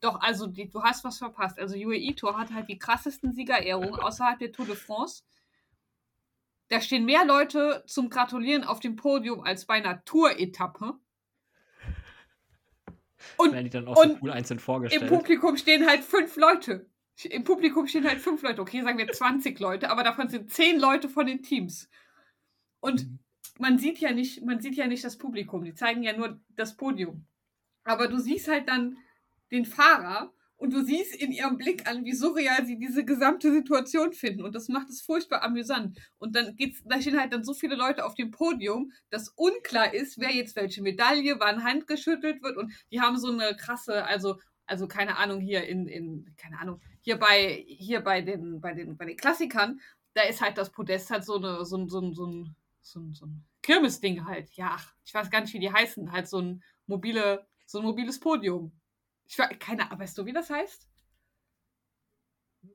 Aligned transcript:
Doch, 0.00 0.20
also 0.20 0.46
die, 0.46 0.68
du 0.68 0.82
hast 0.82 1.04
was 1.04 1.18
verpasst. 1.18 1.58
Also 1.58 1.76
UAE 1.76 2.14
Tour 2.14 2.38
hat 2.38 2.52
halt 2.52 2.68
die 2.68 2.78
krassesten 2.78 3.32
Siegerehrungen 3.32 4.00
außerhalb 4.00 4.38
der 4.38 4.52
Tour 4.52 4.66
de 4.66 4.76
France. 4.76 5.22
Da 6.68 6.80
stehen 6.80 7.04
mehr 7.04 7.24
Leute 7.24 7.82
zum 7.86 8.08
Gratulieren 8.08 8.64
auf 8.64 8.80
dem 8.80 8.96
Podium 8.96 9.42
als 9.42 9.66
bei 9.66 9.74
einer 9.74 10.04
Tour-Etappe. 10.04 10.98
Und, 13.36 13.52
werden 13.52 13.64
die 13.64 13.70
dann 13.70 13.88
auch 13.88 14.02
so 14.02 14.18
cool 14.22 14.30
einzeln 14.30 14.58
vorgestellt. 14.58 15.02
Im 15.02 15.08
Publikum 15.08 15.56
stehen 15.56 15.86
halt 15.86 16.02
fünf 16.02 16.36
Leute. 16.36 16.88
Im 17.24 17.44
Publikum 17.44 17.86
stehen 17.86 18.06
halt 18.06 18.20
fünf 18.20 18.42
Leute. 18.42 18.62
Okay, 18.62 18.82
sagen 18.82 18.96
wir 18.96 19.08
20 19.08 19.58
Leute, 19.58 19.90
aber 19.90 20.02
davon 20.02 20.28
sind 20.28 20.50
zehn 20.50 20.78
Leute 20.78 21.08
von 21.10 21.26
den 21.26 21.42
Teams. 21.42 21.90
Und 22.80 23.06
mhm. 23.06 23.18
man 23.58 23.78
sieht 23.78 23.98
ja 23.98 24.12
nicht, 24.12 24.42
man 24.44 24.60
sieht 24.60 24.76
ja 24.76 24.86
nicht 24.86 25.04
das 25.04 25.18
Publikum. 25.18 25.64
Die 25.64 25.74
zeigen 25.74 26.02
ja 26.02 26.16
nur 26.16 26.40
das 26.50 26.76
Podium. 26.76 27.26
Aber 27.84 28.08
du 28.08 28.18
siehst 28.18 28.48
halt 28.48 28.68
dann 28.68 28.96
den 29.50 29.64
Fahrer 29.64 30.32
und 30.60 30.74
du 30.74 30.84
siehst 30.84 31.14
in 31.14 31.32
ihrem 31.32 31.56
Blick 31.56 31.88
an, 31.88 32.04
wie 32.04 32.12
surreal 32.12 32.66
sie 32.66 32.78
diese 32.78 33.02
gesamte 33.02 33.50
Situation 33.50 34.12
finden. 34.12 34.42
Und 34.42 34.54
das 34.54 34.68
macht 34.68 34.90
es 34.90 35.00
furchtbar 35.00 35.42
amüsant. 35.42 35.98
Und 36.18 36.36
dann 36.36 36.54
geht's, 36.54 36.82
da 36.84 37.00
stehen 37.00 37.18
halt 37.18 37.32
dann 37.32 37.44
so 37.44 37.54
viele 37.54 37.76
Leute 37.76 38.04
auf 38.04 38.14
dem 38.14 38.30
Podium, 38.30 38.92
dass 39.08 39.30
unklar 39.30 39.94
ist, 39.94 40.20
wer 40.20 40.30
jetzt 40.30 40.56
welche 40.56 40.82
Medaille, 40.82 41.40
wann 41.40 41.64
Hand 41.64 41.86
geschüttelt 41.86 42.42
wird. 42.42 42.58
Und 42.58 42.74
die 42.92 43.00
haben 43.00 43.16
so 43.16 43.32
eine 43.32 43.56
krasse, 43.56 44.04
also, 44.04 44.38
also 44.66 44.86
keine 44.86 45.16
Ahnung, 45.16 45.40
hier 45.40 45.66
in, 45.66 45.88
in, 45.88 46.34
keine 46.36 46.58
Ahnung, 46.58 46.82
hier 47.00 47.18
bei, 47.18 47.64
hier 47.66 48.00
bei 48.00 48.20
den, 48.20 48.60
bei 48.60 48.74
den, 48.74 48.98
bei 48.98 49.06
den 49.06 49.16
Klassikern, 49.16 49.80
da 50.12 50.24
ist 50.24 50.42
halt 50.42 50.58
das 50.58 50.68
Podest 50.68 51.08
halt 51.08 51.24
so 51.24 51.36
eine, 51.36 51.64
so 51.64 51.78
ein, 51.78 51.88
so 51.88 52.00
ein, 52.02 52.12
so 52.12 52.26
ein, 52.26 52.54
so 52.82 53.00
ein, 53.00 53.14
so 53.14 53.24
ein 53.24 53.44
Kirmesding 53.62 54.26
halt. 54.26 54.50
Ja, 54.52 54.76
ich 55.06 55.14
weiß 55.14 55.30
gar 55.30 55.40
nicht, 55.40 55.54
wie 55.54 55.58
die 55.58 55.72
heißen. 55.72 56.12
Halt 56.12 56.28
so 56.28 56.38
ein 56.38 56.62
mobile, 56.86 57.46
so 57.64 57.78
ein 57.78 57.84
mobiles 57.84 58.20
Podium. 58.20 58.72
Ich 59.30 59.38
weiß, 59.38 59.50
keine 59.60 59.86
Ahnung, 59.86 60.00
weißt 60.00 60.18
du, 60.18 60.26
wie 60.26 60.32
das 60.32 60.50
heißt? 60.50 60.88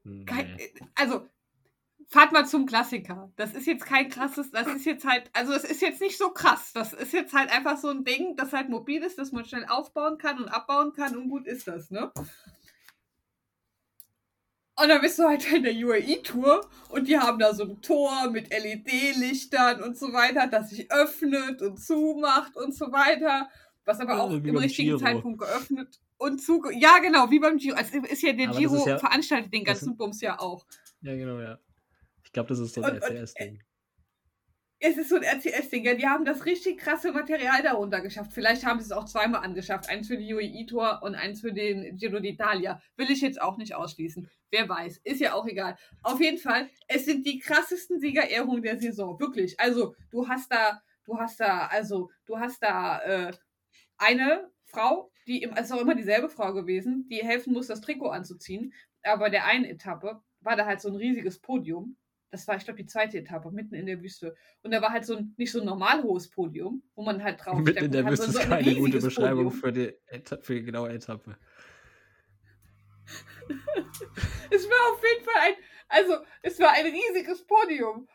Nee. 0.03 0.23
Kein, 0.25 0.57
also, 0.95 1.27
fahrt 2.07 2.31
mal 2.31 2.47
zum 2.47 2.65
Klassiker. 2.65 3.29
Das 3.35 3.53
ist 3.53 3.67
jetzt 3.67 3.85
kein 3.85 4.09
krasses, 4.09 4.51
das 4.51 4.67
ist 4.67 4.85
jetzt 4.85 5.05
halt, 5.05 5.29
also 5.33 5.51
es 5.51 5.65
ist 5.65 5.81
jetzt 5.81 5.99
nicht 5.99 6.17
so 6.17 6.29
krass. 6.29 6.71
Das 6.73 6.93
ist 6.93 7.11
jetzt 7.11 7.33
halt 7.33 7.51
einfach 7.51 7.77
so 7.77 7.89
ein 7.89 8.05
Ding, 8.05 8.37
das 8.37 8.53
halt 8.53 8.69
mobil 8.69 9.03
ist, 9.03 9.17
das 9.17 9.33
man 9.33 9.43
schnell 9.43 9.65
aufbauen 9.65 10.17
kann 10.17 10.37
und 10.37 10.47
abbauen 10.47 10.93
kann 10.93 11.17
und 11.17 11.29
gut 11.29 11.45
ist 11.45 11.67
das, 11.67 11.91
ne? 11.91 12.13
Und 14.77 14.89
dann 14.89 15.01
bist 15.01 15.19
du 15.19 15.23
halt 15.23 15.51
in 15.51 15.63
der 15.63 15.73
UAE-Tour 15.73 16.69
und 16.89 17.07
die 17.07 17.17
haben 17.17 17.39
da 17.39 17.53
so 17.53 17.63
ein 17.63 17.81
Tor 17.81 18.29
mit 18.29 18.49
LED-Lichtern 18.49 19.81
und 19.81 19.97
so 19.97 20.11
weiter, 20.11 20.47
das 20.47 20.69
sich 20.69 20.91
öffnet 20.91 21.61
und 21.61 21.77
zumacht 21.77 22.57
und 22.57 22.75
so 22.75 22.91
weiter, 22.91 23.49
was 23.85 23.99
aber 23.99 24.21
auch 24.21 24.31
im 24.31 24.57
richtigen 24.57 24.89
Giro. 24.89 24.99
Zeitpunkt 24.99 25.39
geöffnet 25.39 25.99
und 26.17 26.41
zu. 26.41 26.61
Ja, 26.71 26.99
genau, 26.99 27.29
wie 27.29 27.39
beim 27.39 27.57
Giro. 27.57 27.75
Also 27.75 27.99
ist 27.99 28.23
ja 28.23 28.33
der 28.33 28.49
Aber 28.49 28.57
Giro 28.57 28.87
ja, 28.87 28.97
veranstaltet 28.97 29.53
den 29.53 29.63
ganzen 29.63 29.95
Bums 29.95 30.21
ja 30.21 30.39
auch. 30.39 30.65
Ja, 31.01 31.15
genau, 31.15 31.39
ja. 31.39 31.59
Ich 32.23 32.31
glaube, 32.31 32.49
das 32.49 32.59
ist 32.59 32.73
so 32.73 32.81
ein 32.81 32.97
RCS-Ding. 32.97 33.61
Es 34.79 34.97
ist 34.97 35.09
so 35.09 35.15
ein 35.15 35.23
RCS-Ding, 35.23 35.85
ja. 35.85 35.93
Die 35.93 36.07
haben 36.07 36.25
das 36.25 36.45
richtig 36.45 36.79
krasse 36.79 37.11
Material 37.11 37.63
darunter 37.63 38.01
geschafft. 38.01 38.33
Vielleicht 38.33 38.65
haben 38.65 38.79
sie 38.79 38.85
es 38.85 38.91
auch 38.91 39.05
zweimal 39.05 39.43
angeschafft. 39.43 39.89
Eins 39.89 40.07
für 40.07 40.17
die 40.17 40.33
UAE-Tour 40.33 41.01
und 41.01 41.15
eins 41.15 41.41
für 41.41 41.53
den 41.53 41.95
Giro 41.97 42.17
d'Italia. 42.17 42.79
Will 42.97 43.09
ich 43.09 43.21
jetzt 43.21 43.41
auch 43.41 43.57
nicht 43.57 43.75
ausschließen. 43.75 44.29
Wer 44.51 44.67
weiß. 44.67 44.99
Ist 45.03 45.21
ja 45.21 45.33
auch 45.33 45.47
egal. 45.47 45.77
Auf 46.03 46.19
jeden 46.19 46.37
Fall, 46.37 46.69
es 46.87 47.05
sind 47.05 47.25
die 47.25 47.39
krassesten 47.39 47.99
Siegerehrungen 47.99 48.63
der 48.63 48.79
Saison. 48.79 49.19
Wirklich. 49.19 49.59
Also, 49.59 49.95
du 50.11 50.27
hast 50.27 50.51
da, 50.51 50.81
du 51.05 51.17
hast 51.17 51.39
da, 51.39 51.67
also, 51.67 52.09
du 52.25 52.37
hast 52.37 52.61
da 52.61 52.99
äh, 53.01 53.31
eine 53.97 54.49
Frau, 54.65 55.11
die 55.27 55.43
ist 55.43 55.71
auch 55.71 55.81
immer 55.81 55.95
dieselbe 55.95 56.29
Frau 56.29 56.53
gewesen, 56.53 57.07
die 57.09 57.23
helfen 57.23 57.53
muss, 57.53 57.67
das 57.67 57.81
Trikot 57.81 58.09
anzuziehen. 58.09 58.73
Aber 59.03 59.29
der 59.29 59.45
einen 59.45 59.65
Etappe 59.65 60.21
war 60.41 60.55
da 60.55 60.65
halt 60.65 60.81
so 60.81 60.89
ein 60.89 60.95
riesiges 60.95 61.39
Podium. 61.39 61.97
Das 62.31 62.47
war, 62.47 62.57
ich 62.57 62.65
glaube, 62.65 62.81
die 62.81 62.87
zweite 62.87 63.17
Etappe, 63.17 63.51
mitten 63.51 63.75
in 63.75 63.85
der 63.85 64.01
Wüste. 64.01 64.35
Und 64.61 64.71
da 64.71 64.81
war 64.81 64.91
halt 64.91 65.05
so 65.05 65.15
ein, 65.15 65.33
nicht 65.37 65.51
so 65.51 65.61
ein 65.61 65.65
normal 65.65 66.03
hohes 66.03 66.29
Podium, 66.29 66.83
wo 66.95 67.03
man 67.03 67.23
halt 67.23 67.43
drauf 67.43 67.59
Mitten 67.59 67.85
in 67.85 67.91
der 67.91 68.05
Wüste 68.07 68.31
so 68.31 68.39
ist 68.39 68.49
keine 68.49 68.75
gute 68.75 68.99
Beschreibung 68.99 69.51
für 69.51 69.71
die, 69.71 69.93
für 70.41 70.55
die 70.55 70.63
genaue 70.63 70.89
Etappe. 70.89 71.37
es 74.49 74.69
war 74.69 74.93
auf 74.93 75.01
jeden 75.03 75.23
Fall 75.23 75.41
ein, 75.41 75.53
also, 75.87 76.17
es 76.41 76.59
war 76.59 76.71
ein 76.71 76.85
riesiges 76.85 77.45
Podium. 77.45 78.07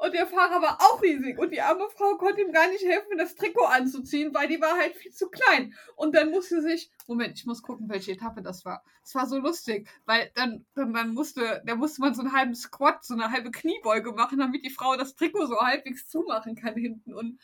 Und 0.00 0.14
der 0.14 0.26
Fahrer 0.26 0.62
war 0.62 0.78
auch 0.80 1.02
riesig. 1.02 1.38
Und 1.38 1.50
die 1.50 1.60
arme 1.60 1.88
Frau 1.90 2.16
konnte 2.16 2.40
ihm 2.40 2.52
gar 2.52 2.68
nicht 2.68 2.84
helfen, 2.84 3.18
das 3.18 3.34
Trikot 3.34 3.64
anzuziehen, 3.64 4.32
weil 4.32 4.46
die 4.46 4.60
war 4.60 4.76
halt 4.76 4.94
viel 4.94 5.12
zu 5.12 5.28
klein. 5.28 5.74
Und 5.96 6.14
dann 6.14 6.30
musste 6.30 6.62
sich, 6.62 6.90
Moment, 7.06 7.36
ich 7.36 7.46
muss 7.46 7.62
gucken, 7.62 7.88
welche 7.88 8.12
Etappe 8.12 8.42
das 8.42 8.64
war. 8.64 8.84
Es 9.02 9.14
war 9.14 9.26
so 9.26 9.38
lustig, 9.38 9.88
weil 10.06 10.30
dann, 10.34 10.64
dann, 10.74 10.92
dann 10.92 11.14
musste, 11.14 11.62
da 11.66 11.74
musste 11.74 12.00
man 12.00 12.14
so 12.14 12.22
einen 12.22 12.32
halben 12.32 12.54
Squat, 12.54 13.04
so 13.04 13.14
eine 13.14 13.30
halbe 13.32 13.50
Kniebeuge 13.50 14.12
machen, 14.12 14.38
damit 14.38 14.64
die 14.64 14.70
Frau 14.70 14.96
das 14.96 15.16
Trikot 15.16 15.46
so 15.46 15.58
halbwegs 15.58 16.08
zumachen 16.08 16.54
kann 16.54 16.74
hinten. 16.74 17.12
Und, 17.12 17.40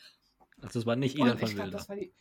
also 0.61 0.79
das 0.79 0.87
war 0.87 0.97
nicht 0.97 1.17
Ilan 1.19 1.39
von 1.39 1.57
Wilder. 1.57 1.89
War 1.89 1.97
die, 1.97 2.13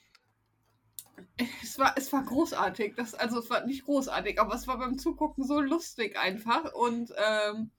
es 1.61 1.79
war, 1.79 1.93
es 1.95 2.11
war 2.11 2.23
großartig. 2.23 2.95
Das, 2.95 3.13
also 3.13 3.39
es 3.39 3.49
war 3.49 3.65
nicht 3.65 3.85
großartig, 3.85 4.39
aber 4.39 4.55
es 4.55 4.67
war 4.67 4.77
beim 4.77 4.97
Zugucken 4.97 5.43
so 5.43 5.61
lustig 5.61 6.17
einfach. 6.17 6.73
Und 6.73 7.13
ähm, 7.17 7.71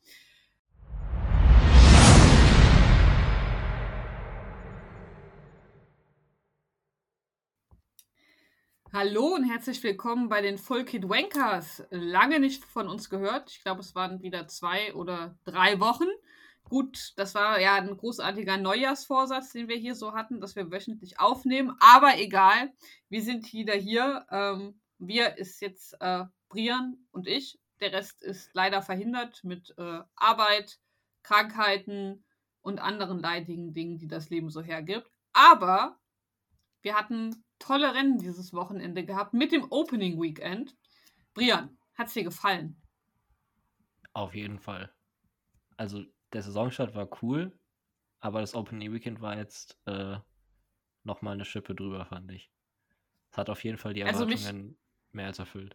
Hallo 8.97 9.35
und 9.35 9.43
herzlich 9.43 9.83
willkommen 9.83 10.29
bei 10.29 10.41
den 10.41 10.57
Full 10.57 10.85
Kid 10.85 11.09
Wankers. 11.09 11.83
Lange 11.91 12.39
nicht 12.39 12.65
von 12.65 12.89
uns 12.89 13.11
gehört. 13.11 13.51
Ich 13.51 13.61
glaube, 13.61 13.81
es 13.81 13.97
waren 13.97 14.23
wieder 14.23 14.47
zwei 14.47 14.95
oder 14.95 15.37
drei 15.43 15.81
Wochen. 15.81 16.07
Gut, 16.63 17.13
das 17.17 17.35
war 17.35 17.61
ja 17.61 17.75
ein 17.75 17.97
großartiger 17.97 18.57
Neujahrsvorsatz, 18.57 19.51
den 19.51 19.67
wir 19.67 19.75
hier 19.75 19.97
so 19.97 20.15
hatten, 20.15 20.41
dass 20.41 20.55
wir 20.55 20.71
wöchentlich 20.71 21.19
aufnehmen. 21.19 21.77
Aber 21.81 22.21
egal, 22.21 22.73
wir 23.09 23.21
sind 23.21 23.53
wieder 23.53 23.75
hier. 23.75 24.27
Ähm, 24.31 24.81
wir 24.99 25.39
ist 25.39 25.61
jetzt 25.61 25.97
äh, 25.99 26.23
Brian 26.49 26.97
und 27.11 27.27
ich. 27.27 27.59
Der 27.81 27.93
Rest 27.93 28.23
ist 28.23 28.51
leider 28.53 28.81
verhindert 28.81 29.43
mit 29.43 29.75
äh, 29.77 30.03
Arbeit, 30.15 30.79
Krankheiten 31.25 32.25
und 32.63 32.79
anderen 32.79 33.19
leidigen 33.19 33.75
Dingen, 33.75 33.99
die 33.99 34.07
das 34.07 34.31
Leben 34.31 34.51
so 34.51 34.63
hergibt. 34.63 35.11
Aber 35.33 35.99
wir 36.83 36.95
hatten 36.95 37.44
tolle 37.65 37.95
Rennen 37.95 38.19
dieses 38.19 38.53
Wochenende 38.53 39.05
gehabt 39.05 39.33
mit 39.35 39.53
dem 39.53 39.67
Opening 39.71 40.21
Weekend. 40.21 40.77
Brian, 41.33 41.77
hat 41.95 42.09
es 42.09 42.15
dir 42.15 42.25
gefallen? 42.25 42.77
Auf 44.13 44.35
jeden 44.35 44.59
Fall. 44.59 44.93
Also 45.77 46.05
der 46.33 46.43
Saisonstart 46.43 46.95
war 46.95 47.09
cool, 47.23 47.59
aber 48.21 48.41
das 48.41 48.55
Opening 48.55 48.93
Weekend 48.93 49.21
war 49.21 49.37
jetzt 49.37 49.79
äh, 49.87 50.17
nochmal 51.05 51.35
eine 51.35 51.45
Schippe 51.45 51.75
drüber, 51.75 52.05
fand 52.05 52.31
ich. 52.31 52.51
Es 53.31 53.39
hat 53.39 53.51
auf 53.51 53.65
jeden 53.65 53.79
Fall 53.79 53.95
die 53.95 54.03
Erwartungen 54.03 54.33
also 54.33 54.53
mich, 54.53 54.77
mehr 55.13 55.27
als 55.27 55.39
erfüllt. 55.39 55.75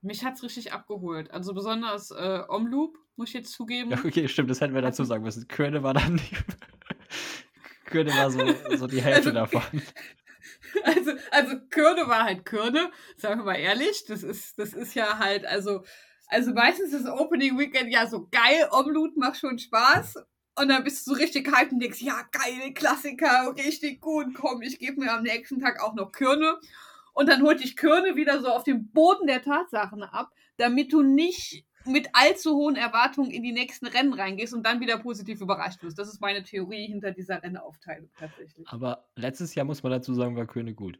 Mich 0.00 0.24
hat 0.24 0.34
es 0.34 0.42
richtig 0.42 0.72
abgeholt. 0.72 1.30
Also 1.30 1.52
besonders 1.52 2.10
äh, 2.10 2.42
Omloop, 2.48 2.98
muss 3.16 3.28
ich 3.28 3.34
jetzt 3.34 3.52
zugeben. 3.52 3.90
Ja, 3.92 3.98
okay, 3.98 4.28
stimmt, 4.28 4.50
das 4.50 4.60
hätten 4.60 4.74
wir 4.74 4.82
dazu 4.82 5.04
sagen 5.04 5.22
müssen. 5.22 5.46
Körne 5.46 5.82
war 5.82 5.94
dann 5.94 6.14
nicht. 6.14 6.32
Körne 7.84 8.10
war 8.12 8.30
so, 8.30 8.40
so 8.76 8.86
die 8.86 9.02
Hälfte 9.02 9.38
also, 9.38 9.56
davon. 9.56 9.82
Also, 10.84 11.12
also 11.30 11.56
Kürne 11.70 12.06
war 12.08 12.24
halt 12.24 12.44
Kürne, 12.44 12.90
sagen 13.16 13.40
wir 13.40 13.44
mal 13.44 13.56
ehrlich. 13.56 14.04
Das 14.06 14.22
ist, 14.22 14.58
das 14.58 14.72
ist 14.72 14.94
ja 14.94 15.18
halt, 15.18 15.44
also, 15.46 15.84
also 16.28 16.52
meistens 16.52 16.92
ist 16.92 17.06
Opening 17.06 17.58
Weekend 17.58 17.90
ja 17.90 18.06
so 18.06 18.28
geil, 18.30 18.68
Omlut 18.70 19.16
macht 19.16 19.38
schon 19.38 19.58
Spaß. 19.58 20.16
Und 20.58 20.68
dann 20.68 20.84
bist 20.84 21.06
du 21.06 21.12
so 21.12 21.16
richtig 21.18 21.48
hyped 21.48 21.72
und 21.72 21.80
denkst, 21.80 22.00
ja, 22.00 22.22
geile 22.32 22.72
Klassiker, 22.72 23.54
richtig 23.56 24.00
gut, 24.00 24.34
komm, 24.34 24.62
ich 24.62 24.78
gebe 24.78 25.00
mir 25.00 25.12
am 25.12 25.22
nächsten 25.22 25.60
Tag 25.60 25.82
auch 25.82 25.94
noch 25.94 26.12
Kürne. 26.12 26.58
Und 27.12 27.28
dann 27.28 27.42
holt 27.42 27.62
dich 27.62 27.76
Kürne 27.76 28.16
wieder 28.16 28.40
so 28.40 28.48
auf 28.48 28.64
den 28.64 28.90
Boden 28.90 29.26
der 29.26 29.42
Tatsachen 29.42 30.02
ab, 30.02 30.30
damit 30.56 30.92
du 30.92 31.02
nicht 31.02 31.65
mit 31.86 32.08
allzu 32.12 32.54
hohen 32.56 32.76
Erwartungen 32.76 33.30
in 33.30 33.42
die 33.42 33.52
nächsten 33.52 33.86
Rennen 33.86 34.12
reingehst 34.12 34.54
und 34.54 34.64
dann 34.64 34.80
wieder 34.80 34.98
positiv 34.98 35.40
überrascht 35.40 35.82
wirst. 35.82 35.98
Das 35.98 36.08
ist 36.08 36.20
meine 36.20 36.42
Theorie 36.42 36.86
hinter 36.86 37.12
dieser 37.12 37.42
Rennaufteilung 37.42 38.10
tatsächlich. 38.18 38.66
Aber 38.68 39.08
letztes 39.14 39.54
Jahr 39.54 39.66
muss 39.66 39.82
man 39.82 39.92
dazu 39.92 40.14
sagen, 40.14 40.36
war 40.36 40.46
König 40.46 40.76
gut. 40.76 40.98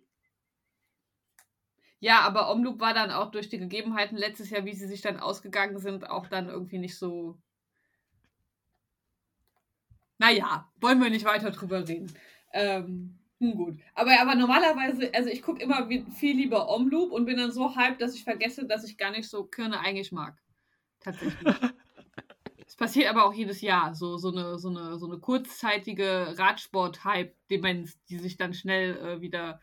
Ja, 1.99 2.21
aber 2.21 2.51
Omloop 2.51 2.81
war 2.81 2.95
dann 2.95 3.11
auch 3.11 3.31
durch 3.31 3.49
die 3.49 3.59
Gegebenheiten 3.59 4.17
letztes 4.17 4.51
Jahr, 4.51 4.65
wie 4.65 4.75
sie 4.75 4.87
sich 4.87 5.01
dann 5.01 5.19
ausgegangen 5.19 5.79
sind, 5.79 6.09
auch 6.09 6.27
dann 6.27 6.49
irgendwie 6.49 6.79
nicht 6.79 6.99
so. 6.99 7.39
Naja, 10.19 10.71
wollen 10.81 11.01
wir 11.01 11.11
nicht 11.11 11.25
weiter 11.25 11.51
drüber 11.51 11.87
reden. 11.87 12.13
Ähm, 12.53 13.19
gut. 13.39 13.79
Aber, 13.95 14.19
aber 14.21 14.35
normalerweise, 14.35 15.11
also 15.15 15.31
ich 15.31 15.43
gucke 15.43 15.63
immer 15.63 15.89
viel 16.15 16.37
lieber 16.37 16.69
Omloop 16.69 17.13
und 17.13 17.27
bin 17.27 17.39
dann 17.39 17.53
so 17.53 17.75
hyped, 17.77 18.01
dass 18.01 18.15
ich 18.15 18.25
vergesse, 18.25 18.67
dass 18.67 18.85
ich 18.85 18.97
gar 18.97 19.11
nicht 19.11 19.29
so 19.29 19.45
Kirne 19.45 19.81
eigentlich 19.81 20.13
mag 20.13 20.39
tatsächlich. 21.07 21.55
Es 22.67 22.75
passiert 22.75 23.09
aber 23.09 23.25
auch 23.25 23.33
jedes 23.33 23.61
Jahr, 23.61 23.95
so, 23.95 24.19
so, 24.19 24.31
eine, 24.31 24.59
so, 24.59 24.69
eine, 24.69 24.99
so 24.99 25.07
eine 25.07 25.19
kurzzeitige 25.19 26.35
Radsport-Hype-Demenz, 26.37 28.05
die 28.07 28.19
sich 28.19 28.37
dann 28.37 28.55
schnell 28.55 28.97
äh, 28.99 29.21
wieder, 29.21 29.61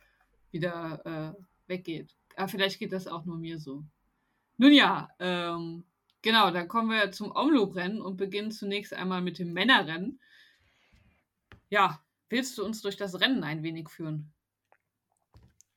wieder 0.52 1.36
äh, 1.38 1.44
weggeht. 1.68 2.16
Aber 2.38 2.48
vielleicht 2.48 2.80
geht 2.80 2.94
das 2.94 3.08
auch 3.08 3.26
nur 3.26 3.38
mir 3.38 3.60
so. 3.60 3.84
Nun 4.58 4.72
ja, 4.72 5.10
ähm, 5.20 5.84
genau, 6.22 6.50
dann 6.52 6.68
kommen 6.68 6.90
wir 6.90 7.12
zum 7.12 7.36
Omloop-Rennen 7.36 8.02
und 8.02 8.18
beginnen 8.18 8.52
zunächst 8.52 8.94
einmal 8.94 9.22
mit 9.22 9.38
dem 9.38 9.52
Männerrennen. 9.52 10.20
Ja, 11.70 12.02
willst 12.30 12.58
du 12.58 12.64
uns 12.64 12.82
durch 12.82 12.96
das 12.96 13.20
Rennen 13.20 13.44
ein 13.44 13.64
wenig 13.64 13.90
führen? 13.90 14.32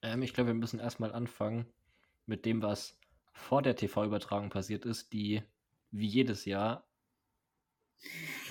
Ähm, 0.00 0.22
ich 0.22 0.32
glaube, 0.32 0.48
wir 0.48 0.54
müssen 0.54 0.78
erstmal 0.78 1.12
anfangen 1.12 1.66
mit 2.24 2.44
dem, 2.44 2.62
was 2.62 2.98
vor 3.32 3.62
der 3.62 3.76
TV-Übertragung 3.76 4.48
passiert 4.48 4.84
ist, 4.84 5.12
die 5.12 5.42
wie 5.98 6.06
jedes 6.06 6.44
Jahr 6.44 6.86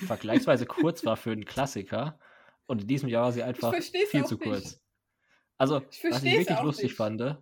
vergleichsweise 0.06 0.66
kurz 0.66 1.04
war 1.04 1.16
für 1.16 1.32
einen 1.32 1.44
Klassiker. 1.44 2.18
Und 2.66 2.82
in 2.82 2.88
diesem 2.88 3.08
Jahr 3.08 3.24
war 3.24 3.32
sie 3.32 3.42
einfach 3.42 3.74
viel 3.74 4.24
zu 4.24 4.38
kurz. 4.38 4.64
Nicht. 4.64 4.80
Also, 5.58 5.82
ich 5.90 6.04
was 6.04 6.22
ich 6.22 6.38
wirklich 6.38 6.60
lustig 6.60 6.84
nicht. 6.84 6.96
fand, 6.96 7.38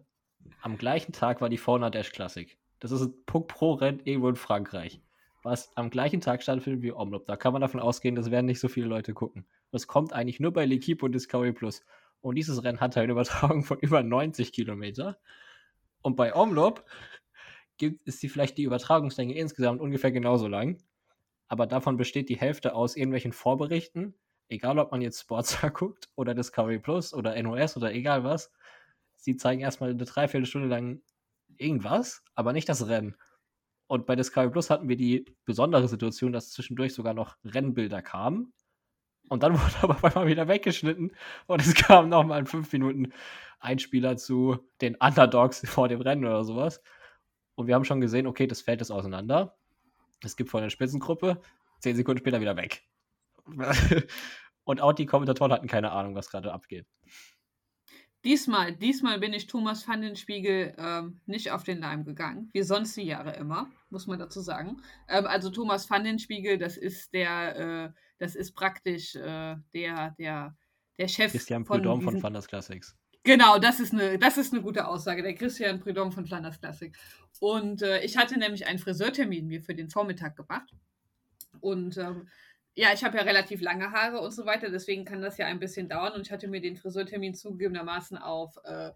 am 0.60 0.78
gleichen 0.78 1.12
Tag 1.12 1.40
war 1.40 1.48
die 1.48 1.58
Fauna 1.58 1.90
Dash 1.90 2.12
Classic. 2.12 2.56
Das 2.80 2.92
ist 2.92 3.00
ein 3.00 3.24
Punkt 3.24 3.48
pro 3.48 3.72
Rennen 3.72 4.00
irgendwo 4.04 4.28
in 4.28 4.36
Frankreich. 4.36 5.00
Was 5.42 5.76
am 5.76 5.90
gleichen 5.90 6.20
Tag 6.20 6.42
stattfindet 6.42 6.82
wie 6.82 6.92
Omlop. 6.92 7.26
Da 7.26 7.36
kann 7.36 7.52
man 7.52 7.62
davon 7.62 7.80
ausgehen, 7.80 8.14
das 8.14 8.30
werden 8.30 8.46
nicht 8.46 8.60
so 8.60 8.68
viele 8.68 8.86
Leute 8.86 9.14
gucken. 9.14 9.46
Das 9.70 9.86
kommt 9.86 10.12
eigentlich 10.12 10.40
nur 10.40 10.52
bei 10.52 10.64
L'Equipe 10.64 11.04
und 11.04 11.12
Discovery 11.12 11.52
Plus. 11.52 11.82
Und 12.20 12.36
dieses 12.36 12.62
Rennen 12.62 12.80
hat 12.80 12.96
eine 12.96 13.12
Übertragung 13.12 13.64
von 13.64 13.78
über 13.80 14.02
90 14.02 14.52
Kilometer. 14.52 15.18
Und 16.02 16.16
bei 16.16 16.34
Omlop 16.34 16.84
ist 17.80 18.22
die 18.22 18.28
vielleicht 18.28 18.58
die 18.58 18.64
Übertragungslänge 18.64 19.34
insgesamt 19.34 19.80
ungefähr 19.80 20.12
genauso 20.12 20.48
lang. 20.48 20.82
Aber 21.48 21.66
davon 21.66 21.96
besteht 21.96 22.28
die 22.28 22.38
Hälfte 22.38 22.74
aus 22.74 22.96
irgendwelchen 22.96 23.32
Vorberichten. 23.32 24.14
Egal, 24.48 24.78
ob 24.78 24.92
man 24.92 25.02
jetzt 25.02 25.20
Sportstar 25.20 25.70
guckt 25.70 26.08
oder 26.16 26.34
Discovery 26.34 26.78
Plus 26.78 27.14
oder 27.14 27.40
NOS 27.42 27.76
oder 27.76 27.92
egal 27.92 28.24
was. 28.24 28.50
Sie 29.16 29.36
zeigen 29.36 29.60
erstmal 29.60 29.90
eine 29.90 30.04
Dreiviertelstunde 30.04 30.68
lang 30.68 31.00
irgendwas, 31.56 32.22
aber 32.34 32.52
nicht 32.52 32.68
das 32.68 32.86
Rennen. 32.88 33.16
Und 33.86 34.06
bei 34.06 34.16
Discovery 34.16 34.50
Plus 34.50 34.70
hatten 34.70 34.88
wir 34.88 34.96
die 34.96 35.24
besondere 35.44 35.88
Situation, 35.88 36.32
dass 36.32 36.50
zwischendurch 36.52 36.94
sogar 36.94 37.14
noch 37.14 37.36
Rennbilder 37.44 38.02
kamen. 38.02 38.52
Und 39.28 39.42
dann 39.42 39.54
wurde 39.60 39.74
aber 39.82 39.94
auf 39.94 40.04
einmal 40.04 40.26
wieder 40.26 40.48
weggeschnitten 40.48 41.12
und 41.46 41.60
es 41.60 41.74
kam 41.74 42.08
nochmal 42.08 42.40
in 42.40 42.46
fünf 42.46 42.72
Minuten 42.72 43.12
Einspieler 43.60 44.16
zu 44.16 44.58
den 44.80 44.96
Underdogs 44.96 45.62
vor 45.68 45.88
dem 45.88 46.00
Rennen 46.00 46.24
oder 46.24 46.44
sowas. 46.44 46.82
Und 47.54 47.66
wir 47.66 47.74
haben 47.74 47.84
schon 47.84 48.00
gesehen, 48.00 48.26
okay, 48.26 48.46
das 48.46 48.60
fällt 48.60 48.80
jetzt 48.80 48.90
auseinander. 48.90 49.56
Es 50.22 50.36
gibt 50.36 50.50
vor 50.50 50.60
der 50.60 50.70
Spitzengruppe, 50.70 51.40
zehn 51.80 51.96
Sekunden 51.96 52.18
später 52.18 52.40
wieder 52.40 52.56
weg. 52.56 52.82
und 54.64 54.80
auch 54.80 54.92
die 54.92 55.06
Kommentatoren 55.06 55.52
hatten 55.52 55.68
keine 55.68 55.92
Ahnung, 55.92 56.14
was 56.14 56.30
gerade 56.30 56.52
abgeht. 56.52 56.86
Diesmal, 58.24 58.74
diesmal 58.74 59.20
bin 59.20 59.34
ich 59.34 59.46
Thomas 59.46 59.86
van 59.86 60.00
den 60.00 60.16
Spiegel 60.16 60.74
ähm, 60.78 61.20
nicht 61.26 61.50
auf 61.50 61.62
den 61.62 61.78
Leim 61.80 62.04
gegangen, 62.06 62.48
wie 62.54 62.62
sonst 62.62 62.96
die 62.96 63.02
Jahre 63.02 63.36
immer, 63.36 63.70
muss 63.90 64.06
man 64.06 64.18
dazu 64.18 64.40
sagen. 64.40 64.80
Ähm, 65.08 65.26
also 65.26 65.50
Thomas 65.50 65.90
van 65.90 66.04
den 66.04 66.18
Spiegel, 66.18 66.56
das 66.56 66.78
ist 66.78 67.12
der, 67.12 67.56
äh, 67.58 67.92
das 68.18 68.34
ist 68.34 68.52
praktisch 68.52 69.14
äh, 69.14 69.56
der, 69.74 70.14
der, 70.18 70.56
der 70.96 71.08
Chef 71.08 71.32
Christian 71.32 71.66
von 71.66 71.82
Prudhomme 71.82 72.02
von 72.02 72.18
Flanders 72.18 72.48
Classics. 72.48 72.96
Genau, 73.24 73.58
das 73.58 73.80
ist 73.80 73.94
eine, 73.94 74.18
das 74.18 74.36
ist 74.36 74.52
eine 74.52 74.62
gute 74.62 74.86
Aussage. 74.86 75.22
Der 75.22 75.34
Christian 75.34 75.80
Prudhomme 75.80 76.12
von 76.12 76.26
Flanders 76.26 76.60
Classic. 76.60 76.94
Und 77.40 77.80
äh, 77.80 78.02
ich 78.02 78.18
hatte 78.18 78.38
nämlich 78.38 78.66
einen 78.66 78.78
Friseurtermin 78.78 79.46
mir 79.46 79.62
für 79.62 79.74
den 79.74 79.88
Vormittag 79.88 80.36
gemacht. 80.36 80.70
Und 81.60 81.96
ähm, 81.96 82.28
ja, 82.74 82.92
ich 82.92 83.02
habe 83.02 83.16
ja 83.16 83.22
relativ 83.22 83.62
lange 83.62 83.92
Haare 83.92 84.20
und 84.20 84.32
so 84.32 84.44
weiter, 84.44 84.68
deswegen 84.68 85.06
kann 85.06 85.22
das 85.22 85.38
ja 85.38 85.46
ein 85.46 85.58
bisschen 85.58 85.88
dauern. 85.88 86.12
Und 86.12 86.26
ich 86.26 86.32
hatte 86.32 86.48
mir 86.48 86.60
den 86.60 86.76
Friseurtermin 86.76 87.34
zugegebenermaßen 87.34 88.18
auf 88.18 88.58
äh, 88.64 88.90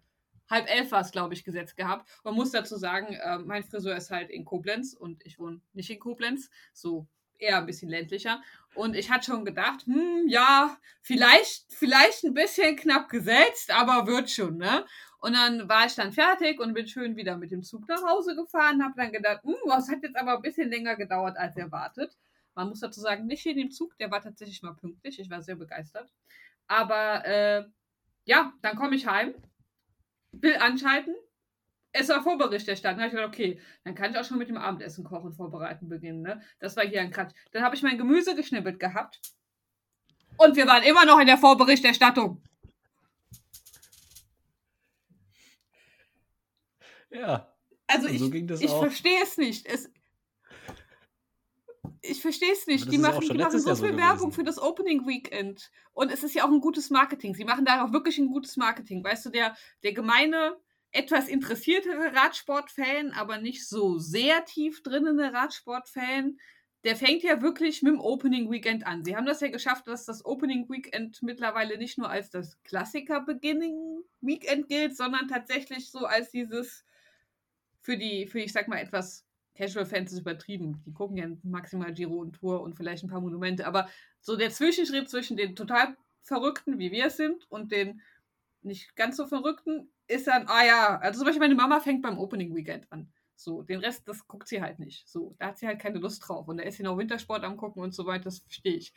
halb 0.51 0.69
elf 0.69 0.91
war 0.93 1.01
es, 1.01 1.11
glaube 1.11 1.35
ich, 1.35 1.45
gesetzt 1.45 1.77
gehabt. 1.77 2.09
Man 2.25 2.35
muss 2.35 2.51
dazu 2.51 2.77
sagen, 2.77 3.15
äh, 3.15 3.39
mein 3.39 3.65
Friseur 3.65 3.97
ist 3.97 4.11
halt 4.11 4.31
in 4.31 4.45
Koblenz 4.45 4.95
und 4.95 5.25
ich 5.25 5.39
wohne 5.39 5.61
nicht 5.73 5.91
in 5.91 5.99
Koblenz, 5.99 6.51
so 6.73 7.07
eher 7.39 7.59
ein 7.59 7.67
bisschen 7.67 7.89
ländlicher. 7.89 8.43
Und 8.75 8.95
ich 8.95 9.11
hatte 9.11 9.27
schon 9.27 9.45
gedacht, 9.45 9.87
hm, 9.87 10.29
ja, 10.29 10.77
vielleicht, 11.03 11.73
vielleicht 11.73 12.25
ein 12.25 12.35
bisschen 12.35 12.77
knapp 12.77 13.09
gesetzt, 13.09 13.73
aber 13.73 14.07
wird 14.07 14.31
schon, 14.31 14.59
ne? 14.59 14.85
Und 15.21 15.33
dann 15.33 15.69
war 15.69 15.87
ich 15.87 15.95
dann 15.95 16.13
fertig 16.13 16.61
und 16.61 16.75
bin 16.75 16.87
schön 16.87 17.17
wieder 17.17 17.37
mit 17.37 17.51
dem 17.51 17.63
Zug 17.63 17.89
nach 17.89 18.03
Hause 18.03 18.37
gefahren, 18.37 18.85
habe 18.85 18.95
dann 18.97 19.11
gedacht, 19.13 19.43
hm, 19.43 19.57
was 19.65 19.89
hat 19.89 20.03
jetzt 20.03 20.17
aber 20.17 20.37
ein 20.37 20.43
bisschen 20.43 20.71
länger 20.71 20.97
gedauert 20.97 21.37
als 21.37 21.57
erwartet. 21.57 22.17
Man 22.55 22.69
muss 22.69 22.81
dazu 22.81 23.01
sagen, 23.01 23.27
nicht 23.27 23.45
in 23.47 23.57
dem 23.57 23.71
Zug, 23.71 23.97
der 23.99 24.11
war 24.11 24.21
tatsächlich 24.21 24.63
mal 24.63 24.75
pünktlich. 24.75 25.19
Ich 25.19 25.31
war 25.31 25.43
sehr 25.43 25.57
begeistert. 25.57 26.13
Aber 26.67 27.25
äh, 27.25 27.65
ja, 28.25 28.53
dann 28.63 28.77
komme 28.77 28.95
ich 28.97 29.07
heim, 29.07 29.35
will 30.33 30.57
anschalten. 30.57 31.15
Es 31.93 32.09
war 32.09 32.23
Vorberichterstattung. 32.23 32.99
Dann 32.99 33.11
habe 33.11 33.17
ich 33.17 33.21
gedacht, 33.21 33.35
okay, 33.35 33.61
dann 33.85 33.95
kann 33.95 34.11
ich 34.11 34.19
auch 34.19 34.25
schon 34.25 34.39
mit 34.39 34.49
dem 34.49 34.59
Abendessen 34.59 35.05
kochen 35.05 35.33
vorbereiten 35.33 35.89
beginnen. 35.89 36.23
Ne? 36.23 36.41
Das 36.61 36.77
war 36.77 36.85
hier 36.85 37.01
ein 37.01 37.11
Quatsch. 37.11 37.35
Dann 37.53 37.63
habe 37.63 37.75
ich 37.75 37.83
mein 37.83 37.99
Gemüse 37.99 38.35
geschnippelt 38.35 38.79
gehabt. 38.79 39.21
Und 40.37 40.57
wir 40.57 40.67
waren 40.67 40.83
immer 40.83 41.05
noch 41.05 41.19
in 41.19 41.27
der 41.27 41.39
Vorberichterstattung. 41.39 42.43
Ja. 47.11 47.53
Also 47.87 48.09
ich, 48.09 48.23
ich 48.23 48.71
verstehe 48.71 49.23
es 49.23 49.39
nicht. 49.39 49.67
Es, 49.67 49.91
ich 52.03 52.21
verstehe 52.21 52.53
es 52.53 52.67
nicht. 52.67 52.91
Die 52.93 52.99
machen, 52.99 53.21
die 53.21 53.39
machen 53.39 53.59
so 53.59 53.75
viel 53.75 53.93
so 53.93 53.97
Werbung 53.97 54.33
für 54.33 54.45
das 54.45 54.61
Opening 54.61 55.07
Weekend. 55.07 55.71
Und 55.93 56.13
es 56.13 56.23
ist 56.23 56.35
ja 56.35 56.45
auch 56.45 56.53
ein 56.53 56.61
gutes 56.61 56.91
Marketing. 56.91 57.35
Sie 57.35 57.45
machen 57.45 57.65
da 57.65 57.85
auch 57.85 57.93
wirklich 57.93 58.19
ein 58.19 58.29
gutes 58.29 58.57
Marketing. 58.57 59.03
Weißt 59.03 59.27
du, 59.27 59.31
der, 59.31 59.57
der 59.83 59.93
gemeine, 59.95 60.57
etwas 60.91 61.29
interessiertere 61.29 62.15
Radsportfan, 62.15 63.13
aber 63.13 63.39
nicht 63.39 63.69
so 63.69 63.99
sehr 63.99 64.45
tief 64.45 64.83
drinnende 64.83 65.33
Radsportfan, 65.33 66.39
der 66.85 66.97
fängt 66.97 67.23
ja 67.23 67.43
wirklich 67.43 67.83
mit 67.83 67.93
dem 67.93 68.01
Opening 68.01 68.51
Weekend 68.51 68.87
an. 68.87 69.05
Sie 69.05 69.17
haben 69.17 69.27
das 69.27 69.41
ja 69.41 69.49
geschafft, 69.49 69.89
dass 69.89 70.05
das 70.05 70.25
Opening 70.25 70.69
Weekend 70.69 71.23
mittlerweile 71.23 71.77
nicht 71.77 71.99
nur 71.99 72.09
als 72.09 72.31
das 72.31 72.63
Klassiker 72.63 73.21
Beginning 73.21 74.03
Weekend 74.21 74.69
gilt, 74.69 74.97
sondern 74.97 75.29
tatsächlich 75.29 75.91
so 75.91 76.07
als 76.07 76.31
dieses 76.31 76.85
für 77.81 77.97
die, 77.97 78.27
für 78.27 78.41
ich 78.41 78.53
sag 78.53 78.69
mal 78.69 78.79
etwas 78.79 79.27
Casual-Fans 79.57 80.13
ist 80.13 80.21
übertrieben. 80.21 80.83
Die 80.87 80.93
gucken 80.93 81.17
ja 81.17 81.27
maximal 81.43 81.93
Giro 81.93 82.15
und 82.15 82.35
Tour 82.35 82.63
und 82.63 82.77
vielleicht 82.77 83.03
ein 83.03 83.09
paar 83.09 83.21
Monumente. 83.21 83.67
Aber 83.67 83.89
so 84.21 84.37
der 84.37 84.51
Zwischenschritt 84.51 85.11
zwischen 85.11 85.37
den 85.37 85.57
total 85.57 85.97
Verrückten, 86.23 86.79
wie 86.79 86.93
wir 86.93 87.07
es 87.07 87.17
sind, 87.17 87.45
und 87.51 87.73
den 87.73 88.01
nicht 88.63 88.95
ganz 88.95 89.17
so 89.17 89.27
Verrückten, 89.27 89.91
ist 90.09 90.27
dann, 90.27 90.47
ah 90.49 90.65
ja, 90.65 90.99
also 90.99 91.19
zum 91.19 91.27
Beispiel 91.27 91.41
meine 91.41 91.55
Mama 91.55 91.81
fängt 91.81 92.03
beim 92.03 92.19
Opening 92.19 92.55
Weekend 92.55 92.91
an. 92.91 93.13
So, 93.37 93.63
den 93.63 93.81
Rest, 93.81 94.09
das 94.09 94.27
guckt 94.27 94.49
sie 94.49 94.61
halt 94.61 94.81
nicht. 94.81 95.09
So, 95.09 95.37
da 95.39 95.49
hat 95.49 95.59
sie 95.59 95.67
halt 95.67 95.79
keine 95.79 95.99
Lust 95.99 96.27
drauf. 96.27 96.49
Und 96.49 96.57
da 96.57 96.65
ist 96.65 96.77
sie 96.77 96.83
noch 96.83 96.99
Wintersport 96.99 97.45
am 97.45 97.57
gucken 97.57 97.83
und 97.83 97.95
so 97.95 98.05
weiter, 98.05 98.25
das 98.25 98.41
verstehe 98.41 98.75
ich. 98.75 98.93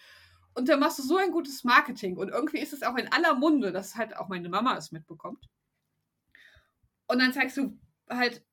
Und 0.54 0.68
da 0.68 0.78
machst 0.78 1.00
du 1.00 1.04
so 1.04 1.18
ein 1.18 1.32
gutes 1.32 1.64
Marketing. 1.64 2.18
Und 2.18 2.30
irgendwie 2.30 2.60
ist 2.60 2.74
es 2.74 2.82
auch 2.82 2.96
in 2.96 3.12
aller 3.12 3.36
Munde, 3.36 3.72
dass 3.72 3.96
halt 3.96 4.18
auch 4.18 4.30
meine 4.30 4.50
Mama 4.50 4.76
es 4.76 4.92
mitbekommt. 4.92 5.48
Und 7.08 7.20
dann 7.20 7.34
zeigst 7.34 7.58
du 7.58 7.78
halt 8.10 8.44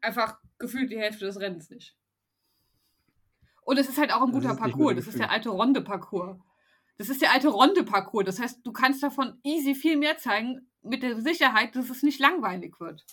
einfach 0.00 0.38
gefühlt 0.58 0.90
die 0.90 0.98
Hälfte 0.98 1.24
des 1.24 1.40
Rennens 1.40 1.70
nicht. 1.70 1.96
Und 3.62 3.78
es 3.78 3.88
ist 3.88 3.98
halt 3.98 4.12
auch 4.12 4.22
ein 4.22 4.32
guter 4.32 4.54
Parcours. 4.54 4.96
Das 4.96 5.06
ist 5.06 5.18
der 5.18 5.30
alte 5.30 5.50
Ronde-Parcours. 5.50 6.38
Das 6.98 7.08
ist 7.08 7.22
der 7.22 7.32
alte 7.32 7.48
Ronde-Parcours. 7.48 8.26
Das 8.26 8.38
heißt, 8.38 8.64
du 8.64 8.72
kannst 8.72 9.02
davon 9.02 9.40
easy 9.42 9.74
viel 9.74 9.96
mehr 9.96 10.18
zeigen, 10.18 10.71
mit 10.82 11.02
der 11.02 11.20
Sicherheit, 11.20 11.74
dass 11.76 11.90
es 11.90 12.02
nicht 12.02 12.20
langweilig 12.20 12.80
wird. 12.80 13.04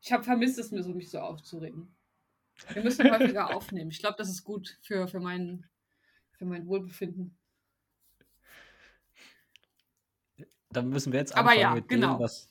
Ich 0.00 0.12
habe 0.12 0.22
vermisst 0.22 0.58
es 0.58 0.70
mir 0.70 0.82
so, 0.82 0.92
mich 0.92 1.10
so 1.10 1.18
aufzuregen. 1.18 1.94
Wir 2.72 2.82
müssen 2.82 3.10
häufiger 3.10 3.50
aufnehmen. 3.56 3.90
Ich 3.90 4.00
glaube, 4.00 4.16
das 4.18 4.28
ist 4.28 4.44
gut 4.44 4.78
für, 4.82 5.08
für, 5.08 5.20
mein, 5.20 5.66
für 6.32 6.44
mein 6.44 6.66
Wohlbefinden. 6.66 7.36
Dann 10.70 10.88
müssen 10.88 11.12
wir 11.12 11.20
jetzt 11.20 11.34
anfangen 11.34 11.60
ja, 11.60 11.74
mit 11.74 11.88
genau. 11.88 12.16
dem, 12.16 12.20
was, 12.20 12.50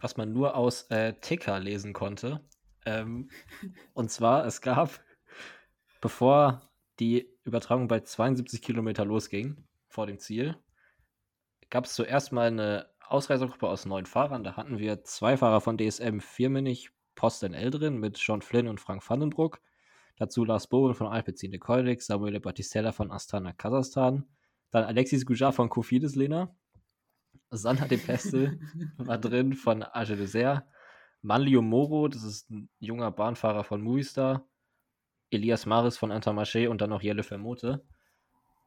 was 0.00 0.16
man 0.16 0.32
nur 0.32 0.54
aus 0.54 0.82
äh, 0.90 1.14
Ticker 1.14 1.58
lesen 1.58 1.92
konnte. 1.92 2.40
Ähm, 2.84 3.30
und 3.94 4.10
zwar, 4.10 4.46
es 4.46 4.60
gab, 4.60 5.00
bevor 6.00 6.70
die 7.00 7.28
Übertragung 7.42 7.88
bei 7.88 8.00
72 8.00 8.62
Kilometer 8.62 9.04
losging, 9.04 9.56
vor 9.88 10.06
dem 10.06 10.18
Ziel, 10.18 10.56
gab 11.74 11.86
es 11.86 11.94
zuerst 11.94 12.30
mal 12.30 12.46
eine 12.46 12.86
Ausreisergruppe 13.00 13.68
aus 13.68 13.84
neun 13.84 14.06
Fahrern. 14.06 14.44
Da 14.44 14.56
hatten 14.56 14.78
wir 14.78 15.02
zwei 15.02 15.36
Fahrer 15.36 15.60
von 15.60 15.76
DSM 15.76 16.20
Firmenich 16.20 16.90
Post 17.16 17.42
NL 17.42 17.68
drin 17.72 17.98
mit 17.98 18.16
John 18.18 18.42
Flynn 18.42 18.68
und 18.68 18.80
Frank 18.80 19.02
Vandenbruck. 19.10 19.60
Dazu 20.16 20.44
Lars 20.44 20.68
Bowen 20.68 20.94
von 20.94 21.08
Alpecin 21.08 21.50
de 21.50 21.58
Koldek, 21.58 22.00
Samuel 22.00 22.38
Battistella 22.38 22.92
von 22.92 23.10
Astana 23.10 23.52
Kasachstan, 23.52 24.24
dann 24.70 24.84
Alexis 24.84 25.26
Gujar 25.26 25.52
von 25.52 25.68
Kofidis 25.68 26.14
Lena, 26.14 26.54
Sanna 27.50 27.88
de 27.88 27.98
Pestel 27.98 28.60
war 28.96 29.18
drin 29.18 29.54
von 29.54 29.82
Age 29.82 30.16
Dessert. 30.16 30.62
Manlio 31.22 31.60
Moro, 31.60 32.06
das 32.06 32.22
ist 32.22 32.50
ein 32.52 32.68
junger 32.78 33.10
Bahnfahrer 33.10 33.64
von 33.64 33.82
Movistar. 33.82 34.46
Elias 35.30 35.66
Maris 35.66 35.98
von 35.98 36.12
Intermarché 36.12 36.68
und 36.68 36.80
dann 36.80 36.90
noch 36.90 37.02
Jelle 37.02 37.24
Vermote. 37.24 37.84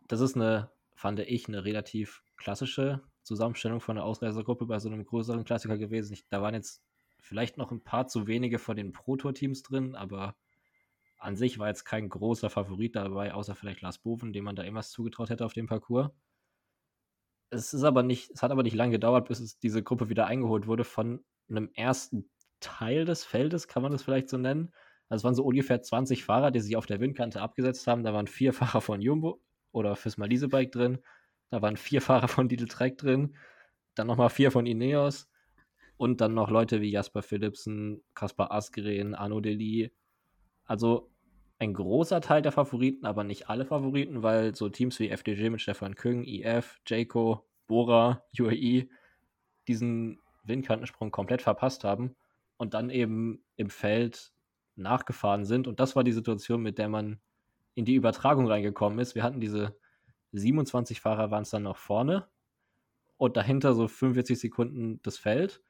Das 0.10 0.20
ist 0.20 0.36
eine, 0.36 0.70
fand 0.98 1.20
ich, 1.20 1.48
eine 1.48 1.64
relativ 1.64 2.24
klassische 2.38 3.04
Zusammenstellung 3.22 3.80
von 3.80 3.98
der 3.98 4.06
Ausreisergruppe 4.06 4.66
bei 4.66 4.80
so 4.80 4.90
einem 4.90 5.06
größeren 5.06 5.44
Klassiker 5.44 5.78
gewesen. 5.78 6.14
Ich, 6.14 6.28
da 6.28 6.42
waren 6.42 6.56
jetzt 6.56 6.84
vielleicht 7.22 7.56
noch 7.58 7.72
ein 7.72 7.84
paar 7.84 8.08
zu 8.08 8.26
wenige 8.26 8.58
von 8.58 8.76
den 8.76 8.94
Pro-Tour-Teams 8.94 9.62
drin, 9.62 9.96
aber 9.96 10.36
an 11.20 11.36
sich 11.36 11.60
war 11.60 11.68
jetzt 11.68 11.86
kein 11.86 12.10
großer 12.10 12.50
Favorit 12.50 12.96
dabei, 12.96 13.36
außer 13.36 13.54
vielleicht 13.54 13.82
Lars 13.82 14.00
Boven, 14.00 14.34
dem 14.34 14.44
man 14.44 14.56
da 14.56 14.64
irgendwas 14.64 14.90
zugetraut 14.90 15.30
hätte 15.30 15.46
auf 15.46 15.54
dem 15.54 15.68
Parcours. 15.68 16.10
Es 17.52 17.76
ist 17.76 17.84
aber 17.84 18.02
nicht, 18.02 18.32
es 18.32 18.42
hat 18.42 18.50
aber 18.50 18.64
nicht 18.64 18.76
lange 18.76 18.94
gedauert, 18.94 19.28
bis 19.28 19.40
es 19.40 19.60
diese 19.60 19.84
Gruppe 19.84 20.10
wieder 20.10 20.26
eingeholt 20.26 20.66
wurde 20.66 20.84
von 20.84 21.24
einem 21.48 21.70
ersten 21.76 22.28
Teil 22.60 23.06
des 23.06 23.24
Feldes, 23.24 23.68
kann 23.68 23.84
man 23.84 23.92
das 23.92 24.02
vielleicht 24.02 24.30
so 24.30 24.38
nennen. 24.40 24.74
Also 25.10 25.22
es 25.22 25.24
waren 25.26 25.36
so 25.36 25.44
ungefähr 25.44 25.80
20 25.80 26.24
Fahrer, 26.24 26.50
die 26.50 26.60
sich 26.60 26.76
auf 26.76 26.88
der 26.88 27.00
Windkante 27.00 27.40
abgesetzt 27.40 27.86
haben. 27.86 28.04
Da 28.04 28.14
waren 28.14 28.26
vier 28.26 28.52
Fahrer 28.54 28.82
von 28.82 29.00
Jumbo 29.00 29.40
oder 29.78 29.96
fürs 29.96 30.18
Malise 30.18 30.48
Bike 30.50 30.72
drin. 30.72 31.00
Da 31.50 31.62
waren 31.62 31.78
vier 31.78 32.02
Fahrer 32.02 32.28
von 32.28 32.50
Lidl 32.50 32.68
Trek 32.68 32.98
drin. 32.98 33.38
Dann 33.96 34.08
nochmal 34.08 34.30
vier 34.30 34.52
von 34.52 34.66
Ineos. 34.66 35.30
Und 35.96 36.22
dann 36.22 36.34
noch 36.34 36.50
Leute 36.50 36.82
wie 36.82 36.92
Jasper 36.92 37.22
Philipsen, 37.22 38.04
Kaspar 38.14 38.52
Asgren, 38.52 39.16
Arno 39.16 39.40
Deli. 39.40 39.92
Also 40.66 41.10
ein 41.60 41.74
großer 41.74 42.22
Teil 42.22 42.42
der 42.42 42.52
Favoriten, 42.52 43.06
aber 43.06 43.24
nicht 43.24 43.50
alle 43.50 43.66
Favoriten, 43.66 44.22
weil 44.22 44.54
so 44.54 44.70
Teams 44.70 45.00
wie 45.00 45.10
FDG 45.10 45.50
mit 45.50 45.62
Stefan 45.62 45.96
Küng, 45.96 46.24
IF, 46.24 46.80
Jayco, 46.86 47.48
Bora, 47.66 48.24
UAE 48.40 48.88
diesen 49.68 50.20
Windkantensprung 50.44 51.12
komplett 51.12 51.42
verpasst 51.42 51.84
haben 51.84 52.16
und 52.58 52.74
dann 52.74 52.90
eben 52.90 53.44
im 53.56 53.70
Feld 53.70 54.34
nachgefahren 54.76 55.46
sind. 55.46 55.68
Und 55.68 55.80
das 55.80 55.96
war 55.96 56.04
die 56.04 56.12
Situation, 56.12 56.62
mit 56.62 56.78
der 56.78 56.90
man 56.90 57.20
in 57.78 57.86
die 57.86 57.94
Übertragung 57.94 58.48
reingekommen 58.48 58.98
ist. 58.98 59.14
Wir 59.14 59.22
hatten 59.22 59.40
diese 59.40 59.78
27 60.32 61.00
Fahrer 61.00 61.30
waren 61.30 61.44
es 61.44 61.52
dann 61.52 61.62
noch 61.62 61.78
vorne 61.78 62.28
und 63.18 63.38
dahinter 63.38 63.76
so 63.76 63.88
45 63.88 64.40
Sekunden 64.40 65.00
das 65.04 65.20
Feld. 65.20 65.62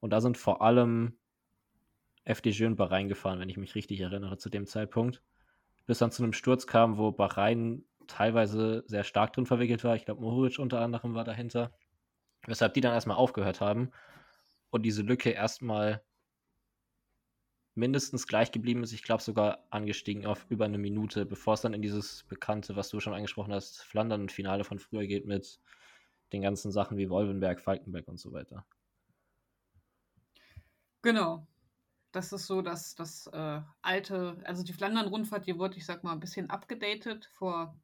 Und 0.00 0.10
da 0.10 0.20
sind 0.20 0.36
vor 0.36 0.60
allem 0.60 1.16
FDG 2.24 2.66
und 2.66 2.74
Bahrain 2.74 3.06
gefahren, 3.06 3.38
wenn 3.38 3.48
ich 3.48 3.58
mich 3.58 3.76
richtig 3.76 4.00
erinnere, 4.00 4.38
zu 4.38 4.50
dem 4.50 4.66
Zeitpunkt. 4.66 5.22
Bis 5.86 5.98
dann 5.98 6.10
zu 6.10 6.24
einem 6.24 6.32
Sturz 6.32 6.66
kam, 6.66 6.98
wo 6.98 7.12
Bahrain 7.12 7.84
teilweise 8.08 8.82
sehr 8.88 9.04
stark 9.04 9.32
drin 9.32 9.46
verwickelt 9.46 9.84
war. 9.84 9.94
Ich 9.94 10.04
glaube, 10.04 10.20
Mohoric 10.20 10.58
unter 10.58 10.80
anderem 10.80 11.14
war 11.14 11.24
dahinter. 11.24 11.70
Weshalb 12.48 12.74
die 12.74 12.80
dann 12.80 12.92
erstmal 12.92 13.18
aufgehört 13.18 13.60
haben 13.60 13.92
und 14.70 14.82
diese 14.82 15.02
Lücke 15.02 15.30
erstmal 15.30 16.02
mindestens 17.74 18.26
gleich 18.26 18.52
geblieben 18.52 18.82
ist. 18.82 18.92
Ich 18.92 19.02
glaube 19.02 19.22
sogar 19.22 19.64
angestiegen 19.70 20.26
auf 20.26 20.46
über 20.50 20.64
eine 20.64 20.78
Minute, 20.78 21.24
bevor 21.24 21.54
es 21.54 21.62
dann 21.62 21.74
in 21.74 21.82
dieses 21.82 22.24
bekannte, 22.24 22.76
was 22.76 22.90
du 22.90 23.00
schon 23.00 23.14
angesprochen 23.14 23.52
hast, 23.52 23.82
Flandern-Finale 23.82 24.64
von 24.64 24.78
früher 24.78 25.06
geht 25.06 25.26
mit 25.26 25.60
den 26.32 26.42
ganzen 26.42 26.72
Sachen 26.72 26.96
wie 26.96 27.10
Wolvenberg, 27.10 27.60
Falkenberg 27.60 28.08
und 28.08 28.18
so 28.18 28.32
weiter. 28.32 28.64
Genau. 31.02 31.46
Das 32.12 32.32
ist 32.32 32.46
so, 32.46 32.60
dass 32.60 32.94
das 32.94 33.26
äh, 33.28 33.60
alte, 33.80 34.36
also 34.44 34.62
die 34.62 34.74
Flandern-Rundfahrt, 34.74 35.46
die 35.46 35.58
wurde, 35.58 35.78
ich 35.78 35.86
sag 35.86 36.04
mal, 36.04 36.12
ein 36.12 36.20
bisschen 36.20 36.50
abgedatet 36.50 37.30
vor, 37.32 37.74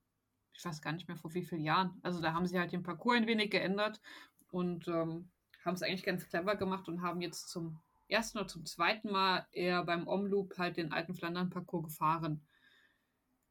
ich 0.52 0.62
weiß 0.64 0.82
gar 0.82 0.92
nicht 0.92 1.08
mehr 1.08 1.16
vor 1.16 1.32
wie 1.32 1.44
vielen 1.44 1.64
Jahren. 1.64 1.98
Also 2.02 2.20
da 2.20 2.34
haben 2.34 2.46
sie 2.46 2.58
halt 2.58 2.72
den 2.72 2.82
Parcours 2.82 3.16
ein 3.16 3.26
wenig 3.26 3.50
geändert 3.50 4.02
und 4.50 4.86
ähm, 4.86 5.30
haben 5.64 5.74
es 5.74 5.82
eigentlich 5.82 6.04
ganz 6.04 6.28
clever 6.28 6.56
gemacht 6.56 6.88
und 6.88 7.00
haben 7.00 7.22
jetzt 7.22 7.48
zum 7.48 7.80
ersten 8.08 8.38
oder 8.38 8.48
zum 8.48 8.64
zweiten 8.66 9.10
Mal 9.10 9.46
eher 9.52 9.84
beim 9.84 10.06
Omloop 10.08 10.58
halt 10.58 10.76
den 10.76 10.92
alten 10.92 11.14
Flandern-Parcours 11.14 11.84
gefahren. 11.84 12.44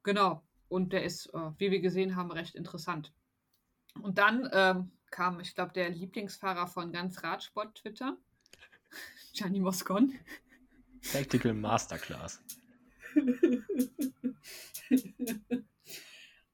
Genau. 0.04 0.44
Und 0.70 0.94
der 0.94 1.04
ist, 1.04 1.34
äh, 1.34 1.52
wie 1.58 1.72
wir 1.72 1.80
gesehen 1.80 2.16
haben, 2.16 2.32
recht 2.32 2.56
interessant. 2.56 3.14
Und 4.02 4.18
dann 4.18 4.50
ähm, 4.52 4.92
kam, 5.12 5.40
ich 5.40 5.56
glaube, 5.56 5.74
der 5.74 5.90
Lieblingsfahrer 5.90 6.68
von 6.68 6.92
ganz 6.92 7.24
Radsport 7.24 7.76
Twitter, 7.76 8.18
Gianni 9.34 9.60
Moscon. 9.60 10.14
Tactical 11.02 11.54
Masterclass. 11.54 12.42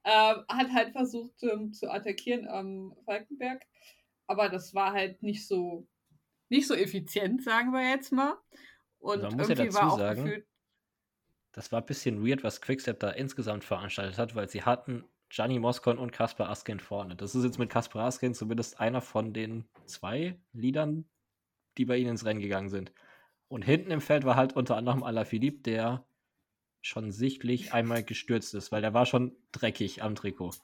ähm, 0.04 0.44
hat 0.48 0.72
halt 0.72 0.92
versucht 0.92 1.42
ähm, 1.42 1.72
zu 1.72 1.90
attackieren 1.90 2.46
am 2.46 2.94
Falkenberg, 3.04 3.62
aber 4.26 4.48
das 4.48 4.74
war 4.74 4.92
halt 4.92 5.22
nicht 5.22 5.46
so 5.46 5.86
nicht 6.48 6.66
so 6.66 6.74
effizient, 6.74 7.42
sagen 7.42 7.72
wir 7.72 7.88
jetzt 7.88 8.12
mal. 8.12 8.36
Und 8.98 9.22
Man 9.22 9.36
muss 9.36 9.48
ja 9.48 9.54
dazu 9.54 9.74
war 9.74 9.92
auch 9.92 9.98
sagen, 9.98 10.24
gefühlt, 10.24 10.46
das 11.52 11.70
war 11.70 11.80
ein 11.80 11.86
bisschen 11.86 12.26
weird, 12.26 12.42
was 12.42 12.60
Quickstep 12.60 12.98
da 12.98 13.10
insgesamt 13.10 13.64
veranstaltet 13.64 14.18
hat, 14.18 14.34
weil 14.34 14.48
sie 14.48 14.62
hatten 14.62 15.04
Gianni 15.28 15.58
Moscon 15.58 15.98
und 15.98 16.12
Kaspar 16.12 16.48
Askin 16.48 16.80
vorne. 16.80 17.16
Das 17.16 17.34
ist 17.34 17.44
jetzt 17.44 17.58
mit 17.58 17.70
Kaspar 17.70 18.06
Askin 18.06 18.34
zumindest 18.34 18.80
einer 18.80 19.00
von 19.00 19.32
den 19.32 19.64
zwei 19.84 20.38
Liedern, 20.52 21.08
die 21.76 21.84
bei 21.84 21.96
ihnen 21.96 22.10
ins 22.10 22.24
Rennen 22.24 22.40
gegangen 22.40 22.68
sind. 22.68 22.92
Und 23.48 23.62
hinten 23.62 23.90
im 23.90 24.00
Feld 24.00 24.24
war 24.24 24.36
halt 24.36 24.56
unter 24.56 24.76
anderem 24.76 25.02
Alaphilippe, 25.02 25.60
der 25.62 26.06
schon 26.82 27.12
sichtlich 27.12 27.72
einmal 27.72 28.02
gestürzt 28.02 28.54
ist, 28.54 28.72
weil 28.72 28.82
der 28.82 28.94
war 28.94 29.06
schon 29.06 29.36
dreckig 29.52 30.02
am 30.02 30.14
Trikot. 30.14 30.54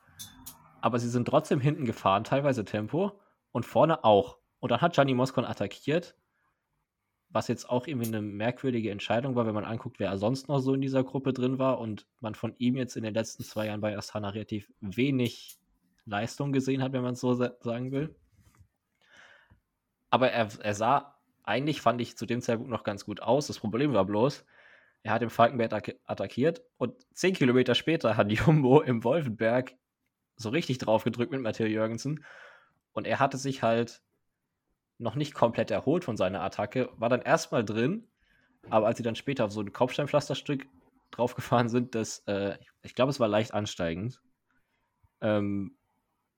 Aber 0.81 0.99
sie 0.99 1.09
sind 1.09 1.27
trotzdem 1.27 1.61
hinten 1.61 1.85
gefahren, 1.85 2.25
teilweise 2.25 2.65
Tempo, 2.65 3.21
und 3.53 3.65
vorne 3.65 4.05
auch. 4.05 4.39
Und 4.61 4.71
dann 4.71 4.81
hat 4.81 4.95
Gianni 4.95 5.15
Moscon 5.15 5.45
attackiert, 5.45 6.17
was 7.31 7.49
jetzt 7.49 7.69
auch 7.69 7.87
irgendwie 7.87 8.09
eine 8.09 8.23
merkwürdige 8.23 8.91
Entscheidung 8.91 9.37
war, 9.37 9.47
wenn 9.47 9.55
man 9.55 9.65
anguckt, 9.65 9.99
wer 9.99 10.17
sonst 10.19 10.49
noch 10.49 10.59
so 10.59 10.75
in 10.75 10.81
dieser 10.81 11.05
Gruppe 11.05 11.33
drin 11.33 11.59
war 11.59 11.79
und 11.79 12.07
man 12.21 12.35
von 12.35 12.55
ihm 12.59 12.77
jetzt 12.77 12.97
in 12.97 13.03
den 13.03 13.15
letzten 13.15 13.45
zwei 13.45 13.67
Jahren 13.67 13.81
bei 13.81 13.97
Astana 13.97 14.31
relativ 14.31 14.73
wenig 14.81 15.59
Leistung 16.05 16.53
gesehen 16.53 16.83
hat, 16.83 16.93
wenn 16.93 17.03
man 17.03 17.15
es 17.15 17.21
so 17.21 17.35
sagen 17.35 17.93
will. 17.93 18.15
Aber 20.11 20.31
er, 20.31 20.49
er 20.61 20.75
sah, 20.75 21.17
eigentlich 21.45 21.81
fand 21.81 22.01
ich 22.01 22.17
zu 22.17 22.27
dem 22.27 22.41
Zeitpunkt 22.41 22.71
noch 22.71 22.83
ganz 22.83 23.05
gut 23.05 23.23
aus. 23.23 23.47
Das 23.47 23.61
Problem 23.61 23.93
war 23.93 24.05
bloß, 24.05 24.45
er 25.03 25.13
hat 25.13 25.23
im 25.23 25.31
Falkenberg 25.31 25.97
attackiert 26.05 26.63
und 26.77 26.95
zehn 27.15 27.35
Kilometer 27.35 27.75
später 27.75 28.17
hat 28.17 28.31
Jumbo 28.33 28.81
im 28.81 29.05
Wolfenberg 29.05 29.75
so 30.37 30.49
richtig 30.49 30.79
draufgedrückt 30.79 31.31
mit 31.31 31.41
Matteo 31.41 31.67
Jürgensen 31.67 32.25
und 32.93 33.07
er 33.07 33.21
hatte 33.21 33.39
sich 33.39 33.63
halt 33.63 34.03
noch 35.01 35.15
nicht 35.15 35.35
komplett 35.35 35.71
erholt 35.71 36.05
von 36.05 36.17
seiner 36.17 36.43
Attacke, 36.43 36.91
war 36.97 37.09
dann 37.09 37.23
erstmal 37.23 37.65
drin, 37.65 38.07
aber 38.69 38.87
als 38.87 38.99
sie 38.99 39.03
dann 39.03 39.17
später 39.17 39.47
auf 39.47 39.53
so 39.53 39.61
ein 39.61 39.73
Kopfsteinpflasterstück 39.73 40.67
draufgefahren 41.11 41.69
sind, 41.69 41.95
das, 41.95 42.21
äh, 42.27 42.59
ich 42.83 42.95
glaube, 42.95 43.11
es 43.11 43.19
war 43.19 43.29
leicht 43.29 43.55
ansteigend, 43.55 44.21
ähm, 45.23 45.77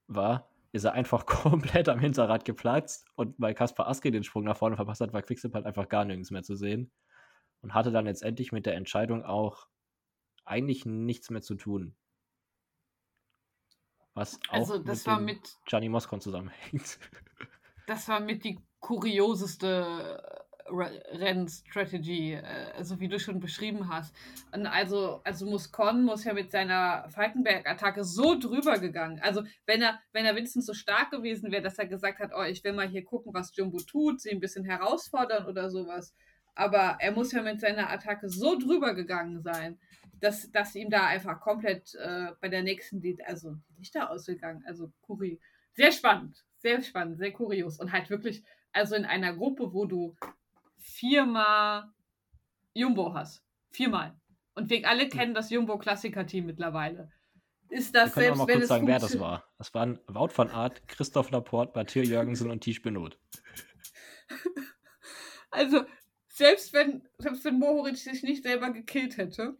war, 0.06 0.48
ist 0.70 0.84
er 0.84 0.92
einfach 0.92 1.26
komplett 1.26 1.88
am 1.88 1.98
Hinterrad 1.98 2.44
geplatzt 2.44 3.06
und 3.16 3.34
weil 3.38 3.54
Kaspar 3.54 3.88
Aske 3.88 4.10
den 4.10 4.24
Sprung 4.24 4.44
nach 4.44 4.56
vorne 4.56 4.76
verpasst 4.76 5.00
hat, 5.00 5.12
war 5.12 5.22
Quickstep 5.22 5.54
halt 5.54 5.66
einfach 5.66 5.88
gar 5.88 6.04
nirgends 6.04 6.30
mehr 6.30 6.44
zu 6.44 6.54
sehen 6.54 6.90
und 7.60 7.74
hatte 7.74 7.90
dann 7.90 8.04
letztendlich 8.04 8.52
mit 8.52 8.66
der 8.66 8.76
Entscheidung 8.76 9.24
auch 9.24 9.66
eigentlich 10.44 10.86
nichts 10.86 11.30
mehr 11.30 11.42
zu 11.42 11.56
tun. 11.56 11.96
Was 14.14 14.38
auch 14.50 14.54
also, 14.54 14.78
das 14.78 14.98
mit, 14.98 15.06
war 15.06 15.20
mit 15.20 15.58
Gianni 15.66 15.88
Moscon 15.88 16.20
zusammenhängt. 16.20 16.98
das 17.92 18.08
war 18.08 18.20
mit 18.20 18.42
die 18.44 18.58
kurioseste 18.80 20.22
äh, 20.66 20.72
Rennstrategie, 21.14 22.32
äh, 22.32 22.72
also 22.74 22.98
wie 23.00 23.08
du 23.08 23.20
schon 23.20 23.38
beschrieben 23.38 23.90
hast. 23.90 24.14
Und 24.50 24.66
also, 24.66 25.20
also 25.24 25.44
Muscon 25.44 26.02
muss 26.02 26.24
ja 26.24 26.32
mit 26.32 26.50
seiner 26.50 27.06
Falkenberg-Attacke 27.10 28.02
so 28.02 28.38
drüber 28.38 28.78
gegangen. 28.78 29.20
Also 29.22 29.42
wenn 29.66 29.82
er, 29.82 30.00
wenn 30.12 30.24
er 30.24 30.34
wenigstens 30.34 30.64
so 30.64 30.72
stark 30.72 31.10
gewesen 31.10 31.52
wäre, 31.52 31.62
dass 31.62 31.78
er 31.78 31.86
gesagt 31.86 32.18
hat, 32.20 32.30
oh, 32.34 32.42
ich 32.42 32.64
will 32.64 32.72
mal 32.72 32.88
hier 32.88 33.04
gucken, 33.04 33.34
was 33.34 33.54
Jumbo 33.54 33.78
tut, 33.78 34.22
sie 34.22 34.30
ein 34.30 34.40
bisschen 34.40 34.64
herausfordern 34.64 35.44
oder 35.46 35.68
sowas. 35.68 36.14
Aber 36.54 36.96
er 36.98 37.12
muss 37.12 37.32
ja 37.32 37.42
mit 37.42 37.60
seiner 37.60 37.90
Attacke 37.90 38.30
so 38.30 38.58
drüber 38.58 38.94
gegangen 38.94 39.42
sein, 39.42 39.78
dass, 40.20 40.50
dass 40.50 40.74
ihm 40.74 40.88
da 40.88 41.06
einfach 41.06 41.40
komplett 41.40 41.94
äh, 41.96 42.28
bei 42.40 42.48
der 42.48 42.62
nächsten 42.62 43.02
also 43.26 43.56
Lichter 43.76 44.10
ausgegangen. 44.10 44.64
Also 44.66 44.90
Kuri. 45.02 45.38
Sehr 45.74 45.92
spannend 45.92 46.42
sehr 46.62 46.80
spannend, 46.82 47.18
sehr 47.18 47.32
kurios 47.32 47.78
und 47.78 47.92
halt 47.92 48.08
wirklich, 48.10 48.42
also 48.72 48.94
in 48.94 49.04
einer 49.04 49.34
Gruppe, 49.34 49.72
wo 49.72 49.84
du 49.84 50.16
viermal 50.78 51.92
Jumbo 52.74 53.12
hast. 53.14 53.44
Viermal. 53.70 54.14
Und 54.54 54.70
wir 54.70 54.86
alle 54.88 55.08
kennen 55.08 55.34
das 55.34 55.50
Jumbo-Klassiker-Team 55.50 56.46
mittlerweile. 56.46 57.10
Ist 57.68 57.94
das 57.94 58.14
wir 58.16 58.22
selbst, 58.22 58.40
auch 58.40 58.46
mal 58.46 58.52
kurz 58.52 58.68
sagen, 58.68 58.86
wer 58.86 58.98
das 58.98 59.18
war. 59.18 59.44
Das 59.56 59.72
waren 59.72 59.98
Wout 60.06 60.30
van 60.36 60.50
Art, 60.50 60.86
Christoph 60.88 61.30
Laporte, 61.30 61.72
Mathieu 61.74 62.02
Jürgensen 62.02 62.50
und 62.50 62.60
Tisch 62.60 62.82
Benot. 62.82 63.18
Also, 65.54 65.84
selbst 66.28 66.72
wenn, 66.72 67.06
selbst 67.18 67.44
wenn 67.44 67.58
Mohoric 67.58 67.98
sich 67.98 68.22
nicht 68.22 68.42
selber 68.42 68.70
gekillt 68.70 69.18
hätte, 69.18 69.58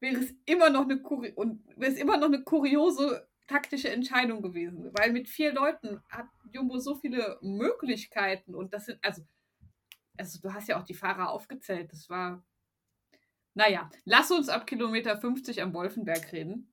wäre 0.00 0.16
es 0.16 0.34
immer 0.46 0.70
noch 0.70 0.88
eine 0.88 0.98
und 1.34 1.62
wäre 1.76 1.92
es 1.92 1.98
immer 1.98 2.16
noch 2.16 2.28
eine 2.28 2.42
kuriose 2.42 3.28
taktische 3.50 3.90
Entscheidung 3.90 4.42
gewesen, 4.42 4.90
weil 4.92 5.12
mit 5.12 5.28
vier 5.28 5.52
Leuten 5.52 6.00
hat 6.08 6.26
Jumbo 6.52 6.78
so 6.78 6.94
viele 6.94 7.36
Möglichkeiten 7.42 8.54
und 8.54 8.72
das 8.72 8.86
sind, 8.86 8.98
also, 9.02 9.22
also 10.16 10.40
du 10.40 10.54
hast 10.54 10.68
ja 10.68 10.78
auch 10.78 10.84
die 10.84 10.94
Fahrer 10.94 11.30
aufgezählt, 11.30 11.92
das 11.92 12.08
war, 12.08 12.44
naja, 13.54 13.90
lass 14.04 14.30
uns 14.30 14.48
ab 14.48 14.68
Kilometer 14.68 15.16
50 15.16 15.62
am 15.62 15.74
Wolfenberg 15.74 16.32
reden. 16.32 16.72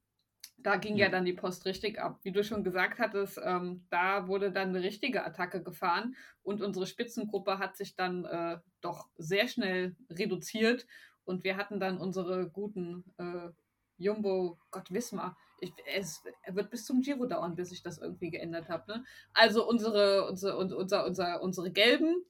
da 0.58 0.76
ging 0.76 0.98
ja. 0.98 1.06
ja. 1.06 1.12
dann 1.12 1.26
die 1.26 1.34
Post 1.34 1.66
richtig 1.66 2.00
ab. 2.00 2.20
Wie 2.24 2.32
du 2.32 2.44
schon 2.44 2.64
gesagt 2.64 3.00
hattest, 3.00 3.40
ähm, 3.44 3.86
da 3.90 4.28
wurde 4.28 4.52
dann 4.52 4.70
eine 4.70 4.84
richtige 4.84 5.26
Attacke 5.26 5.64
gefahren 5.64 6.16
und 6.44 6.62
unsere 6.62 6.86
Spitzengruppe 6.86 7.58
hat 7.58 7.76
sich 7.76 7.96
dann 7.96 8.26
äh, 8.26 8.60
doch 8.82 9.10
sehr 9.18 9.48
schnell 9.48 9.96
reduziert 10.12 10.86
und 11.26 11.44
wir 11.44 11.58
hatten 11.58 11.80
dann 11.80 11.98
unsere 11.98 12.50
guten 12.52 13.04
äh, 13.18 13.50
Jumbo, 13.98 14.60
Gott 14.70 14.92
Wismar. 14.92 15.36
Ich, 15.60 15.74
es 15.96 16.24
wird 16.48 16.70
bis 16.70 16.86
zum 16.86 17.02
Giro 17.02 17.26
dauern, 17.26 17.56
bis 17.56 17.72
ich 17.72 17.82
das 17.82 17.98
irgendwie 17.98 18.30
geändert 18.30 18.70
habe. 18.70 18.92
Ne? 18.92 19.06
Also 19.34 19.68
unsere, 19.68 20.28
unsere, 20.28 20.58
unser, 20.58 21.06
unser, 21.06 21.42
unsere 21.42 21.72
gelben, 21.72 22.24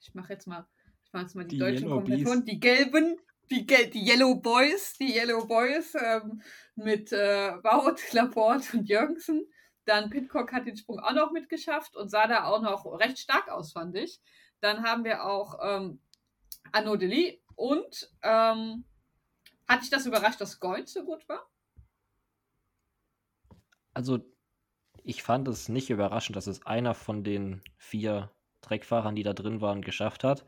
ich 0.00 0.14
mache 0.14 0.32
jetzt 0.32 0.46
mal, 0.46 0.66
ich 1.04 1.12
mache 1.12 1.22
jetzt 1.24 1.34
mal 1.34 1.44
die, 1.44 1.56
die 1.56 1.58
deutschen 1.58 1.88
Kommentatoren, 1.88 2.44
die 2.44 2.60
gelben, 2.60 3.16
die, 3.50 3.66
die 3.66 4.06
Yellow 4.06 4.34
Boys, 4.36 4.94
die 4.98 5.14
Yellow 5.14 5.46
Boys 5.46 5.94
ähm, 5.94 6.42
mit 6.74 7.12
äh, 7.12 7.52
Wout, 7.62 7.96
Laporte 8.12 8.76
und 8.76 8.88
Jürgensen. 8.88 9.46
Dann 9.84 10.10
Pitcock 10.10 10.52
hat 10.52 10.66
den 10.66 10.76
Sprung 10.76 10.98
auch 11.00 11.14
noch 11.14 11.32
mitgeschafft 11.32 11.96
und 11.96 12.10
sah 12.10 12.26
da 12.26 12.44
auch 12.44 12.60
noch 12.60 12.84
recht 12.98 13.18
stark 13.18 13.48
aus, 13.48 13.72
fand 13.72 13.96
ich. 13.96 14.20
Dann 14.60 14.82
haben 14.82 15.04
wir 15.04 15.24
auch 15.24 15.58
ähm, 15.62 16.00
Arnaud 16.72 17.00
Delis 17.00 17.38
und 17.54 18.10
ähm, 18.22 18.84
hat 19.66 19.82
dich 19.82 19.90
das 19.90 20.06
überrascht, 20.06 20.40
dass 20.40 20.60
Gold 20.60 20.88
so 20.88 21.04
gut 21.04 21.28
war? 21.28 21.48
Also, 23.98 24.20
ich 25.02 25.24
fand 25.24 25.48
es 25.48 25.68
nicht 25.68 25.90
überraschend, 25.90 26.36
dass 26.36 26.46
es 26.46 26.64
einer 26.64 26.94
von 26.94 27.24
den 27.24 27.62
vier 27.78 28.30
Dreckfahrern, 28.60 29.16
die 29.16 29.24
da 29.24 29.32
drin 29.32 29.60
waren, 29.60 29.82
geschafft 29.82 30.22
hat. 30.22 30.46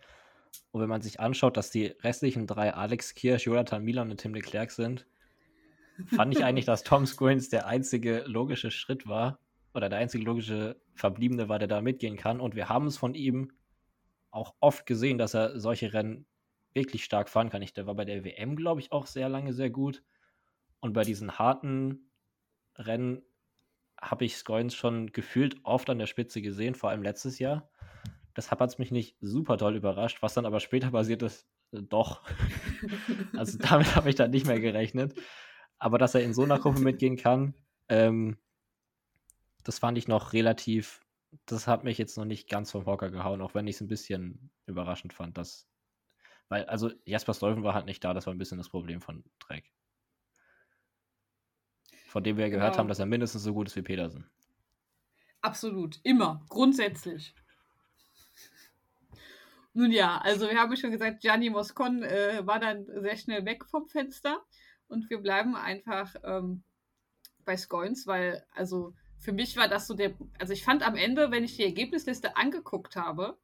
Und 0.71 0.81
wenn 0.81 0.89
man 0.89 1.03
sich 1.03 1.19
anschaut, 1.19 1.57
dass 1.57 1.73
die 1.73 1.87
restlichen 1.87 2.47
drei 2.47 2.73
Alex 2.73 3.17
Kirsch, 3.17 3.47
Jonathan 3.47 3.83
Milan 3.83 4.13
und 4.13 4.19
Tim 4.19 4.35
Leclerc 4.35 4.71
sind, 4.71 5.05
fand 6.15 6.33
ich 6.33 6.45
eigentlich, 6.45 6.65
dass 6.65 6.85
Tom 6.85 7.07
Squins 7.07 7.49
der 7.49 7.67
einzige 7.67 8.21
logische 8.21 8.71
Schritt 8.71 9.09
war 9.09 9.41
oder 9.75 9.89
der 9.89 9.99
einzige 9.99 10.23
logische 10.23 10.81
Verbliebene 10.95 11.49
war, 11.49 11.59
der 11.59 11.67
da 11.67 11.81
mitgehen 11.81 12.17
kann. 12.17 12.39
Und 12.39 12.55
wir 12.55 12.69
haben 12.69 12.87
es 12.87 12.99
von 12.99 13.17
ihm 13.17 13.51
auch 14.31 14.55
oft 14.61 14.87
gesehen, 14.87 15.19
dass 15.19 15.35
er 15.35 15.59
solche 15.59 15.93
Rennen 15.93 16.25
wirklich 16.73 17.03
stark 17.03 17.29
fahren 17.29 17.51
kann. 17.51 17.63
Ich, 17.63 17.73
der 17.73 17.89
war 17.89 17.97
bei 17.97 18.05
der 18.05 18.25
WM, 18.25 18.55
glaube 18.55 18.81
ich, 18.81 18.93
auch 18.93 19.09
sehr 19.09 19.29
lange 19.29 19.53
sehr 19.53 19.71
gut. 19.71 20.05
Und 20.79 20.93
bei 20.93 21.03
diesen 21.03 21.37
harten 21.37 22.11
Rennen 22.77 23.23
habe 24.01 24.25
ich 24.25 24.37
Scoins 24.37 24.75
schon 24.75 25.13
gefühlt 25.13 25.57
oft 25.63 25.91
an 25.91 25.99
der 25.99 26.07
Spitze 26.07 26.43
gesehen, 26.43 26.75
vor 26.75 26.91
allem 26.91 27.03
letztes 27.03 27.39
Jahr. 27.39 27.71
Deshalb 28.37 28.61
hat 28.61 28.71
es 28.71 28.79
mich 28.79 28.91
nicht 28.91 29.17
super 29.21 29.59
toll 29.59 29.77
überrascht, 29.77 30.23
was 30.23 30.35
dann 30.35 30.47
aber 30.47 30.61
später 30.61 30.91
passiert 30.91 31.23
ist, 31.23 31.47
äh, 31.73 31.83
doch. 31.83 32.23
also 33.37 33.59
damit 33.59 33.95
habe 33.97 34.09
ich 34.09 34.15
dann 34.15 34.31
nicht 34.31 34.47
mehr 34.47 34.61
gerechnet. 34.61 35.15
Aber 35.79 35.99
dass 35.99 36.15
er 36.15 36.23
in 36.23 36.35
so 36.35 36.43
einer 36.43 36.59
Gruppe 36.59 36.81
mitgehen 36.81 37.17
kann, 37.17 37.55
ähm, 37.89 38.39
das 39.65 39.79
fand 39.79 39.99
ich 39.99 40.09
noch 40.09 40.33
relativ, 40.33 41.01
das 41.47 41.67
hat 41.67 41.85
mich 41.85 41.99
jetzt 41.99 42.17
noch 42.17 42.25
nicht 42.25 42.49
ganz 42.49 42.71
vom 42.71 42.87
Hocker 42.87 43.11
gehauen, 43.11 43.41
auch 43.41 43.55
wenn 43.55 43.67
ich 43.67 43.77
es 43.77 43.81
ein 43.81 43.89
bisschen 43.89 44.51
überraschend 44.67 45.13
fand, 45.13 45.39
dass, 45.39 45.69
weil, 46.49 46.65
also 46.67 46.91
Jasper 47.05 47.35
Stolfen 47.35 47.63
war 47.63 47.75
halt 47.75 47.87
nicht 47.87 48.03
da, 48.05 48.15
das 48.15 48.27
war 48.27 48.35
ein 48.35 48.39
bisschen 48.39 48.59
das 48.59 48.69
Problem 48.69 49.01
von 49.01 49.25
Dreck. 49.39 49.71
Von 52.11 52.25
dem 52.25 52.37
wir 52.37 52.47
ja 52.47 52.51
gehört 52.51 52.73
genau. 52.73 52.79
haben, 52.81 52.89
dass 52.89 52.99
er 52.99 53.07
mindestens 53.07 53.45
so 53.45 53.55
gut 53.55 53.69
ist 53.69 53.77
wie 53.77 53.83
Pedersen. 53.83 54.29
Absolut, 55.43 56.01
immer, 56.03 56.45
grundsätzlich. 56.49 57.37
Nun 59.75 59.93
ja, 59.93 60.19
also 60.19 60.49
wir 60.51 60.59
haben 60.59 60.77
schon 60.77 60.91
gesagt, 60.91 61.21
Gianni 61.21 61.51
Moscon 61.51 62.03
äh, 62.03 62.45
war 62.45 62.59
dann 62.59 62.85
sehr 62.85 63.17
schnell 63.17 63.45
weg 63.45 63.65
vom 63.65 63.87
Fenster 63.87 64.45
und 64.89 65.09
wir 65.09 65.19
bleiben 65.19 65.55
einfach 65.55 66.17
ähm, 66.25 66.65
bei 67.45 67.57
Scoins, 67.57 68.09
weil 68.09 68.45
also 68.57 68.93
für 69.21 69.33
mich 69.33 69.57
war 69.57 69.69
das 69.69 69.87
so 69.87 69.95
der, 69.95 70.13
also 70.41 70.53
ich 70.53 70.65
fand 70.65 70.85
am 70.85 70.97
Ende, 70.97 71.31
wenn 71.31 71.45
ich 71.45 71.59
die 71.59 71.65
Ergebnisliste 71.65 72.37
angeguckt 72.37 72.97
habe, 72.97 73.39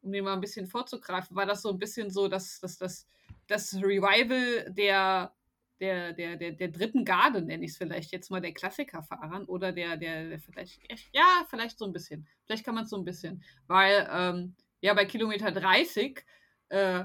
um 0.00 0.12
den 0.12 0.22
mal 0.22 0.34
ein 0.34 0.40
bisschen 0.40 0.68
vorzugreifen, 0.68 1.34
war 1.34 1.46
das 1.46 1.62
so 1.62 1.70
ein 1.70 1.78
bisschen 1.80 2.08
so, 2.08 2.28
dass 2.28 2.60
das, 2.60 2.78
das, 2.78 3.08
das 3.48 3.74
Revival 3.74 4.72
der, 4.72 5.34
der, 5.82 6.12
der, 6.12 6.36
der, 6.36 6.52
der 6.52 6.68
dritten 6.68 7.04
Garde, 7.04 7.42
nenne 7.42 7.64
ich 7.64 7.72
es 7.72 7.76
vielleicht 7.76 8.12
jetzt 8.12 8.30
mal, 8.30 8.40
der 8.40 8.54
Klassikerfahrern 8.54 9.46
oder 9.46 9.72
der, 9.72 9.96
der, 9.96 10.28
der 10.28 10.38
vielleicht, 10.38 10.80
ja, 11.12 11.44
vielleicht 11.50 11.76
so 11.76 11.84
ein 11.84 11.92
bisschen. 11.92 12.28
Vielleicht 12.46 12.64
kann 12.64 12.76
man 12.76 12.84
es 12.84 12.90
so 12.90 12.96
ein 12.96 13.04
bisschen, 13.04 13.42
weil 13.66 14.08
ähm, 14.12 14.54
ja, 14.80 14.94
bei 14.94 15.06
Kilometer 15.06 15.50
30 15.50 16.24
äh, 16.68 17.04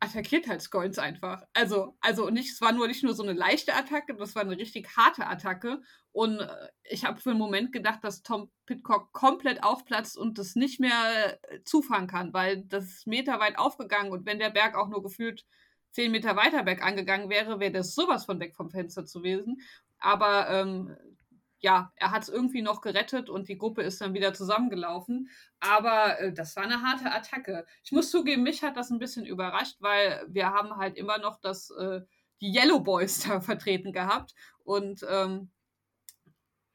attackiert 0.00 0.48
halt 0.48 0.62
Scoins 0.62 0.98
einfach. 0.98 1.42
Also, 1.52 1.98
also 2.00 2.30
nicht, 2.30 2.50
es 2.50 2.62
war 2.62 2.72
nur 2.72 2.88
nicht 2.88 3.04
nur 3.04 3.14
so 3.14 3.22
eine 3.22 3.34
leichte 3.34 3.74
Attacke, 3.74 4.16
das 4.16 4.34
war 4.34 4.42
eine 4.42 4.56
richtig 4.56 4.96
harte 4.96 5.26
Attacke. 5.26 5.82
Und 6.12 6.40
äh, 6.40 6.68
ich 6.84 7.04
habe 7.04 7.20
für 7.20 7.30
einen 7.30 7.38
Moment 7.38 7.72
gedacht, 7.72 8.02
dass 8.02 8.22
Tom 8.22 8.50
Pitcock 8.64 9.12
komplett 9.12 9.62
aufplatzt 9.62 10.16
und 10.16 10.38
das 10.38 10.56
nicht 10.56 10.80
mehr 10.80 11.38
äh, 11.42 11.62
zufahren 11.64 12.06
kann, 12.06 12.32
weil 12.32 12.62
das 12.64 12.84
ist 12.84 13.06
meterweit 13.06 13.58
aufgegangen 13.58 14.12
und 14.12 14.24
wenn 14.24 14.38
der 14.38 14.50
Berg 14.50 14.76
auch 14.76 14.88
nur 14.88 15.02
gefühlt 15.02 15.44
zehn 15.92 16.10
Meter 16.10 16.36
weiter 16.36 16.64
berg 16.64 16.84
angegangen 16.84 17.30
wäre, 17.30 17.60
wäre 17.60 17.72
das 17.72 17.94
sowas 17.94 18.24
von 18.24 18.40
weg 18.40 18.54
vom 18.56 18.70
Fenster 18.70 19.04
zu 19.04 19.20
gewesen. 19.20 19.60
Aber 19.98 20.48
ähm, 20.50 20.96
ja, 21.60 21.92
er 21.94 22.10
hat 22.10 22.22
es 22.24 22.28
irgendwie 22.28 22.60
noch 22.60 22.80
gerettet 22.80 23.30
und 23.30 23.48
die 23.48 23.56
Gruppe 23.56 23.82
ist 23.82 24.00
dann 24.00 24.14
wieder 24.14 24.34
zusammengelaufen. 24.34 25.30
Aber 25.60 26.18
äh, 26.18 26.32
das 26.32 26.56
war 26.56 26.64
eine 26.64 26.82
harte 26.82 27.12
Attacke. 27.12 27.64
Ich 27.84 27.92
muss 27.92 28.10
zugeben, 28.10 28.42
mich 28.42 28.62
hat 28.62 28.76
das 28.76 28.90
ein 28.90 28.98
bisschen 28.98 29.24
überrascht, 29.24 29.76
weil 29.80 30.26
wir 30.28 30.50
haben 30.50 30.76
halt 30.76 30.96
immer 30.96 31.18
noch 31.18 31.40
das, 31.40 31.70
äh, 31.70 32.00
die 32.40 32.52
Yellow 32.52 32.80
Boys 32.80 33.20
da 33.28 33.40
vertreten 33.40 33.92
gehabt. 33.92 34.34
Und 34.64 35.06
ähm, 35.08 35.50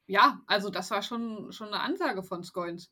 ja, 0.05 0.41
also 0.47 0.69
das 0.69 0.89
war 0.89 1.03
schon, 1.03 1.51
schon 1.51 1.67
eine 1.67 1.81
Ansage 1.81 2.23
von 2.23 2.43
Scoins. 2.43 2.89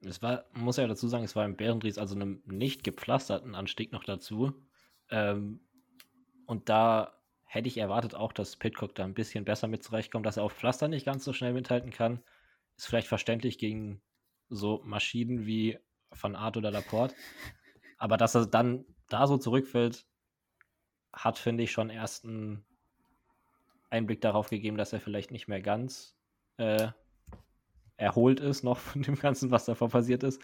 Es 0.00 0.22
war, 0.22 0.44
muss 0.52 0.76
ja 0.76 0.86
dazu 0.86 1.08
sagen, 1.08 1.24
es 1.24 1.34
war 1.34 1.44
im 1.44 1.56
Bärendries, 1.56 1.98
also 1.98 2.14
einem 2.14 2.40
nicht 2.46 2.84
gepflasterten 2.84 3.56
Anstieg 3.56 3.90
noch 3.90 4.04
dazu. 4.04 4.54
Ähm, 5.10 5.60
und 6.46 6.68
da 6.68 7.14
hätte 7.44 7.68
ich 7.68 7.78
erwartet 7.78 8.14
auch, 8.14 8.32
dass 8.32 8.56
Pitcock 8.56 8.94
da 8.94 9.04
ein 9.04 9.14
bisschen 9.14 9.44
besser 9.44 9.68
mit 9.68 9.82
zurechtkommt, 9.82 10.26
dass 10.26 10.36
er 10.36 10.44
auf 10.44 10.52
Pflaster 10.52 10.88
nicht 10.88 11.06
ganz 11.06 11.24
so 11.24 11.32
schnell 11.32 11.52
mithalten 11.52 11.90
kann. 11.90 12.22
Ist 12.76 12.86
vielleicht 12.86 13.08
verständlich 13.08 13.58
gegen 13.58 14.02
so 14.48 14.82
Maschinen 14.84 15.46
wie 15.46 15.78
Van 16.10 16.36
Art 16.36 16.56
oder 16.56 16.70
Laporte. 16.70 17.14
Aber 17.98 18.16
dass 18.16 18.34
er 18.34 18.46
dann 18.46 18.84
da 19.08 19.26
so 19.26 19.38
zurückfällt, 19.38 20.06
hat, 21.12 21.38
finde 21.38 21.64
ich, 21.64 21.72
schon 21.72 21.90
erst 21.90 22.24
einen 22.24 22.64
Einblick 23.90 24.20
darauf 24.20 24.50
gegeben, 24.50 24.76
dass 24.76 24.92
er 24.92 25.00
vielleicht 25.00 25.30
nicht 25.30 25.48
mehr 25.48 25.60
ganz 25.60 26.16
äh, 26.58 26.88
erholt 27.96 28.40
ist, 28.40 28.62
noch 28.62 28.78
von 28.78 29.02
dem 29.02 29.16
Ganzen, 29.16 29.50
was 29.50 29.64
davor 29.64 29.88
passiert 29.88 30.22
ist. 30.22 30.40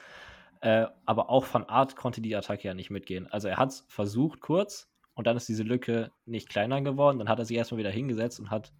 Äh, 0.65 0.87
aber 1.05 1.29
auch 1.29 1.47
Van 1.53 1.65
Art 1.65 1.95
konnte 1.95 2.21
die 2.23 2.35
Attacke 2.35 2.67
ja 2.67 2.75
nicht 2.75 2.91
mitgehen. 2.91 3.27
Also 3.27 3.49
er 3.49 3.59
hat 3.59 3.71
es 3.71 3.85
versucht 3.89 4.41
kurz, 4.41 4.89
und 5.15 5.27
dann 5.27 5.37
ist 5.37 5.49
diese 5.49 5.63
Lücke 5.63 6.11
nicht 6.27 6.49
kleiner 6.49 6.83
geworden. 6.83 7.19
Dann 7.19 7.29
hat 7.29 7.39
er 7.39 7.45
sich 7.45 7.57
erstmal 7.57 7.79
wieder 7.79 7.91
hingesetzt 7.91 8.41
und 8.41 8.51
hat 8.51 8.73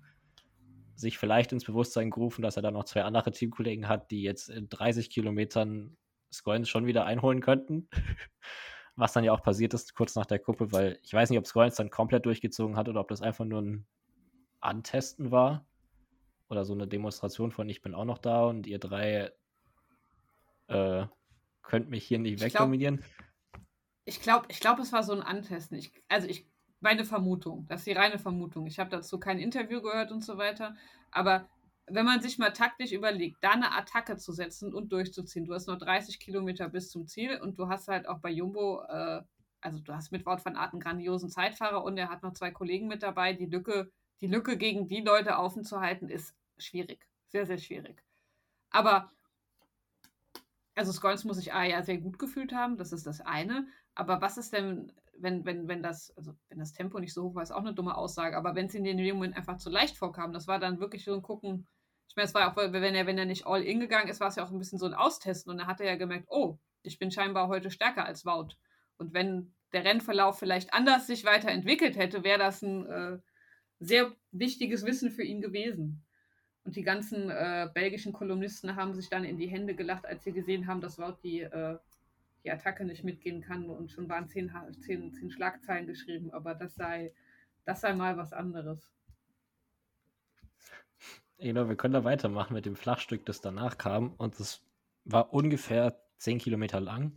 sich 0.97 1.19
vielleicht 1.19 1.53
ins 1.53 1.65
Bewusstsein 1.65 2.11
gerufen, 2.11 2.43
dass 2.43 2.57
er 2.57 2.63
da 2.63 2.71
noch 2.71 2.85
zwei 2.85 3.03
andere 3.03 3.31
Teamkollegen 3.31 3.89
hat, 3.89 4.11
die 4.11 4.23
jetzt 4.23 4.49
in 4.49 4.69
30 4.69 5.11
Kilometern 5.11 5.97
Scoins 6.33 6.69
schon 6.69 6.87
wieder 6.87 7.05
einholen 7.05 7.41
könnten. 7.41 7.89
Was 8.97 9.13
dann 9.13 9.25
ja 9.25 9.33
auch 9.33 9.43
passiert 9.43 9.75
ist, 9.75 9.95
kurz 9.95 10.15
nach 10.15 10.27
der 10.27 10.39
Kuppe, 10.39 10.71
weil 10.71 11.01
ich 11.03 11.13
weiß 11.13 11.29
nicht, 11.29 11.39
ob 11.41 11.47
Scoins 11.47 11.75
dann 11.75 11.91
komplett 11.91 12.27
durchgezogen 12.27 12.77
hat 12.77 12.89
oder 12.89 13.01
ob 13.01 13.09
das 13.09 13.23
einfach 13.23 13.45
nur 13.45 13.61
ein 13.61 13.87
Antesten 14.61 15.33
war. 15.33 15.67
Oder 16.49 16.65
so 16.65 16.75
eine 16.75 16.87
Demonstration 16.87 17.51
von 17.51 17.69
ich 17.69 17.83
bin 17.83 17.93
auch 17.95 18.05
noch 18.05 18.19
da 18.19 18.45
und 18.45 18.69
ihr 18.69 18.79
drei 18.79 19.33
äh, 20.69 21.07
könnt 21.65 21.91
mich 21.91 22.05
hier 22.05 22.19
nicht 22.19 22.41
wegdominieren. 22.41 23.03
Ich 24.05 24.21
glaube, 24.21 24.47
ich 24.49 24.61
glaub, 24.61 24.79
es 24.79 24.93
war 24.93 25.03
so 25.03 25.13
ein 25.13 25.23
Antesten. 25.23 25.77
Ich, 25.77 25.93
also 26.09 26.29
ich, 26.29 26.47
meine 26.81 27.05
Vermutung, 27.05 27.67
das 27.67 27.81
ist 27.81 27.87
die 27.87 27.93
reine 27.93 28.19
Vermutung. 28.19 28.67
Ich 28.67 28.79
habe 28.79 28.91
dazu 28.91 29.19
kein 29.19 29.39
Interview 29.39 29.81
gehört 29.81 30.13
und 30.13 30.23
so 30.23 30.37
weiter. 30.37 30.77
Aber 31.11 31.49
wenn 31.87 32.05
man 32.05 32.21
sich 32.21 32.39
mal 32.39 32.53
taktisch 32.53 32.93
überlegt, 32.93 33.39
da 33.43 33.53
eine 33.53 33.73
Attacke 33.73 34.17
zu 34.17 34.33
setzen 34.33 34.73
und 34.73 34.93
durchzuziehen, 34.93 35.47
du 35.47 35.55
hast 35.55 35.67
noch 35.67 35.79
30 35.79 36.19
Kilometer 36.21 36.69
bis 36.69 36.91
zum 36.91 37.07
Ziel 37.07 37.41
und 37.41 37.59
du 37.59 37.69
hast 37.69 37.89
halt 37.89 38.07
auch 38.07 38.19
bei 38.19 38.31
Jumbo, 38.31 38.83
äh, 38.89 39.23
also 39.61 39.79
du 39.81 39.95
hast 39.95 40.13
mit 40.13 40.27
Wort 40.27 40.45
van 40.45 40.57
Art 40.57 40.73
einen 40.73 40.81
grandiosen 40.81 41.31
Zeitfahrer 41.31 41.83
und 41.83 41.97
er 41.97 42.11
hat 42.11 42.23
noch 42.23 42.35
zwei 42.35 42.51
Kollegen 42.51 42.87
mit 42.87 43.03
dabei. 43.03 43.33
Die 43.33 43.47
Lücke, 43.47 43.91
die 44.21 44.27
Lücke 44.27 44.59
gegen 44.59 44.89
die 44.89 45.01
Leute 45.01 45.39
offen 45.39 45.65
zu 45.65 45.81
halten, 45.81 46.09
ist 46.09 46.35
schwierig. 46.59 47.07
Sehr, 47.29 47.47
sehr 47.47 47.59
schwierig. 47.59 48.03
Aber 48.71 49.11
also 50.75 50.93
Scoins 50.93 51.25
muss 51.25 51.37
sich 51.37 51.53
A 51.53 51.65
ja 51.65 51.83
sehr 51.83 51.99
gut 51.99 52.19
gefühlt 52.19 52.53
haben, 52.53 52.77
das 52.77 52.93
ist 52.93 53.07
das 53.07 53.21
eine. 53.21 53.67
Aber 53.95 54.21
was 54.21 54.39
ist 54.39 54.53
denn, 54.53 54.93
wenn, 55.19 55.45
wenn, 55.45 55.69
wenn 55.69 55.83
das, 55.83 56.17
also 56.17 56.35
wenn 56.49 56.59
das 56.59 56.73
Tempo 56.73 56.99
nicht 56.99 57.15
so 57.15 57.25
hoch 57.25 57.35
war, 57.35 57.43
ist 57.43 57.53
auch 57.53 57.61
eine 57.61 57.75
dumme 57.75 57.97
Aussage, 57.97 58.37
aber 58.37 58.55
wenn 58.55 58.67
es 58.67 58.75
in 58.75 58.85
dem 58.85 58.97
Moment 59.15 59.37
einfach 59.37 59.57
zu 59.57 59.71
leicht 59.71 59.97
vorkam, 59.97 60.33
das 60.33 60.49
war 60.49 60.59
dann 60.59 60.81
wirklich 60.81 61.05
so 61.05 61.15
ein 61.15 61.23
Gucken. 61.23 61.67
Ich 62.09 62.17
meine, 62.17 62.27
es 62.27 62.35
war 62.35 62.51
auch, 62.51 62.57
wenn 62.57 62.95
er, 62.95 63.07
wenn 63.07 63.19
er 63.19 63.25
nicht 63.25 63.47
all 63.47 63.63
in 63.63 63.81
gegangen 63.81 64.09
ist, 64.09 64.21
war 64.21 64.29
es 64.29 64.37
ja 64.37 64.45
auch 64.45 64.51
ein 64.51 64.59
bisschen 64.59 64.79
so 64.79 64.87
ein 64.87 64.95
Austesten 64.95 65.51
und 65.51 65.59
da 65.59 65.67
hat 65.67 65.81
er 65.81 65.87
ja 65.87 65.97
gemerkt, 65.97 66.27
oh, 66.29 66.59
ich 66.83 66.99
bin 66.99 67.11
scheinbar 67.11 67.49
heute 67.49 67.71
stärker 67.71 68.05
als 68.05 68.25
Wout. 68.27 68.51
Und 68.99 69.15
wenn 69.15 69.55
der 69.73 69.85
Rennverlauf 69.85 70.39
vielleicht 70.39 70.73
anders 70.75 71.07
sich 71.07 71.25
weiterentwickelt 71.25 71.97
hätte, 71.97 72.23
wäre 72.23 72.39
das 72.39 72.63
ein 72.63 72.87
äh, 72.87 73.19
sehr 73.81 74.15
wichtiges 74.31 74.85
Wissen 74.85 75.11
für 75.11 75.25
ihn 75.25 75.41
gewesen. 75.41 76.05
Und 76.65 76.77
die 76.77 76.83
ganzen 76.83 77.31
äh, 77.31 77.69
belgischen 77.73 78.13
Kolumnisten 78.13 78.75
haben 78.75 78.95
sich 78.95 79.11
dann 79.11 79.25
in 79.25 79.37
die 79.37 79.47
Hände 79.47 79.75
gelacht, 79.75 80.07
als 80.07 80.25
sie 80.25 80.33
gesehen 80.33 80.67
haben, 80.67 80.81
dass 80.81 80.99
Wout 80.99 81.19
die, 81.23 81.41
äh, 81.41 81.77
die 82.43 82.51
Attacke 82.51 82.85
nicht 82.85 83.05
mitgehen 83.05 83.43
kann. 83.43 83.69
Und 83.69 83.93
schon 83.93 84.09
waren 84.09 84.29
zehn, 84.29 84.51
zehn, 84.81 85.13
zehn 85.13 85.31
Schlagzeilen 85.31 85.87
geschrieben, 85.87 86.33
aber 86.33 86.55
das 86.55 86.75
sei, 86.75 87.13
das 87.67 87.83
sei 87.83 87.95
mal 87.95 88.17
was 88.17 88.33
anderes. 88.33 88.91
Genau, 91.39 91.69
wir 91.69 91.77
können 91.77 91.93
da 91.95 92.05
weitermachen 92.05 92.55
mit 92.55 92.65
dem 92.65 92.77
Flachstück, 92.77 93.27
das 93.27 93.43
danach 93.43 93.77
kam. 93.77 94.15
Und 94.15 94.41
das 94.41 94.63
war 95.05 95.35
ungefähr 95.35 96.01
10 96.17 96.39
Kilometer 96.39 96.81
lang. 96.81 97.13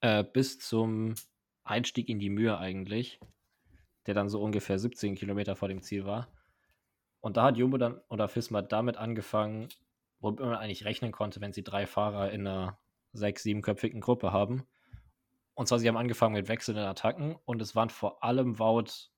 Äh, 0.00 0.24
bis 0.24 0.58
zum 0.58 1.14
Einstieg 1.62 2.08
in 2.08 2.18
die 2.18 2.30
Mühe 2.30 2.58
eigentlich. 2.58 3.20
Der 4.06 4.14
dann 4.14 4.28
so 4.28 4.42
ungefähr 4.42 4.78
17 4.78 5.14
Kilometer 5.14 5.54
vor 5.54 5.68
dem 5.68 5.82
Ziel 5.82 6.04
war. 6.04 6.32
Und 7.20 7.36
da 7.36 7.44
hat 7.44 7.56
Jumbo 7.56 7.76
dann 7.76 8.00
oder 8.08 8.28
Fisma 8.28 8.62
damit 8.62 8.96
angefangen, 8.96 9.68
womit 10.20 10.40
man 10.40 10.54
eigentlich 10.54 10.84
rechnen 10.84 11.12
konnte, 11.12 11.40
wenn 11.40 11.52
sie 11.52 11.62
drei 11.62 11.86
Fahrer 11.86 12.30
in 12.30 12.46
einer 12.46 12.78
sechs-, 13.12 13.42
siebenköpfigen 13.42 14.00
Gruppe 14.00 14.32
haben. 14.32 14.66
Und 15.54 15.66
zwar, 15.66 15.78
sie 15.78 15.88
haben 15.88 15.96
angefangen 15.96 16.34
mit 16.34 16.48
wechselnden 16.48 16.84
Attacken 16.84 17.36
und 17.44 17.60
es 17.60 17.76
waren 17.76 17.90
vor 17.90 18.24
allem 18.24 18.58
Wout 18.58 19.10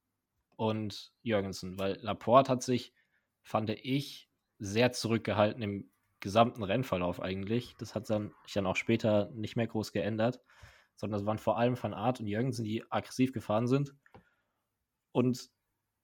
und 0.57 1.12
Jürgensen, 1.23 1.79
weil 1.79 1.99
Laporte 2.03 2.51
hat 2.51 2.62
sich, 2.62 2.93
fand 3.43 3.71
ich, 3.71 4.29
sehr 4.59 4.93
zurückgehalten 4.93 5.62
im 5.62 5.91
gesamten 6.21 6.62
Rennverlauf 6.62 7.21
eigentlich. 7.21 7.75
Das 7.79 7.95
hat 7.95 8.09
dann, 8.11 8.33
sich 8.45 8.55
dann 8.55 8.67
auch 8.67 8.77
später 8.77 9.31
nicht 9.33 9.57
mehr 9.57 9.67
groß 9.67 9.93
geändert, 9.93 10.41
sondern 10.97 11.21
es 11.21 11.27
waren 11.27 11.38
vor 11.38 11.59
allem 11.59 11.81
Van 11.81 11.95
Art 11.95 12.21
und 12.21 12.27
Jürgensen, 12.27 12.65
die 12.65 12.85
aggressiv 12.91 13.33
gefahren 13.33 13.67
sind. 13.67 13.95
Und 15.11 15.51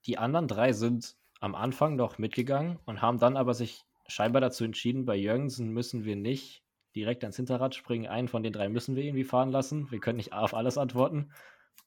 die 0.07 0.19
anderen 0.19 0.49
drei 0.49 0.73
sind 0.73 1.17
am 1.41 1.55
Anfang 1.55 1.97
noch 1.97 2.19
mitgegangen 2.19 2.79
und 2.85 3.03
haben 3.03 3.19
dann 3.19 3.37
aber 3.37 3.55
sich 3.55 3.85
scheinbar 4.07 4.41
dazu 4.41 4.65
entschieden, 4.65 5.05
bei 5.05 5.17
Jürgensen 5.17 5.71
müssen 5.71 6.05
wir 6.05 6.17
nicht 6.17 6.63
direkt 6.95 7.23
ans 7.23 7.37
Hinterrad 7.37 7.75
springen. 7.75 8.07
Einen 8.07 8.29
von 8.29 8.43
den 8.43 8.53
drei 8.53 8.69
müssen 8.69 8.97
wir 8.97 9.05
irgendwie 9.05 9.25
fahren 9.25 9.51
lassen. 9.51 9.91
Wir 9.91 10.01
können 10.01 10.17
nicht 10.17 10.33
auf 10.33 10.55
alles 10.55 10.79
antworten. 10.79 11.31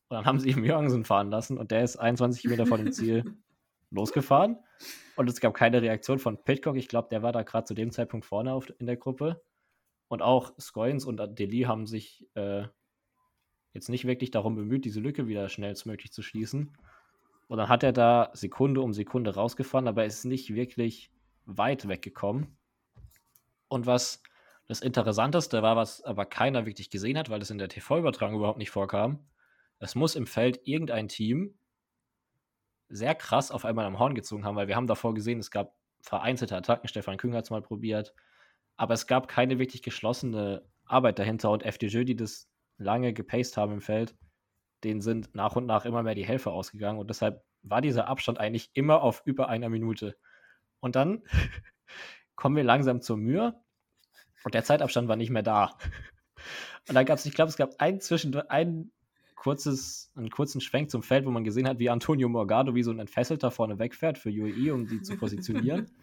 Und 0.09 0.15
dann 0.15 0.25
haben 0.25 0.39
sie 0.39 0.49
eben 0.49 0.63
Jürgensen 0.63 1.05
fahren 1.05 1.29
lassen 1.29 1.57
und 1.57 1.71
der 1.71 1.83
ist 1.83 1.97
21 1.97 2.45
Meter 2.45 2.65
vor 2.65 2.77
dem 2.77 2.91
Ziel 2.91 3.23
losgefahren. 3.91 4.57
Und 5.15 5.29
es 5.29 5.39
gab 5.39 5.53
keine 5.53 5.81
Reaktion 5.81 6.19
von 6.19 6.43
Pitcock. 6.43 6.75
Ich 6.75 6.87
glaube, 6.87 7.09
der 7.09 7.23
war 7.23 7.31
da 7.31 7.43
gerade 7.43 7.65
zu 7.65 7.73
dem 7.73 7.91
Zeitpunkt 7.91 8.25
vorne 8.25 8.53
auf, 8.53 8.71
in 8.79 8.85
der 8.85 8.97
Gruppe. 8.97 9.41
Und 10.07 10.21
auch 10.21 10.53
Scoins 10.59 11.05
und 11.05 11.21
Deli 11.39 11.61
haben 11.61 11.87
sich 11.87 12.27
äh, 12.35 12.65
jetzt 13.73 13.89
nicht 13.89 14.05
wirklich 14.05 14.31
darum 14.31 14.55
bemüht, 14.55 14.85
diese 14.85 14.99
Lücke 14.99 15.27
wieder 15.27 15.47
schnellstmöglich 15.47 16.11
zu 16.11 16.21
schließen. 16.21 16.75
Und 17.51 17.57
dann 17.57 17.67
hat 17.67 17.83
er 17.83 17.91
da 17.91 18.29
Sekunde 18.31 18.79
um 18.79 18.93
Sekunde 18.93 19.35
rausgefahren, 19.35 19.89
aber 19.89 20.03
er 20.03 20.07
ist 20.07 20.23
nicht 20.23 20.55
wirklich 20.55 21.11
weit 21.43 21.85
weggekommen. 21.85 22.57
Und 23.67 23.85
was 23.85 24.23
das 24.69 24.79
Interessanteste 24.79 25.61
war, 25.61 25.75
was 25.75 26.01
aber 26.01 26.25
keiner 26.25 26.65
wirklich 26.65 26.89
gesehen 26.89 27.17
hat, 27.17 27.29
weil 27.29 27.41
es 27.41 27.49
in 27.49 27.57
der 27.57 27.67
TV-Übertragung 27.67 28.37
überhaupt 28.37 28.57
nicht 28.57 28.69
vorkam, 28.69 29.27
es 29.79 29.95
muss 29.95 30.15
im 30.15 30.27
Feld 30.27 30.61
irgendein 30.63 31.09
Team 31.09 31.59
sehr 32.87 33.15
krass 33.15 33.51
auf 33.51 33.65
einmal 33.65 33.85
am 33.85 33.99
Horn 33.99 34.15
gezogen 34.15 34.45
haben, 34.45 34.55
weil 34.55 34.69
wir 34.69 34.77
haben 34.77 34.87
davor 34.87 35.13
gesehen, 35.13 35.39
es 35.39 35.51
gab 35.51 35.75
vereinzelte 35.99 36.55
Attacken, 36.55 36.87
Stefan 36.87 37.17
Küng 37.17 37.33
hat 37.33 37.43
es 37.43 37.49
mal 37.49 37.61
probiert, 37.61 38.13
aber 38.77 38.93
es 38.93 39.07
gab 39.07 39.27
keine 39.27 39.59
wirklich 39.59 39.83
geschlossene 39.83 40.63
Arbeit 40.85 41.19
dahinter. 41.19 41.51
Und 41.51 41.63
FDJ, 41.63 42.05
die 42.05 42.15
das 42.15 42.49
lange 42.77 43.11
gepaced 43.11 43.57
haben 43.57 43.73
im 43.73 43.81
Feld, 43.81 44.15
denen 44.83 45.01
sind 45.01 45.33
nach 45.35 45.55
und 45.55 45.65
nach 45.65 45.85
immer 45.85 46.03
mehr 46.03 46.15
die 46.15 46.25
Helfer 46.25 46.51
ausgegangen 46.51 46.99
und 46.99 47.09
deshalb 47.09 47.43
war 47.63 47.81
dieser 47.81 48.07
Abstand 48.07 48.39
eigentlich 48.39 48.71
immer 48.73 49.01
auf 49.01 49.21
über 49.25 49.49
einer 49.49 49.69
Minute. 49.69 50.17
Und 50.79 50.95
dann 50.95 51.21
kommen 52.35 52.55
wir 52.55 52.63
langsam 52.63 53.01
zur 53.01 53.17
Mühe 53.17 53.55
und 54.43 54.53
der 54.53 54.63
Zeitabstand 54.63 55.07
war 55.07 55.15
nicht 55.15 55.29
mehr 55.29 55.43
da. 55.43 55.77
Und 56.87 56.95
dann 56.95 57.05
gab 57.05 57.19
es, 57.19 57.25
ich 57.25 57.35
glaube, 57.35 57.49
es 57.49 57.57
gab 57.57 57.75
ein 57.77 58.01
zwischendurch, 58.01 58.49
ein 58.49 58.91
kurzes, 59.35 60.11
einen 60.15 60.29
kurzen 60.29 60.61
Schwenk 60.61 60.89
zum 60.91 61.03
Feld, 61.03 61.25
wo 61.25 61.31
man 61.31 61.43
gesehen 61.43 61.67
hat, 61.67 61.79
wie 61.79 61.89
Antonio 61.89 62.29
Morgado 62.29 62.75
wie 62.75 62.83
so 62.83 62.91
ein 62.91 62.99
Entfesselter 62.99 63.51
vorne 63.51 63.79
wegfährt 63.79 64.17
für 64.17 64.29
UAE, 64.29 64.71
um 64.73 64.87
die 64.87 65.01
zu 65.01 65.17
positionieren. 65.17 65.89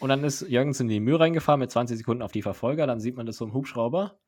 Und 0.00 0.08
dann 0.08 0.24
ist 0.24 0.40
Jürgensen 0.42 0.86
in 0.86 0.94
die 0.94 1.00
Mühe 1.00 1.20
reingefahren 1.20 1.60
mit 1.60 1.70
20 1.70 1.96
Sekunden 1.96 2.24
auf 2.24 2.32
die 2.32 2.42
Verfolger. 2.42 2.88
Dann 2.88 2.98
sieht 2.98 3.16
man 3.16 3.24
das 3.24 3.36
so 3.36 3.44
im 3.44 3.54
Hubschrauber. 3.54 4.18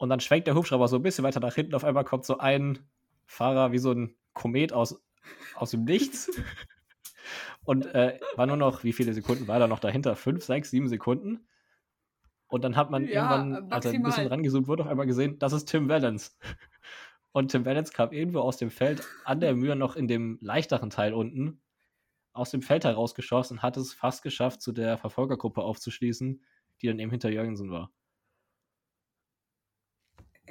Und 0.00 0.08
dann 0.08 0.20
schwenkt 0.20 0.46
der 0.46 0.54
Hubschrauber 0.54 0.88
so 0.88 0.96
ein 0.96 1.02
bisschen 1.02 1.24
weiter 1.24 1.40
nach 1.40 1.54
hinten. 1.54 1.74
Auf 1.74 1.84
einmal 1.84 2.04
kommt 2.04 2.24
so 2.24 2.38
ein 2.38 2.78
Fahrer 3.26 3.70
wie 3.70 3.78
so 3.78 3.92
ein 3.92 4.16
Komet 4.32 4.72
aus, 4.72 4.98
aus 5.54 5.72
dem 5.72 5.84
Nichts. 5.84 6.30
Und 7.64 7.84
äh, 7.94 8.18
war 8.34 8.46
nur 8.46 8.56
noch, 8.56 8.82
wie 8.82 8.94
viele 8.94 9.12
Sekunden 9.12 9.46
war 9.46 9.58
da 9.58 9.66
noch 9.68 9.78
dahinter? 9.78 10.16
Fünf, 10.16 10.42
sechs, 10.42 10.70
sieben 10.70 10.88
Sekunden. 10.88 11.46
Und 12.46 12.64
dann 12.64 12.76
hat 12.76 12.90
man 12.90 13.06
ja, 13.06 13.36
irgendwann, 13.36 13.70
als 13.70 13.84
er 13.84 13.92
ein 13.92 14.02
bisschen 14.02 14.26
rangezoomt 14.26 14.68
wurde, 14.68 14.84
auf 14.84 14.88
einmal 14.88 15.06
gesehen, 15.06 15.38
das 15.38 15.52
ist 15.52 15.66
Tim 15.66 15.90
Valens. 15.90 16.38
Und 17.32 17.50
Tim 17.50 17.66
Valens 17.66 17.92
kam 17.92 18.10
irgendwo 18.10 18.40
aus 18.40 18.56
dem 18.56 18.70
Feld 18.70 19.06
an 19.26 19.40
der 19.40 19.54
Mühe 19.54 19.76
noch 19.76 19.96
in 19.96 20.08
dem 20.08 20.38
leichteren 20.40 20.88
Teil 20.88 21.12
unten 21.12 21.60
aus 22.32 22.50
dem 22.50 22.62
Feld 22.62 22.86
herausgeschossen 22.86 23.58
und 23.58 23.62
hat 23.62 23.76
es 23.76 23.92
fast 23.92 24.22
geschafft, 24.22 24.62
zu 24.62 24.72
der 24.72 24.96
Verfolgergruppe 24.96 25.60
aufzuschließen, 25.60 26.42
die 26.80 26.86
dann 26.86 26.98
eben 26.98 27.10
hinter 27.10 27.28
Jürgensen 27.28 27.70
war 27.70 27.92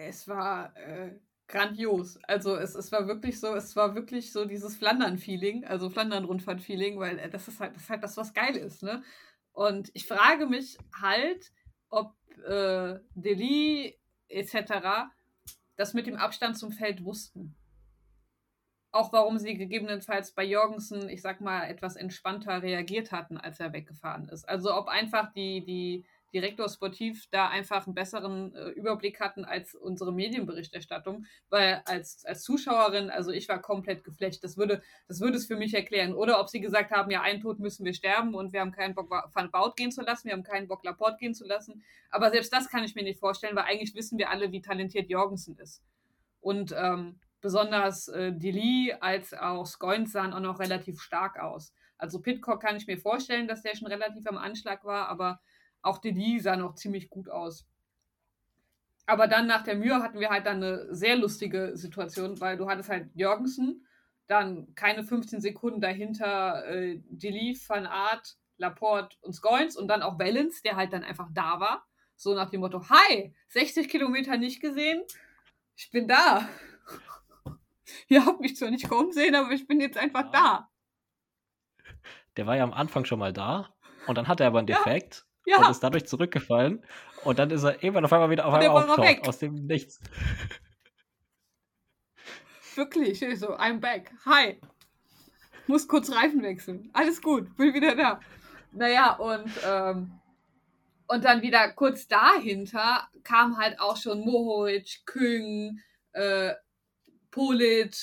es 0.08 0.28
war 0.28 0.76
äh, 0.78 1.20
grandios. 1.48 2.18
Also 2.24 2.56
es, 2.56 2.76
es 2.76 2.92
war 2.92 3.08
wirklich 3.08 3.40
so, 3.40 3.56
es 3.56 3.76
war 3.76 3.96
wirklich 3.96 4.32
so 4.32 4.46
dieses 4.46 4.78
Flandern-Feeling, 4.78 5.66
also 5.66 5.90
Flandern-Rundfahrt-Feeling, 5.90 7.00
weil 7.00 7.20
äh, 7.20 7.30
das 7.30 7.48
ist 7.48 7.60
halt 7.60 7.76
das 7.76 7.84
ist 7.84 7.90
halt 7.90 8.04
das, 8.04 8.18
was 8.18 8.34
geil 8.34 8.56
ist, 8.56 8.84
ne? 8.84 9.04
Und 9.52 9.92
ich 9.94 10.08
frage 10.08 10.46
mich 10.46 10.78
halt, 11.02 11.52
ob 11.90 12.14
äh, 12.48 13.00
Deli 13.16 14.00
etc. 14.30 15.10
das 15.76 15.94
mit 15.94 16.08
dem 16.08 16.16
Abstand 16.16 16.58
zum 16.58 16.72
Feld 16.72 17.04
wussten. 17.04 17.56
Auch 18.92 19.12
warum 19.12 19.38
sie 19.38 19.56
gegebenenfalls 19.56 20.32
bei 20.32 20.44
Jorgensen, 20.44 21.10
ich 21.10 21.22
sag 21.22 21.42
mal, 21.42 21.66
etwas 21.66 21.96
entspannter 21.96 22.62
reagiert 22.64 23.12
hatten, 23.12 23.38
als 23.38 23.60
er 23.60 23.74
weggefahren 23.74 24.30
ist. 24.30 24.48
Also 24.48 24.74
ob 24.74 24.88
einfach 24.88 25.32
die, 25.34 25.64
die, 25.64 26.06
Direktor 26.34 26.70
Sportiv 26.70 27.28
da 27.32 27.48
einfach 27.50 27.86
einen 27.86 27.96
besseren 27.96 28.54
äh, 28.56 28.70
Überblick 28.70 29.20
hatten 29.20 29.46
als 29.46 29.76
unsere 29.76 30.14
Medienberichterstattung, 30.14 31.26
weil 31.50 31.82
als, 31.86 32.26
als 32.26 32.44
Zuschauerin, 32.44 33.10
also 33.10 33.32
ich 33.32 33.50
war 33.50 33.62
komplett 33.62 34.04
geflecht. 34.04 34.44
Das 34.44 34.58
würde, 34.58 34.82
das 35.08 35.20
würde 35.20 35.38
es 35.38 35.48
für 35.48 35.56
mich 35.56 35.74
erklären. 35.74 36.14
Oder 36.14 36.40
ob 36.40 36.50
sie 36.50 36.60
gesagt 36.60 36.92
haben, 36.92 37.12
ja, 37.12 37.22
einen 37.22 37.42
Tod 37.42 37.60
müssen 37.60 37.86
wir 37.86 37.94
sterben 37.94 38.36
und 38.36 38.54
wir 38.54 38.62
haben 38.62 38.72
keinen 38.72 38.96
Bock, 38.96 39.10
Van 39.10 39.52
Baut 39.52 39.76
gehen 39.76 39.92
zu 39.92 40.02
lassen, 40.02 40.28
wir 40.28 40.34
haben 40.34 40.44
keinen 40.44 40.68
Bock, 40.68 40.84
Laporte 40.84 41.18
gehen 41.18 41.34
zu 41.34 41.46
lassen. 41.46 41.84
Aber 42.10 42.30
selbst 42.32 42.54
das 42.54 42.70
kann 42.70 42.84
ich 42.84 42.96
mir 42.96 43.04
nicht 43.04 43.20
vorstellen, 43.20 43.56
weil 43.56 43.66
eigentlich 43.66 43.96
wissen 43.96 44.18
wir 44.18 44.30
alle, 44.30 44.52
wie 44.52 44.62
talentiert 44.62 45.10
Jorgensen 45.10 45.58
ist. 45.58 45.84
Und 46.42 46.74
ähm, 46.78 47.20
besonders 47.42 48.08
äh, 48.08 48.34
Deli 48.34 48.94
als 49.00 49.34
auch 49.34 49.66
Scoins 49.66 50.12
sahen 50.12 50.34
auch 50.34 50.40
noch 50.40 50.60
relativ 50.60 51.02
stark 51.02 51.40
aus. 51.40 51.74
Also 51.98 52.22
Pitcock 52.22 52.62
kann 52.62 52.78
ich 52.78 52.88
mir 52.88 52.98
vorstellen, 52.98 53.48
dass 53.48 53.62
der 53.62 53.76
schon 53.76 53.88
relativ 53.88 54.26
am 54.28 54.38
Anschlag 54.38 54.86
war, 54.86 55.10
aber 55.10 55.42
auch 55.82 56.00
Didi 56.00 56.40
sah 56.40 56.56
noch 56.56 56.76
ziemlich 56.76 57.10
gut 57.10 57.30
aus. 57.30 57.66
Aber 59.06 59.28
dann 59.28 59.48
nach 59.48 59.64
der 59.64 59.76
Mühe 59.76 60.04
hatten 60.04 60.20
wir 60.20 60.30
halt 60.30 60.46
dann 60.46 60.58
eine 60.58 60.94
sehr 60.94 61.16
lustige 61.16 61.76
Situation, 61.76 62.40
weil 62.42 62.58
du 62.58 62.70
hattest 62.70 62.90
halt 62.90 63.10
Jorgensen, 63.16 63.88
dann 64.28 64.76
keine 64.76 65.04
15 65.04 65.42
Sekunden 65.42 65.82
dahinter 65.82 66.64
äh, 66.68 67.02
Deli, 67.10 67.60
Van 67.68 67.88
Art, 67.88 68.38
Laporte 68.58 69.18
und 69.22 69.34
Scoins 69.34 69.76
und 69.76 69.88
dann 69.88 70.04
auch 70.04 70.20
Valens, 70.20 70.62
der 70.62 70.76
halt 70.76 70.94
dann 70.94 71.04
einfach 71.04 71.28
da 71.34 71.60
war. 71.60 71.88
So 72.16 72.36
nach 72.36 72.52
dem 72.52 72.60
Motto, 72.60 72.88
hi, 72.90 73.34
60 73.48 73.90
Kilometer 73.90 74.38
nicht 74.38 74.62
gesehen, 74.62 75.02
ich 75.76 75.90
bin 75.90 76.08
da. 76.08 76.48
Ihr 78.10 78.26
habt 78.26 78.42
mich 78.42 78.58
zwar 78.58 78.70
nicht 78.70 78.90
kommen 78.90 79.12
sehen, 79.12 79.34
aber 79.34 79.52
ich 79.52 79.66
bin 79.66 79.80
jetzt 79.80 79.98
einfach 79.98 80.30
da. 80.30 80.70
Der 82.38 82.46
war 82.46 82.56
ja 82.56 82.64
am 82.64 82.74
Anfang 82.74 83.06
schon 83.06 83.18
mal 83.18 83.34
da 83.34 83.74
und 84.06 84.18
dann 84.18 84.28
hat 84.28 84.40
er 84.40 84.48
aber 84.48 84.60
einen 84.60 84.68
Defekt 84.68 85.26
ja. 85.50 85.58
Und 85.66 85.72
ist 85.72 85.80
dadurch 85.82 86.06
zurückgefallen. 86.08 86.84
Und 87.24 87.40
dann 87.40 87.50
ist 87.50 87.64
er 87.64 87.84
irgendwann 87.84 88.06
auf 88.06 88.14
einmal 88.14 88.30
wieder 88.30 88.46
auf 88.46 88.54
einmal 88.54 88.84
auftaucht, 88.84 89.28
aus 89.28 89.40
dem 89.40 89.54
Nichts. 89.66 90.00
Wirklich, 92.76 93.20
so, 93.38 93.58
I'm 93.58 93.80
back. 93.80 94.12
Hi. 94.26 94.60
Muss 95.68 95.88
kurz 95.88 96.12
Reifen 96.12 96.42
wechseln. 96.42 96.90
Alles 96.94 97.22
gut, 97.22 97.56
bin 97.58 97.74
wieder 97.74 97.96
da. 97.96 98.20
Naja, 98.72 99.14
und, 99.14 99.52
ähm, 99.66 100.20
und 101.08 101.26
dann 101.26 101.42
wieder 101.42 101.72
kurz 101.74 102.08
dahinter 102.08 103.10
kam 103.24 103.58
halt 103.58 103.80
auch 103.80 103.98
schon 103.98 104.20
Mohoric, 104.22 105.06
Küng, 105.06 105.80
äh, 106.14 106.54
Polic, 107.32 107.96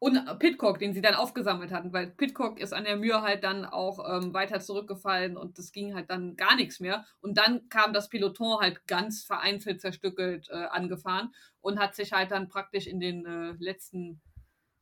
und 0.00 0.38
Pitcock, 0.38 0.78
den 0.78 0.92
sie 0.92 1.00
dann 1.00 1.14
aufgesammelt 1.14 1.72
hatten, 1.72 1.92
weil 1.92 2.06
Pitcock 2.06 2.60
ist 2.60 2.72
an 2.72 2.84
der 2.84 2.96
Mühe 2.96 3.20
halt 3.22 3.42
dann 3.42 3.64
auch 3.64 3.98
ähm, 4.08 4.32
weiter 4.32 4.60
zurückgefallen 4.60 5.36
und 5.36 5.58
das 5.58 5.72
ging 5.72 5.94
halt 5.94 6.08
dann 6.08 6.36
gar 6.36 6.54
nichts 6.54 6.78
mehr. 6.78 7.04
Und 7.20 7.36
dann 7.36 7.68
kam 7.68 7.92
das 7.92 8.08
Peloton 8.08 8.60
halt 8.60 8.86
ganz 8.86 9.24
vereinzelt 9.24 9.80
zerstückelt 9.80 10.48
äh, 10.50 10.66
angefahren 10.66 11.34
und 11.60 11.80
hat 11.80 11.96
sich 11.96 12.12
halt 12.12 12.30
dann 12.30 12.48
praktisch 12.48 12.86
in 12.86 13.00
den 13.00 13.26
äh, 13.26 13.56
letzten, 13.58 14.20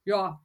ja, 0.05 0.43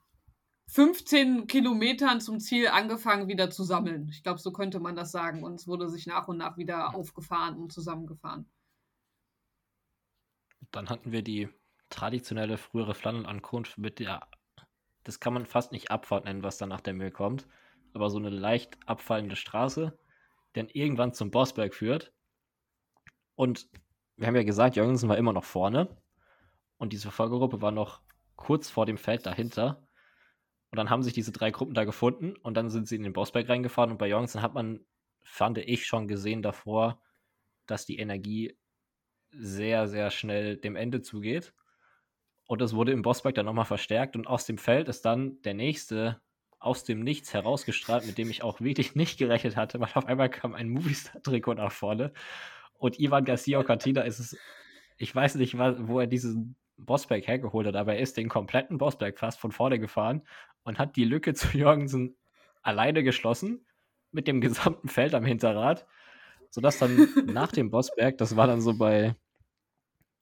15 0.67 1.47
Kilometern 1.47 2.21
zum 2.21 2.39
Ziel 2.39 2.69
angefangen, 2.69 3.27
wieder 3.27 3.49
zu 3.49 3.65
sammeln. 3.65 4.07
Ich 4.07 4.23
glaube, 4.23 4.39
so 4.39 4.53
könnte 4.53 4.79
man 4.79 4.95
das 4.95 5.11
sagen. 5.11 5.43
Und 5.43 5.55
es 5.55 5.67
wurde 5.67 5.89
sich 5.89 6.07
nach 6.07 6.29
und 6.29 6.37
nach 6.37 6.55
wieder 6.55 6.95
aufgefahren 6.95 7.57
und 7.57 7.73
zusammengefahren. 7.73 8.49
Dann 10.71 10.87
hatten 10.87 11.11
wir 11.11 11.23
die 11.23 11.49
traditionelle 11.89 12.57
frühere 12.57 12.95
Flanellankunft 12.95 13.77
mit 13.77 13.99
der, 13.99 14.25
das 15.03 15.19
kann 15.19 15.33
man 15.33 15.45
fast 15.45 15.71
nicht 15.71 15.91
Abfahrt 15.91 16.25
nennen, 16.25 16.43
was 16.43 16.57
dann 16.57 16.69
nach 16.69 16.81
der 16.81 16.93
Mühe 16.93 17.11
kommt, 17.11 17.47
aber 17.93 18.09
so 18.09 18.17
eine 18.17 18.29
leicht 18.29 18.77
abfallende 18.85 19.35
Straße, 19.35 19.97
die 20.49 20.59
dann 20.59 20.69
irgendwann 20.69 21.13
zum 21.13 21.31
Bossberg 21.31 21.73
führt. 21.73 22.13
Und 23.35 23.69
wir 24.17 24.27
haben 24.27 24.35
ja 24.35 24.43
gesagt, 24.43 24.75
Jürgensen 24.75 25.09
war 25.09 25.17
immer 25.17 25.33
noch 25.33 25.45
vorne 25.45 25.97
und 26.77 26.93
diese 26.93 27.03
Verfolgergruppe 27.03 27.61
war 27.61 27.71
noch 27.71 28.01
kurz 28.35 28.69
vor 28.69 28.85
dem 28.85 28.97
Feld 28.97 29.25
dahinter. 29.25 29.87
Und 30.71 30.77
dann 30.77 30.89
haben 30.89 31.03
sich 31.03 31.13
diese 31.13 31.31
drei 31.31 31.51
Gruppen 31.51 31.73
da 31.73 31.83
gefunden 31.83 32.35
und 32.37 32.55
dann 32.55 32.69
sind 32.69 32.87
sie 32.87 32.95
in 32.95 33.03
den 33.03 33.13
Bossberg 33.13 33.49
reingefahren 33.49 33.91
und 33.91 33.97
bei 33.97 34.07
Jorgensen 34.07 34.41
hat 34.41 34.53
man, 34.53 34.85
fand 35.21 35.57
ich, 35.57 35.85
schon 35.85 36.07
gesehen 36.07 36.41
davor, 36.41 37.01
dass 37.65 37.85
die 37.85 37.97
Energie 37.97 38.57
sehr, 39.31 39.87
sehr 39.87 40.11
schnell 40.11 40.57
dem 40.57 40.75
Ende 40.75 41.01
zugeht. 41.01 41.53
Und 42.51 42.59
das 42.59 42.75
wurde 42.75 42.91
im 42.91 43.01
Bossberg 43.01 43.33
dann 43.33 43.45
nochmal 43.45 43.63
verstärkt 43.63 44.17
und 44.17 44.27
aus 44.27 44.45
dem 44.45 44.57
Feld 44.57 44.89
ist 44.89 45.05
dann 45.05 45.41
der 45.43 45.53
nächste 45.53 46.19
aus 46.59 46.83
dem 46.83 46.99
Nichts 46.99 47.33
herausgestrahlt, 47.33 48.05
mit 48.05 48.17
dem 48.17 48.29
ich 48.29 48.43
auch 48.43 48.59
wirklich 48.59 48.93
nicht 48.95 49.17
gerechnet 49.17 49.55
hatte, 49.55 49.79
weil 49.79 49.87
auf 49.93 50.05
einmal 50.05 50.29
kam 50.29 50.53
ein 50.53 50.67
Movistar-Trikot 50.67 51.53
nach 51.53 51.71
vorne. 51.71 52.11
Und 52.73 52.99
Ivan 52.99 53.23
Garcia 53.23 53.63
Cortina 53.63 54.01
ist 54.01 54.19
es, 54.19 54.37
ich 54.97 55.15
weiß 55.15 55.35
nicht, 55.35 55.57
wo 55.57 56.01
er 56.01 56.07
diesen 56.07 56.57
Bossberg 56.75 57.25
hergeholt 57.25 57.67
hat, 57.67 57.77
aber 57.77 57.93
er 57.93 58.01
ist 58.01 58.17
den 58.17 58.27
kompletten 58.27 58.77
Bossberg 58.77 59.17
fast 59.17 59.39
von 59.39 59.53
vorne 59.53 59.79
gefahren 59.79 60.21
und 60.63 60.77
hat 60.77 60.97
die 60.97 61.05
Lücke 61.05 61.33
zu 61.33 61.57
Jorgensen 61.57 62.17
alleine 62.63 63.01
geschlossen 63.01 63.65
mit 64.11 64.27
dem 64.27 64.41
gesamten 64.41 64.89
Feld 64.89 65.15
am 65.15 65.23
Hinterrad, 65.23 65.87
sodass 66.49 66.79
dann 66.79 67.07
nach 67.27 67.53
dem 67.53 67.71
Bossberg, 67.71 68.17
das 68.17 68.35
war 68.35 68.47
dann 68.47 68.59
so 68.59 68.77
bei 68.77 69.15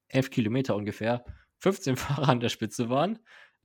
11 0.09 0.29
Kilometer 0.29 0.75
ungefähr, 0.75 1.25
15 1.59 1.95
Fahrer 1.97 2.29
an 2.29 2.39
der 2.39 2.49
Spitze 2.49 2.89
waren. 2.89 3.19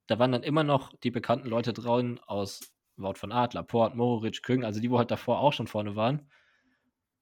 Da 0.07 0.19
waren 0.19 0.33
dann 0.33 0.43
immer 0.43 0.65
noch 0.65 0.93
die 1.03 1.11
bekannten 1.11 1.49
Leute 1.49 1.73
dran 1.73 2.21
aus 2.21 2.75
Wout 2.97 3.15
von 3.15 3.33
Adler, 3.33 3.63
Port, 3.63 3.97
Moritz, 3.97 4.43
Küng, 4.43 4.65
also 4.65 4.81
die, 4.81 4.91
wo 4.91 4.99
halt 4.99 5.11
davor 5.11 5.41
auch 5.41 5.53
schon 5.53 5.67
vorne 5.67 5.97
waren. 5.97 6.31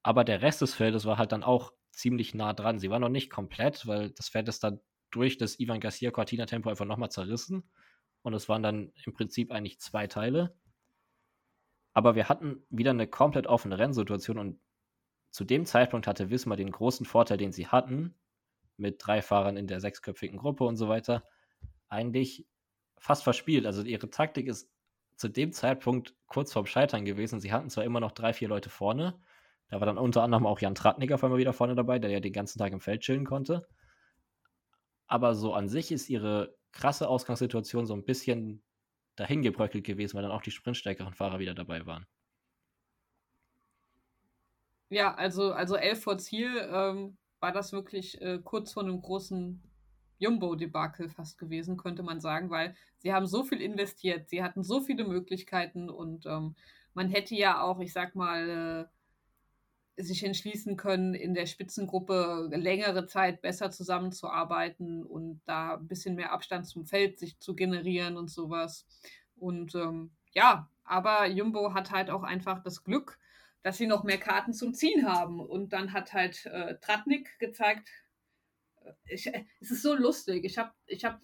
Aber 0.03 0.25
der 0.25 0.43
Rest 0.43 0.61
des 0.61 0.75
Feldes 0.75 1.05
war 1.05 1.17
halt 1.17 1.33
dann 1.33 1.43
auch 1.43 1.73
ziemlich 1.93 2.35
nah 2.35 2.53
dran. 2.53 2.79
Sie 2.79 2.91
waren 2.91 3.01
noch 3.01 3.09
nicht 3.09 3.31
komplett, 3.31 3.87
weil 3.87 4.11
das 4.11 4.29
Feld 4.29 4.49
ist 4.49 4.65
dann 4.65 4.81
durch 5.11 5.39
das 5.39 5.59
Ivan 5.61 5.81
Garcia 5.81 6.11
Cortina 6.11 6.47
Tempo 6.47 6.69
einfach 6.69 6.85
nochmal 6.85 7.11
zerrissen. 7.11 7.71
Und 8.23 8.35
es 8.35 8.49
waren 8.49 8.63
dann 8.63 8.93
im 9.05 9.13
Prinzip 9.13 9.51
eigentlich 9.51 9.81
zwei 9.81 10.07
Teile. 10.07 10.55
Aber 11.93 12.15
wir 12.15 12.29
hatten 12.29 12.65
wieder 12.71 12.91
eine 12.91 13.07
komplett 13.07 13.47
offene 13.47 13.79
Rennsituation 13.79 14.39
und 14.39 14.61
zu 15.31 15.45
dem 15.45 15.65
Zeitpunkt 15.65 16.07
hatte 16.07 16.31
Wismar 16.31 16.57
den 16.57 16.71
großen 16.71 17.07
Vorteil, 17.07 17.39
den 17.39 17.53
sie 17.53 17.67
hatten, 17.67 18.15
mit 18.77 18.97
drei 18.99 19.23
Fahrern 19.23 19.57
in 19.57 19.67
der 19.67 19.81
sechsköpfigen 19.81 20.39
Gruppe 20.39 20.65
und 20.65 20.77
so 20.77 20.89
weiter, 20.89 21.25
eigentlich 21.89 22.47
fast 22.99 23.23
verspielt. 23.23 23.67
Also 23.67 23.83
ihre 23.83 24.11
Taktik 24.11 24.47
ist 24.47 24.71
zu 25.17 25.29
dem 25.29 25.53
Zeitpunkt 25.53 26.15
kurz 26.27 26.53
vorm 26.53 26.67
Scheitern 26.67 27.05
gewesen. 27.05 27.41
Sie 27.41 27.53
hatten 27.53 27.71
zwar 27.71 27.85
immer 27.85 28.01
noch 28.01 28.13
drei, 28.13 28.33
vier 28.33 28.49
Leute 28.49 28.71
vorne. 28.71 29.21
Da 29.69 29.81
war 29.81 29.87
dann 29.87 29.99
unter 29.99 30.23
anderem 30.23 30.47
auch 30.47 30.61
Jan 30.61 30.75
Tratnik 30.75 31.13
auf 31.13 31.25
einmal 31.25 31.39
wieder 31.39 31.53
vorne 31.53 31.75
dabei, 31.75 31.99
der 31.99 32.11
ja 32.11 32.21
den 32.21 32.33
ganzen 32.33 32.59
Tag 32.59 32.73
im 32.73 32.81
Feld 32.81 33.03
chillen 33.03 33.25
konnte. 33.25 33.67
Aber 35.07 35.35
so 35.35 35.55
an 35.55 35.69
sich 35.69 35.93
ist 35.93 36.09
ihre 36.09 36.57
krasse 36.73 37.09
Ausgangssituation 37.09 37.87
so 37.87 37.95
ein 37.95 38.05
bisschen 38.05 38.63
dahingebröckelt 39.17 39.85
gewesen, 39.85 40.15
weil 40.15 40.23
dann 40.23 40.33
auch 40.33 40.43
die 40.43 40.51
sprintstärkeren 40.51 41.15
Fahrer 41.15 41.39
wieder 41.39 41.55
dabei 41.55 41.87
waren. 41.87 42.07
Ja, 44.89 45.15
also, 45.15 45.53
also 45.53 45.77
elf 45.77 46.03
vor 46.03 46.19
Ziel 46.19 46.69
ähm, 46.71 47.17
war 47.43 47.53
das 47.53 47.73
wirklich 47.73 48.23
äh, 48.23 48.39
kurz 48.43 48.73
vor 48.73 48.85
einem 48.85 49.03
großen 49.03 49.61
Jumbo-Debakel 50.19 51.09
fast 51.09 51.39
gewesen, 51.39 51.77
könnte 51.77 52.05
man 52.05 52.21
sagen, 52.21 52.51
weil 52.51 52.77
sie 52.99 53.13
haben 53.13 53.27
so 53.27 53.43
viel 53.43 53.61
investiert, 53.61 54.29
sie 54.29 54.43
hatten 54.43 54.63
so 54.63 54.81
viele 54.81 55.05
Möglichkeiten 55.05 55.91
und 55.91 56.25
ähm, 56.27 56.55
man 56.95 57.09
hätte 57.09 57.35
ja 57.35 57.61
auch, 57.61 57.81
ich 57.81 57.93
sag 57.93 58.15
mal, 58.15 58.89
äh, 59.97 60.03
sich 60.03 60.25
entschließen 60.25 60.77
können, 60.77 61.15
in 61.15 61.35
der 61.35 61.47
Spitzengruppe 61.47 62.49
längere 62.53 63.07
Zeit 63.07 63.43
besser 63.43 63.71
zusammenzuarbeiten 63.71 65.05
und 65.05 65.41
da 65.45 65.75
ein 65.75 65.89
bisschen 65.89 66.15
mehr 66.15 66.33
Abstand 66.33 66.67
zum 66.67 66.87
Feld 66.87 67.19
sich 67.19 67.39
zu 67.41 67.55
generieren 67.55 68.17
und 68.17 68.31
sowas. 68.31 68.87
Und 69.37 69.75
ähm, 69.75 70.13
ja, 70.33 70.71
aber 70.85 71.27
Jumbo 71.27 71.75
hat 71.75 71.91
halt 71.91 72.09
auch 72.09 72.23
einfach 72.23 72.63
das 72.63 72.85
Glück, 72.85 73.19
dass 73.63 73.79
sie 73.79 73.87
noch 73.87 74.05
mehr 74.05 74.19
Karten 74.19 74.53
zum 74.53 74.75
Ziehen 74.75 75.07
haben. 75.07 75.41
Und 75.41 75.73
dann 75.73 75.93
hat 75.93 76.13
halt 76.13 76.47
äh, 76.47 76.79
Tratnik 76.79 77.39
gezeigt, 77.39 77.89
äh, 78.85 78.93
ich, 79.07 79.27
es 79.61 79.71
ist 79.71 79.83
so 79.83 79.95
lustig. 79.95 80.45
Ich 80.45 80.59
habe 80.59 80.73
ich 80.87 81.05
hab 81.05 81.21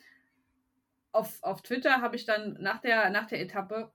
auf, 1.13 1.43
auf 1.43 1.63
Twitter 1.63 2.01
habe 2.01 2.17
ich 2.17 2.27
dann 2.27 2.57
nach 2.61 2.81
der, 2.81 3.11
nach 3.11 3.27
der 3.27 3.41
Etappe 3.41 3.93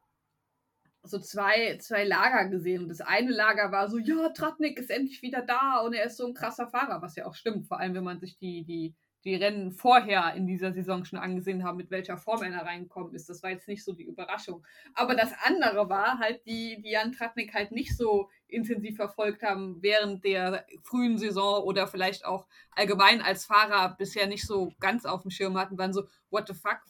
so 1.04 1.20
zwei, 1.20 1.78
zwei 1.80 2.06
Lager 2.06 2.50
gesehen. 2.50 2.84
Und 2.84 2.90
das 2.90 3.02
eine 3.02 3.32
Lager 3.32 3.72
war 3.72 3.90
so, 3.90 3.98
ja, 3.98 4.30
Tratnik 4.30 4.80
ist 4.80 4.90
endlich 4.90 5.22
wieder 5.22 5.42
da 5.42 5.80
und 5.80 5.94
er 5.94 6.06
ist 6.06 6.18
so 6.18 6.26
ein 6.26 6.34
krasser 6.34 6.68
Fahrer, 6.68 7.02
was 7.02 7.16
ja 7.16 7.26
auch 7.26 7.36
stimmt, 7.36 7.68
vor 7.68 7.80
allem 7.80 7.94
wenn 7.94 8.04
man 8.04 8.20
sich 8.20 8.38
die, 8.38 8.64
die, 8.64 8.96
die 9.24 9.36
Rennen 9.36 9.72
vorher 9.72 10.34
in 10.36 10.48
dieser 10.48 10.74
Saison 10.74 11.06
schon 11.06 11.20
angesehen 11.20 11.64
hat, 11.64 11.76
mit 11.76 11.92
welcher 11.92 12.18
Form 12.18 12.44
er 12.44 12.52
da 12.52 12.60
reingekommen 12.60 13.14
ist. 13.14 13.30
Das 13.30 13.42
war 13.42 13.52
jetzt 13.52 13.68
nicht 13.68 13.84
so 13.84 13.94
die 13.94 14.04
Überraschung. 14.04 14.66
Aber 14.94 15.16
das 15.16 15.32
andere 15.46 15.90
war 15.90 16.20
halt, 16.20 16.46
die, 16.46 16.82
die 16.82 16.92
Jan 16.92 17.14
Tratnik 17.14 17.54
halt 17.54 17.72
nicht 17.72 17.96
so 17.96 18.30
intensiv 18.48 18.98
verfolgt 18.98 19.42
haben 19.44 19.82
während 19.82 20.24
der 20.26 20.66
frühen 20.84 21.18
Saison 21.18 21.64
oder 21.64 21.88
vielleicht 21.88 22.26
auch 22.26 22.48
allgemein 22.72 23.22
als 23.22 23.46
Fahrer 23.46 23.96
bisher 23.98 24.28
nicht 24.28 24.46
so 24.46 24.74
ganz 24.80 25.06
auf 25.06 25.22
dem 25.22 25.32
Schirm 25.32 25.58
hatten, 25.58 25.78
waren 25.78 25.94
so, 25.94 26.08
what 26.30 26.48
the 26.48 26.54
fuck, 26.54 26.82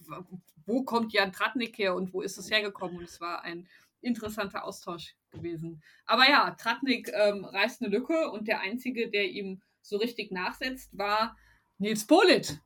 wo 0.65 0.83
kommt 0.83 1.13
Jan 1.13 1.31
Tratnik 1.31 1.77
her 1.77 1.95
und 1.95 2.13
wo 2.13 2.21
ist 2.21 2.37
es 2.37 2.49
hergekommen? 2.49 2.97
Und 2.97 3.03
es 3.05 3.21
war 3.21 3.43
ein 3.43 3.67
interessanter 4.01 4.63
Austausch 4.65 5.15
gewesen. 5.31 5.81
Aber 6.05 6.27
ja, 6.27 6.51
Tratnik 6.51 7.11
ähm, 7.13 7.45
reißt 7.45 7.81
eine 7.81 7.91
Lücke 7.91 8.29
und 8.31 8.47
der 8.47 8.61
Einzige, 8.61 9.09
der 9.09 9.29
ihm 9.29 9.61
so 9.81 9.97
richtig 9.97 10.31
nachsetzt, 10.31 10.97
war 10.97 11.37
Nils 11.83 12.07
Polit. 12.07 12.61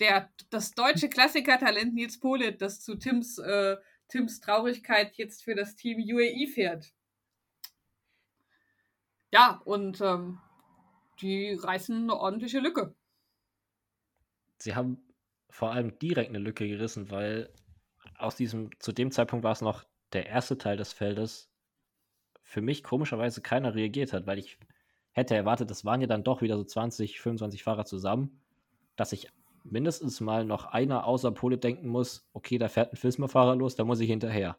Der, 0.00 0.32
das 0.48 0.72
deutsche 0.72 1.10
Klassikertalent 1.10 1.94
Nils 1.94 2.18
Polit, 2.18 2.62
das 2.62 2.80
zu 2.80 2.96
Tims, 2.96 3.38
äh, 3.38 3.76
Tims 4.08 4.40
Traurigkeit 4.40 5.14
jetzt 5.16 5.44
für 5.44 5.54
das 5.54 5.76
Team 5.76 5.98
UAE 5.98 6.46
fährt. 6.48 6.90
Ja, 9.30 9.60
und 9.64 10.00
ähm, 10.00 10.40
die 11.20 11.52
reißen 11.52 12.04
eine 12.04 12.16
ordentliche 12.16 12.60
Lücke. 12.60 12.94
Sie 14.56 14.74
haben 14.74 15.06
vor 15.50 15.70
allem 15.72 15.98
direkt 15.98 16.30
eine 16.30 16.38
Lücke 16.38 16.66
gerissen, 16.66 17.10
weil 17.10 17.52
aus 18.16 18.36
diesem, 18.36 18.70
zu 18.78 18.92
dem 18.92 19.10
Zeitpunkt 19.10 19.44
war 19.44 19.52
es 19.52 19.60
noch 19.60 19.84
der 20.14 20.26
erste 20.26 20.56
Teil 20.56 20.78
des 20.78 20.94
Feldes 20.94 21.50
für 22.42 22.62
mich 22.62 22.82
komischerweise 22.82 23.42
keiner 23.42 23.74
reagiert 23.74 24.14
hat, 24.14 24.26
weil 24.26 24.38
ich 24.38 24.58
hätte 25.10 25.34
erwartet, 25.34 25.70
das 25.70 25.84
waren 25.84 26.00
ja 26.00 26.06
dann 26.06 26.24
doch 26.24 26.40
wieder 26.40 26.56
so 26.56 26.64
20, 26.64 27.20
25 27.20 27.62
Fahrer 27.62 27.84
zusammen, 27.84 28.41
dass 28.96 29.12
ich 29.12 29.28
mindestens 29.64 30.20
mal 30.20 30.44
noch 30.44 30.66
einer 30.66 31.06
außer 31.06 31.30
Pole 31.32 31.58
denken 31.58 31.88
muss, 31.88 32.28
okay, 32.32 32.58
da 32.58 32.68
fährt 32.68 32.92
ein 32.92 32.96
Filsmer-Fahrer 32.96 33.56
los, 33.56 33.76
da 33.76 33.84
muss 33.84 34.00
ich 34.00 34.08
hinterher. 34.10 34.58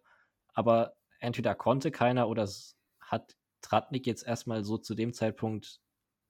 Aber 0.53 0.95
entweder 1.19 1.55
konnte 1.55 1.91
keiner 1.91 2.27
oder 2.27 2.43
es 2.43 2.77
hat 2.99 3.35
Tratnik 3.61 4.07
jetzt 4.07 4.25
erstmal 4.25 4.63
so 4.63 4.77
zu 4.77 4.95
dem 4.95 5.13
Zeitpunkt, 5.13 5.81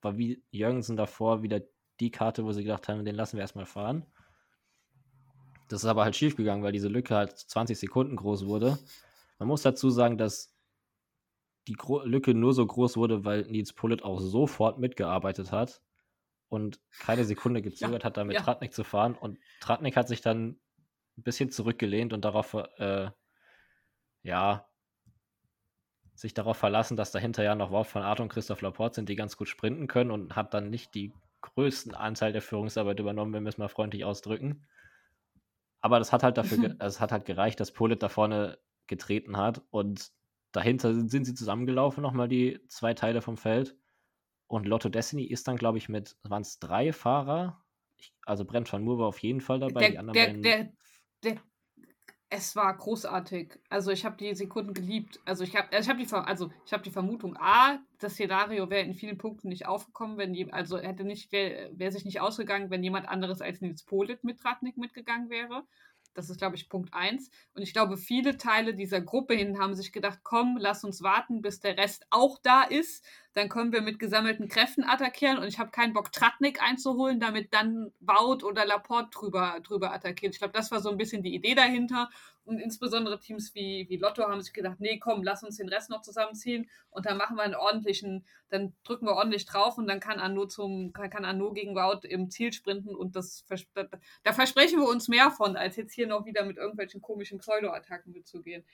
war 0.02 0.18
wie 0.18 0.44
Jürgensen 0.52 0.98
davor 0.98 1.44
wieder 1.44 1.62
die 2.00 2.12
Karte, 2.12 2.44
wo 2.44 2.52
sie 2.52 2.64
gedacht 2.64 2.88
haben, 2.88 3.06
den 3.06 3.16
lassen 3.16 3.38
wir 3.38 3.42
erstmal 3.42 3.66
fahren. 3.66 4.06
Das 5.70 5.84
ist 5.84 5.90
aber 5.90 6.04
halt 6.04 6.16
schief 6.16 6.36
gegangen, 6.36 6.64
weil 6.64 6.74
diese 6.74 6.90
Lücke 6.90 7.16
halt 7.16 7.38
20 7.38 7.78
Sekunden 7.80 8.16
groß 8.16 8.46
wurde. 8.46 8.78
Man 9.40 9.48
muss 9.48 9.62
dazu 9.62 9.90
sagen, 9.90 10.18
dass 10.18 10.54
die 11.68 11.74
Gro 11.74 12.04
Lücke 12.04 12.34
nur 12.34 12.54
so 12.54 12.66
groß 12.66 12.98
wurde, 12.98 13.24
weil 13.24 13.44
Nils 13.44 13.74
Pullet 13.74 14.04
auch 14.04 14.20
sofort 14.20 14.80
mitgearbeitet 14.80 15.52
hat 15.52 15.82
und 16.54 16.80
keine 17.00 17.26
Sekunde 17.26 17.62
gezögert 17.64 18.04
ja, 18.04 18.06
hat, 18.06 18.18
damit 18.18 18.36
ja. 18.36 18.42
Tratnik 18.42 18.74
zu 18.74 18.84
fahren. 18.84 19.16
Und 19.16 19.40
Tratnik 19.60 19.98
hat 19.98 20.08
sich 20.08 20.22
dann 20.22 20.60
ein 21.18 21.24
bisschen 21.24 21.50
zurückgelehnt 21.50 22.14
und 22.14 22.24
darauf, 22.24 22.54
äh, 22.78 23.10
ja, 24.22 24.68
sich 26.14 26.36
darauf 26.36 26.56
verlassen, 26.56 26.96
dass 26.96 27.12
dahinter 27.12 27.44
ja 27.44 27.56
noch 27.56 27.72
Wout 27.72 27.86
von 27.86 28.04
Art 28.04 28.20
und 28.20 28.30
Christoph 28.30 28.62
Laporte 28.62 28.96
sind, 28.96 29.10
die 29.10 29.16
ganz 29.16 29.36
gut 29.36 29.50
sprinten 29.50 29.88
können 29.88 30.12
und 30.12 30.36
hat 30.36 30.54
dann 30.54 30.70
nicht 30.70 30.94
die 30.94 31.12
größten 31.42 31.96
Anteil 31.96 32.32
der 32.32 32.44
Führungsarbeit 32.44 33.00
übernommen, 33.00 33.34
wenn 33.34 33.44
wir 33.44 33.50
es 33.50 33.58
mal 33.58 33.68
freundlich 33.68 34.06
ausdrücken. 34.06 34.64
Aber 35.82 35.98
das 35.98 36.14
hat 36.14 36.22
halt 36.22 36.38
dafür, 36.38 36.76
es 36.80 37.00
hat 37.02 37.12
halt 37.12 37.26
gereicht, 37.26 37.60
dass 37.60 37.72
Polit 37.72 38.04
da 38.04 38.10
vorne 38.10 38.60
getreten 38.86 39.38
hat. 39.38 39.64
Und 39.72 40.12
dahinter 40.52 40.94
sind, 40.94 41.10
sind 41.10 41.26
sie 41.26 41.34
zusammengelaufen, 41.34 42.04
nochmal 42.04 42.28
die 42.28 42.60
zwei 42.68 42.94
Teile 42.94 43.22
vom 43.24 43.38
Feld. 43.38 43.76
Und 44.54 44.68
Lotto 44.68 44.88
Destiny 44.88 45.24
ist 45.24 45.48
dann, 45.48 45.56
glaube 45.56 45.80
ich, 45.80 45.90
mit, 45.90 46.16
waren 46.22 46.44
es 46.44 46.60
drei 46.60 46.94
Fahrer? 46.94 47.66
Ich, 47.98 48.14
also 48.24 48.46
Brent 48.46 48.72
van 48.72 48.84
Moor 48.84 49.00
war 49.00 49.08
auf 49.08 49.18
jeden 49.18 49.42
Fall 49.42 49.60
dabei. 49.60 49.90
Der, 49.90 50.04
der, 50.04 50.34
der, 50.34 50.74
der, 51.24 51.38
es 52.30 52.56
war 52.56 52.78
großartig. 52.78 53.60
Also 53.70 53.90
ich 53.90 54.06
habe 54.06 54.16
die 54.16 54.36
Sekunden 54.36 54.76
geliebt. 54.76 55.20
Also 55.26 55.44
ich 55.44 55.56
habe 55.56 55.72
also 55.72 55.82
ich 55.82 55.90
habe 55.90 56.06
die 56.06 56.30
also 56.30 56.52
ich 56.68 56.72
habe 56.72 56.84
die 56.84 56.92
Vermutung 56.92 57.36
A, 57.36 57.80
das 57.98 58.14
Szenario 58.14 58.70
wäre 58.70 58.86
in 58.86 58.94
vielen 58.94 59.18
Punkten 59.18 59.50
nicht 59.50 59.66
aufgekommen, 59.66 60.20
wenn 60.20 60.34
die, 60.34 60.54
also 60.54 60.78
hätte 60.78 61.04
nicht 61.04 61.32
wäre 61.32 61.72
wär 61.76 61.92
sich 61.92 62.06
nicht 62.06 62.22
ausgegangen, 62.22 62.70
wenn 62.70 62.84
jemand 62.84 63.08
anderes 63.10 63.42
als 63.42 63.60
Nils 63.60 63.82
Polit 63.82 64.24
mit 64.24 64.46
Ratnik 64.46 64.78
mitgegangen 64.78 65.32
wäre. 65.32 65.64
Das 66.14 66.30
ist, 66.30 66.38
glaube 66.38 66.56
ich, 66.56 66.70
Punkt 66.70 66.94
1. 66.94 67.30
Und 67.56 67.62
ich 67.62 67.74
glaube, 67.74 67.98
viele 67.98 68.38
Teile 68.38 68.74
dieser 68.76 69.02
Gruppe 69.02 69.34
hin 69.34 69.60
haben 69.60 69.74
sich 69.76 69.92
gedacht, 69.92 70.20
komm, 70.24 70.58
lass 70.60 70.84
uns 70.84 71.02
warten, 71.02 71.42
bis 71.42 71.60
der 71.60 71.78
Rest 71.78 72.06
auch 72.10 72.38
da 72.42 72.64
ist. 72.64 73.04
Dann 73.34 73.50
können 73.50 73.72
wir 73.72 73.82
mit 73.82 74.00
gesammelten 74.00 74.48
Kräften 74.48 74.84
attackieren. 74.84 75.38
Und 75.40 75.48
ich 75.48 75.60
habe 75.60 75.72
keinen 75.72 75.94
Bock, 75.94 76.12
Tratnik 76.12 76.62
einzuholen, 76.62 77.20
damit 77.20 77.54
dann 77.54 77.92
Baut 78.00 78.44
oder 78.44 78.66
Laporte 78.66 79.10
drüber, 79.12 79.60
drüber 79.64 79.94
attackieren. 79.94 80.32
Ich 80.34 80.40
glaube, 80.40 80.54
das 80.54 80.72
war 80.72 80.82
so 80.82 80.90
ein 80.90 80.98
bisschen 80.98 81.24
die 81.24 81.34
Idee 81.34 81.56
dahinter. 81.56 82.10
Und 82.46 82.60
insbesondere 82.60 83.20
Teams 83.20 83.56
wie, 83.56 83.86
wie 83.88 83.96
Lotto 83.96 84.24
haben 84.24 84.42
sich 84.42 84.52
gedacht, 84.52 84.80
nee, 84.80 85.00
komm, 85.00 85.24
lass 85.24 85.44
uns 85.44 85.58
den 85.58 85.70
Rest 85.70 85.90
noch 85.90 86.02
zusammenziehen 86.02 86.70
und 86.90 87.06
dann 87.06 87.18
machen 87.18 87.38
wir 87.38 87.44
einen 87.44 87.56
ordentlichen, 87.56 88.26
dann 88.50 88.74
drücken 88.84 89.06
wir 89.06 89.14
ordentlich 89.14 89.46
drauf 89.46 89.78
und 89.78 89.88
dann 89.88 90.02
kann 90.02 90.20
Arno 90.20 90.46
zum, 90.46 90.92
kann, 90.92 91.10
kann 91.10 91.24
Arno 91.24 91.54
gegen 91.54 91.74
Wout 91.74 92.06
im 92.06 92.30
Ziel 92.30 92.52
sprinten 92.52 92.96
und 92.96 93.16
das 93.16 93.46
da, 93.74 93.88
da 94.24 94.34
versprechen 94.34 94.80
wir 94.80 94.90
uns 94.90 95.08
mehr 95.08 95.32
von, 95.32 95.56
als 95.56 95.78
jetzt 95.78 95.94
hier 95.94 96.08
noch 96.08 96.26
wieder 96.26 96.44
mit 96.44 96.58
irgendwelchen 96.58 97.02
komischen 97.02 97.40
Pseudo-Attacken 97.40 98.12
mitzugehen. 98.12 98.66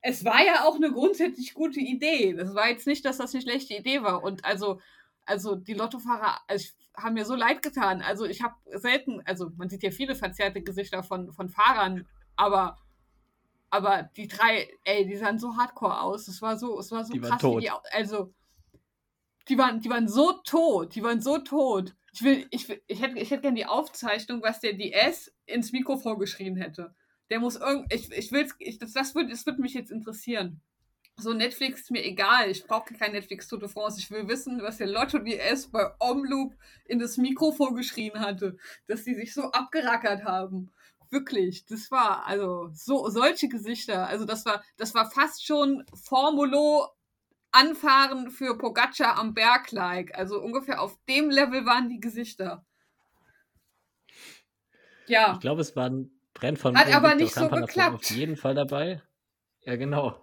Es 0.00 0.24
war 0.24 0.44
ja 0.44 0.64
auch 0.64 0.74
eine 0.74 0.92
grundsätzlich 0.92 1.54
gute 1.54 1.80
Idee. 1.80 2.34
Das 2.34 2.54
war 2.54 2.68
jetzt 2.68 2.86
nicht, 2.86 3.04
dass 3.06 3.18
das 3.18 3.32
eine 3.32 3.42
schlechte 3.42 3.74
Idee 3.74 4.02
war. 4.02 4.22
Und 4.22 4.44
also, 4.44 4.80
also 5.24 5.54
die 5.54 5.72
Lottofahrer 5.72 6.40
also 6.46 6.68
haben 6.96 7.14
mir 7.14 7.24
so 7.24 7.34
leid 7.34 7.62
getan. 7.62 8.02
Also 8.02 8.26
ich 8.26 8.42
habe 8.42 8.54
selten, 8.66 9.22
also 9.24 9.50
man 9.56 9.70
sieht 9.70 9.82
ja 9.82 9.90
viele 9.90 10.14
verzerrte 10.14 10.62
Gesichter 10.62 11.02
von, 11.02 11.32
von 11.32 11.48
Fahrern, 11.48 12.06
aber 12.36 12.76
aber 13.74 14.08
die 14.16 14.28
drei, 14.28 14.68
ey, 14.84 15.04
die 15.04 15.16
sahen 15.16 15.40
so 15.40 15.56
hardcore 15.56 16.00
aus. 16.00 16.28
Es 16.28 16.40
war 16.40 16.56
so, 16.56 16.78
es 16.78 16.92
war 16.92 17.04
so 17.04 17.12
die 17.12 17.18
krass, 17.18 17.42
waren 17.42 17.56
wie 17.56 17.62
die, 17.62 17.70
also 17.90 18.32
die 19.48 19.58
waren, 19.58 19.80
die 19.80 19.90
waren 19.90 20.06
so 20.06 20.30
tot, 20.44 20.94
die 20.94 21.02
waren 21.02 21.20
so 21.20 21.38
tot. 21.38 21.92
Ich 22.12 22.22
will, 22.22 22.46
ich, 22.50 22.68
will, 22.68 22.80
ich 22.86 23.02
hätte, 23.02 23.18
ich 23.18 23.32
hätte 23.32 23.42
gerne 23.42 23.56
die 23.56 23.66
Aufzeichnung, 23.66 24.42
was 24.42 24.60
der 24.60 24.74
DS 24.74 25.34
ins 25.46 25.72
Mikro 25.72 25.96
vorgeschrien 25.96 26.56
hätte. 26.56 26.94
Der 27.30 27.40
muss 27.40 27.56
irgend, 27.56 27.92
ich, 27.92 28.12
ich 28.12 28.30
will's, 28.30 28.54
ich, 28.60 28.78
das, 28.78 28.92
das 28.92 29.12
würde, 29.16 29.30
das 29.30 29.44
würde 29.44 29.60
mich 29.60 29.74
jetzt 29.74 29.90
interessieren. 29.90 30.60
So 31.16 31.32
Netflix 31.32 31.80
ist 31.80 31.90
mir 31.90 32.04
egal. 32.04 32.50
Ich 32.50 32.64
brauche 32.64 32.94
kein 32.94 33.10
Netflix 33.10 33.48
Tour 33.48 33.58
de 33.58 33.68
France. 33.68 33.98
Ich 33.98 34.08
will 34.08 34.28
wissen, 34.28 34.62
was 34.62 34.76
der 34.76 34.86
Lotto 34.86 35.18
DS 35.18 35.66
bei 35.66 35.90
Omloop 35.98 36.54
in 36.84 37.00
das 37.00 37.16
Mikro 37.16 37.50
vorgeschrien 37.50 38.20
hatte, 38.20 38.56
dass 38.86 39.02
die 39.02 39.14
sich 39.14 39.34
so 39.34 39.50
abgerackert 39.50 40.22
haben 40.24 40.70
wirklich, 41.10 41.66
das 41.66 41.90
war 41.90 42.26
also 42.26 42.70
so 42.72 43.08
solche 43.08 43.48
Gesichter. 43.48 44.06
Also 44.06 44.24
das 44.24 44.44
war 44.44 44.62
das 44.76 44.94
war 44.94 45.10
fast 45.10 45.44
schon 45.46 45.84
Formulo 45.94 46.88
Anfahren 47.52 48.30
für 48.30 48.58
Pogacar 48.58 49.16
am 49.16 49.32
Berg 49.32 49.70
like. 49.70 50.16
Also 50.18 50.40
ungefähr 50.40 50.82
auf 50.82 50.98
dem 51.08 51.30
Level 51.30 51.64
waren 51.64 51.88
die 51.88 52.00
Gesichter. 52.00 52.66
Ja. 55.06 55.34
Ich 55.34 55.40
glaube, 55.40 55.60
es 55.60 55.76
waren 55.76 56.10
Brenn 56.32 56.56
von 56.56 56.76
Hat 56.76 56.92
aber 56.92 57.14
nicht 57.14 57.32
so 57.32 57.48
geklappt. 57.48 57.94
Auf 57.94 58.10
jeden 58.10 58.36
Fall 58.36 58.54
dabei. 58.54 59.02
Ja, 59.60 59.76
genau. 59.76 60.20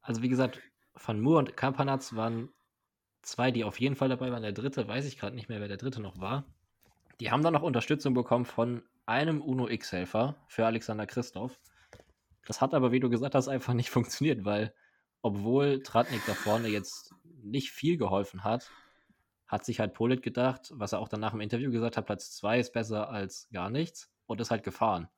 Also 0.00 0.22
wie 0.22 0.28
gesagt, 0.28 0.60
Van 0.94 1.20
Moor 1.20 1.38
und 1.38 1.56
Kampanatz 1.56 2.14
waren 2.14 2.48
zwei, 3.20 3.50
die 3.50 3.64
auf 3.64 3.78
jeden 3.78 3.96
Fall 3.96 4.08
dabei 4.08 4.32
waren. 4.32 4.42
Der 4.42 4.52
dritte 4.52 4.88
weiß 4.88 5.04
ich 5.04 5.18
gerade 5.18 5.36
nicht 5.36 5.48
mehr, 5.48 5.60
wer 5.60 5.68
der 5.68 5.76
dritte 5.76 6.00
noch 6.00 6.18
war. 6.18 6.44
Die 7.20 7.30
haben 7.30 7.42
dann 7.42 7.52
noch 7.52 7.62
Unterstützung 7.62 8.14
bekommen 8.14 8.44
von 8.44 8.82
einem 9.06 9.40
Uno 9.42 9.68
X-Helfer 9.68 10.36
für 10.48 10.66
Alexander 10.66 11.06
Christoph. 11.06 11.58
Das 12.46 12.60
hat 12.60 12.74
aber, 12.74 12.92
wie 12.92 13.00
du 13.00 13.08
gesagt 13.08 13.34
hast, 13.34 13.48
einfach 13.48 13.74
nicht 13.74 13.90
funktioniert, 13.90 14.44
weil 14.44 14.74
obwohl 15.22 15.82
Tratnik 15.82 16.20
da 16.26 16.34
vorne 16.34 16.68
jetzt 16.68 17.14
nicht 17.42 17.70
viel 17.70 17.96
geholfen 17.96 18.44
hat, 18.44 18.70
hat 19.46 19.64
sich 19.64 19.80
halt 19.80 19.94
Polit 19.94 20.22
gedacht, 20.22 20.70
was 20.74 20.92
er 20.92 20.98
auch 20.98 21.08
danach 21.08 21.32
im 21.32 21.40
Interview 21.40 21.70
gesagt 21.70 21.96
hat, 21.96 22.06
Platz 22.06 22.34
2 22.36 22.58
ist 22.58 22.72
besser 22.72 23.08
als 23.08 23.48
gar 23.52 23.70
nichts 23.70 24.12
und 24.26 24.40
ist 24.40 24.50
halt 24.50 24.64
gefahren. 24.64 25.08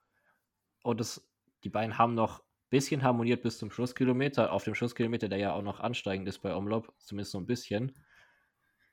Und 0.83 1.01
es, 1.01 1.29
die 1.64 1.70
beiden 1.70 1.99
haben 1.99 2.14
noch 2.14 2.40
ein 2.40 2.44
bisschen 2.70 3.03
harmoniert 3.03 3.42
bis 3.42 3.59
zum 3.59 3.70
Schlusskilometer. 3.70 4.53
Auf 4.53 4.64
dem 4.64 4.75
Schlusskilometer, 4.75 5.29
der 5.29 5.38
ja 5.38 5.53
auch 5.53 5.62
noch 5.62 5.81
ansteigend 5.81 6.29
ist 6.29 6.38
bei 6.38 6.55
Omlop, 6.55 6.92
zumindest 6.99 7.33
so 7.33 7.38
ein 7.38 7.46
bisschen 7.46 7.96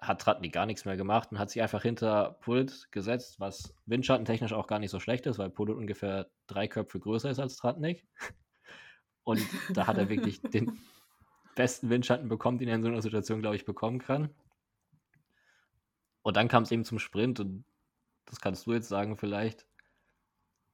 hat 0.07 0.21
Tratnik 0.21 0.53
gar 0.53 0.65
nichts 0.65 0.85
mehr 0.85 0.97
gemacht 0.97 1.31
und 1.31 1.39
hat 1.39 1.49
sich 1.49 1.61
einfach 1.61 1.81
hinter 1.81 2.37
Pult 2.41 2.91
gesetzt, 2.91 3.39
was 3.39 3.73
windschattentechnisch 3.85 4.53
auch 4.53 4.67
gar 4.67 4.79
nicht 4.79 4.91
so 4.91 4.99
schlecht 4.99 5.25
ist, 5.25 5.39
weil 5.39 5.49
Pult 5.49 5.69
ungefähr 5.69 6.29
drei 6.47 6.67
Köpfe 6.67 6.99
größer 6.99 7.29
ist 7.29 7.39
als 7.39 7.55
Tratnik. 7.57 8.05
Und 9.25 9.41
da 9.73 9.87
hat 9.87 9.97
er 9.97 10.09
wirklich 10.09 10.41
den 10.41 10.81
besten 11.55 11.89
Windschatten 11.89 12.27
bekommen, 12.27 12.57
den 12.57 12.67
er 12.67 12.75
in 12.75 12.83
so 12.83 12.89
einer 12.89 13.01
Situation, 13.01 13.39
glaube 13.39 13.55
ich, 13.55 13.63
bekommen 13.63 13.99
kann. 13.99 14.29
Und 16.23 16.35
dann 16.35 16.49
kam 16.49 16.63
es 16.63 16.71
eben 16.71 16.83
zum 16.83 16.99
Sprint 16.99 17.39
und 17.39 17.63
das 18.25 18.41
kannst 18.41 18.65
du 18.65 18.73
jetzt 18.73 18.89
sagen 18.89 19.17
vielleicht. 19.17 19.65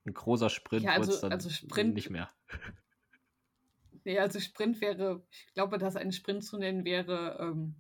Ein 0.05 0.13
großer 0.13 0.49
Sprint 0.49 0.85
ja, 0.85 0.93
also, 0.93 1.19
dann 1.21 1.31
also 1.31 1.49
Sprint, 1.49 1.93
nicht 1.93 2.09
mehr. 2.09 2.29
Nee, 4.05 4.17
also 4.17 4.39
Sprint 4.39 4.79
wäre, 4.79 5.21
ich 5.29 5.53
glaube, 5.53 5.77
dass 5.77 5.97
ein 5.97 6.13
Sprint 6.13 6.43
zu 6.43 6.57
nennen 6.57 6.85
wäre, 6.85 7.37
ähm, 7.41 7.75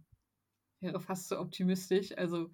wäre 0.81 0.99
fast 0.99 1.27
so 1.27 1.39
optimistisch. 1.39 2.17
Also 2.17 2.49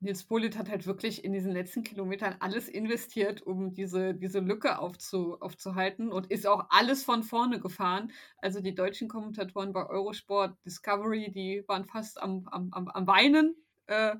Nils 0.00 0.24
Polit 0.24 0.58
hat 0.58 0.68
halt 0.68 0.86
wirklich 0.86 1.24
in 1.24 1.32
diesen 1.32 1.52
letzten 1.52 1.82
Kilometern 1.82 2.36
alles 2.40 2.68
investiert, 2.68 3.42
um 3.42 3.72
diese, 3.72 4.14
diese 4.14 4.40
Lücke 4.40 4.78
aufzu, 4.78 5.40
aufzuhalten 5.40 6.12
und 6.12 6.30
ist 6.30 6.46
auch 6.46 6.66
alles 6.68 7.04
von 7.04 7.22
vorne 7.22 7.58
gefahren. 7.58 8.12
Also 8.38 8.60
die 8.60 8.74
deutschen 8.74 9.08
Kommentatoren 9.08 9.72
bei 9.72 9.86
Eurosport 9.86 10.56
Discovery, 10.64 11.30
die 11.30 11.64
waren 11.68 11.86
fast 11.86 12.20
am, 12.22 12.46
am, 12.50 12.68
am, 12.72 12.88
am 12.88 13.06
Weinen, 13.06 13.56
äh, 13.86 14.16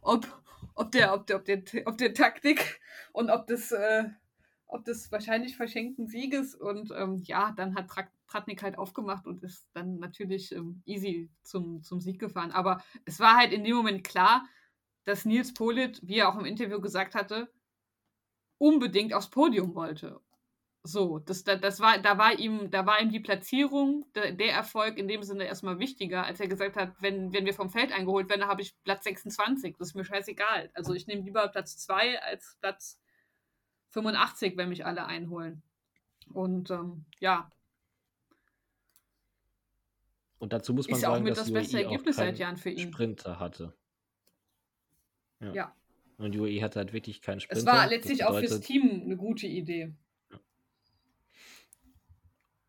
ob, 0.00 0.26
ob, 0.74 0.92
der, 0.92 1.12
ob, 1.14 1.26
der, 1.26 1.36
ob, 1.38 1.44
der, 1.44 1.62
ob 1.86 1.98
der 1.98 2.14
Taktik 2.14 2.80
und 3.12 3.30
ob 3.30 3.46
das, 3.48 3.72
äh, 3.72 4.04
ob 4.66 4.84
des 4.84 5.10
wahrscheinlich 5.10 5.56
verschenkten 5.56 6.06
Sieges. 6.06 6.54
Und 6.54 6.92
ähm, 6.96 7.20
ja, 7.24 7.52
dann 7.56 7.74
hat 7.74 7.88
Trakt 7.88 8.12
Tratnik 8.28 8.62
halt 8.62 8.78
aufgemacht 8.78 9.26
und 9.26 9.42
ist 9.42 9.66
dann 9.72 9.98
natürlich 9.98 10.52
ähm, 10.52 10.82
easy 10.84 11.30
zum, 11.42 11.82
zum 11.82 12.00
Sieg 12.00 12.18
gefahren. 12.20 12.52
Aber 12.52 12.82
es 13.04 13.20
war 13.20 13.36
halt 13.36 13.52
in 13.52 13.64
dem 13.64 13.76
Moment 13.76 14.04
klar, 14.04 14.46
dass 15.04 15.24
Nils 15.24 15.54
Polit, 15.54 16.00
wie 16.02 16.18
er 16.18 16.28
auch 16.28 16.38
im 16.38 16.44
Interview 16.44 16.80
gesagt 16.80 17.14
hatte, 17.14 17.50
unbedingt 18.58 19.14
aufs 19.14 19.30
Podium 19.30 19.74
wollte. 19.74 20.20
So, 20.84 21.18
das, 21.18 21.44
das 21.44 21.80
war, 21.80 21.98
da 21.98 22.18
war 22.18 22.38
ihm, 22.38 22.70
da 22.70 22.86
war 22.86 23.00
ihm 23.00 23.10
die 23.10 23.20
Platzierung, 23.20 24.06
der, 24.14 24.32
der 24.32 24.52
Erfolg 24.52 24.96
in 24.96 25.08
dem 25.08 25.22
Sinne 25.22 25.44
erstmal 25.44 25.78
wichtiger, 25.78 26.24
als 26.24 26.40
er 26.40 26.48
gesagt 26.48 26.76
hat, 26.76 26.94
wenn, 27.00 27.32
wenn 27.32 27.46
wir 27.46 27.52
vom 27.52 27.68
Feld 27.68 27.92
eingeholt 27.92 28.28
werden, 28.28 28.40
dann 28.40 28.48
habe 28.48 28.62
ich 28.62 28.74
Platz 28.84 29.04
26. 29.04 29.76
Das 29.78 29.88
ist 29.88 29.94
mir 29.94 30.04
scheißegal. 30.04 30.70
Also 30.74 30.94
ich 30.94 31.06
nehme 31.06 31.22
lieber 31.22 31.46
Platz 31.48 31.76
2 31.78 32.22
als 32.22 32.56
Platz 32.60 32.98
85, 33.90 34.56
wenn 34.56 34.68
mich 34.68 34.86
alle 34.86 35.06
einholen. 35.06 35.62
Und 36.32 36.70
ähm, 36.70 37.04
ja, 37.18 37.50
und 40.38 40.52
dazu 40.52 40.72
muss 40.72 40.88
man 40.88 40.96
ist 40.96 41.02
sagen, 41.02 41.22
auch 41.24 41.28
dass 41.28 41.38
das 41.38 41.52
beste 41.52 41.76
UAE 41.76 41.84
Ergebnis 41.84 42.16
seit 42.16 42.38
Jahren 42.38 42.56
für 42.56 42.70
ihn. 42.70 42.92
Sprinter 42.92 43.40
hatte. 43.40 43.74
Ja. 45.40 45.52
ja. 45.52 45.74
Und 46.18 46.36
UAE 46.36 46.62
hatte 46.62 46.80
halt 46.80 46.92
wirklich 46.92 47.22
keinen 47.22 47.40
Sprinter. 47.40 47.60
Es 47.60 47.66
war 47.66 47.86
letztlich 47.88 48.18
bedeutet, 48.18 48.36
auch 48.36 48.48
fürs 48.48 48.60
Team 48.60 49.02
eine 49.04 49.16
gute 49.16 49.46
Idee. 49.46 49.94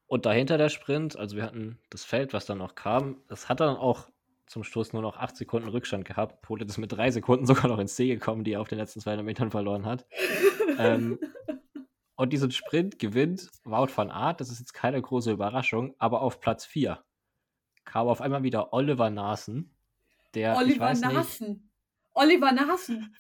Und 0.07 0.25
dahinter 0.25 0.57
der 0.57 0.69
Sprint, 0.69 1.17
also 1.17 1.35
wir 1.35 1.43
hatten 1.43 1.79
das 1.91 2.03
Feld, 2.03 2.33
was 2.33 2.45
dann 2.45 2.57
noch 2.57 2.73
kam, 2.75 3.21
das 3.27 3.47
hat 3.47 3.59
dann 3.59 3.77
auch 3.77 4.09
zum 4.47 4.63
Schluss 4.63 4.93
nur 4.93 5.03
noch 5.03 5.17
8 5.17 5.37
Sekunden 5.37 5.69
Rückstand 5.69 6.05
gehabt. 6.05 6.41
Polit 6.41 6.67
ist 6.67 6.79
mit 6.79 6.91
3 6.91 7.11
Sekunden 7.11 7.45
sogar 7.45 7.67
noch 7.67 7.77
ins 7.77 7.95
Ziel 7.95 8.15
gekommen, 8.15 8.43
die 8.43 8.53
er 8.53 8.61
auf 8.61 8.67
den 8.67 8.79
letzten 8.79 8.99
200 8.99 9.23
Metern 9.23 9.51
verloren 9.51 9.85
hat. 9.85 10.07
ähm, 10.79 11.19
und 12.15 12.33
diesen 12.33 12.49
Sprint 12.51 12.97
gewinnt 12.97 13.49
Wout 13.63 13.89
van 13.95 14.09
Aert, 14.09 14.41
das 14.41 14.49
ist 14.49 14.59
jetzt 14.59 14.73
keine 14.73 14.99
große 14.99 15.31
Überraschung, 15.31 15.93
aber 15.99 16.21
auf 16.21 16.39
Platz 16.39 16.65
4 16.65 17.03
kam 17.89 18.07
auf 18.07 18.21
einmal 18.21 18.43
wieder 18.43 18.71
Oliver 18.71 19.09
Nasen. 19.09 19.75
Der, 20.35 20.55
Oliver 20.55 20.93
Nasen. 20.93 21.47
Nicht, 21.47 21.61
Oliver 22.13 22.51
Nasen. 22.51 23.15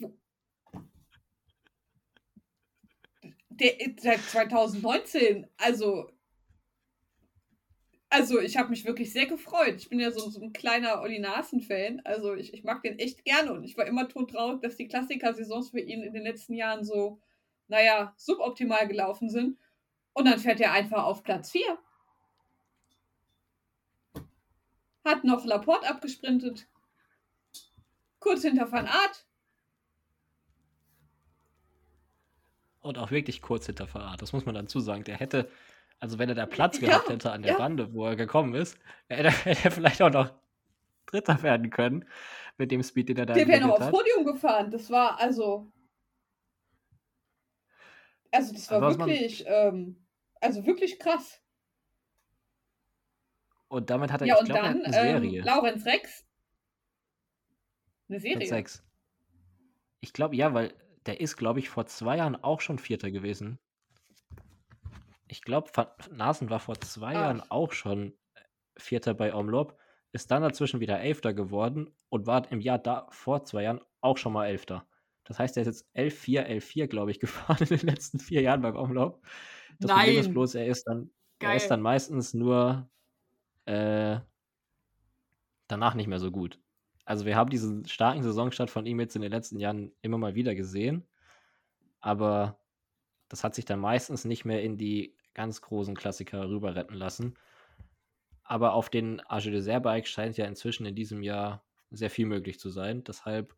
Der 3.49 3.73
seit 3.99 4.21
2019. 4.21 5.47
Also, 5.57 6.11
also 8.09 8.39
ich 8.39 8.57
habe 8.57 8.69
mich 8.69 8.85
wirklich 8.85 9.11
sehr 9.11 9.25
gefreut. 9.25 9.75
Ich 9.77 9.89
bin 9.89 9.99
ja 9.99 10.11
so, 10.11 10.29
so 10.29 10.39
ein 10.39 10.53
kleiner 10.53 11.01
Olli 11.01 11.17
Nasen-Fan. 11.17 12.01
Also 12.05 12.35
ich, 12.35 12.53
ich 12.53 12.63
mag 12.63 12.83
den 12.83 12.99
echt 12.99 13.25
gerne 13.25 13.53
und 13.53 13.63
ich 13.63 13.75
war 13.75 13.87
immer 13.87 14.07
todtraurig, 14.07 14.61
dass 14.61 14.77
die 14.77 14.87
Klassiker-Saisons 14.87 15.71
für 15.71 15.79
ihn 15.79 16.03
in 16.03 16.13
den 16.13 16.23
letzten 16.23 16.53
Jahren 16.53 16.83
so, 16.83 17.19
naja, 17.67 18.13
suboptimal 18.17 18.87
gelaufen 18.87 19.29
sind. 19.29 19.57
Und 20.13 20.25
dann 20.25 20.39
fährt 20.39 20.59
er 20.59 20.73
einfach 20.73 21.05
auf 21.05 21.23
Platz 21.23 21.49
4. 21.51 21.79
hat 25.05 25.23
noch 25.23 25.45
Laporte 25.45 25.87
abgesprintet. 25.87 26.67
Kurz 28.19 28.41
hinter 28.41 28.71
Van 28.71 28.87
Art. 28.87 29.25
und 32.81 32.97
auch 32.97 33.11
wirklich 33.11 33.41
kurz 33.41 33.65
hinter 33.65 33.87
Verrat. 33.87 34.21
Das 34.21 34.33
muss 34.33 34.45
man 34.45 34.55
dazu 34.55 34.79
sagen. 34.79 35.03
Der 35.03 35.17
hätte, 35.17 35.49
also 35.99 36.19
wenn 36.19 36.29
er 36.29 36.35
da 36.35 36.45
Platz 36.45 36.79
gehabt 36.79 37.07
ja, 37.07 37.13
hätte 37.13 37.31
an 37.31 37.43
der 37.43 37.53
ja. 37.53 37.57
Bande, 37.57 37.93
wo 37.93 38.05
er 38.05 38.15
gekommen 38.15 38.55
ist, 38.55 38.77
hätte, 39.07 39.31
hätte 39.45 39.65
er 39.65 39.71
vielleicht 39.71 40.01
auch 40.01 40.11
noch 40.11 40.33
Dritter 41.05 41.41
werden 41.43 41.69
können 41.69 42.05
mit 42.57 42.71
dem 42.71 42.83
Speed, 42.83 43.09
den 43.09 43.17
er 43.17 43.25
da 43.25 43.33
Der 43.33 43.47
wäre 43.47 43.61
noch 43.61 43.79
aufs 43.79 43.89
Podium 43.89 44.25
gefahren. 44.25 44.69
Das 44.71 44.89
war 44.89 45.19
also. 45.19 45.71
Also, 48.31 48.53
das 48.53 48.69
war 48.69 48.81
wirklich, 48.81 49.43
ähm, 49.47 50.05
also 50.39 50.63
wirklich 50.65 50.99
krass. 50.99 51.41
Und 53.69 53.89
damit 53.89 54.11
hat 54.11 54.21
er, 54.21 54.27
ja, 54.27 54.37
ich 54.39 54.45
glaube, 54.45 54.63
eine 54.63 54.91
Serie. 54.91 55.39
Ähm, 55.39 55.45
Laurenz 55.45 55.85
Rex. 55.85 56.25
Eine 58.09 58.19
Serie. 58.19 58.47
Sechs. 58.47 58.83
Ich 60.01 60.11
glaube, 60.11 60.35
ja, 60.35 60.53
weil 60.53 60.73
der 61.05 61.21
ist, 61.21 61.37
glaube 61.37 61.59
ich, 61.59 61.69
vor 61.69 61.85
zwei 61.85 62.17
Jahren 62.17 62.35
auch 62.35 62.61
schon 62.61 62.79
Vierter 62.79 63.11
gewesen. 63.11 63.59
Ich 65.27 65.43
glaube, 65.43 65.69
Nasen 66.11 66.49
war 66.49 66.59
vor 66.59 66.81
zwei 66.81 67.09
Ach. 67.15 67.21
Jahren 67.21 67.43
auch 67.49 67.71
schon 67.71 68.13
Vierter 68.75 69.13
bei 69.13 69.33
Omlop, 69.33 69.77
ist 70.11 70.31
dann 70.31 70.41
dazwischen 70.41 70.79
wieder 70.79 70.99
Elfter 70.99 71.33
geworden 71.33 71.93
und 72.09 72.25
war 72.25 72.51
im 72.51 72.61
Jahr 72.61 72.79
da 72.79 73.07
vor 73.11 73.43
zwei 73.43 73.63
Jahren 73.63 73.81
auch 74.01 74.17
schon 74.17 74.33
mal 74.33 74.47
Elfter. 74.47 74.87
Das 75.25 75.37
heißt, 75.37 75.57
er 75.57 75.61
ist 75.61 75.67
jetzt 75.67 75.95
11-4, 75.95 76.47
11-4, 76.47 76.87
glaube 76.87 77.11
ich, 77.11 77.19
gefahren 77.19 77.57
in 77.59 77.77
den 77.77 77.87
letzten 77.87 78.19
vier 78.19 78.41
Jahren 78.41 78.61
beim 78.61 78.75
Omlop. 78.75 79.21
Das 79.79 79.89
Nein. 79.89 79.97
Problem 79.97 80.19
ist 80.19 80.31
bloß, 80.31 80.55
er 80.55 80.65
ist 80.65 80.83
dann, 80.87 81.11
er 81.39 81.55
ist 81.55 81.67
dann 81.67 81.81
meistens 81.81 82.33
nur 82.33 82.89
äh, 83.69 84.19
danach 85.67 85.93
nicht 85.93 86.07
mehr 86.07 86.19
so 86.19 86.31
gut. 86.31 86.59
Also 87.05 87.25
wir 87.25 87.35
haben 87.35 87.49
diesen 87.49 87.85
starken 87.85 88.23
Saisonstart 88.23 88.69
von 88.69 88.85
ihm 88.85 88.99
jetzt 88.99 89.15
in 89.15 89.21
den 89.21 89.31
letzten 89.31 89.59
Jahren 89.59 89.91
immer 90.01 90.17
mal 90.17 90.35
wieder 90.35 90.55
gesehen, 90.55 91.07
aber 91.99 92.59
das 93.29 93.43
hat 93.43 93.53
sich 93.53 93.65
dann 93.65 93.79
meistens 93.79 94.25
nicht 94.25 94.43
mehr 94.43 94.63
in 94.63 94.77
die 94.77 95.15
ganz 95.35 95.61
großen 95.61 95.95
Klassiker 95.95 96.49
rüber 96.49 96.75
retten 96.75 96.95
lassen. 96.95 97.37
Aber 98.43 98.73
auf 98.73 98.89
den 98.89 99.21
Age 99.29 99.51
de 99.51 99.79
Bike 99.79 100.07
scheint 100.07 100.37
ja 100.37 100.45
inzwischen 100.45 100.87
in 100.87 100.95
diesem 100.95 101.21
Jahr 101.21 101.63
sehr 101.91 102.09
viel 102.09 102.25
möglich 102.25 102.59
zu 102.59 102.69
sein. 102.69 103.03
Deshalb 103.03 103.55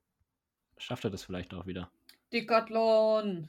schafft 0.77 1.05
er 1.05 1.09
das 1.09 1.23
vielleicht 1.23 1.53
auch 1.53 1.65
wieder. 1.65 1.89
Decathlon. 2.33 3.47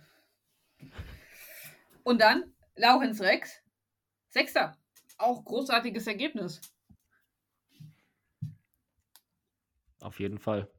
Und 2.05 2.21
dann 2.21 2.53
Laurens 2.77 3.21
Rex, 3.21 3.61
Sechster 4.29 4.77
auch 5.19 5.45
großartiges 5.45 6.07
Ergebnis. 6.07 6.61
Auf 10.01 10.19
jeden 10.19 10.39
Fall. 10.39 10.71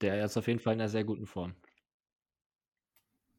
Der 0.00 0.24
ist 0.24 0.36
auf 0.36 0.46
jeden 0.46 0.60
Fall 0.60 0.74
in 0.74 0.80
einer 0.80 0.88
sehr 0.88 1.04
guten 1.04 1.26
Form. 1.26 1.54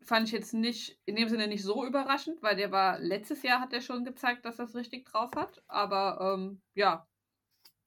Fand 0.02 0.28
ich 0.28 0.34
jetzt 0.34 0.54
nicht, 0.54 1.00
in 1.06 1.16
dem 1.16 1.30
Sinne 1.30 1.48
nicht 1.48 1.64
so 1.64 1.86
überraschend, 1.86 2.42
weil 2.42 2.56
der 2.56 2.72
war, 2.72 3.00
letztes 3.00 3.44
Jahr 3.44 3.60
hat 3.60 3.74
er 3.74 3.82
schon 3.82 4.06
gezeigt, 4.06 4.46
dass 4.46 4.60
er 4.60 4.66
es 4.66 4.76
richtig 4.76 5.06
drauf 5.06 5.32
hat. 5.36 5.64
Aber 5.68 6.36
ähm, 6.36 6.62
ja, 6.74 7.08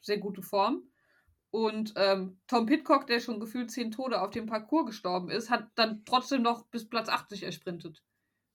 sehr 0.00 0.18
gute 0.18 0.42
Form. 0.42 0.88
Und 1.50 1.92
ähm, 1.96 2.40
Tom 2.46 2.66
Pitcock, 2.66 3.06
der 3.06 3.20
schon 3.20 3.38
gefühlt 3.38 3.70
zehn 3.70 3.90
Tode 3.90 4.22
auf 4.22 4.30
dem 4.30 4.46
Parcours 4.46 4.86
gestorben 4.86 5.30
ist, 5.30 5.50
hat 5.50 5.68
dann 5.74 6.04
trotzdem 6.04 6.42
noch 6.42 6.66
bis 6.68 6.88
Platz 6.88 7.08
80 7.08 7.42
ersprintet. 7.42 8.02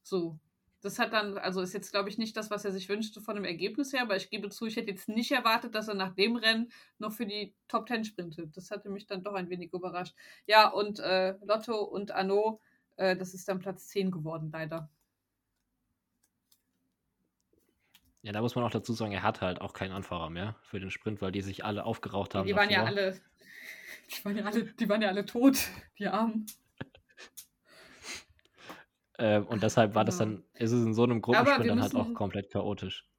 So 0.02 0.40
das 0.82 1.00
hat 1.00 1.14
dann, 1.14 1.38
also 1.38 1.62
ist 1.62 1.74
jetzt, 1.74 1.92
glaube 1.92 2.10
ich, 2.10 2.18
nicht 2.18 2.38
das, 2.38 2.52
was 2.52 2.64
er 2.64 2.72
sich 2.72 2.88
wünschte 2.88 3.22
von 3.22 3.36
dem 3.36 3.46
Ergebnis 3.46 3.94
her, 3.94 4.04
aber 4.04 4.16
ich 4.16 4.30
gebe 4.30 4.50
zu, 4.50 4.66
ich 4.66 4.76
hätte 4.76 4.92
jetzt 4.92 5.10
nicht 5.10 5.32
erwartet, 5.32 5.74
dass 5.76 5.88
er 5.88 5.96
nach 5.96 6.14
dem 6.14 6.36
Rennen 6.36 6.72
noch 7.00 7.12
für 7.12 7.26
die 7.26 7.56
Top 7.68 7.88
Ten 7.88 8.06
sprintet. 8.06 8.56
Das 8.56 8.72
hatte 8.72 8.90
mich 8.90 9.08
dann 9.08 9.24
doch 9.24 9.34
ein 9.34 9.50
wenig 9.50 9.74
überrascht. 9.74 10.16
Ja, 10.46 10.70
und 10.70 11.00
äh, 11.00 11.36
Lotto 11.44 11.82
und 11.82 12.12
Arno, 12.12 12.62
äh, 12.98 13.16
das 13.16 13.34
ist 13.34 13.48
dann 13.48 13.60
Platz 13.60 13.88
10 13.88 14.12
geworden, 14.12 14.52
leider. 14.52 14.90
Ja, 18.22 18.34
da 18.34 18.42
muss 18.42 18.56
man 18.56 18.66
auch 18.66 18.72
dazu 18.72 18.94
sagen, 18.94 19.14
er 19.14 19.24
hat 19.24 19.42
halt 19.42 19.62
auch 19.62 19.74
keinen 19.74 19.94
Anfahrer 19.94 20.30
mehr 20.30 20.56
für 20.62 20.80
den 20.80 20.92
Sprint, 20.92 21.22
weil 21.22 21.32
die 21.32 21.42
sich 21.42 21.64
alle 21.64 21.86
aufgeraucht 21.86 22.36
haben. 22.36 22.46
Die 22.46 22.56
waren 22.56 22.70
ja 22.70 22.84
alle, 22.84 23.20
die 24.12 24.26
waren 24.26 24.38
ja 24.38 24.44
alle, 24.46 24.64
die 24.66 24.90
waren 24.90 25.02
ja 25.02 25.08
alle 25.08 25.26
tot, 25.26 25.58
die 25.98 26.08
Armen. 26.08 26.46
Äh, 29.18 29.40
und 29.40 29.64
deshalb 29.64 29.96
war 29.96 30.06
das 30.06 30.18
dann, 30.18 30.44
ist 30.54 30.72
es 30.72 30.86
in 30.86 30.94
so 30.94 31.04
einem 31.04 31.22
Gruppensprint 31.22 31.70
dann 31.70 31.82
halt 31.82 31.96
auch 31.96 32.14
komplett 32.14 32.52
chaotisch. 32.52 33.10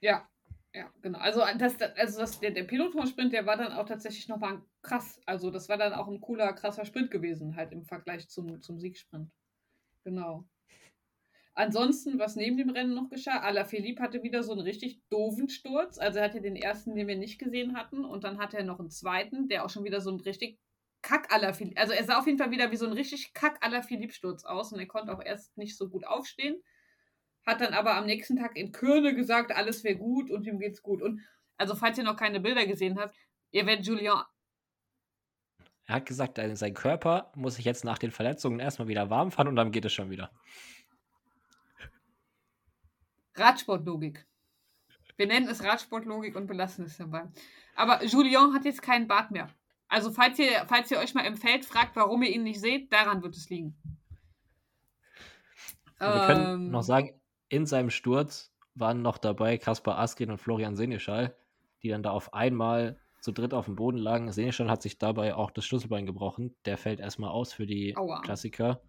Ja, 0.00 0.28
ja, 0.74 0.90
genau. 1.02 1.18
Also, 1.18 1.42
das, 1.58 1.80
also 1.80 2.20
das, 2.20 2.40
der, 2.40 2.50
der 2.50 2.64
Peloton-Sprint, 2.64 3.32
der 3.32 3.46
war 3.46 3.56
dann 3.56 3.72
auch 3.72 3.86
tatsächlich 3.86 4.28
nochmal 4.28 4.60
krass. 4.82 5.20
Also, 5.24 5.50
das 5.50 5.68
war 5.68 5.76
dann 5.76 5.92
auch 5.92 6.08
ein 6.08 6.20
cooler, 6.20 6.52
krasser 6.52 6.84
Sprint 6.84 7.10
gewesen, 7.10 7.54
halt 7.54 7.72
im 7.72 7.84
Vergleich 7.84 8.28
zum, 8.28 8.60
zum 8.60 8.78
Siegsprint. 8.80 9.30
Genau. 10.02 10.48
Ansonsten, 11.54 12.18
was 12.18 12.34
neben 12.34 12.56
dem 12.56 12.70
Rennen 12.70 12.94
noch 12.94 13.08
geschah, 13.10 13.38
Alaphilippe 13.40 14.02
hatte 14.02 14.24
wieder 14.24 14.42
so 14.42 14.52
einen 14.52 14.62
richtig 14.62 15.00
doofen 15.08 15.48
Sturz. 15.48 15.98
Also 15.98 16.18
er 16.18 16.24
hatte 16.24 16.40
den 16.40 16.56
ersten, 16.56 16.96
den 16.96 17.06
wir 17.06 17.16
nicht 17.16 17.38
gesehen 17.38 17.76
hatten, 17.76 18.04
und 18.04 18.24
dann 18.24 18.38
hatte 18.38 18.56
er 18.56 18.64
noch 18.64 18.80
einen 18.80 18.90
zweiten, 18.90 19.48
der 19.48 19.64
auch 19.64 19.70
schon 19.70 19.84
wieder 19.84 20.00
so 20.00 20.10
einen 20.10 20.20
richtig 20.20 20.58
kack 21.04 21.32
aller 21.32 21.54
Philipp. 21.54 21.78
Also 21.78 21.92
er 21.92 22.02
sah 22.04 22.18
auf 22.18 22.26
jeden 22.26 22.38
Fall 22.38 22.50
wieder 22.50 22.72
wie 22.72 22.76
so 22.76 22.86
ein 22.86 22.92
richtig 22.92 23.34
kack 23.34 23.58
aller 23.60 23.82
Philipp-Sturz 23.82 24.44
aus 24.44 24.72
und 24.72 24.80
er 24.80 24.86
konnte 24.86 25.12
auch 25.12 25.22
erst 25.22 25.56
nicht 25.56 25.76
so 25.76 25.88
gut 25.88 26.06
aufstehen. 26.06 26.60
Hat 27.46 27.60
dann 27.60 27.74
aber 27.74 27.94
am 27.94 28.06
nächsten 28.06 28.36
Tag 28.36 28.56
in 28.56 28.72
Kürne 28.72 29.14
gesagt, 29.14 29.52
alles 29.52 29.84
wäre 29.84 29.96
gut 29.96 30.30
und 30.30 30.46
ihm 30.46 30.58
geht's 30.58 30.82
gut. 30.82 31.02
Und 31.02 31.20
also, 31.58 31.76
falls 31.76 31.98
ihr 31.98 32.04
noch 32.04 32.16
keine 32.16 32.40
Bilder 32.40 32.66
gesehen 32.66 32.98
habt, 32.98 33.14
ihr 33.50 33.66
werdet 33.66 33.86
Julian. 33.86 34.24
Er 35.86 35.96
hat 35.96 36.06
gesagt, 36.06 36.40
sein 36.54 36.74
Körper 36.74 37.30
muss 37.36 37.56
sich 37.56 37.66
jetzt 37.66 37.84
nach 37.84 37.98
den 37.98 38.10
Verletzungen 38.10 38.58
erstmal 38.58 38.88
wieder 38.88 39.10
warm 39.10 39.30
fahren 39.30 39.48
und 39.48 39.56
dann 39.56 39.72
geht 39.72 39.84
es 39.84 39.92
schon 39.92 40.08
wieder. 40.08 40.32
Radsportlogik. 43.34 44.26
Wir 45.16 45.26
nennen 45.26 45.48
es 45.48 45.62
Radsportlogik 45.62 46.34
und 46.34 46.46
belassen 46.46 46.86
es 46.86 46.96
dabei. 46.96 47.28
Aber 47.76 48.02
Julien 48.04 48.54
hat 48.54 48.64
jetzt 48.64 48.80
keinen 48.80 49.06
Bart 49.06 49.30
mehr. 49.30 49.50
Also 49.94 50.10
falls 50.10 50.40
ihr, 50.40 50.64
falls 50.66 50.90
ihr 50.90 50.98
euch 50.98 51.14
mal 51.14 51.24
im 51.24 51.36
Feld 51.36 51.64
fragt, 51.64 51.94
warum 51.94 52.20
ihr 52.24 52.34
ihn 52.34 52.42
nicht 52.42 52.60
seht, 52.60 52.92
daran 52.92 53.22
wird 53.22 53.36
es 53.36 53.48
liegen. 53.48 53.76
Wir 56.00 56.08
ähm, 56.08 56.26
können 56.26 56.70
noch 56.72 56.82
sagen, 56.82 57.12
in 57.48 57.64
seinem 57.64 57.90
Sturz 57.90 58.52
waren 58.74 59.02
noch 59.02 59.18
dabei 59.18 59.56
Kaspar 59.56 60.00
Askin 60.00 60.32
und 60.32 60.38
Florian 60.38 60.74
Seneschal, 60.74 61.36
die 61.84 61.90
dann 61.90 62.02
da 62.02 62.10
auf 62.10 62.34
einmal 62.34 62.98
zu 63.20 63.30
dritt 63.30 63.54
auf 63.54 63.66
dem 63.66 63.76
Boden 63.76 63.98
lagen. 63.98 64.32
Seneschal 64.32 64.68
hat 64.68 64.82
sich 64.82 64.98
dabei 64.98 65.36
auch 65.36 65.52
das 65.52 65.64
Schlüsselbein 65.64 66.06
gebrochen. 66.06 66.56
Der 66.64 66.76
fällt 66.76 66.98
erstmal 66.98 67.30
aus 67.30 67.52
für 67.52 67.64
die 67.64 67.96
Aua. 67.96 68.20
Klassiker. 68.22 68.82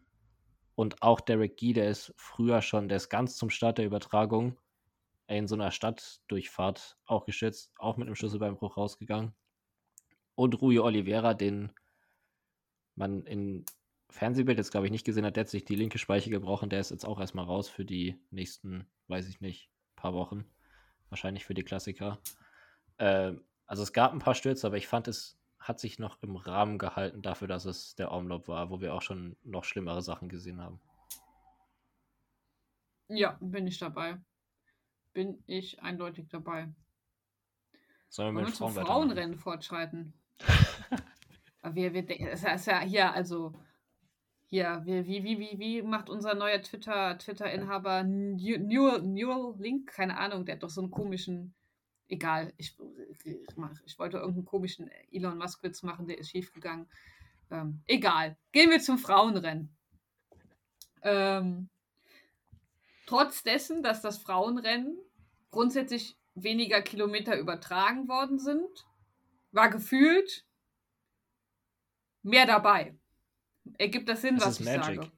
Und 0.73 1.03
auch 1.03 1.21
Derek 1.21 1.55
Gee, 1.55 1.73
der 1.73 1.91
ist 1.91 2.15
früher 2.17 2.63
schon, 2.63 2.89
der 2.89 2.97
ist 2.97 3.09
ganz 3.09 3.37
zum 3.37 3.51
Start 3.51 3.77
der 3.77 3.85
Übertragung 3.85 4.57
in 5.27 5.47
so 5.47 5.53
einer 5.53 5.69
Stadtdurchfahrt 5.69 6.97
auch 7.05 7.25
geschützt, 7.25 7.73
auch 7.77 7.95
mit 7.95 8.07
einem 8.07 8.15
Schlüsselbeinbruch 8.15 8.75
rausgegangen. 8.75 9.35
Und 10.35 10.61
Rui 10.61 10.79
Oliveira, 10.79 11.33
den 11.33 11.71
man 12.95 13.25
in 13.25 13.65
Fernsehbild 14.09 14.57
jetzt, 14.57 14.71
glaube 14.71 14.87
ich, 14.87 14.91
nicht 14.91 15.05
gesehen 15.05 15.25
hat, 15.25 15.35
der 15.35 15.41
hat 15.41 15.49
sich 15.49 15.65
die 15.65 15.75
linke 15.75 15.97
Speiche 15.97 16.29
gebrochen. 16.29 16.69
Der 16.69 16.79
ist 16.79 16.91
jetzt 16.91 17.05
auch 17.05 17.19
erstmal 17.19 17.45
raus 17.45 17.67
für 17.67 17.85
die 17.85 18.19
nächsten, 18.31 18.85
weiß 19.07 19.27
ich 19.27 19.41
nicht, 19.41 19.69
paar 19.95 20.13
Wochen. 20.13 20.45
Wahrscheinlich 21.09 21.45
für 21.45 21.53
die 21.53 21.63
Klassiker. 21.63 22.19
Äh, 22.97 23.33
also 23.65 23.83
es 23.83 23.93
gab 23.93 24.13
ein 24.13 24.19
paar 24.19 24.35
Stürze, 24.35 24.67
aber 24.67 24.77
ich 24.77 24.87
fand, 24.87 25.07
es 25.07 25.37
hat 25.59 25.79
sich 25.79 25.99
noch 25.99 26.21
im 26.21 26.35
Rahmen 26.35 26.77
gehalten 26.77 27.21
dafür, 27.21 27.47
dass 27.47 27.65
es 27.65 27.95
der 27.95 28.11
Omloop 28.11 28.47
war, 28.47 28.69
wo 28.69 28.81
wir 28.81 28.93
auch 28.93 29.01
schon 29.01 29.35
noch 29.43 29.63
schlimmere 29.63 30.01
Sachen 30.01 30.29
gesehen 30.29 30.61
haben. 30.61 30.79
Ja, 33.07 33.37
bin 33.41 33.67
ich 33.67 33.77
dabei. 33.77 34.19
Bin 35.13 35.43
ich 35.47 35.81
eindeutig 35.81 36.27
dabei. 36.27 36.73
Sollen 38.09 38.35
wir 38.35 38.43
mit 38.43 38.55
Frauen 38.55 38.73
Frauenrennen 38.73 39.37
fortschreiten? 39.37 40.13
Wir, 41.73 41.93
wir, 41.93 42.05
das 42.05 42.43
ist 42.43 42.67
ja 42.67 42.79
hier, 42.81 43.13
also 43.13 43.53
hier, 44.47 44.81
wie, 44.85 45.23
wie, 45.23 45.39
wie, 45.39 45.59
wie 45.59 45.81
macht 45.81 46.09
unser 46.09 46.35
neuer 46.35 46.61
Twitter, 46.61 47.17
Twitter-Inhaber 47.17 48.03
Newell 48.03 49.55
Link? 49.57 49.91
Keine 49.91 50.17
Ahnung, 50.17 50.45
der 50.45 50.55
hat 50.55 50.63
doch 50.63 50.69
so 50.69 50.81
einen 50.81 50.91
komischen, 50.91 51.53
egal, 52.07 52.53
ich, 52.57 52.77
ich, 53.25 53.37
ich 53.85 53.99
wollte 53.99 54.17
irgendeinen 54.17 54.45
komischen 54.45 54.89
Elon 55.11 55.37
Musk-Witz 55.37 55.83
machen, 55.83 56.07
der 56.07 56.19
ist 56.19 56.29
schiefgegangen. 56.29 56.87
Ähm, 57.51 57.81
egal. 57.87 58.37
Gehen 58.51 58.69
wir 58.69 58.79
zum 58.79 58.97
Frauenrennen. 58.97 59.75
Ähm, 61.01 61.69
trotz 63.05 63.43
dessen, 63.43 63.83
dass 63.83 64.01
das 64.01 64.19
Frauenrennen 64.19 64.97
grundsätzlich 65.51 66.17
weniger 66.35 66.81
Kilometer 66.81 67.37
übertragen 67.37 68.07
worden 68.07 68.39
sind, 68.39 68.85
war 69.55 69.69
gefühlt 69.69 70.45
mehr 72.21 72.45
dabei. 72.45 72.95
Ergibt 73.77 74.07
das 74.09 74.21
Sinn, 74.21 74.35
das 74.35 74.45
was 74.45 74.59
ich 74.59 74.65
Magic. 74.65 75.03
sage? 75.03 75.11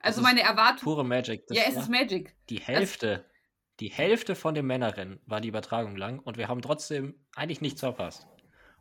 Also 0.00 0.20
meine 0.20 0.42
Erwartung. 0.42 0.84
Pure 0.84 1.04
Magic. 1.04 1.46
Das 1.46 1.56
ja, 1.56 1.64
es 1.68 1.76
ist 1.76 1.88
Magic. 1.88 2.34
Die 2.48 2.60
Hälfte, 2.60 3.18
das, 3.18 3.24
die 3.80 3.88
Hälfte 3.88 4.34
von 4.34 4.54
den 4.54 4.66
Männerrennen 4.66 5.20
war 5.26 5.40
die 5.40 5.48
Übertragung 5.48 5.96
lang 5.96 6.18
und 6.18 6.36
wir 6.36 6.48
haben 6.48 6.62
trotzdem 6.62 7.14
eigentlich 7.36 7.60
nichts 7.60 7.80
verpasst. 7.80 8.26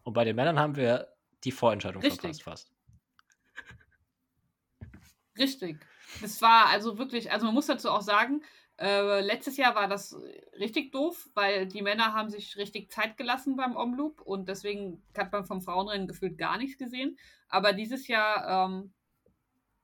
Und 0.04 0.14
bei 0.14 0.26
den 0.26 0.36
Männern 0.36 0.60
haben 0.60 0.76
wir 0.76 1.14
die 1.44 1.52
Vorentscheidung 1.52 2.02
Richtig. 2.02 2.44
verpasst 2.44 2.44
fast. 2.44 2.74
Richtig. 5.38 5.80
Das 6.22 6.42
war 6.42 6.68
also 6.68 6.98
wirklich, 6.98 7.32
also 7.32 7.46
man 7.46 7.56
muss 7.56 7.68
dazu 7.68 7.90
auch 7.90 8.02
sagen, 8.02 8.44
äh, 8.80 9.22
letztes 9.22 9.58
Jahr 9.58 9.76
war 9.76 9.88
das 9.88 10.16
richtig 10.60 10.92
doof, 10.92 11.30
weil 11.34 11.68
die 11.68 11.82
Männer 11.82 12.14
haben 12.14 12.30
sich 12.30 12.58
richtig 12.58 12.92
Zeit 12.92 13.18
gelassen 13.18 13.56
beim 13.56 13.76
Omloop 13.76 14.22
und 14.22 14.50
deswegen 14.50 15.04
hat 15.18 15.32
man 15.32 15.46
vom 15.46 15.62
Frauenrennen 15.62 16.08
gefühlt 16.08 16.38
gar 16.38 16.58
nichts 16.58 16.78
gesehen. 16.78 17.18
Aber 17.50 17.74
dieses 17.74 18.08
Jahr 18.08 18.68
ähm, 18.68 18.94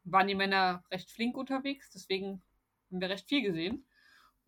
waren 0.03 0.27
die 0.27 0.35
Männer 0.35 0.83
recht 0.91 1.11
flink 1.11 1.37
unterwegs, 1.37 1.89
deswegen 1.91 2.41
haben 2.89 3.01
wir 3.01 3.09
recht 3.09 3.27
viel 3.27 3.43
gesehen. 3.43 3.85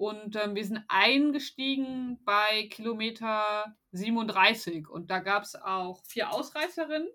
Und 0.02 0.36
ähm, 0.36 0.56
wir 0.56 0.66
sind 0.66 0.84
eingestiegen 0.88 2.20
bei 2.26 2.68
Kilometer 2.72 3.76
37 3.92 4.89
und 4.89 5.12
da 5.12 5.20
gab 5.20 5.44
es 5.44 5.56
auch 5.56 6.04
vier 6.06 6.34
Ausreißerinnen, 6.34 7.08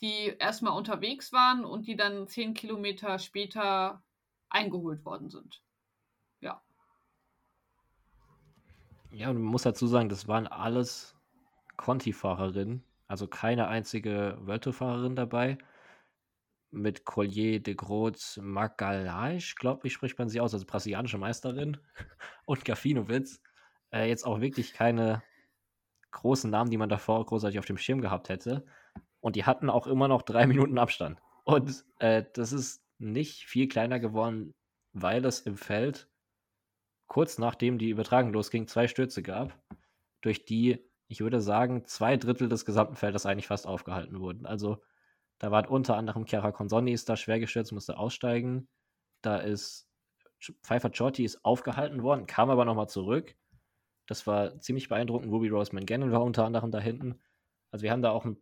die 0.00 0.34
erstmal 0.38 0.76
unterwegs 0.76 1.30
waren 1.32 1.66
und 1.66 1.86
die 1.86 1.96
dann 1.96 2.26
zehn 2.26 2.54
Kilometer 2.54 3.18
später 3.18 4.02
eingeholt 4.48 5.04
worden 5.04 5.28
sind. 5.28 5.62
Ja. 6.40 6.62
Ja, 9.12 9.28
und 9.28 9.36
man 9.36 9.44
muss 9.44 9.62
dazu 9.62 9.86
sagen, 9.86 10.08
das 10.08 10.26
waren 10.26 10.46
alles 10.46 11.14
Conti-Fahrerinnen, 11.76 12.82
also 13.08 13.26
keine 13.26 13.68
einzige 13.68 14.38
World 14.40 14.74
fahrerin 14.74 15.16
mit 16.70 17.04
Collier 17.04 17.60
de 17.60 17.74
Groot 17.74 18.40
Magalhães, 18.40 19.54
glaube 19.56 19.86
ich, 19.86 19.92
spricht 19.92 20.18
man 20.18 20.30
sie 20.30 20.40
aus, 20.40 20.54
also 20.54 20.64
brasilianische 20.66 21.18
Meisterin 21.18 21.76
und 22.46 22.64
Gafinowitz. 22.64 23.42
Äh, 23.92 24.08
jetzt 24.08 24.24
auch 24.24 24.40
wirklich 24.40 24.72
keine 24.72 25.22
großen 26.12 26.50
Namen, 26.50 26.70
die 26.70 26.78
man 26.78 26.88
davor 26.88 27.24
großartig 27.26 27.58
auf 27.58 27.66
dem 27.66 27.76
Schirm 27.76 28.00
gehabt 28.00 28.30
hätte. 28.30 28.64
Und 29.20 29.36
die 29.36 29.44
hatten 29.44 29.68
auch 29.68 29.86
immer 29.86 30.08
noch 30.08 30.22
drei 30.22 30.46
Minuten 30.48 30.78
Abstand. 30.78 31.20
Und 31.44 31.84
äh, 31.98 32.24
das 32.32 32.52
ist 32.52 32.82
nicht 32.98 33.44
viel 33.44 33.68
kleiner 33.68 34.00
geworden, 34.00 34.54
weil 34.94 35.24
es 35.26 35.40
im 35.40 35.58
Feld 35.58 36.08
kurz 37.12 37.36
nachdem 37.36 37.76
die 37.76 37.90
Übertragung 37.90 38.32
losging, 38.32 38.66
zwei 38.66 38.88
Stürze 38.88 39.22
gab, 39.22 39.54
durch 40.22 40.46
die, 40.46 40.82
ich 41.08 41.20
würde 41.20 41.42
sagen, 41.42 41.84
zwei 41.84 42.16
Drittel 42.16 42.48
des 42.48 42.64
gesamten 42.64 42.96
Feldes 42.96 43.26
eigentlich 43.26 43.48
fast 43.48 43.66
aufgehalten 43.66 44.18
wurden. 44.18 44.46
Also 44.46 44.82
da 45.36 45.50
war 45.50 45.70
unter 45.70 45.98
anderem 45.98 46.24
Chiara 46.24 46.52
Consonni 46.52 46.90
ist 46.90 47.10
da 47.10 47.18
schwer 47.18 47.38
gestürzt, 47.38 47.70
musste 47.70 47.98
aussteigen. 47.98 48.66
Da 49.20 49.36
ist 49.36 49.90
Pfeiffer 50.62 50.88
Chotti 50.88 51.22
ist 51.22 51.44
aufgehalten 51.44 52.02
worden, 52.02 52.24
kam 52.24 52.48
aber 52.48 52.64
nochmal 52.64 52.88
zurück. 52.88 53.36
Das 54.06 54.26
war 54.26 54.58
ziemlich 54.60 54.88
beeindruckend. 54.88 55.30
Ruby 55.30 55.48
Rose 55.48 55.74
McGannon 55.74 56.12
war 56.12 56.22
unter 56.22 56.46
anderem 56.46 56.70
da 56.70 56.78
hinten. 56.78 57.20
Also 57.72 57.82
wir 57.82 57.92
haben 57.92 58.00
da 58.00 58.10
auch 58.10 58.24
ein 58.24 58.38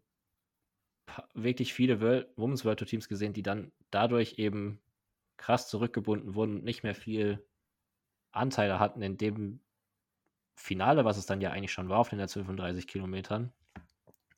paar, 1.07 1.29
wirklich 1.35 1.75
viele 1.75 2.01
World, 2.01 2.29
Women's 2.37 2.65
World 2.65 2.79
Tour 2.79 2.87
Teams 2.87 3.09
gesehen, 3.09 3.33
die 3.33 3.43
dann 3.43 3.73
dadurch 3.91 4.39
eben 4.39 4.81
krass 5.39 5.69
zurückgebunden 5.69 6.37
wurden 6.37 6.59
und 6.59 6.65
nicht 6.65 6.85
mehr 6.85 6.95
viel 6.95 7.45
Anteile 8.33 8.79
hatten 8.79 9.03
in 9.03 9.17
dem 9.17 9.61
Finale, 10.55 11.05
was 11.05 11.17
es 11.17 11.27
dann 11.27 11.41
ja 11.41 11.51
eigentlich 11.51 11.73
schon 11.73 11.89
war 11.89 11.99
auf 11.99 12.11
den 12.11 12.27
35 12.27 12.87
Kilometern. 12.87 13.53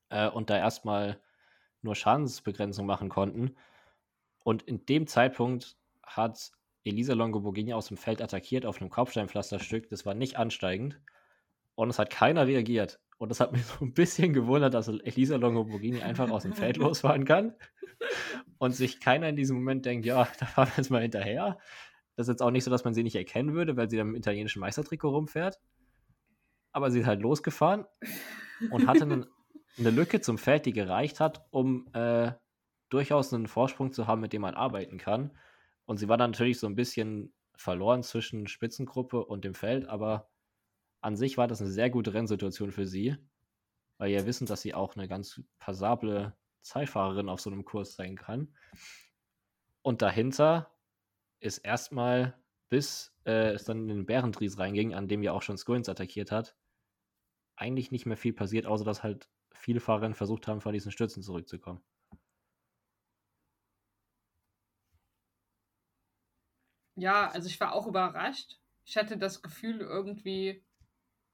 Äh, 0.08 0.28
und 0.28 0.50
da 0.50 0.56
erstmal 0.56 1.20
nur 1.82 1.96
Schadensbegrenzung 1.96 2.86
machen 2.86 3.08
konnten. 3.08 3.56
Und 4.44 4.62
in 4.62 4.86
dem 4.86 5.06
Zeitpunkt 5.06 5.76
hat 6.02 6.52
Elisa 6.84 7.14
Longoborghini 7.14 7.72
aus 7.74 7.88
dem 7.88 7.96
Feld 7.96 8.22
attackiert 8.22 8.66
auf 8.66 8.80
einem 8.80 8.90
Kopfsteinpflasterstück. 8.90 9.88
Das 9.88 10.06
war 10.06 10.14
nicht 10.14 10.36
ansteigend. 10.36 11.00
Und 11.74 11.90
es 11.90 11.98
hat 11.98 12.10
keiner 12.10 12.46
reagiert. 12.46 13.00
Und 13.18 13.28
das 13.28 13.40
hat 13.40 13.52
mich 13.52 13.64
so 13.66 13.84
ein 13.84 13.94
bisschen 13.94 14.32
gewundert, 14.32 14.74
dass 14.74 14.88
Elisa 14.88 15.36
Longoborghini 15.36 16.02
einfach 16.02 16.30
aus 16.30 16.42
dem 16.42 16.54
Feld 16.54 16.76
losfahren 16.78 17.24
kann. 17.24 17.54
Und 18.58 18.72
sich 18.72 19.00
keiner 19.00 19.28
in 19.28 19.36
diesem 19.36 19.56
Moment 19.56 19.86
denkt, 19.86 20.06
ja, 20.06 20.26
da 20.40 20.46
fahren 20.46 20.68
wir 20.68 20.76
jetzt 20.76 20.90
mal 20.90 21.02
hinterher. 21.02 21.58
Das 22.16 22.28
ist 22.28 22.32
jetzt 22.32 22.42
auch 22.42 22.50
nicht 22.50 22.64
so, 22.64 22.70
dass 22.70 22.84
man 22.84 22.94
sie 22.94 23.02
nicht 23.02 23.16
erkennen 23.16 23.54
würde, 23.54 23.76
weil 23.76 23.88
sie 23.88 23.96
dann 23.96 24.08
im 24.08 24.14
italienischen 24.14 24.60
Meistertrikot 24.60 25.10
rumfährt. 25.10 25.60
Aber 26.72 26.90
sie 26.90 27.00
ist 27.00 27.06
halt 27.06 27.20
losgefahren 27.20 27.86
und 28.70 28.86
hatte 28.86 29.02
einen 29.02 29.26
eine 29.78 29.90
Lücke 29.90 30.20
zum 30.20 30.38
Feld, 30.38 30.66
die 30.66 30.72
gereicht 30.72 31.20
hat, 31.20 31.46
um 31.50 31.86
äh, 31.94 32.32
durchaus 32.90 33.32
einen 33.32 33.46
Vorsprung 33.46 33.92
zu 33.92 34.06
haben, 34.06 34.20
mit 34.20 34.32
dem 34.32 34.42
man 34.42 34.54
arbeiten 34.54 34.98
kann. 34.98 35.36
Und 35.86 35.96
sie 35.96 36.08
war 36.08 36.18
dann 36.18 36.32
natürlich 36.32 36.58
so 36.58 36.66
ein 36.66 36.76
bisschen 36.76 37.32
verloren 37.56 38.02
zwischen 38.02 38.46
Spitzengruppe 38.46 39.24
und 39.24 39.44
dem 39.44 39.54
Feld, 39.54 39.86
aber 39.86 40.28
an 41.00 41.16
sich 41.16 41.36
war 41.36 41.48
das 41.48 41.60
eine 41.60 41.70
sehr 41.70 41.90
gute 41.90 42.14
Rennsituation 42.14 42.70
für 42.70 42.86
sie, 42.86 43.16
weil 43.98 44.10
wir 44.10 44.20
ja 44.20 44.26
wissen, 44.26 44.46
dass 44.46 44.60
sie 44.60 44.74
auch 44.74 44.94
eine 44.94 45.08
ganz 45.08 45.42
passable 45.58 46.36
Zeitfahrerin 46.60 47.28
auf 47.28 47.40
so 47.40 47.50
einem 47.50 47.64
Kurs 47.64 47.96
sein 47.96 48.16
kann. 48.16 48.54
Und 49.82 50.02
dahinter 50.02 50.70
ist 51.42 51.58
erstmal, 51.58 52.34
bis 52.68 53.12
äh, 53.26 53.52
es 53.52 53.64
dann 53.64 53.82
in 53.82 53.88
den 53.88 54.06
Bärendries 54.06 54.58
reinging, 54.58 54.94
an 54.94 55.08
dem 55.08 55.22
ja 55.22 55.32
auch 55.32 55.42
schon 55.42 55.58
Scoins 55.58 55.88
attackiert 55.88 56.30
hat, 56.30 56.56
eigentlich 57.56 57.90
nicht 57.90 58.06
mehr 58.06 58.16
viel 58.16 58.32
passiert, 58.32 58.66
außer 58.66 58.84
dass 58.84 59.02
halt 59.02 59.28
viele 59.52 59.80
Fahrer 59.80 60.14
versucht 60.14 60.48
haben, 60.48 60.60
von 60.60 60.72
diesen 60.72 60.92
Stürzen 60.92 61.22
zurückzukommen. 61.22 61.82
Ja, 66.96 67.28
also 67.30 67.48
ich 67.48 67.58
war 67.60 67.72
auch 67.72 67.86
überrascht. 67.86 68.58
Ich 68.84 68.96
hatte 68.96 69.16
das 69.16 69.42
Gefühl, 69.42 69.80
irgendwie, 69.80 70.64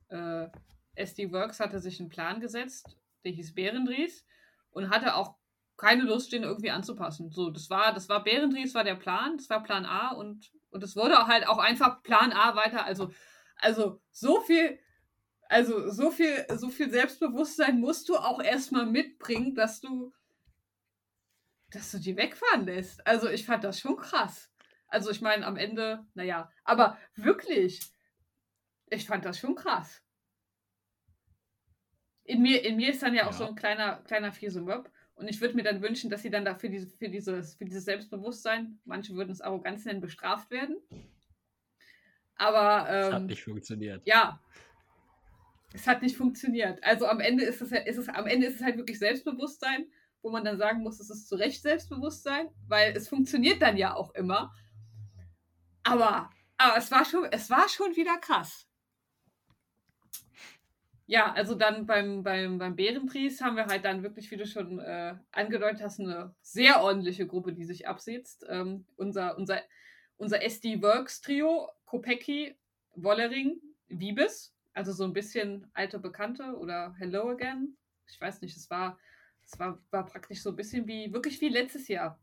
äh, 0.08 0.48
SD 0.94 1.32
Works 1.32 1.60
hatte 1.60 1.80
sich 1.80 2.00
einen 2.00 2.10
Plan 2.10 2.40
gesetzt, 2.40 2.98
der 3.24 3.32
hieß 3.32 3.54
Bärendries, 3.54 4.26
und 4.70 4.90
hatte 4.90 5.16
auch 5.16 5.37
keine 5.78 6.02
Lust, 6.02 6.32
den 6.32 6.42
irgendwie 6.42 6.70
anzupassen. 6.70 7.30
So, 7.30 7.50
das 7.50 7.70
war, 7.70 7.94
das 7.94 8.10
war 8.10 8.22
Bärendries, 8.22 8.74
war 8.74 8.84
der 8.84 8.96
Plan, 8.96 9.38
das 9.38 9.48
war 9.48 9.62
Plan 9.62 9.86
A 9.86 10.10
und, 10.10 10.50
und 10.70 10.84
es 10.84 10.94
wurde 10.96 11.26
halt 11.26 11.46
auch 11.48 11.58
einfach 11.58 12.02
Plan 12.02 12.32
A 12.32 12.54
weiter. 12.54 12.84
Also, 12.84 13.10
also 13.56 14.00
so 14.10 14.40
viel 14.42 14.78
also 15.48 15.90
so 15.90 16.10
viel, 16.10 16.46
so 16.56 16.68
viel 16.68 16.90
Selbstbewusstsein 16.90 17.80
musst 17.80 18.08
du 18.08 18.16
auch 18.16 18.40
erstmal 18.40 18.86
mitbringen, 18.86 19.54
dass 19.54 19.80
du, 19.80 20.12
dass 21.70 21.90
du 21.90 21.98
die 21.98 22.16
wegfahren 22.16 22.66
lässt. 22.66 23.06
Also 23.06 23.28
ich 23.30 23.46
fand 23.46 23.64
das 23.64 23.80
schon 23.80 23.96
krass. 23.96 24.52
Also 24.88 25.10
ich 25.10 25.20
meine, 25.20 25.46
am 25.46 25.56
Ende, 25.56 26.06
naja, 26.14 26.50
aber 26.64 26.98
wirklich, 27.14 27.80
ich 28.90 29.06
fand 29.06 29.24
das 29.24 29.38
schon 29.38 29.54
krass. 29.54 30.02
In 32.24 32.42
mir, 32.42 32.62
in 32.62 32.76
mir 32.76 32.90
ist 32.90 33.02
dann 33.02 33.14
ja, 33.14 33.22
ja. 33.22 33.28
auch 33.28 33.32
so 33.32 33.46
ein 33.46 33.54
kleiner, 33.54 34.02
kleiner 34.02 34.32
Fiesewöb. 34.32 34.90
Und 35.18 35.28
ich 35.28 35.40
würde 35.40 35.54
mir 35.54 35.64
dann 35.64 35.82
wünschen, 35.82 36.10
dass 36.10 36.22
sie 36.22 36.30
dann 36.30 36.44
dafür 36.44 36.70
diese, 36.70 36.86
für, 36.86 37.08
dieses, 37.08 37.54
für 37.54 37.64
dieses 37.64 37.84
Selbstbewusstsein, 37.84 38.78
manche 38.84 39.14
würden 39.14 39.30
es 39.30 39.40
Arroganz 39.40 39.84
nennen, 39.84 40.00
bestraft 40.00 40.50
werden. 40.50 40.76
Aber. 42.36 42.88
Ähm, 42.88 43.02
das 43.02 43.12
hat 43.12 43.26
nicht 43.26 43.42
funktioniert. 43.42 44.06
Ja, 44.06 44.40
es 45.74 45.86
hat 45.86 46.02
nicht 46.02 46.16
funktioniert. 46.16 46.82
Also 46.84 47.06
am 47.06 47.18
Ende 47.18 47.44
ist 47.44 47.60
es, 47.60 47.72
ist 47.72 47.98
es, 47.98 48.08
am 48.08 48.26
Ende 48.26 48.46
ist 48.46 48.56
es 48.56 48.62
halt 48.62 48.76
wirklich 48.76 48.98
Selbstbewusstsein, 48.98 49.86
wo 50.22 50.30
man 50.30 50.44
dann 50.44 50.56
sagen 50.56 50.82
muss, 50.82 51.00
es 51.00 51.10
ist 51.10 51.28
zu 51.28 51.34
Recht 51.34 51.62
Selbstbewusstsein, 51.62 52.48
weil 52.68 52.96
es 52.96 53.08
funktioniert 53.08 53.60
dann 53.60 53.76
ja 53.76 53.94
auch 53.94 54.14
immer. 54.14 54.54
Aber, 55.82 56.30
aber 56.56 56.76
es, 56.76 56.90
war 56.92 57.04
schon, 57.04 57.24
es 57.32 57.50
war 57.50 57.68
schon 57.68 57.96
wieder 57.96 58.18
krass. 58.18 58.67
Ja, 61.10 61.32
also 61.32 61.54
dann 61.54 61.86
beim, 61.86 62.22
beim, 62.22 62.58
beim 62.58 62.76
Bärenpries 62.76 63.40
haben 63.40 63.56
wir 63.56 63.64
halt 63.64 63.86
dann 63.86 64.02
wirklich, 64.02 64.30
wie 64.30 64.36
du 64.36 64.46
schon 64.46 64.78
äh, 64.78 65.14
angedeutet 65.32 65.80
hast, 65.80 65.98
eine 66.00 66.34
sehr 66.42 66.82
ordentliche 66.82 67.26
Gruppe, 67.26 67.54
die 67.54 67.64
sich 67.64 67.88
absetzt. 67.88 68.44
Ähm, 68.46 68.84
unser, 68.96 69.38
unser, 69.38 69.62
unser 70.18 70.42
SD 70.42 70.82
Works 70.82 71.22
Trio, 71.22 71.70
Kopecki, 71.86 72.58
Wollering, 72.94 73.58
Wiebes, 73.86 74.54
also 74.74 74.92
so 74.92 75.04
ein 75.04 75.14
bisschen 75.14 75.70
alte 75.72 75.98
Bekannte 75.98 76.54
oder 76.58 76.94
Hello 76.98 77.30
Again. 77.30 77.74
Ich 78.06 78.20
weiß 78.20 78.42
nicht, 78.42 78.54
es 78.54 78.68
war, 78.68 78.98
es 79.46 79.58
war, 79.58 79.82
war 79.90 80.04
praktisch 80.04 80.42
so 80.42 80.50
ein 80.50 80.56
bisschen 80.56 80.86
wie, 80.86 81.10
wirklich 81.10 81.40
wie 81.40 81.48
letztes 81.48 81.88
Jahr. 81.88 82.20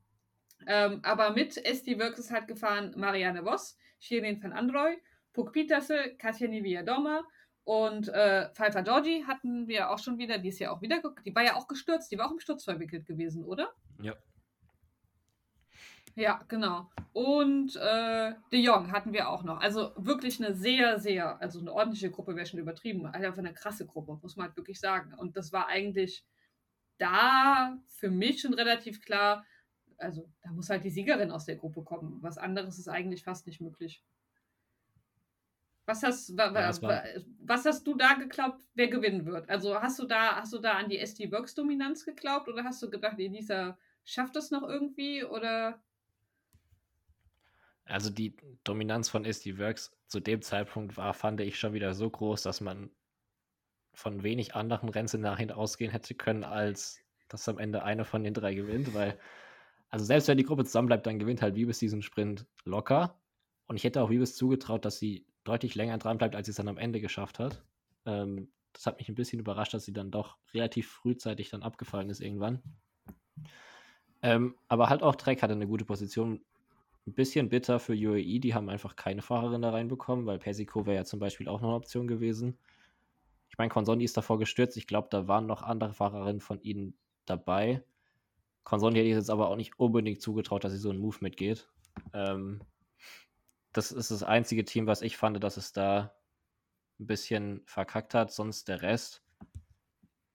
Ähm, 0.68 1.00
aber 1.02 1.32
mit 1.32 1.58
SD 1.58 1.98
Works 2.00 2.20
ist 2.20 2.32
halt 2.32 2.48
gefahren 2.48 2.94
Marianne 2.96 3.44
Voss, 3.44 3.80
Shirin 4.00 4.44
van 4.44 4.54
Androy, 4.54 4.96
Puk 5.34 5.54
Peterse, 5.54 6.16
Katja 6.20 6.48
Nivia 6.48 6.84
Dommer 6.84 7.24
und 7.66 8.10
äh, 8.10 8.50
Pfeiffer 8.54 8.84
Georgie 8.84 9.26
hatten 9.26 9.68
wir 9.68 9.90
auch 9.90 9.98
schon 9.98 10.20
wieder, 10.20 10.38
die 10.38 10.50
ist 10.50 10.60
ja 10.60 10.72
auch 10.72 10.82
wieder, 10.82 11.02
die 11.26 11.36
war 11.36 11.44
ja 11.44 11.56
auch 11.56 11.68
gestürzt, 11.68 12.12
die 12.12 12.18
war 12.18 12.28
auch 12.28 12.32
im 12.32 12.40
Sturz 12.40 12.64
verwickelt 12.64 13.08
gewesen, 13.08 13.44
oder? 13.44 13.74
Ja. 14.02 14.16
Ja, 16.14 16.42
genau. 16.48 16.90
Und 17.12 17.76
äh, 17.76 18.34
De 18.52 18.60
Jong 18.60 18.92
hatten 18.92 19.12
wir 19.12 19.30
auch 19.30 19.44
noch. 19.44 19.60
Also 19.60 19.92
wirklich 19.98 20.42
eine 20.42 20.56
sehr, 20.56 20.98
sehr, 21.00 21.42
also 21.42 21.60
eine 21.60 21.74
ordentliche 21.74 22.10
Gruppe 22.10 22.36
wäre 22.36 22.46
schon 22.46 22.60
übertrieben. 22.60 23.06
Einfach 23.06 23.40
eine 23.40 23.54
krasse 23.54 23.86
Gruppe, 23.86 24.18
muss 24.22 24.38
man 24.38 24.48
halt 24.48 24.56
wirklich 24.56 24.80
sagen. 24.80 25.14
Und 25.16 25.36
das 25.36 25.52
war 25.52 25.68
eigentlich 25.68 26.24
da 27.00 27.78
für 27.88 28.10
mich 28.10 28.42
schon 28.42 28.54
relativ 28.54 29.02
klar. 29.02 29.44
Also 29.98 30.30
da 30.42 30.52
muss 30.52 30.70
halt 30.70 30.86
die 30.86 30.90
Siegerin 30.90 31.32
aus 31.32 31.46
der 31.46 31.58
Gruppe 31.58 31.84
kommen. 31.84 32.20
Was 32.22 32.38
anderes 32.38 32.80
ist 32.80 32.88
eigentlich 32.88 33.24
fast 33.24 33.46
nicht 33.46 33.60
möglich. 33.60 34.02
Was 35.88 36.02
hast, 36.02 36.36
wa, 36.36 36.52
wa, 36.52 36.62
ja, 36.62 37.04
was 37.44 37.66
hast 37.66 37.86
du 37.86 37.96
da 37.96 38.14
geglaubt, 38.14 38.64
wer 38.74 38.88
gewinnen 38.88 39.26
wird? 39.26 39.48
Also 39.50 39.80
hast 39.80 40.00
du 40.00 40.06
da, 40.06 40.38
hast 40.38 40.52
du 40.52 40.58
da 40.58 40.74
an 40.74 40.90
die 40.90 40.98
SD 40.98 41.32
Works 41.32 41.54
Dominanz 41.54 42.06
geglaubt 42.06 42.48
oder 42.48 42.64
hast 42.64 42.82
du 42.82 42.90
gedacht, 42.90 43.20
Elisa 43.20 43.78
schafft 44.04 44.36
das 44.36 44.50
noch 44.50 44.64
irgendwie 44.64 45.24
oder 45.24 45.80
Also 47.86 48.10
die 48.10 48.36
Dominanz 48.64 49.10
von 49.10 49.26
SD 49.26 49.60
Works 49.60 49.96
zu 50.08 50.20
dem 50.20 50.42
Zeitpunkt 50.42 50.98
war, 50.98 51.14
fand 51.14 51.40
ich 51.42 51.60
schon 51.60 51.74
wieder 51.74 51.94
so 51.94 52.10
groß, 52.10 52.42
dass 52.42 52.62
man 52.62 52.90
von 53.94 54.24
wenig 54.24 54.56
anderen 54.56 54.90
Rennszenarien 54.90 55.52
ausgehen 55.52 55.92
hätte 55.92 56.16
können, 56.16 56.44
als 56.44 57.00
dass 57.28 57.48
am 57.48 57.60
Ende 57.60 57.84
einer 57.84 58.06
von 58.06 58.24
den 58.24 58.34
drei 58.34 58.54
gewinnt, 58.54 58.94
weil, 58.94 59.18
also 59.90 60.06
selbst 60.06 60.28
wenn 60.28 60.38
die 60.38 60.44
Gruppe 60.44 60.66
zusammenbleibt, 60.66 61.06
dann 61.06 61.20
gewinnt 61.20 61.42
halt 61.42 61.56
Wiebes 61.56 61.80
diesen 61.80 62.02
Sprint 62.02 62.46
locker. 62.64 63.20
Und 63.68 63.78
ich 63.78 63.84
hätte 63.84 64.02
auch 64.02 64.10
Wiebes 64.10 64.36
zugetraut, 64.36 64.86
dass 64.86 65.00
sie 65.00 65.26
deutlich 65.46 65.76
länger 65.76 65.98
dran 65.98 66.18
bleibt, 66.18 66.36
als 66.36 66.48
sie 66.48 66.52
es 66.52 66.58
dann 66.58 66.68
am 66.68 66.78
Ende 66.78 67.00
geschafft 67.00 67.40
hat. 67.40 67.64
Ähm, 68.06 68.50
das 68.74 68.86
hat 68.86 69.00
mich 69.00 69.08
ein 69.08 69.16
bisschen 69.16 69.40
überrascht, 69.40 69.74
dass 69.74 69.86
sie 69.86 69.94
dann 69.94 70.12
doch 70.12 70.38
relativ 70.54 70.90
frühzeitig 70.90 71.50
dann 71.50 71.64
abgefallen 71.64 72.10
ist 72.10 72.20
irgendwann. 72.20 72.62
Ähm, 74.22 74.56
aber 74.68 74.90
halt 74.90 75.02
auch 75.02 75.16
Trek 75.16 75.42
hatte 75.42 75.54
eine 75.54 75.68
gute 75.68 75.86
Position. 75.86 76.42
Ein 77.08 77.14
bisschen 77.14 77.50
bitter 77.50 77.80
für 77.80 77.94
UAE, 77.94 78.40
die 78.40 78.54
haben 78.54 78.70
einfach 78.70 78.96
keine 78.96 79.22
Fahrerin 79.22 79.62
da 79.62 79.70
reinbekommen, 79.70 80.26
weil 80.26 80.40
Persico 80.40 80.86
wäre 80.86 80.98
ja 80.98 81.06
zum 81.06 81.20
Beispiel 81.20 81.48
auch 81.48 81.62
noch 81.62 81.70
eine 81.70 81.78
Option 81.78 82.08
gewesen. 82.08 82.58
Ich 83.50 83.58
meine, 83.58 83.70
Consondi 83.70 84.04
ist 84.04 84.18
davor 84.18 84.40
gestürzt. 84.40 84.76
Ich 84.76 84.88
glaube, 84.88 85.08
da 85.12 85.28
waren 85.28 85.46
noch 85.46 85.62
andere 85.62 85.94
Fahrerinnen 85.94 86.42
von 86.42 86.60
ihnen 86.62 86.98
dabei. 87.26 87.84
Consondi 88.64 89.00
hätte 89.00 89.10
ich 89.10 89.16
jetzt 89.16 89.30
aber 89.30 89.50
auch 89.50 89.56
nicht 89.56 89.80
unbedingt 89.80 90.22
zugetraut, 90.22 90.64
dass 90.64 90.74
sie 90.74 90.80
so 90.80 90.90
einen 90.90 91.00
Move 91.00 91.18
mitgeht. 91.22 91.70
Ähm, 92.12 92.60
das 93.76 93.92
ist 93.92 94.10
das 94.10 94.24
einzige 94.24 94.64
Team, 94.64 94.88
was 94.88 95.02
ich 95.02 95.18
fand, 95.18 95.44
dass 95.44 95.58
es 95.58 95.74
da 95.74 96.16
ein 96.98 97.08
bisschen 97.08 97.62
verkackt 97.66 98.14
hat. 98.14 98.32
Sonst 98.32 98.70
der 98.70 98.82
Rest 98.82 99.22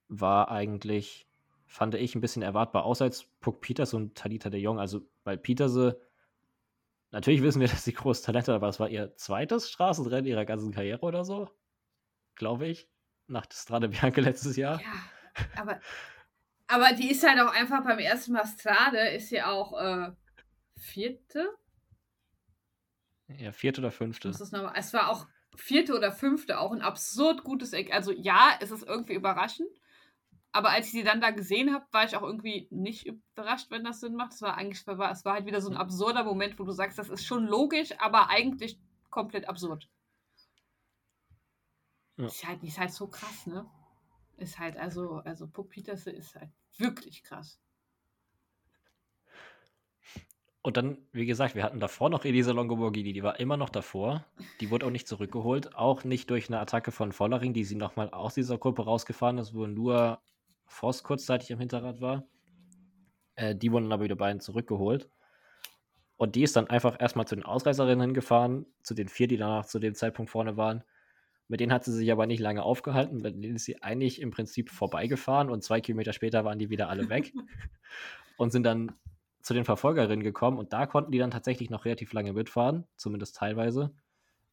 war 0.09 0.51
eigentlich, 0.51 1.27
fand 1.67 1.95
ich, 1.95 2.15
ein 2.15 2.21
bisschen 2.21 2.43
erwartbar, 2.43 2.85
außer 2.85 3.07
als 3.07 3.25
Puck 3.41 3.63
Peters 3.63 3.95
und 3.95 4.15
Talita 4.15 4.51
de 4.51 4.61
Jong. 4.61 4.79
Also, 4.79 5.09
weil 5.25 5.39
Peterse, 5.39 5.99
natürlich 7.13 7.43
wissen 7.43 7.61
wir, 7.61 7.69
dass 7.69 7.85
sie 7.85 7.95
großes 7.95 8.23
Talent 8.23 8.47
hat, 8.47 8.55
aber 8.55 8.69
es 8.69 8.79
war 8.79 8.91
ihr 8.91 9.17
zweites 9.17 9.71
Straßenrennen 9.71 10.27
ihrer 10.27 10.45
ganzen 10.45 10.73
Karriere 10.73 11.01
oder 11.01 11.25
so. 11.25 11.49
Glaube 12.35 12.67
ich. 12.67 12.89
Nach 13.27 13.47
Strade 13.51 13.89
Bianca 13.89 14.21
letztes 14.21 14.57
Jahr. 14.57 14.83
Ja, 14.83 15.57
aber, 15.57 15.81
aber 16.67 16.93
die 16.93 17.11
ist 17.11 17.27
halt 17.27 17.41
auch 17.41 17.55
einfach 17.55 17.85
beim 17.85 18.01
ersten 18.01 18.33
Mal 18.33 18.45
Strade, 18.45 18.99
ist 19.11 19.29
sie 19.29 19.41
auch 19.41 19.81
äh, 19.81 20.11
vierte. 20.77 21.49
Ja, 23.39 23.53
vierte 23.53 23.81
oder 23.81 23.91
fünfte. 23.91 24.29
Es 24.29 24.93
war 24.93 25.09
auch 25.09 25.27
vierte 25.55 25.97
oder 25.97 26.13
fünfte 26.13 26.59
auch 26.59 26.73
ein 26.73 26.83
absurd 26.83 27.45
gutes 27.45 27.73
Eck. 27.73 27.93
Also 27.93 28.13
ja, 28.13 28.57
es 28.61 28.71
ist 28.71 28.87
irgendwie 28.87 29.15
überraschend. 29.15 29.69
Aber 30.53 30.71
als 30.71 30.87
ich 30.87 30.93
sie 30.93 31.05
dann 31.05 31.21
da 31.21 31.31
gesehen 31.31 31.73
habe, 31.73 31.87
war 31.93 32.05
ich 32.05 32.17
auch 32.17 32.23
irgendwie 32.23 32.67
nicht 32.71 33.07
überrascht, 33.07 33.71
wenn 33.71 33.85
das 33.85 34.01
Sinn 34.01 34.17
macht. 34.17 34.33
Es 34.33 34.43
war 34.43 34.57
eigentlich, 34.57 34.81
es 34.81 35.25
war 35.25 35.35
halt 35.35 35.47
wieder 35.47 35.61
so 35.61 35.71
ein 35.71 35.77
absurder 35.77 36.25
Moment, 36.25 36.59
wo 36.59 36.65
du 36.65 36.73
sagst, 36.73 36.99
das 36.99 37.09
ist 37.09 37.25
schon 37.25 37.47
logisch, 37.47 37.91
aber 38.01 38.31
eigentlich 38.31 38.79
komplett 39.11 39.49
absurd. 39.49 39.89
Ja. 42.17 42.27
Ist, 42.27 42.47
halt, 42.47 42.63
ist 42.65 42.79
halt 42.79 42.93
so 42.93 43.07
krass, 43.07 43.47
ne? 43.47 43.65
Ist 44.39 44.59
halt, 44.59 44.77
also, 44.77 45.21
also 45.25 45.47
Puck 45.47 45.71
Peterse 45.71 46.11
ist 46.11 46.35
halt 46.35 46.51
wirklich 46.79 47.23
krass. 47.23 47.61
Und 50.63 50.77
dann, 50.77 50.99
wie 51.13 51.25
gesagt, 51.25 51.55
wir 51.55 51.63
hatten 51.63 51.81
davor 51.81 52.11
noch 52.11 52.25
Elisa 52.25 52.53
Longoborghini, 52.53 53.15
die 53.15 53.23
war 53.23 53.41
immer 53.41 53.57
noch 53.57 53.71
davor. 53.71 54.27
Die 54.61 54.71
wurde 54.71 54.87
auch 54.87 54.91
nicht 54.91 55.09
zurückgeholt, 55.09 55.75
auch 55.75 56.05
nicht 56.05 56.29
durch 56.29 56.49
eine 56.49 56.61
Attacke 56.61 56.93
von 56.93 57.13
Vollering, 57.13 57.55
die 57.55 57.65
sie 57.65 57.77
nochmal 57.77 58.11
aus 58.11 58.35
dieser 58.35 58.59
Gruppe 58.59 58.85
rausgefahren 58.85 59.39
ist, 59.39 59.55
wo 59.55 59.67
nur 59.67 60.21
Voss 60.67 61.03
kurzzeitig 61.03 61.51
im 61.51 61.59
Hinterrad 61.59 62.01
war. 62.03 62.25
Äh, 63.37 63.57
die 63.57 63.73
wurden 63.73 63.91
aber 63.91 64.05
wieder 64.05 64.17
beiden 64.17 64.41
zurückgeholt. 64.41 65.09
Und 66.19 66.35
die 66.37 66.43
ist 66.43 66.55
dann 66.55 66.69
einfach 66.69 67.01
erstmal 67.01 67.27
zu 67.27 67.35
den 67.35 67.45
Ausreißerinnen 67.47 68.13
gefahren, 68.13 68.67
zu 68.83 68.93
den 68.93 69.09
vier, 69.09 69.29
die 69.29 69.39
danach 69.39 69.65
zu 69.65 69.79
dem 69.79 69.95
Zeitpunkt 69.95 70.31
vorne 70.31 70.59
waren. 70.59 70.85
Mit 71.49 71.61
denen 71.61 71.73
hat 71.73 71.85
sie 71.85 71.93
sich 71.93 72.13
aber 72.13 72.27
nicht 72.27 72.41
lange 72.41 72.63
aufgehalten, 72.63 73.23
mit 73.23 73.43
denen 73.43 73.57
ist 73.57 73.65
sie 73.65 73.83
eigentlich 73.83 74.21
im 74.21 74.31
Prinzip 74.31 74.69
vorbeigefahren 74.69 75.49
und 75.49 75.65
zwei 75.65 75.81
Kilometer 75.81 76.13
später 76.13 76.45
waren 76.45 76.59
die 76.59 76.69
wieder 76.69 76.91
alle 76.91 77.09
weg 77.09 77.33
und 78.37 78.53
sind 78.53 78.65
dann 78.65 78.93
zu 79.43 79.55
den 79.55 79.65
Verfolgerinnen 79.65 80.23
gekommen 80.23 80.59
und 80.59 80.73
da 80.73 80.87
konnten 80.87 81.13
die 81.13 81.19
dann 81.19 81.31
tatsächlich 81.31 81.71
noch 81.71 81.85
relativ 81.85 82.13
lange 82.13 82.33
mitfahren, 82.33 82.87
zumindest 82.97 83.37
teilweise. 83.37 83.95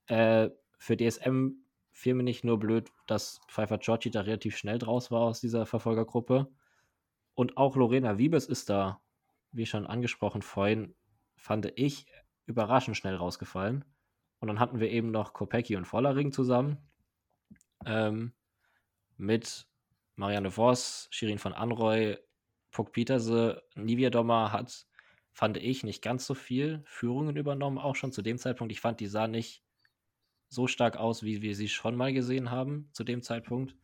Äh, 0.07 0.49
für 0.77 0.95
DSM 0.95 1.55
fiel 1.91 2.13
mir 2.13 2.23
nicht 2.23 2.43
nur 2.43 2.59
blöd, 2.59 2.91
dass 3.07 3.41
Pfeiffer 3.47 3.79
Giorgi 3.79 4.11
da 4.11 4.21
relativ 4.21 4.55
schnell 4.55 4.77
draus 4.77 5.11
war 5.11 5.21
aus 5.21 5.41
dieser 5.41 5.65
Verfolgergruppe. 5.65 6.47
Und 7.33 7.57
auch 7.57 7.75
Lorena 7.75 8.17
Wiebes 8.17 8.45
ist 8.45 8.69
da, 8.69 9.01
wie 9.51 9.65
schon 9.65 9.87
angesprochen 9.87 10.41
vorhin, 10.41 10.95
fand 11.35 11.71
ich, 11.75 12.05
überraschend 12.45 12.97
schnell 12.97 13.15
rausgefallen. 13.15 13.83
Und 14.39 14.47
dann 14.47 14.59
hatten 14.59 14.79
wir 14.79 14.89
eben 14.89 15.11
noch 15.11 15.33
Kopecki 15.33 15.75
und 15.75 15.85
Vollering 15.85 16.31
zusammen. 16.31 16.77
Ähm, 17.85 18.33
mit 19.17 19.67
Marianne 20.15 20.51
Voss, 20.51 21.07
Shirin 21.11 21.39
von 21.39 21.53
Anroy, 21.53 22.17
Puck 22.77 22.91
Peterse, 22.91 23.63
Nivia 23.73 24.11
Dommer 24.11 24.51
hat, 24.51 24.85
fand 25.31 25.57
ich, 25.57 25.83
nicht 25.83 26.03
ganz 26.03 26.27
so 26.27 26.35
viel 26.35 26.83
Führungen 26.85 27.35
übernommen, 27.35 27.79
auch 27.79 27.95
schon 27.95 28.11
zu 28.11 28.21
dem 28.21 28.37
Zeitpunkt. 28.37 28.71
Ich 28.71 28.81
fand, 28.81 28.99
die 28.99 29.07
sah 29.07 29.27
nicht 29.27 29.63
so 30.47 30.67
stark 30.67 30.95
aus, 30.95 31.23
wie 31.23 31.41
wir 31.41 31.55
sie 31.55 31.69
schon 31.69 31.95
mal 31.95 32.13
gesehen 32.13 32.51
haben 32.51 32.87
zu 32.91 33.03
dem 33.03 33.23
Zeitpunkt. 33.23 33.75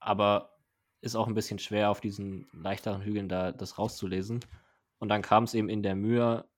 Aber 0.00 0.56
ist 1.02 1.14
auch 1.14 1.28
ein 1.28 1.34
bisschen 1.34 1.60
schwer, 1.60 1.88
auf 1.88 2.00
diesen 2.00 2.48
leichteren 2.52 3.00
Hügeln 3.00 3.28
da 3.28 3.52
das 3.52 3.78
rauszulesen. 3.78 4.40
Und 4.98 5.08
dann 5.08 5.22
kam 5.22 5.44
es 5.44 5.54
eben 5.54 5.68
in 5.68 5.84
der 5.84 5.94
Mühe, 5.94 6.48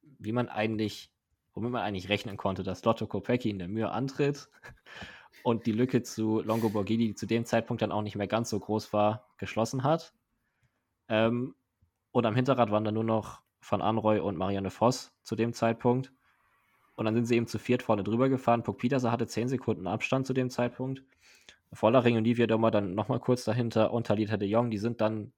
wie 0.00 0.32
man 0.32 0.48
eigentlich, 0.48 1.12
womit 1.52 1.72
man 1.72 1.82
eigentlich 1.82 2.08
rechnen 2.08 2.38
konnte, 2.38 2.62
dass 2.62 2.82
Lotto 2.82 3.06
Kopecki 3.06 3.50
in 3.50 3.58
der 3.58 3.68
Mühe 3.68 3.90
antritt 3.90 4.48
und 5.44 5.66
die 5.66 5.72
Lücke 5.72 6.02
zu 6.02 6.40
Longo 6.40 6.70
Borghini, 6.70 7.08
die 7.08 7.14
zu 7.14 7.26
dem 7.26 7.44
Zeitpunkt 7.44 7.82
dann 7.82 7.92
auch 7.92 8.00
nicht 8.00 8.16
mehr 8.16 8.26
ganz 8.26 8.48
so 8.48 8.58
groß 8.58 8.94
war, 8.94 9.28
geschlossen 9.36 9.82
hat. 9.82 10.14
Ähm, 11.12 11.54
und 12.10 12.24
am 12.24 12.34
Hinterrad 12.34 12.70
waren 12.70 12.84
dann 12.84 12.94
nur 12.94 13.04
noch 13.04 13.42
Van 13.60 13.82
Anroy 13.82 14.18
und 14.18 14.38
Marianne 14.38 14.70
Voss 14.70 15.12
zu 15.22 15.36
dem 15.36 15.52
Zeitpunkt. 15.52 16.10
Und 16.96 17.04
dann 17.04 17.14
sind 17.14 17.26
sie 17.26 17.36
eben 17.36 17.46
zu 17.46 17.58
viert 17.58 17.82
vorne 17.82 18.02
drüber 18.02 18.30
gefahren. 18.30 18.62
Puck 18.62 18.78
Petersen 18.78 19.12
hatte 19.12 19.26
10 19.26 19.48
Sekunden 19.48 19.86
Abstand 19.86 20.26
zu 20.26 20.32
dem 20.32 20.48
Zeitpunkt. 20.48 21.04
Vollering 21.74 22.16
und 22.16 22.24
Livia 22.24 22.46
Dommer 22.46 22.70
dann 22.70 22.94
nochmal 22.94 23.20
kurz 23.20 23.44
dahinter 23.44 23.92
und 23.92 24.06
Talita 24.06 24.38
de 24.38 24.48
Jong, 24.48 24.70
die 24.70 24.78
sind 24.78 25.02
dann 25.02 25.32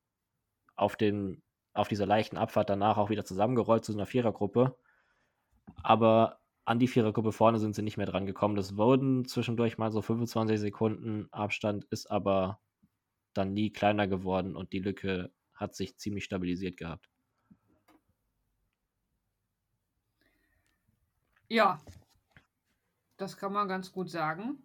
auf, 0.76 0.94
den, 0.96 1.42
auf 1.74 1.88
dieser 1.88 2.06
leichten 2.06 2.36
Abfahrt 2.36 2.70
danach 2.70 2.96
auch 2.96 3.10
wieder 3.10 3.24
zusammengerollt 3.24 3.84
zu 3.84 3.92
einer 3.92 4.06
Vierergruppe. 4.06 4.76
Aber 5.82 6.38
an 6.64 6.78
die 6.78 6.88
Vierergruppe 6.88 7.32
vorne 7.32 7.58
sind 7.58 7.74
sie 7.74 7.82
nicht 7.82 7.96
mehr 7.96 8.06
dran 8.06 8.26
gekommen. 8.26 8.54
Das 8.54 8.76
wurden 8.76 9.24
zwischendurch 9.24 9.76
mal 9.76 9.90
so 9.90 10.02
25 10.02 10.58
Sekunden 10.58 11.28
Abstand, 11.32 11.84
ist 11.86 12.10
aber 12.10 12.60
dann 13.32 13.52
nie 13.52 13.70
kleiner 13.70 14.06
geworden 14.06 14.56
und 14.56 14.72
die 14.72 14.80
Lücke 14.80 15.32
hat 15.54 15.74
sich 15.74 15.96
ziemlich 15.96 16.24
stabilisiert 16.24 16.76
gehabt. 16.76 17.08
Ja, 21.48 21.80
das 23.16 23.36
kann 23.36 23.52
man 23.52 23.68
ganz 23.68 23.92
gut 23.92 24.10
sagen. 24.10 24.62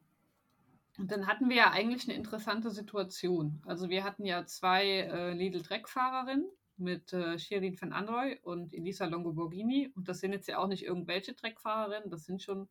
Und 0.97 1.11
dann 1.11 1.27
hatten 1.27 1.49
wir 1.49 1.55
ja 1.55 1.71
eigentlich 1.71 2.09
eine 2.09 2.17
interessante 2.17 2.71
Situation. 2.71 3.61
Also 3.65 3.89
wir 3.89 4.03
hatten 4.03 4.25
ja 4.25 4.45
zwei 4.45 4.85
äh, 4.85 5.33
Lidl-Dreckfahrerinnen 5.33 6.49
mit 6.77 7.13
äh, 7.13 7.37
Shirin 7.37 7.79
van 7.79 7.93
Androy 7.93 8.39
und 8.41 8.73
Elisa 8.73 9.05
Longoborghini. 9.05 9.91
Und 9.95 10.09
das 10.09 10.19
sind 10.19 10.33
jetzt 10.33 10.47
ja 10.47 10.57
auch 10.57 10.67
nicht 10.67 10.83
irgendwelche 10.83 11.33
Dreckfahrerinnen, 11.33 12.09
das 12.09 12.25
sind 12.25 12.41
schon 12.41 12.67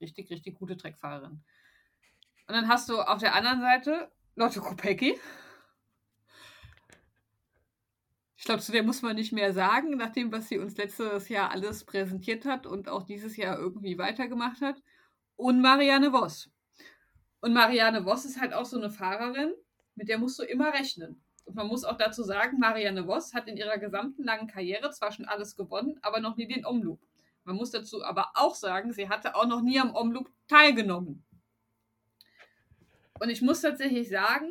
richtig, 0.00 0.30
richtig 0.30 0.58
gute 0.58 0.76
Dreckfahrerinnen. 0.76 1.44
Und 2.46 2.54
dann 2.54 2.68
hast 2.68 2.88
du 2.88 3.00
auf 3.00 3.18
der 3.18 3.34
anderen 3.34 3.60
Seite 3.60 4.10
Lotte 4.34 4.60
Kopecki, 4.60 5.18
ich 8.40 8.46
glaube, 8.46 8.62
zu 8.62 8.72
der 8.72 8.82
muss 8.82 9.02
man 9.02 9.16
nicht 9.16 9.32
mehr 9.32 9.52
sagen, 9.52 9.98
nach 9.98 10.12
dem, 10.12 10.32
was 10.32 10.48
sie 10.48 10.56
uns 10.56 10.74
letztes 10.78 11.28
Jahr 11.28 11.50
alles 11.50 11.84
präsentiert 11.84 12.46
hat 12.46 12.66
und 12.66 12.88
auch 12.88 13.02
dieses 13.02 13.36
Jahr 13.36 13.58
irgendwie 13.58 13.98
weitergemacht 13.98 14.62
hat. 14.62 14.82
Und 15.36 15.60
Marianne 15.60 16.10
Voss. 16.10 16.48
Und 17.42 17.52
Marianne 17.52 18.02
Voss 18.04 18.24
ist 18.24 18.40
halt 18.40 18.54
auch 18.54 18.64
so 18.64 18.78
eine 18.78 18.88
Fahrerin, 18.88 19.52
mit 19.94 20.08
der 20.08 20.16
musst 20.16 20.38
du 20.38 20.42
immer 20.42 20.72
rechnen. 20.72 21.22
Und 21.44 21.54
man 21.54 21.66
muss 21.66 21.84
auch 21.84 21.98
dazu 21.98 22.22
sagen, 22.22 22.58
Marianne 22.58 23.04
Voss 23.04 23.34
hat 23.34 23.46
in 23.46 23.58
ihrer 23.58 23.76
gesamten 23.76 24.24
langen 24.24 24.46
Karriere 24.46 24.90
zwar 24.90 25.12
schon 25.12 25.26
alles 25.26 25.54
gewonnen, 25.54 25.98
aber 26.00 26.20
noch 26.20 26.38
nie 26.38 26.48
den 26.48 26.64
Omloop. 26.64 26.98
Man 27.44 27.56
muss 27.56 27.72
dazu 27.72 28.02
aber 28.02 28.30
auch 28.32 28.54
sagen, 28.54 28.94
sie 28.94 29.10
hatte 29.10 29.36
auch 29.36 29.46
noch 29.46 29.60
nie 29.60 29.78
am 29.78 29.94
Omloop 29.94 30.30
teilgenommen. 30.48 31.26
Und 33.20 33.28
ich 33.28 33.42
muss 33.42 33.60
tatsächlich 33.60 34.08
sagen, 34.08 34.50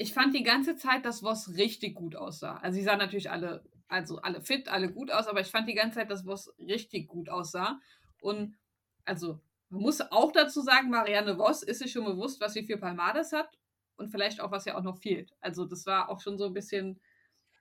ich 0.00 0.14
fand 0.14 0.34
die 0.34 0.42
ganze 0.42 0.76
Zeit, 0.76 1.04
dass 1.04 1.20
Voss 1.20 1.56
richtig 1.56 1.94
gut 1.94 2.16
aussah. 2.16 2.56
Also 2.62 2.76
sie 2.76 2.84
sahen 2.84 2.98
natürlich 2.98 3.30
alle, 3.30 3.62
also 3.86 4.16
alle 4.22 4.40
fit, 4.40 4.66
alle 4.68 4.90
gut 4.90 5.10
aus, 5.12 5.26
aber 5.26 5.42
ich 5.42 5.48
fand 5.48 5.68
die 5.68 5.74
ganze 5.74 5.98
Zeit, 5.98 6.10
dass 6.10 6.24
Voss 6.24 6.50
richtig 6.58 7.06
gut 7.06 7.28
aussah. 7.28 7.78
Und 8.22 8.56
also 9.04 9.40
man 9.68 9.82
muss 9.82 10.00
auch 10.00 10.32
dazu 10.32 10.62
sagen, 10.62 10.88
Marianne 10.88 11.36
Voss 11.36 11.62
ist 11.62 11.80
sich 11.80 11.92
schon 11.92 12.06
bewusst, 12.06 12.40
was 12.40 12.54
sie 12.54 12.64
für 12.64 12.78
Palmades 12.78 13.32
hat 13.32 13.58
und 13.96 14.08
vielleicht 14.08 14.40
auch, 14.40 14.50
was 14.50 14.64
ja 14.64 14.78
auch 14.78 14.82
noch 14.82 14.96
fehlt. 14.96 15.34
Also 15.42 15.66
das 15.66 15.84
war 15.84 16.08
auch 16.08 16.20
schon 16.20 16.38
so 16.38 16.46
ein 16.46 16.54
bisschen, 16.54 16.98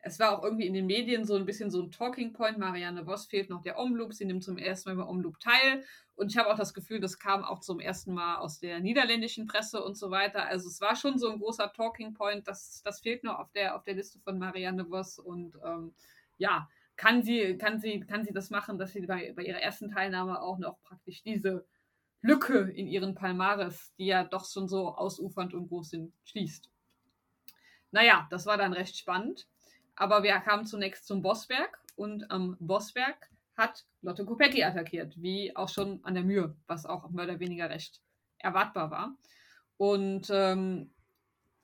es 0.01 0.19
war 0.19 0.37
auch 0.37 0.43
irgendwie 0.43 0.65
in 0.65 0.73
den 0.73 0.85
Medien 0.85 1.25
so 1.25 1.35
ein 1.35 1.45
bisschen 1.45 1.69
so 1.69 1.81
ein 1.81 1.91
Talking 1.91 2.31
Point. 2.31 2.57
Marianne 2.57 3.05
Voss 3.05 3.27
fehlt 3.27 3.49
noch 3.49 3.61
der 3.61 3.77
Omloop. 3.77 4.13
Sie 4.13 4.25
nimmt 4.25 4.43
zum 4.43 4.57
ersten 4.57 4.89
Mal 4.89 4.95
beim 4.95 5.09
Omloop 5.09 5.39
teil. 5.39 5.83
Und 6.15 6.31
ich 6.31 6.37
habe 6.37 6.51
auch 6.51 6.57
das 6.57 6.73
Gefühl, 6.73 6.99
das 6.99 7.19
kam 7.19 7.43
auch 7.43 7.59
zum 7.59 7.79
ersten 7.79 8.13
Mal 8.13 8.37
aus 8.37 8.59
der 8.59 8.79
niederländischen 8.79 9.47
Presse 9.47 9.83
und 9.83 9.97
so 9.97 10.09
weiter. 10.09 10.45
Also 10.45 10.67
es 10.69 10.79
war 10.79 10.95
schon 10.95 11.17
so 11.17 11.29
ein 11.29 11.39
großer 11.39 11.71
Talking 11.73 12.13
Point. 12.13 12.47
Das, 12.47 12.81
das 12.83 13.01
fehlt 13.01 13.23
noch 13.23 13.39
auf 13.39 13.51
der, 13.51 13.75
auf 13.75 13.83
der 13.83 13.95
Liste 13.95 14.19
von 14.19 14.39
Marianne 14.39 14.85
Voss. 14.85 15.19
Und 15.19 15.57
ähm, 15.65 15.93
ja, 16.37 16.69
kann 16.95 17.21
sie, 17.23 17.57
kann, 17.57 17.79
sie, 17.79 17.99
kann 18.01 18.23
sie 18.23 18.33
das 18.33 18.49
machen, 18.49 18.77
dass 18.77 18.93
sie 18.93 19.05
bei, 19.05 19.33
bei 19.35 19.43
ihrer 19.43 19.61
ersten 19.61 19.89
Teilnahme 19.89 20.41
auch 20.41 20.59
noch 20.59 20.81
praktisch 20.81 21.23
diese 21.23 21.65
Lücke 22.21 22.69
in 22.75 22.87
ihren 22.87 23.15
Palmares, 23.15 23.93
die 23.97 24.07
ja 24.07 24.23
doch 24.23 24.45
schon 24.45 24.67
so 24.67 24.95
ausufernd 24.95 25.53
und 25.53 25.67
groß 25.67 25.89
sind, 25.89 26.13
schließt. 26.23 26.69
Naja, 27.91 28.27
das 28.29 28.45
war 28.45 28.57
dann 28.57 28.73
recht 28.73 28.97
spannend. 28.97 29.47
Aber 29.99 30.23
wir 30.23 30.39
kamen 30.39 30.65
zunächst 30.65 31.05
zum 31.05 31.21
Bossberg 31.21 31.77
und 31.97 32.31
am 32.31 32.55
Bossberg 32.61 33.29
hat 33.57 33.85
Lotte 34.01 34.23
Kopecki 34.23 34.63
attackiert, 34.63 35.21
wie 35.21 35.53
auch 35.57 35.67
schon 35.67 35.99
an 36.05 36.13
der 36.13 36.23
Mühe, 36.23 36.55
was 36.67 36.85
auch 36.85 37.09
mehr 37.09 37.25
oder 37.25 37.41
weniger 37.41 37.69
recht 37.69 37.99
erwartbar 38.37 38.91
war. 38.91 39.17
Und 39.75 40.29
ähm, 40.31 40.89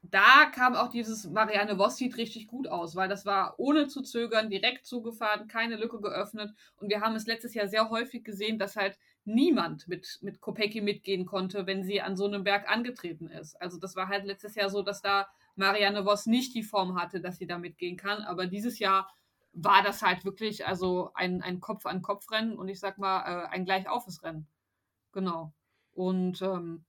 da 0.01 0.51
kam 0.53 0.75
auch 0.75 0.89
dieses 0.89 1.29
Marianne 1.29 1.77
Voss 1.77 1.95
sieht 1.95 2.17
richtig 2.17 2.47
gut 2.47 2.67
aus, 2.67 2.97
weil 2.97 3.07
das 3.07 3.25
war 3.25 3.55
ohne 3.57 3.87
zu 3.87 4.01
zögern, 4.01 4.49
direkt 4.49 4.85
zugefahren, 4.85 5.47
keine 5.47 5.77
Lücke 5.77 6.01
geöffnet. 6.01 6.53
Und 6.75 6.89
wir 6.89 6.99
haben 6.99 7.15
es 7.15 7.27
letztes 7.27 7.53
Jahr 7.53 7.69
sehr 7.69 7.89
häufig 7.89 8.25
gesehen, 8.25 8.59
dass 8.59 8.75
halt 8.75 8.99
niemand 9.23 9.87
mit, 9.87 10.19
mit 10.21 10.41
Kopecki 10.41 10.81
mitgehen 10.81 11.25
konnte, 11.25 11.65
wenn 11.67 11.85
sie 11.85 12.01
an 12.01 12.17
so 12.17 12.25
einem 12.25 12.43
Berg 12.43 12.69
angetreten 12.69 13.29
ist. 13.29 13.55
Also 13.61 13.79
das 13.79 13.95
war 13.95 14.09
halt 14.09 14.25
letztes 14.25 14.55
Jahr 14.55 14.69
so, 14.69 14.81
dass 14.81 15.01
da 15.01 15.29
Marianne 15.55 16.03
Voss 16.03 16.25
nicht 16.25 16.53
die 16.55 16.63
Form 16.63 16.99
hatte, 16.99 17.21
dass 17.21 17.37
sie 17.37 17.47
da 17.47 17.57
mitgehen 17.57 17.97
kann. 17.97 18.23
Aber 18.23 18.47
dieses 18.47 18.79
Jahr 18.79 19.09
war 19.53 19.81
das 19.81 20.01
halt 20.01 20.25
wirklich 20.25 20.67
also 20.67 21.11
ein, 21.13 21.41
ein 21.41 21.59
Kopf-an-Kopf-Rennen 21.59 22.57
und 22.57 22.67
ich 22.67 22.79
sag 22.79 22.97
mal 22.97 23.21
äh, 23.21 23.47
ein 23.47 23.65
gleichaufes 23.65 24.23
Rennen. 24.23 24.47
Genau. 25.13 25.53
Und 25.93 26.41
ähm, 26.41 26.83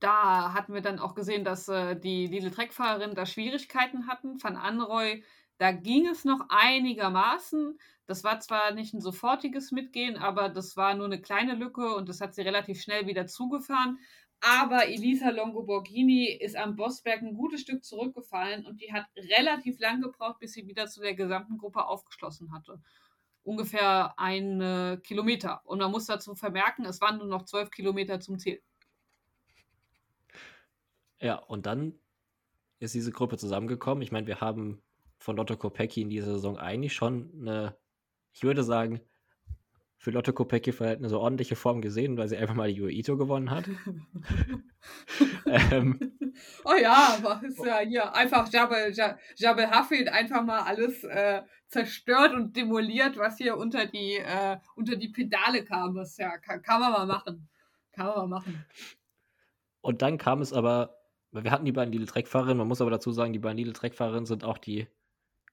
da 0.00 0.52
hatten 0.52 0.74
wir 0.74 0.82
dann 0.82 0.98
auch 0.98 1.14
gesehen, 1.14 1.44
dass 1.44 1.68
äh, 1.68 1.98
die 1.98 2.26
Lidl 2.26 2.50
Treckfahrerin 2.50 3.14
da 3.14 3.24
Schwierigkeiten 3.24 4.08
hatten. 4.08 4.42
Van 4.42 4.56
Anroy, 4.56 5.24
da 5.58 5.72
ging 5.72 6.06
es 6.06 6.24
noch 6.24 6.40
einigermaßen. 6.48 7.78
Das 8.06 8.22
war 8.22 8.40
zwar 8.40 8.72
nicht 8.72 8.94
ein 8.94 9.00
sofortiges 9.00 9.72
Mitgehen, 9.72 10.16
aber 10.16 10.48
das 10.48 10.76
war 10.76 10.94
nur 10.94 11.06
eine 11.06 11.20
kleine 11.20 11.54
Lücke 11.54 11.94
und 11.94 12.08
das 12.08 12.20
hat 12.20 12.34
sie 12.34 12.42
relativ 12.42 12.80
schnell 12.80 13.06
wieder 13.06 13.26
zugefahren. 13.26 13.98
Aber 14.40 14.86
Elisa 14.86 15.30
Longoborghini 15.30 16.26
ist 16.26 16.56
am 16.56 16.76
Bossberg 16.76 17.22
ein 17.22 17.34
gutes 17.34 17.62
Stück 17.62 17.84
zurückgefallen 17.84 18.66
und 18.66 18.80
die 18.80 18.92
hat 18.92 19.06
relativ 19.16 19.80
lang 19.80 20.00
gebraucht, 20.00 20.38
bis 20.38 20.52
sie 20.52 20.66
wieder 20.66 20.86
zu 20.86 21.00
der 21.00 21.14
gesamten 21.14 21.58
Gruppe 21.58 21.86
aufgeschlossen 21.86 22.52
hatte. 22.52 22.80
Ungefähr 23.42 24.18
ein 24.18 25.00
Kilometer. 25.02 25.62
Und 25.64 25.78
man 25.78 25.90
muss 25.90 26.06
dazu 26.06 26.34
vermerken, 26.34 26.84
es 26.84 27.00
waren 27.00 27.18
nur 27.18 27.26
noch 27.26 27.44
zwölf 27.44 27.70
Kilometer 27.70 28.20
zum 28.20 28.38
Ziel. 28.38 28.60
Ja, 31.18 31.36
und 31.36 31.66
dann 31.66 31.98
ist 32.78 32.94
diese 32.94 33.10
Gruppe 33.10 33.38
zusammengekommen. 33.38 34.02
Ich 34.02 34.12
meine, 34.12 34.26
wir 34.26 34.40
haben 34.40 34.82
von 35.18 35.36
Lotto 35.36 35.56
Kopecki 35.56 36.02
in 36.02 36.10
dieser 36.10 36.32
Saison 36.34 36.58
eigentlich 36.58 36.92
schon 36.92 37.32
eine, 37.40 37.76
ich 38.34 38.42
würde 38.42 38.62
sagen, 38.62 39.00
für 39.98 40.10
Lotte 40.10 40.32
Kopecki-Verhältnisse 40.32 41.18
ordentliche 41.18 41.56
Form 41.56 41.80
gesehen, 41.80 42.16
weil 42.16 42.28
sie 42.28 42.36
einfach 42.36 42.54
mal 42.54 42.72
die 42.72 42.80
Ito 42.80 43.16
gewonnen 43.16 43.50
hat. 43.50 43.68
ähm, 45.46 46.18
oh 46.64 46.74
ja, 46.80 47.16
aber 47.18 47.42
ist 47.46 47.64
ja 47.64 47.78
hier 47.78 48.14
einfach 48.14 48.50
Jabal, 48.52 48.92
Jabal 49.36 49.70
Hafid 49.70 50.08
einfach 50.08 50.44
mal 50.44 50.60
alles 50.60 51.02
äh, 51.04 51.42
zerstört 51.68 52.34
und 52.34 52.56
demoliert, 52.56 53.16
was 53.16 53.38
hier 53.38 53.56
unter 53.56 53.86
die, 53.86 54.16
äh, 54.16 54.58
unter 54.74 54.96
die 54.96 55.08
Pedale 55.08 55.64
kam. 55.64 55.94
Das 55.94 56.16
ja, 56.18 56.36
kann, 56.38 56.62
kann 56.62 56.80
man 56.80 56.92
mal 56.92 57.06
machen. 57.06 57.48
Kann 57.92 58.06
man 58.06 58.16
mal 58.16 58.26
machen. 58.26 58.64
Und 59.80 60.02
dann 60.02 60.18
kam 60.18 60.40
es 60.40 60.52
aber, 60.52 60.98
wir 61.30 61.50
hatten 61.50 61.64
die 61.64 61.72
beiden 61.72 61.92
Lidl-Treckfahrerinnen, 61.92 62.58
man 62.58 62.68
muss 62.68 62.80
aber 62.80 62.90
dazu 62.90 63.12
sagen, 63.12 63.32
die 63.32 63.38
beiden 63.38 63.58
Lidl-Treckfahrerinnen 63.58 64.26
sind 64.26 64.44
auch 64.44 64.58
die 64.58 64.88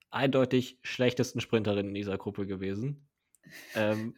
eindeutig 0.10 0.78
schlechtesten 0.82 1.40
Sprinterinnen 1.40 1.90
in 1.90 1.96
dieser 1.96 2.18
Gruppe 2.18 2.46
gewesen. 2.46 3.08
ähm, 3.76 4.16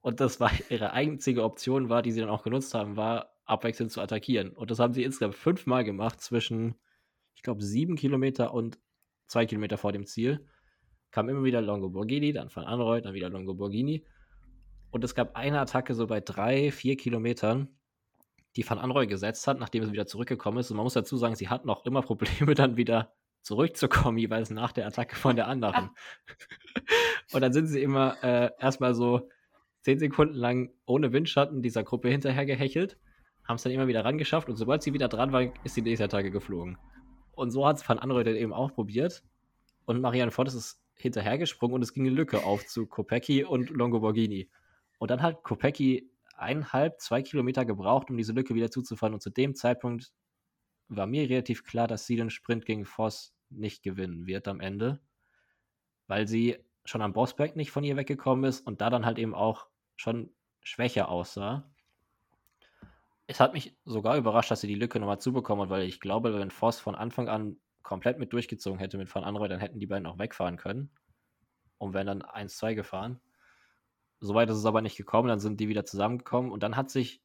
und 0.00 0.20
das 0.20 0.40
war 0.40 0.50
ihre 0.70 0.92
einzige 0.92 1.44
Option 1.44 1.88
war, 1.88 2.02
die 2.02 2.12
sie 2.12 2.20
dann 2.20 2.30
auch 2.30 2.42
genutzt 2.42 2.74
haben, 2.74 2.96
war 2.96 3.34
abwechselnd 3.44 3.90
zu 3.90 4.00
attackieren. 4.00 4.50
Und 4.50 4.70
das 4.70 4.78
haben 4.78 4.92
sie 4.92 5.02
insgesamt 5.02 5.34
fünfmal 5.34 5.84
gemacht 5.84 6.20
zwischen, 6.20 6.74
ich 7.34 7.42
glaube, 7.42 7.62
sieben 7.62 7.96
Kilometer 7.96 8.52
und 8.52 8.78
zwei 9.26 9.46
Kilometer 9.46 9.78
vor 9.78 9.92
dem 9.92 10.06
Ziel. 10.06 10.46
Kam 11.10 11.28
immer 11.28 11.44
wieder 11.44 11.62
Longo 11.62 11.88
Borghini, 11.88 12.32
dann 12.32 12.54
Van 12.54 12.64
Anreuth, 12.64 13.06
dann 13.06 13.14
wieder 13.14 13.30
Longo 13.30 13.54
Borghini. 13.54 14.04
Und 14.90 15.04
es 15.04 15.14
gab 15.14 15.36
eine 15.36 15.60
Attacke 15.60 15.94
so 15.94 16.06
bei 16.06 16.20
drei, 16.20 16.70
vier 16.70 16.96
Kilometern, 16.96 17.68
die 18.56 18.68
Van 18.68 18.78
Anreuth 18.78 19.08
gesetzt 19.08 19.46
hat, 19.46 19.58
nachdem 19.58 19.84
sie 19.84 19.92
wieder 19.92 20.06
zurückgekommen 20.06 20.58
ist. 20.58 20.70
Und 20.70 20.76
man 20.76 20.84
muss 20.84 20.94
dazu 20.94 21.16
sagen, 21.16 21.34
sie 21.34 21.48
hat 21.48 21.64
noch 21.64 21.84
immer 21.84 22.02
Probleme, 22.02 22.54
dann 22.54 22.76
wieder 22.76 23.14
zurückzukommen, 23.42 24.18
jeweils 24.18 24.50
nach 24.50 24.72
der 24.72 24.86
Attacke 24.86 25.16
von 25.16 25.36
der 25.36 25.46
anderen. 25.46 25.90
und 27.32 27.40
dann 27.40 27.52
sind 27.52 27.66
sie 27.66 27.82
immer 27.82 28.22
äh, 28.22 28.50
erstmal 28.58 28.94
so 28.94 29.28
zehn 29.82 29.98
Sekunden 29.98 30.34
lang 30.34 30.70
ohne 30.86 31.12
Windschatten 31.12 31.62
dieser 31.62 31.84
Gruppe 31.84 32.08
hinterher 32.08 32.46
gehechelt, 32.46 32.98
haben 33.44 33.56
es 33.56 33.62
dann 33.62 33.72
immer 33.72 33.86
wieder 33.86 34.04
rangeschafft 34.04 34.48
und 34.48 34.56
sobald 34.56 34.82
sie 34.82 34.92
wieder 34.92 35.08
dran 35.08 35.32
war, 35.32 35.52
ist 35.64 35.76
die 35.76 35.82
nächste 35.82 36.04
Attacke 36.04 36.30
geflogen. 36.30 36.76
Und 37.32 37.50
so 37.50 37.66
hat 37.66 37.76
es 37.76 37.88
Van 37.88 37.98
Anreuter 37.98 38.32
eben 38.32 38.52
auch 38.52 38.74
probiert. 38.74 39.22
Und 39.86 40.00
Marianne 40.00 40.32
Fortes 40.32 40.54
ist 40.54 40.82
hinterhergesprungen 40.96 41.76
und 41.76 41.82
es 41.82 41.92
ging 41.92 42.04
eine 42.04 42.14
Lücke 42.14 42.44
auf 42.44 42.66
zu 42.66 42.86
Kopecki 42.86 43.44
und 43.44 43.70
Longo 43.70 44.00
Borghini. 44.00 44.50
Und 44.98 45.10
dann 45.10 45.22
hat 45.22 45.44
Kopecki 45.44 46.10
eineinhalb, 46.36 47.00
zwei 47.00 47.22
Kilometer 47.22 47.64
gebraucht, 47.64 48.10
um 48.10 48.16
diese 48.16 48.32
Lücke 48.32 48.54
wieder 48.54 48.70
zuzufahren. 48.70 49.14
Und 49.14 49.22
zu 49.22 49.30
dem 49.30 49.54
Zeitpunkt 49.54 50.12
war 50.88 51.06
mir 51.06 51.28
relativ 51.28 51.64
klar, 51.64 51.86
dass 51.86 52.06
sie 52.06 52.16
den 52.16 52.30
Sprint 52.30 52.66
gegen 52.66 52.84
Voss 52.84 53.34
nicht 53.50 53.82
gewinnen 53.82 54.26
wird 54.26 54.48
am 54.48 54.60
Ende, 54.60 55.00
weil 56.06 56.26
sie 56.26 56.58
schon 56.88 57.02
am 57.02 57.12
Bossberg 57.12 57.54
nicht 57.54 57.70
von 57.70 57.84
ihr 57.84 57.96
weggekommen 57.96 58.44
ist 58.44 58.66
und 58.66 58.80
da 58.80 58.90
dann 58.90 59.04
halt 59.04 59.18
eben 59.18 59.34
auch 59.34 59.66
schon 59.96 60.30
schwächer 60.62 61.08
aussah. 61.08 61.70
Es 63.26 63.40
hat 63.40 63.52
mich 63.52 63.76
sogar 63.84 64.16
überrascht, 64.16 64.50
dass 64.50 64.62
sie 64.62 64.68
die 64.68 64.74
Lücke 64.74 64.98
nochmal 64.98 65.20
zubekommen 65.20 65.64
hat, 65.64 65.70
weil 65.70 65.82
ich 65.82 66.00
glaube, 66.00 66.38
wenn 66.38 66.50
Voss 66.50 66.80
von 66.80 66.94
Anfang 66.94 67.28
an 67.28 67.58
komplett 67.82 68.18
mit 68.18 68.32
durchgezogen 68.32 68.78
hätte 68.78 68.96
mit 68.96 69.14
Van 69.14 69.24
Anreuth, 69.24 69.50
dann 69.50 69.60
hätten 69.60 69.80
die 69.80 69.86
beiden 69.86 70.06
auch 70.06 70.18
wegfahren 70.18 70.56
können 70.56 70.90
und 71.76 71.92
wären 71.92 72.06
dann 72.06 72.22
1-2 72.22 72.74
gefahren. 72.74 73.20
Soweit 74.20 74.48
ist 74.48 74.56
es 74.56 74.66
aber 74.66 74.80
nicht 74.80 74.96
gekommen, 74.96 75.28
dann 75.28 75.40
sind 75.40 75.60
die 75.60 75.68
wieder 75.68 75.84
zusammengekommen 75.84 76.50
und 76.50 76.62
dann 76.62 76.76
hat 76.76 76.90
sich, 76.90 77.22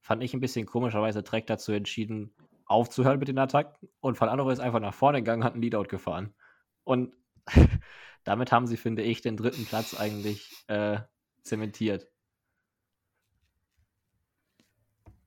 fand 0.00 0.22
ich 0.22 0.34
ein 0.34 0.40
bisschen 0.40 0.66
komischerweise, 0.66 1.24
Trek 1.24 1.46
dazu 1.48 1.72
entschieden, 1.72 2.32
aufzuhören 2.66 3.18
mit 3.18 3.28
den 3.28 3.38
Attacken 3.38 3.88
und 4.00 4.20
Van 4.20 4.28
Anreuth 4.28 4.54
ist 4.54 4.60
einfach 4.60 4.80
nach 4.80 4.94
vorne 4.94 5.18
gegangen, 5.18 5.42
hat 5.44 5.54
ein 5.54 5.62
Leadout 5.62 5.88
gefahren. 5.88 6.32
Und 6.84 7.12
damit 8.24 8.52
haben 8.52 8.66
sie, 8.66 8.76
finde 8.76 9.02
ich, 9.02 9.20
den 9.20 9.36
dritten 9.36 9.66
Platz 9.66 9.94
eigentlich 9.94 10.50
äh, 10.68 11.00
zementiert. 11.42 12.08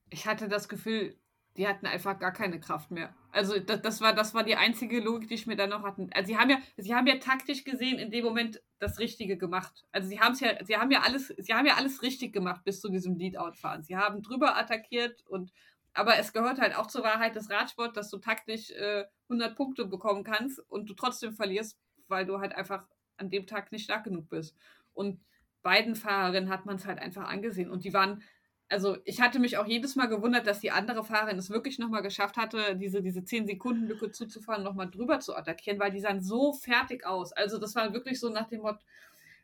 Ich 0.09 0.27
hatte 0.27 0.47
das 0.47 0.69
Gefühl, 0.69 1.17
die 1.57 1.67
hatten 1.67 1.85
einfach 1.85 2.19
gar 2.19 2.31
keine 2.31 2.59
Kraft 2.59 2.91
mehr. 2.91 3.13
Also 3.31 3.59
das, 3.59 3.81
das, 3.81 4.01
war, 4.01 4.13
das 4.13 4.33
war 4.33 4.43
die 4.43 4.55
einzige 4.55 4.99
Logik, 4.99 5.29
die 5.29 5.35
ich 5.35 5.47
mir 5.47 5.55
dann 5.55 5.69
noch 5.69 5.83
hatten. 5.83 6.09
Also 6.13 6.27
sie 6.27 6.37
haben 6.37 6.49
ja, 6.49 6.57
sie 6.77 6.93
haben 6.93 7.07
ja 7.07 7.17
taktisch 7.17 7.63
gesehen 7.63 7.97
in 7.97 8.11
dem 8.11 8.25
Moment 8.25 8.61
das 8.79 8.99
Richtige 8.99 9.37
gemacht. 9.37 9.85
Also 9.91 10.07
sie 10.07 10.19
haben 10.19 10.35
ja, 10.35 10.63
sie 10.63 10.77
haben 10.77 10.91
ja 10.91 11.01
alles, 11.01 11.33
sie 11.37 11.53
haben 11.53 11.65
ja 11.65 11.75
alles 11.75 12.01
richtig 12.01 12.33
gemacht 12.33 12.63
bis 12.65 12.81
zu 12.81 12.89
diesem 12.89 13.15
Lead-Out-Fahren. 13.15 13.83
Sie 13.83 13.95
haben 13.95 14.21
drüber 14.21 14.57
attackiert 14.57 15.25
und 15.27 15.51
aber 15.93 16.17
es 16.17 16.33
gehört 16.33 16.59
halt 16.59 16.75
auch 16.75 16.87
zur 16.87 17.03
Wahrheit 17.03 17.35
des 17.35 17.49
Radsport, 17.49 17.95
dass 17.95 18.09
du 18.09 18.17
taktisch 18.17 18.69
äh, 18.71 19.05
100 19.29 19.55
Punkte 19.55 19.85
bekommen 19.85 20.25
kannst 20.25 20.59
und 20.69 20.89
du 20.89 20.93
trotzdem 20.93 21.31
verlierst, 21.31 21.79
weil 22.07 22.25
du 22.25 22.39
halt 22.39 22.53
einfach 22.53 22.85
an 23.17 23.29
dem 23.29 23.47
Tag 23.47 23.71
nicht 23.71 23.85
stark 23.85 24.03
genug 24.03 24.29
bist. 24.29 24.55
Und 24.93 25.19
beiden 25.61 25.95
Fahrerinnen 25.95 26.49
hat 26.49 26.65
man 26.65 26.75
es 26.75 26.85
halt 26.85 26.99
einfach 26.99 27.27
angesehen. 27.27 27.69
Und 27.69 27.83
die 27.83 27.93
waren, 27.93 28.21
also 28.69 28.97
ich 29.05 29.21
hatte 29.21 29.39
mich 29.39 29.57
auch 29.57 29.65
jedes 29.65 29.95
Mal 29.95 30.07
gewundert, 30.07 30.47
dass 30.47 30.59
die 30.59 30.71
andere 30.71 31.03
Fahrerin 31.03 31.37
es 31.37 31.49
wirklich 31.49 31.79
nochmal 31.79 32.01
geschafft 32.01 32.37
hatte, 32.37 32.75
diese, 32.75 33.01
diese 33.01 33.21
10-Sekunden-Lücke 33.21 34.11
zuzufahren, 34.11 34.63
nochmal 34.63 34.89
drüber 34.89 35.19
zu 35.19 35.35
attackieren, 35.35 35.79
weil 35.79 35.91
die 35.91 35.99
sahen 35.99 36.21
so 36.21 36.53
fertig 36.53 37.05
aus. 37.05 37.31
Also 37.33 37.57
das 37.57 37.75
war 37.75 37.93
wirklich 37.93 38.19
so 38.19 38.29
nach 38.29 38.47
dem 38.47 38.61
Motto, 38.61 38.79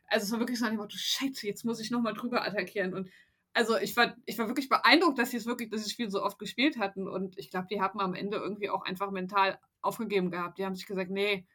also 0.08 0.24
es 0.24 0.32
war 0.32 0.40
wirklich 0.40 0.58
so 0.58 0.64
nach 0.64 0.72
dem 0.72 0.78
Motto, 0.78 0.96
Scheiße, 0.96 1.46
jetzt 1.46 1.64
muss 1.64 1.80
ich 1.80 1.90
nochmal 1.90 2.14
drüber 2.14 2.46
attackieren. 2.46 2.94
Und 2.94 3.10
also 3.54 3.76
ich 3.76 3.96
war, 3.96 4.16
ich 4.24 4.38
war 4.38 4.48
wirklich 4.48 4.68
beeindruckt, 4.68 5.18
dass 5.18 5.30
sie 5.30 5.36
es 5.36 5.46
wirklich, 5.46 5.70
dass 5.70 5.80
sie 5.80 5.86
das 5.86 5.92
Spiel 5.92 6.10
so 6.10 6.22
oft 6.22 6.38
gespielt 6.38 6.78
hatten. 6.78 7.08
Und 7.08 7.38
ich 7.38 7.50
glaube, 7.50 7.66
die 7.70 7.80
haben 7.80 8.00
am 8.00 8.14
Ende 8.14 8.36
irgendwie 8.38 8.70
auch 8.70 8.84
einfach 8.84 9.10
mental 9.10 9.58
aufgegeben 9.80 10.30
gehabt. 10.30 10.58
Die 10.58 10.64
haben 10.64 10.74
sich 10.74 10.86
gesagt, 10.86 11.10
nee, 11.10 11.46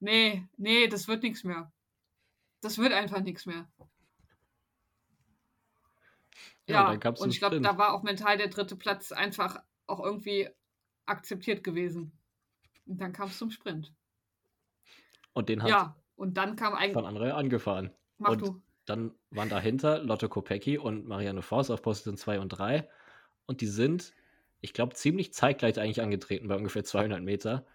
nee, 0.00 0.46
nee, 0.56 0.86
das 0.88 1.08
wird 1.08 1.22
nichts 1.22 1.44
mehr. 1.44 1.72
Das 2.60 2.78
wird 2.78 2.92
einfach 2.92 3.20
nichts 3.20 3.46
mehr. 3.46 3.68
Ja, 6.68 6.92
ja 6.94 7.10
und 7.10 7.30
ich 7.30 7.38
glaube, 7.38 7.60
da 7.60 7.78
war 7.78 7.94
auch 7.94 8.02
mental 8.02 8.36
der 8.38 8.48
dritte 8.48 8.76
Platz 8.76 9.12
einfach 9.12 9.62
auch 9.86 10.00
irgendwie 10.00 10.48
akzeptiert 11.06 11.62
gewesen. 11.62 12.12
Und 12.86 13.00
dann 13.00 13.12
kam 13.12 13.28
es 13.28 13.38
zum 13.38 13.50
Sprint. 13.50 13.92
Und 15.32 15.48
den 15.48 15.62
hat 15.62 15.70
Ja, 15.70 15.96
und 16.16 16.36
dann 16.36 16.56
kam 16.56 16.74
eigentlich. 16.74 16.94
von 16.94 17.04
André 17.04 17.30
angefahren. 17.30 17.90
Mach 18.18 18.30
und 18.30 18.40
du. 18.40 18.62
dann 18.86 19.14
waren 19.30 19.48
dahinter 19.48 19.98
Lotte 19.98 20.28
Kopecki 20.28 20.78
und 20.78 21.06
Marianne 21.06 21.42
Voss 21.42 21.70
auf 21.70 21.82
Position 21.82 22.16
2 22.16 22.40
und 22.40 22.48
3. 22.48 22.88
Und 23.46 23.60
die 23.60 23.66
sind, 23.66 24.12
ich 24.60 24.72
glaube, 24.72 24.94
ziemlich 24.94 25.32
zeitgleich 25.32 25.78
eigentlich 25.78 26.02
angetreten 26.02 26.48
bei 26.48 26.56
ungefähr 26.56 26.84
200 26.84 27.22
Meter. 27.22 27.66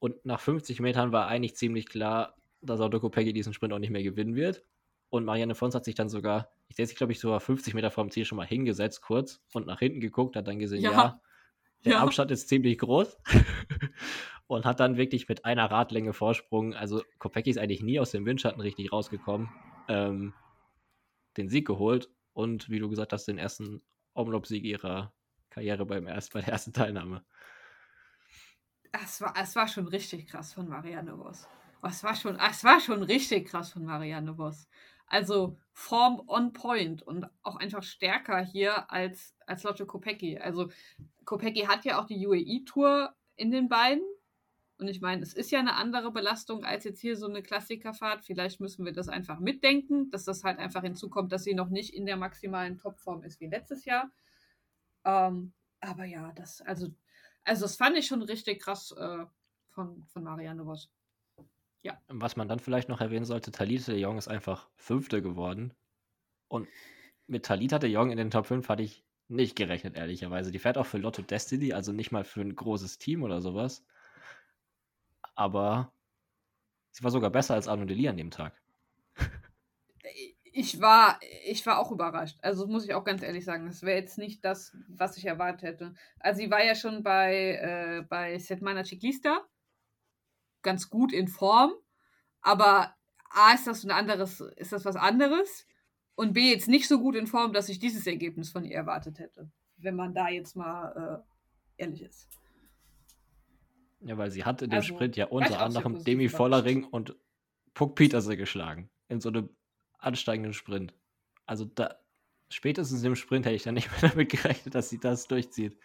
Und 0.00 0.24
nach 0.24 0.40
50 0.40 0.80
Metern 0.80 1.12
war 1.12 1.28
eigentlich 1.28 1.54
ziemlich 1.54 1.86
klar, 1.86 2.34
dass 2.62 2.80
Lotte 2.80 2.98
Kopecki 3.00 3.32
diesen 3.32 3.52
Sprint 3.54 3.72
auch 3.72 3.78
nicht 3.78 3.90
mehr 3.90 4.02
gewinnen 4.02 4.34
wird. 4.34 4.64
Und 5.10 5.24
Marianne 5.24 5.54
Voss 5.54 5.74
hat 5.74 5.84
sich 5.84 5.94
dann 5.94 6.08
sogar, 6.08 6.50
ich 6.68 6.76
sehe 6.76 6.86
sich, 6.86 6.96
glaube 6.96 7.12
ich, 7.12 7.20
sogar 7.20 7.40
50 7.40 7.74
Meter 7.74 7.90
vom 7.90 8.10
Ziel 8.10 8.24
schon 8.24 8.36
mal 8.36 8.46
hingesetzt, 8.46 9.02
kurz 9.02 9.40
und 9.54 9.66
nach 9.66 9.78
hinten 9.78 10.00
geguckt, 10.00 10.36
hat 10.36 10.48
dann 10.48 10.58
gesehen, 10.58 10.82
Ja. 10.82 10.90
ja, 10.92 11.20
der 11.84 11.92
Ja. 11.92 12.00
Abstand 12.00 12.30
ist 12.30 12.48
ziemlich 12.48 12.78
groß. 12.78 13.18
und 14.46 14.64
hat 14.64 14.80
dann 14.80 14.96
wirklich 14.96 15.28
mit 15.28 15.44
einer 15.44 15.70
Radlänge 15.70 16.12
Vorsprung, 16.12 16.74
also 16.74 17.02
Kopecki 17.18 17.50
ist 17.50 17.58
eigentlich 17.58 17.82
nie 17.82 18.00
aus 18.00 18.10
dem 18.10 18.26
Windschatten 18.26 18.60
richtig 18.60 18.92
rausgekommen, 18.92 19.48
ähm, 19.88 20.32
den 21.36 21.48
Sieg 21.48 21.66
geholt 21.66 22.10
und 22.32 22.68
wie 22.68 22.78
du 22.78 22.88
gesagt 22.88 23.12
hast, 23.12 23.26
den 23.26 23.38
ersten 23.38 23.82
Omloop-Sieg 24.14 24.64
ihrer 24.64 25.12
Karriere 25.50 25.86
beim 25.86 26.06
erst, 26.06 26.32
bei 26.32 26.40
der 26.40 26.50
ersten 26.52 26.72
Teilnahme. 26.72 27.24
Es 28.92 29.20
war, 29.20 29.34
es 29.40 29.54
war 29.56 29.68
schon 29.68 29.86
richtig 29.88 30.26
krass 30.26 30.52
von 30.52 30.68
Marianne 30.68 31.16
Voss. 31.16 31.48
Oh, 31.82 31.86
Es 31.86 32.02
war 32.04 32.14
schon, 32.14 32.36
es 32.36 32.64
war 32.64 32.80
schon 32.80 33.02
richtig 33.02 33.48
krass 33.48 33.72
von 33.72 33.84
Marianne 33.84 34.36
Voss. 34.36 34.68
Also 35.06 35.58
Form 35.72 36.22
on 36.28 36.52
point 36.52 37.02
und 37.02 37.26
auch 37.42 37.56
einfach 37.56 37.82
stärker 37.82 38.40
hier 38.40 38.90
als, 38.90 39.34
als 39.46 39.62
Lotte 39.64 39.86
Kopecki. 39.86 40.38
Also 40.38 40.70
Kopecki 41.24 41.62
hat 41.62 41.84
ja 41.84 42.00
auch 42.00 42.06
die 42.06 42.26
UAE-Tour 42.26 43.14
in 43.36 43.50
den 43.50 43.68
Beinen. 43.68 44.04
Und 44.78 44.88
ich 44.88 45.00
meine, 45.00 45.22
es 45.22 45.34
ist 45.34 45.50
ja 45.50 45.58
eine 45.58 45.74
andere 45.74 46.10
Belastung 46.10 46.64
als 46.64 46.84
jetzt 46.84 47.00
hier 47.00 47.16
so 47.16 47.26
eine 47.26 47.42
Klassikerfahrt. 47.42 48.24
Vielleicht 48.24 48.60
müssen 48.60 48.84
wir 48.84 48.92
das 48.92 49.08
einfach 49.08 49.40
mitdenken, 49.40 50.10
dass 50.10 50.24
das 50.24 50.44
halt 50.44 50.58
einfach 50.58 50.82
hinzukommt, 50.82 51.32
dass 51.32 51.44
sie 51.44 51.54
noch 51.54 51.70
nicht 51.70 51.92
in 51.92 52.06
der 52.06 52.16
maximalen 52.16 52.78
Topform 52.78 53.22
ist 53.24 53.40
wie 53.40 53.48
letztes 53.48 53.84
Jahr. 53.84 54.10
Ähm, 55.04 55.52
aber 55.80 56.04
ja, 56.04 56.32
das, 56.32 56.62
also, 56.62 56.88
also 57.44 57.62
das 57.62 57.76
fand 57.76 57.96
ich 57.96 58.06
schon 58.06 58.22
richtig 58.22 58.60
krass 58.62 58.92
äh, 58.92 59.26
von, 59.68 60.04
von 60.06 60.22
Marianne 60.24 60.64
Voss. 60.64 60.90
Was 62.08 62.36
man 62.36 62.48
dann 62.48 62.58
vielleicht 62.58 62.88
noch 62.88 63.00
erwähnen 63.00 63.24
sollte, 63.24 63.50
Talita 63.50 63.92
de 63.92 64.00
Jong 64.00 64.18
ist 64.18 64.28
einfach 64.28 64.68
Fünfte 64.76 65.22
geworden. 65.22 65.72
Und 66.48 66.68
mit 67.26 67.46
Talita 67.46 67.78
de 67.78 67.90
Jong 67.90 68.10
in 68.10 68.18
den 68.18 68.30
Top 68.30 68.46
5 68.46 68.68
hatte 68.68 68.82
ich 68.82 69.04
nicht 69.28 69.56
gerechnet, 69.56 69.96
ehrlicherweise. 69.96 70.50
Die 70.50 70.58
fährt 70.58 70.76
auch 70.76 70.86
für 70.86 70.98
Lotto 70.98 71.22
Destiny, 71.22 71.72
also 71.72 71.92
nicht 71.92 72.10
mal 72.10 72.24
für 72.24 72.40
ein 72.40 72.54
großes 72.54 72.98
Team 72.98 73.22
oder 73.22 73.40
sowas. 73.40 73.84
Aber 75.34 75.92
sie 76.90 77.02
war 77.04 77.10
sogar 77.10 77.30
besser 77.30 77.54
als 77.54 77.68
Arno 77.68 77.84
Deli 77.86 78.08
an 78.08 78.16
dem 78.16 78.30
Tag. 78.30 78.59
Ich 80.52 80.80
war, 80.80 81.20
ich 81.44 81.64
war 81.66 81.78
auch 81.78 81.92
überrascht. 81.92 82.38
Also 82.42 82.66
muss 82.66 82.84
ich 82.84 82.94
auch 82.94 83.04
ganz 83.04 83.22
ehrlich 83.22 83.44
sagen, 83.44 83.66
das 83.66 83.82
wäre 83.82 83.98
jetzt 83.98 84.18
nicht 84.18 84.44
das, 84.44 84.76
was 84.88 85.16
ich 85.16 85.26
erwartet 85.26 85.62
hätte. 85.62 85.94
Also 86.18 86.40
sie 86.40 86.50
war 86.50 86.64
ja 86.64 86.74
schon 86.74 87.02
bei, 87.02 87.56
äh, 87.56 88.02
bei 88.08 88.38
Setmana 88.38 88.84
Ciclista 88.84 89.44
ganz 90.62 90.90
gut 90.90 91.12
in 91.12 91.28
Form, 91.28 91.72
aber 92.42 92.94
A 93.30 93.54
ist 93.54 93.66
das 93.66 93.84
ein 93.84 93.90
anderes, 93.90 94.40
ist 94.40 94.72
das 94.72 94.84
was 94.84 94.96
anderes 94.96 95.66
und 96.16 96.32
B 96.32 96.50
jetzt 96.50 96.68
nicht 96.68 96.88
so 96.88 97.00
gut 97.00 97.14
in 97.14 97.26
Form, 97.26 97.52
dass 97.52 97.68
ich 97.68 97.78
dieses 97.78 98.06
Ergebnis 98.06 98.50
von 98.50 98.64
ihr 98.64 98.76
erwartet 98.76 99.18
hätte, 99.20 99.50
wenn 99.78 99.94
man 99.94 100.12
da 100.12 100.28
jetzt 100.28 100.56
mal 100.56 101.24
äh, 101.78 101.82
ehrlich 101.82 102.02
ist. 102.02 102.28
Ja, 104.00 104.18
weil 104.18 104.30
sie 104.30 104.44
hat 104.44 104.62
in 104.62 104.70
dem 104.70 104.76
Also, 104.76 104.94
Sprint 104.94 105.16
ja 105.16 105.26
unter 105.26 105.60
anderem 105.60 106.02
Demi. 106.04 106.28
Vollering 106.28 106.84
und 106.84 107.16
Puck 107.74 107.94
Petersen 107.94 108.36
geschlagen. 108.36 108.90
In 109.08 109.20
so 109.20 109.28
einem 109.28 109.50
ansteigenden 110.00 110.52
Sprint. 110.52 110.94
Also 111.46 111.64
da, 111.64 111.96
spätestens 112.48 113.02
im 113.02 113.16
Sprint 113.16 113.46
hätte 113.46 113.56
ich 113.56 113.62
dann 113.62 113.74
nicht 113.74 113.90
mehr 113.90 114.10
damit 114.10 114.30
gerechnet, 114.30 114.74
dass 114.74 114.88
sie 114.88 114.98
das 114.98 115.26
durchzieht. 115.26 115.78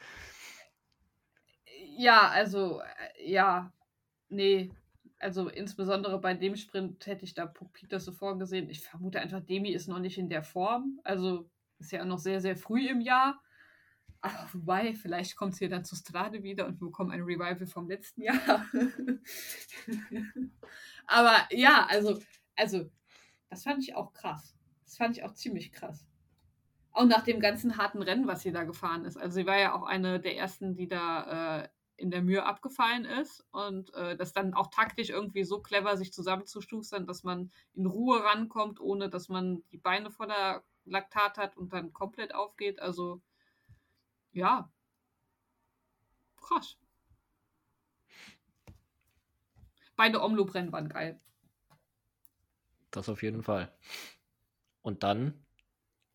Ja, 1.97 2.29
also, 2.29 2.81
äh, 2.81 3.31
ja, 3.31 3.73
nee. 4.29 4.71
Also 5.17 5.47
insbesondere 5.47 6.19
bei 6.19 6.33
dem 6.33 6.55
Sprint 6.55 7.05
hätte 7.07 7.23
ich 7.23 7.33
da 7.33 7.45
Peters 7.45 8.05
so 8.05 8.11
vorgesehen. 8.11 8.69
Ich 8.69 8.81
vermute 8.81 9.19
einfach, 9.19 9.39
Demi 9.39 9.69
ist 9.69 9.87
noch 9.87 9.99
nicht 9.99 10.17
in 10.17 10.29
der 10.29 10.43
Form. 10.43 10.99
Also 11.03 11.49
ist 11.79 11.91
ja 11.91 12.03
noch 12.03 12.19
sehr, 12.19 12.41
sehr 12.41 12.57
früh 12.57 12.87
im 12.87 13.01
Jahr. 13.01 13.41
Aber 14.21 14.49
wobei, 14.53 14.93
vielleicht 14.93 15.35
kommt 15.35 15.53
es 15.53 15.59
hier 15.59 15.69
dann 15.69 15.85
zu 15.85 15.95
Strade 15.95 16.41
wieder 16.43 16.65
und 16.65 16.81
wir 16.81 16.87
bekommen 16.87 17.11
ein 17.11 17.21
Revival 17.21 17.67
vom 17.67 17.87
letzten 17.87 18.23
Jahr. 18.23 18.65
Aber 21.05 21.47
ja, 21.51 21.85
also, 21.89 22.19
also, 22.55 22.89
das 23.55 23.63
fand 23.63 23.81
ich 23.81 23.95
auch 23.95 24.11
krass. 24.11 24.53
Das 24.83 24.97
fand 24.97 25.15
ich 25.17 25.23
auch 25.23 25.33
ziemlich 25.33 25.71
krass. 25.71 26.05
Auch 26.91 27.05
nach 27.05 27.23
dem 27.23 27.39
ganzen 27.39 27.77
harten 27.77 28.01
Rennen, 28.01 28.27
was 28.27 28.41
sie 28.41 28.51
da 28.51 28.65
gefahren 28.65 29.05
ist. 29.05 29.15
Also 29.15 29.35
sie 29.35 29.47
war 29.47 29.57
ja 29.57 29.73
auch 29.73 29.83
eine 29.83 30.19
der 30.19 30.35
ersten, 30.35 30.75
die 30.75 30.89
da 30.89 31.61
äh, 31.63 31.69
in 31.95 32.11
der 32.11 32.21
Mühe 32.21 32.45
abgefallen 32.45 33.05
ist 33.05 33.45
und 33.51 33.93
äh, 33.93 34.17
das 34.17 34.33
dann 34.33 34.53
auch 34.53 34.67
taktisch 34.67 35.09
irgendwie 35.09 35.45
so 35.45 35.61
clever 35.61 35.95
sich 35.95 36.11
zusammenzustustern, 36.11 37.07
dass 37.07 37.23
man 37.23 37.49
in 37.73 37.85
Ruhe 37.85 38.21
rankommt, 38.25 38.81
ohne 38.81 39.09
dass 39.09 39.29
man 39.29 39.63
die 39.71 39.77
Beine 39.77 40.11
voller 40.11 40.61
Laktat 40.83 41.37
hat 41.37 41.55
und 41.55 41.71
dann 41.71 41.93
komplett 41.93 42.35
aufgeht. 42.35 42.81
Also 42.81 43.21
ja, 44.33 44.69
krass. 46.35 46.77
Beide 49.95 50.21
Omloop-Rennen 50.21 50.73
waren 50.73 50.89
geil. 50.89 51.21
Das 52.95 53.09
auf 53.09 53.23
jeden 53.23 53.43
Fall. 53.43 53.71
Und 54.81 55.03
dann 55.03 55.45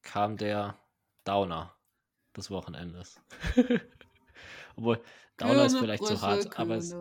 kam 0.02 0.36
der 0.36 0.78
Downer 1.24 1.76
des 2.34 2.50
Wochenendes. 2.50 3.20
Obwohl, 4.76 5.02
Downer 5.36 5.66
ist 5.66 5.72
Köne, 5.72 5.82
vielleicht 5.82 6.06
zu 6.06 6.14
Brüssel, 6.14 6.28
hart, 6.28 6.58
aber 6.58 6.76
es, 6.76 6.96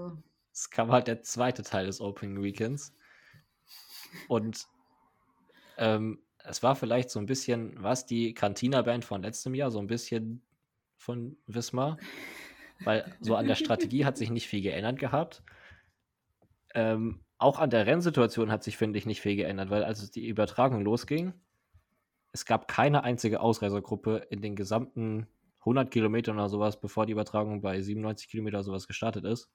es 0.51 0.69
kam 0.69 0.91
halt 0.91 1.07
der 1.07 1.21
zweite 1.21 1.63
Teil 1.63 1.86
des 1.86 2.01
Opening 2.01 2.43
Weekends. 2.43 2.93
Und 4.27 4.67
ähm, 5.77 6.21
es 6.39 6.61
war 6.61 6.75
vielleicht 6.75 7.09
so 7.09 7.19
ein 7.19 7.25
bisschen, 7.25 7.82
was 7.82 8.05
die 8.05 8.34
Cantina-Band 8.34 9.05
von 9.05 9.21
letztem 9.21 9.55
Jahr, 9.55 9.71
so 9.71 9.80
ein 9.80 9.88
bisschen 9.88 10.41
von 10.97 11.38
Wismar. 11.45 11.97
Weil 12.82 13.15
so 13.21 13.36
an 13.36 13.47
der 13.47 13.55
Strategie 13.55 14.05
hat 14.05 14.17
sich 14.17 14.30
nicht 14.30 14.47
viel 14.47 14.61
geändert 14.61 14.99
gehabt. 14.99 15.43
Ähm, 16.73 17.23
auch 17.40 17.58
an 17.58 17.70
der 17.70 17.88
Rennsituation 17.88 18.52
hat 18.52 18.64
sich, 18.64 18.78
finde 18.78 19.00
ich, 19.00 19.06
nicht 19.06 19.22
viel 19.22 19.38
geändert, 19.38 19.70
weil 19.70 19.84
als 19.84 20.12
die 20.12 20.28
Übertragung 20.28 20.84
losging, 20.84 21.34
es 22.34 22.46
gab 22.46 22.68
keine 22.68 23.04
einzige 23.04 23.40
Ausreisergruppe 23.40 24.28
in 24.30 24.42
den 24.42 24.56
gesamten 24.56 25.26
100 25.60 25.90
Kilometern 25.90 26.36
oder 26.36 26.50
sowas, 26.50 26.80
bevor 26.80 27.06
die 27.06 27.14
Übertragung 27.14 27.62
bei 27.62 27.82
97 27.82 28.30
Kilometer 28.30 28.58
oder 28.58 28.66
sowas 28.66 28.88
gestartet 28.88 29.26
ist, 29.26 29.50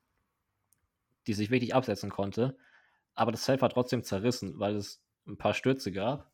die 1.27 1.35
sich 1.35 1.51
wirklich 1.51 1.75
absetzen 1.75 2.11
konnte. 2.11 2.57
Aber 3.15 3.33
das 3.33 3.45
Feld 3.45 3.61
war 3.63 3.69
trotzdem 3.71 4.03
zerrissen, 4.03 4.59
weil 4.59 4.77
es 4.77 5.03
ein 5.27 5.37
paar 5.37 5.55
Stürze 5.55 5.93
gab. 5.93 6.33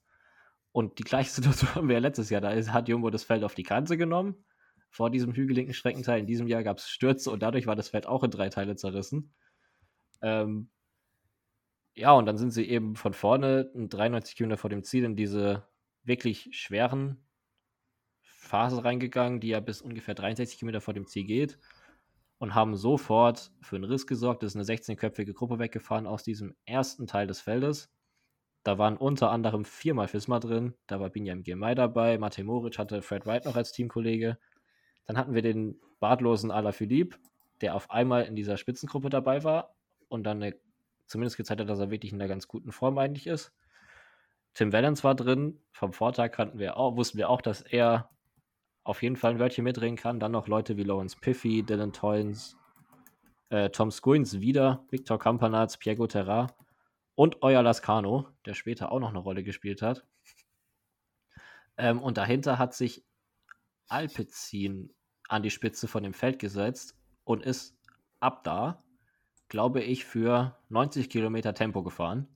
Und 0.72 1.00
die 1.00 1.04
gleiche 1.04 1.30
Situation 1.34 1.74
haben 1.74 1.88
wir 1.88 1.94
ja 1.94 2.00
letztes 2.00 2.30
Jahr. 2.30 2.40
Da 2.40 2.54
hat 2.54 2.88
Jumbo 2.88 3.10
das 3.10 3.24
Feld 3.24 3.42
auf 3.42 3.56
die 3.56 3.64
Kante 3.64 3.96
genommen, 3.96 4.44
vor 4.88 5.10
diesem 5.10 5.34
hügeligen 5.34 5.74
Streckenteil. 5.74 6.20
In 6.20 6.26
diesem 6.26 6.46
Jahr 6.46 6.62
gab 6.62 6.78
es 6.78 6.88
Stürze 6.88 7.30
und 7.30 7.42
dadurch 7.42 7.66
war 7.66 7.76
das 7.76 7.88
Feld 7.88 8.06
auch 8.06 8.22
in 8.22 8.30
drei 8.30 8.50
Teile 8.50 8.76
zerrissen. 8.76 9.34
Ähm, 10.22 10.70
ja, 11.94 12.12
und 12.12 12.26
dann 12.26 12.38
sind 12.38 12.50
sie 12.50 12.68
eben 12.68 12.96
von 12.96 13.12
vorne, 13.12 13.70
93 13.74 14.36
Kilometer 14.36 14.58
vor 14.58 14.70
dem 14.70 14.84
Ziel, 14.84 15.04
in 15.04 15.16
diese 15.16 15.66
wirklich 16.02 16.48
schweren 16.52 17.24
Phase 18.22 18.84
reingegangen, 18.84 19.40
die 19.40 19.48
ja 19.48 19.60
bis 19.60 19.82
ungefähr 19.82 20.14
63 20.14 20.58
Kilometer 20.58 20.80
vor 20.80 20.94
dem 20.94 21.06
Ziel 21.06 21.24
geht. 21.24 21.58
Und 22.38 22.54
haben 22.54 22.74
sofort 22.74 23.52
für 23.60 23.76
einen 23.76 23.84
Riss 23.84 24.06
gesorgt. 24.06 24.42
Es 24.42 24.54
ist 24.54 24.56
eine 24.56 24.64
16-köpfige 24.64 25.34
Gruppe 25.34 25.58
weggefahren 25.58 26.06
aus 26.06 26.22
diesem 26.22 26.56
ersten 26.64 27.06
Teil 27.06 27.26
des 27.26 27.42
Feldes. 27.42 27.90
Da 28.62 28.78
waren 28.78 28.96
unter 28.96 29.30
anderem 29.30 29.64
viermal 29.64 30.08
Fisma 30.08 30.40
drin. 30.40 30.74
Da 30.86 31.00
war 31.00 31.10
Binjam 31.10 31.42
Girmay 31.42 31.74
dabei. 31.74 32.18
Matej 32.18 32.44
Moric 32.44 32.78
hatte 32.78 33.02
Fred 33.02 33.26
Wright 33.26 33.44
noch 33.44 33.56
als 33.56 33.72
Teamkollege. 33.72 34.38
Dann 35.04 35.18
hatten 35.18 35.34
wir 35.34 35.42
den 35.42 35.80
bartlosen 35.98 36.50
Alaphilippe, 36.50 37.18
der 37.60 37.74
auf 37.74 37.90
einmal 37.90 38.24
in 38.24 38.36
dieser 38.36 38.56
Spitzengruppe 38.56 39.10
dabei 39.10 39.44
war 39.44 39.74
und 40.08 40.24
dann 40.24 40.42
eine, 40.42 40.56
zumindest 41.10 41.36
gezeigt 41.36 41.60
hat, 41.60 41.68
dass 41.68 41.80
er 41.80 41.90
wirklich 41.90 42.12
in 42.12 42.20
einer 42.20 42.28
ganz 42.28 42.48
guten 42.48 42.72
Form 42.72 42.96
eigentlich 42.98 43.26
ist. 43.26 43.52
Tim 44.54 44.72
Valens 44.72 45.04
war 45.04 45.14
drin. 45.14 45.60
Vom 45.72 45.92
Vortag 45.92 46.30
kannten 46.32 46.58
wir 46.58 46.76
auch, 46.76 46.96
wussten 46.96 47.18
wir 47.18 47.28
auch, 47.28 47.42
dass 47.42 47.62
er 47.62 48.10
auf 48.84 49.02
jeden 49.02 49.16
Fall 49.16 49.32
ein 49.32 49.38
Wörtchen 49.38 49.64
mitreden 49.64 49.96
kann. 49.96 50.20
Dann 50.20 50.32
noch 50.32 50.48
Leute 50.48 50.76
wie 50.76 50.84
Lawrence 50.84 51.16
Piffy, 51.20 51.62
Dylan 51.62 51.92
Toynes, 51.92 52.56
äh, 53.50 53.70
Tom 53.70 53.90
Skuins 53.90 54.40
wieder, 54.40 54.84
Victor 54.90 55.18
Campanaz, 55.18 55.76
Piero 55.76 56.06
Terra 56.06 56.48
und 57.14 57.42
Euer 57.42 57.62
Lascano, 57.62 58.28
der 58.46 58.54
später 58.54 58.92
auch 58.92 59.00
noch 59.00 59.10
eine 59.10 59.18
Rolle 59.18 59.42
gespielt 59.42 59.82
hat. 59.82 60.06
Ähm, 61.76 62.00
und 62.00 62.16
dahinter 62.16 62.58
hat 62.58 62.74
sich 62.74 63.04
Alpecin 63.88 64.92
an 65.28 65.42
die 65.42 65.50
Spitze 65.50 65.88
von 65.88 66.02
dem 66.02 66.14
Feld 66.14 66.38
gesetzt 66.38 66.96
und 67.24 67.44
ist 67.44 67.76
ab 68.20 68.44
da 68.44 68.82
glaube 69.50 69.82
ich, 69.82 70.06
für 70.06 70.56
90 70.70 71.10
Kilometer 71.10 71.52
Tempo 71.52 71.82
gefahren. 71.82 72.26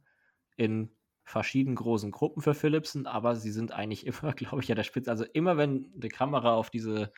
In 0.56 0.90
verschiedenen 1.22 1.76
großen 1.76 2.10
Gruppen 2.10 2.42
für 2.42 2.54
Philipsen, 2.54 3.06
aber 3.06 3.36
sie 3.36 3.50
sind 3.50 3.72
eigentlich 3.72 4.06
immer, 4.06 4.34
glaube 4.34 4.62
ich, 4.62 4.70
an 4.70 4.76
der 4.76 4.84
Spitze. 4.84 5.10
Also 5.10 5.24
immer, 5.24 5.56
wenn 5.56 5.90
die 5.98 6.10
Kamera 6.10 6.54
auf 6.54 6.68
diese 6.68 7.12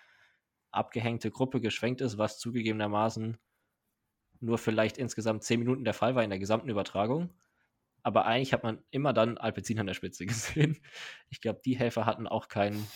abgehängte 0.70 1.30
Gruppe 1.30 1.60
geschwenkt 1.60 2.00
ist, 2.00 2.18
was 2.18 2.38
zugegebenermaßen 2.38 3.38
nur 4.40 4.58
vielleicht 4.58 4.98
insgesamt 4.98 5.42
10 5.42 5.60
Minuten 5.60 5.84
der 5.84 5.94
Fall 5.94 6.14
war 6.14 6.22
in 6.22 6.30
der 6.30 6.38
gesamten 6.38 6.68
Übertragung. 6.68 7.30
Aber 8.02 8.26
eigentlich 8.26 8.52
hat 8.52 8.62
man 8.62 8.84
immer 8.90 9.14
dann 9.14 9.38
Alpecin 9.38 9.80
an 9.80 9.86
der 9.86 9.94
Spitze 9.94 10.26
gesehen. 10.26 10.78
Ich 11.30 11.40
glaube, 11.40 11.60
die 11.64 11.76
Helfer 11.76 12.04
hatten 12.04 12.26
auch 12.26 12.48
keinen 12.48 12.86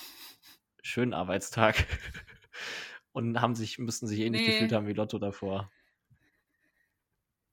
schönen 0.82 1.14
Arbeitstag 1.14 1.86
und 3.12 3.40
haben 3.40 3.54
sich, 3.54 3.78
müssten 3.78 4.06
sich 4.06 4.20
ähnlich 4.20 4.42
nee. 4.42 4.52
gefühlt 4.52 4.72
haben 4.72 4.86
wie 4.86 4.92
Lotto 4.92 5.18
davor. 5.18 5.70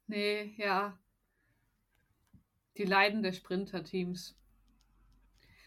Nee, 0.07 0.53
ja. 0.57 0.97
Die 2.77 2.85
Leiden 2.85 3.23
der 3.23 3.33
Sprinter-Teams. 3.33 4.35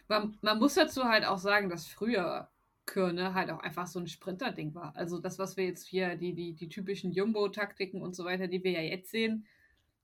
Man, 0.09 0.39
man 0.41 0.59
muss 0.59 0.75
dazu 0.75 1.05
halt 1.05 1.25
auch 1.25 1.39
sagen, 1.39 1.69
dass 1.69 1.87
früher 1.87 2.51
Körne 2.87 3.35
halt 3.35 3.51
auch 3.51 3.61
einfach 3.61 3.87
so 3.87 4.01
ein 4.01 4.09
Sprinter-Ding 4.09 4.75
war. 4.75 4.97
Also 4.97 5.21
das, 5.21 5.39
was 5.39 5.57
wir 5.57 5.67
jetzt 5.67 5.87
hier, 5.87 6.17
die, 6.17 6.35
die, 6.35 6.55
die 6.55 6.69
typischen 6.69 7.13
Jumbo-Taktiken 7.13 8.03
und 8.03 8.15
so 8.17 8.25
weiter, 8.25 8.49
die 8.49 8.65
wir 8.65 8.73
ja 8.73 8.81
jetzt 8.81 9.11
sehen, 9.11 9.47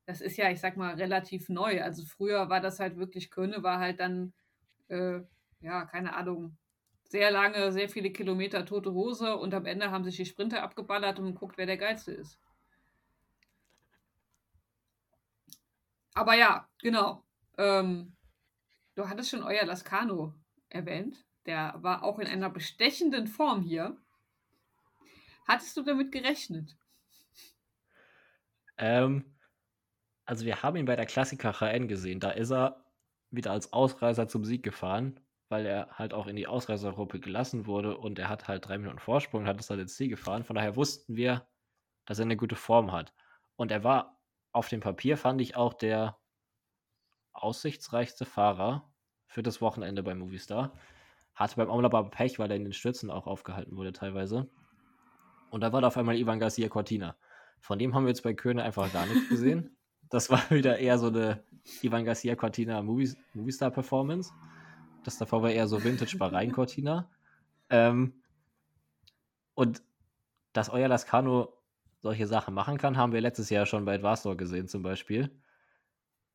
das 0.07 0.20
ist 0.20 0.37
ja, 0.37 0.51
ich 0.51 0.61
sag 0.61 0.76
mal, 0.76 0.95
relativ 0.95 1.49
neu. 1.49 1.82
Also 1.82 2.05
früher 2.05 2.49
war 2.49 2.61
das 2.61 2.78
halt 2.78 2.97
wirklich, 2.97 3.30
Körne 3.30 3.62
war 3.62 3.80
halt 3.80 4.01
dann, 4.01 4.32
äh, 4.89 5.20
ja, 5.61 5.84
keine 5.87 6.14
Ahnung, 6.14 6.57
sehr 7.09 7.30
lange, 7.30 7.72
sehr 7.72 7.89
viele 7.89 8.11
Kilometer 8.11 8.64
tote 8.66 8.93
Hose 8.93 9.37
und 9.37 9.55
am 9.55 9.66
Ende 9.66 9.91
haben 9.91 10.05
sich 10.05 10.16
die 10.16 10.26
Sprinter 10.26 10.62
abgeballert 10.62 11.18
und 11.18 11.34
guckt, 11.34 11.59
wer 11.59 11.66
der 11.66 11.76
Geilste 11.76 12.12
ist. 12.12 12.39
Aber 16.16 16.34
ja, 16.34 16.66
genau. 16.78 17.22
Ähm, 17.58 18.16
du 18.94 19.06
hattest 19.06 19.30
schon 19.30 19.42
euer 19.42 19.66
Lascano 19.66 20.34
erwähnt. 20.70 21.26
Der 21.44 21.74
war 21.82 22.02
auch 22.02 22.18
in 22.18 22.26
einer 22.26 22.48
bestechenden 22.48 23.26
Form 23.26 23.60
hier. 23.60 23.98
Hattest 25.46 25.76
du 25.76 25.82
damit 25.82 26.10
gerechnet? 26.10 26.74
Ähm, 28.78 29.36
also 30.24 30.46
wir 30.46 30.62
haben 30.62 30.76
ihn 30.76 30.86
bei 30.86 30.96
der 30.96 31.04
Klassiker 31.04 31.60
HN 31.60 31.86
gesehen. 31.86 32.18
Da 32.18 32.30
ist 32.30 32.50
er 32.50 32.82
wieder 33.30 33.52
als 33.52 33.74
Ausreißer 33.74 34.26
zum 34.26 34.42
Sieg 34.42 34.62
gefahren, 34.62 35.20
weil 35.50 35.66
er 35.66 35.90
halt 35.90 36.14
auch 36.14 36.28
in 36.28 36.36
die 36.36 36.46
Ausreißergruppe 36.46 37.20
gelassen 37.20 37.66
wurde 37.66 37.98
und 37.98 38.18
er 38.18 38.30
hat 38.30 38.48
halt 38.48 38.66
drei 38.66 38.78
Minuten 38.78 38.98
Vorsprung 38.98 39.42
und 39.42 39.48
hat 39.48 39.60
es 39.60 39.66
dann 39.66 39.78
ins 39.78 39.96
Ziel 39.96 40.08
gefahren. 40.08 40.44
Von 40.44 40.56
daher 40.56 40.76
wussten 40.76 41.14
wir, 41.14 41.46
dass 42.06 42.18
er 42.18 42.24
eine 42.24 42.38
gute 42.38 42.56
Form 42.56 42.90
hat. 42.90 43.12
Und 43.56 43.70
er 43.70 43.84
war 43.84 44.15
auf 44.57 44.68
dem 44.68 44.80
Papier, 44.80 45.16
fand 45.18 45.40
ich, 45.40 45.54
auch 45.54 45.74
der 45.74 46.16
aussichtsreichste 47.34 48.24
Fahrer 48.24 48.90
für 49.26 49.42
das 49.42 49.61
Wochenende 49.61 50.02
bei 50.02 50.14
Movistar. 50.14 50.72
Hatte 51.34 51.57
beim 51.57 51.68
Omlab 51.68 51.94
aber 51.94 52.11
Pech, 52.11 52.38
weil 52.38 52.50
er 52.50 52.57
in 52.57 52.64
den 52.64 52.72
Stürzen 52.72 53.11
auch 53.11 53.26
aufgehalten 53.26 53.76
wurde 53.76 53.92
teilweise. 53.92 54.48
Und 55.50 55.61
da 55.61 55.72
war 55.72 55.82
da 55.82 55.88
auf 55.88 55.96
einmal 55.98 56.16
Ivan 56.16 56.40
Garcia 56.40 56.68
Cortina. 56.68 57.16
Von 57.61 57.78
dem 57.78 57.94
haben 57.94 58.04
wir 58.04 58.09
jetzt 58.09 58.22
bei 58.22 58.32
Köhne 58.32 58.62
einfach 58.62 58.92
gar 58.92 59.07
nichts 59.07 59.28
gesehen. 59.28 59.70
Das 60.09 60.30
war 60.30 60.50
wieder 60.50 60.78
eher 60.78 61.00
so 61.00 61.09
eine 61.09 61.42
Ivan 61.82 62.04
Garcia 62.04 62.36
Cortina 62.36 62.80
Movistar 62.80 63.72
Performance. 63.72 64.32
Das 65.02 65.18
davor 65.18 65.42
war 65.42 65.50
eher 65.50 65.66
so 65.66 65.82
Vintage 65.82 66.16
Bahrain 66.16 66.52
Cortina. 66.52 67.11
Ähm, 67.70 68.22
und 69.54 69.82
dass 70.52 70.68
euer 70.68 70.86
Lascano 70.86 71.55
solche 72.07 72.28
Sachen 72.28 72.54
machen 72.54 72.78
kann, 72.78 72.96
haben 72.96 73.12
wir 73.12 73.20
letztes 73.20 73.50
Jahr 73.50 73.66
schon 73.66 73.84
bei 73.84 73.98
Dvarstor 73.98 74.36
gesehen 74.36 74.68
zum 74.68 74.82
Beispiel. 74.84 75.36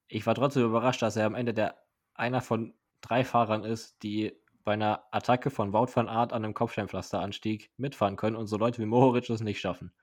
Ich 0.10 0.26
war 0.26 0.36
trotzdem 0.36 0.66
überrascht, 0.66 1.02
dass 1.02 1.16
er 1.16 1.26
am 1.26 1.34
Ende 1.34 1.54
der 1.54 1.78
einer 2.14 2.42
von 2.42 2.74
drei 3.00 3.24
Fahrern 3.24 3.64
ist, 3.64 4.04
die 4.04 4.38
bei 4.66 4.74
einer 4.74 5.06
Attacke 5.12 5.50
von 5.50 5.72
Wout 5.72 5.88
van 5.96 6.10
Art 6.10 6.34
an 6.34 6.44
einem 6.44 6.54
Kopfsteinpflasteranstieg 6.54 7.72
mitfahren 7.78 8.18
können 8.18 8.36
und 8.36 8.48
so 8.48 8.58
Leute 8.58 8.82
wie 8.82 8.86
Mohoric 8.86 9.30
es 9.30 9.40
nicht 9.40 9.62
schaffen. 9.62 9.94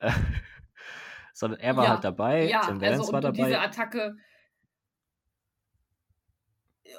Sondern 1.34 1.60
er 1.60 1.76
war 1.76 1.84
ja, 1.84 1.90
halt 1.90 2.04
dabei, 2.04 2.48
ja, 2.48 2.60
Tim 2.60 2.82
also 2.82 3.12
war 3.12 3.20
dabei. 3.20 3.36
Diese 3.36 3.60
Attacke, 3.60 4.16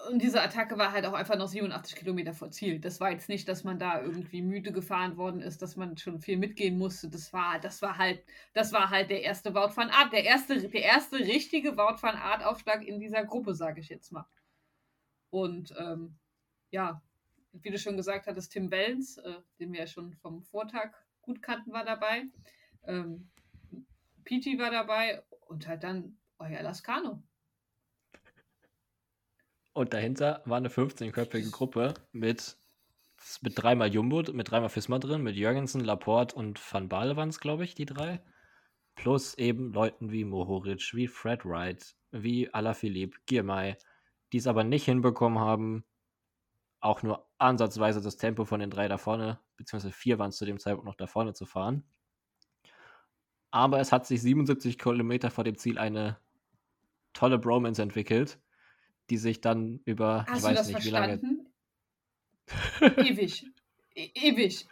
und 0.09 0.21
diese 0.21 0.41
Attacke 0.41 0.77
war 0.77 0.91
halt 0.91 1.05
auch 1.05 1.13
einfach 1.13 1.37
noch 1.37 1.47
87 1.47 1.95
Kilometer 1.95 2.33
vor 2.33 2.49
Ziel. 2.49 2.79
Das 2.79 2.99
war 2.99 3.11
jetzt 3.11 3.29
nicht, 3.29 3.47
dass 3.47 3.63
man 3.63 3.77
da 3.77 4.01
irgendwie 4.01 4.41
müde 4.41 4.71
gefahren 4.71 5.17
worden 5.17 5.41
ist, 5.41 5.61
dass 5.61 5.75
man 5.75 5.97
schon 5.97 6.19
viel 6.19 6.37
mitgehen 6.37 6.77
musste. 6.77 7.09
Das 7.09 7.31
war, 7.33 7.59
das 7.59 7.81
war 7.81 7.97
halt, 7.97 8.23
das 8.53 8.73
war 8.73 8.89
halt 8.89 9.11
der 9.11 9.21
erste 9.21 9.53
Wout 9.53 9.75
van 9.75 9.91
Art, 9.91 10.11
der 10.11 10.23
erste, 10.23 10.59
der 10.69 10.81
erste 10.81 11.19
richtige 11.19 11.77
Wout 11.77 12.01
van 12.01 12.15
Art 12.15 12.43
Aufschlag 12.43 12.83
in 12.83 12.99
dieser 12.99 13.25
Gruppe, 13.25 13.53
sage 13.53 13.79
ich 13.79 13.89
jetzt 13.89 14.11
mal. 14.11 14.25
Und 15.29 15.73
ähm, 15.77 16.15
ja, 16.71 17.01
wie 17.51 17.69
du 17.69 17.77
schon 17.77 17.97
gesagt 17.97 18.25
hattest, 18.25 18.51
Tim 18.51 18.71
Wellens, 18.71 19.17
äh, 19.17 19.35
den 19.59 19.71
wir 19.71 19.81
ja 19.81 19.87
schon 19.87 20.13
vom 20.13 20.41
Vortag 20.41 20.93
gut 21.21 21.41
kannten, 21.43 21.71
war 21.73 21.85
dabei. 21.85 22.23
Ähm, 22.85 23.29
Piti 24.23 24.57
war 24.57 24.71
dabei 24.71 25.23
und 25.47 25.67
halt 25.67 25.83
dann 25.83 26.17
euer 26.39 26.63
Lascano. 26.63 27.21
Und 29.75 29.93
dahinter 29.93 30.41
war 30.45 30.55
eine 30.55 30.69
15-köpfige 30.69 31.51
Gruppe 31.51 31.95
mit, 32.13 32.57
mit 33.41 33.61
dreimal 33.61 33.93
Jumbo, 33.93 34.23
mit 34.31 34.49
dreimal 34.49 34.69
Fisma 34.69 34.99
drin, 34.99 35.21
mit 35.21 35.35
Jürgensen, 35.35 35.81
Laporte 35.81 36.33
und 36.33 36.61
Van 36.71 36.87
Baal 36.87 37.17
waren 37.17 37.27
es, 37.27 37.41
glaube 37.41 37.65
ich, 37.65 37.75
die 37.75 37.85
drei. 37.85 38.23
Plus 38.95 39.37
eben 39.37 39.73
Leuten 39.73 40.13
wie 40.13 40.23
Mohoric, 40.23 40.93
wie 40.93 41.09
Fred 41.09 41.43
Wright, 41.43 41.93
wie 42.11 42.53
Alaphilippe, 42.53 43.17
Girmay, 43.25 43.75
die 44.31 44.37
es 44.37 44.47
aber 44.47 44.63
nicht 44.63 44.85
hinbekommen 44.85 45.39
haben, 45.39 45.83
auch 46.79 47.03
nur 47.03 47.27
ansatzweise 47.37 47.99
das 47.99 48.15
Tempo 48.15 48.45
von 48.45 48.61
den 48.61 48.69
drei 48.69 48.87
da 48.87 48.97
vorne, 48.97 49.41
beziehungsweise 49.57 49.93
vier 49.93 50.19
waren 50.19 50.29
es 50.29 50.37
zu 50.37 50.45
dem 50.45 50.57
Zeitpunkt 50.57 50.85
noch 50.85 50.95
da 50.95 51.05
vorne 51.05 51.33
zu 51.33 51.45
fahren. 51.45 51.83
Aber 53.51 53.81
es 53.81 53.91
hat 53.91 54.07
sich 54.07 54.21
77 54.21 54.79
Kilometer 54.79 55.31
vor 55.31 55.43
dem 55.43 55.57
Ziel 55.57 55.77
eine 55.77 56.17
tolle 57.11 57.37
Bromance 57.39 57.81
entwickelt, 57.81 58.39
die 59.09 59.17
sich 59.17 59.41
dann 59.41 59.81
über, 59.85 60.25
Hast 60.27 60.39
ich 60.39 60.43
weiß 60.43 60.67
nicht, 60.67 60.71
verstanden? 60.71 61.47
wie 62.47 62.85
lange. 62.87 63.09
ewig. 63.09 63.45
E 63.95 64.09
ewig. 64.13 64.67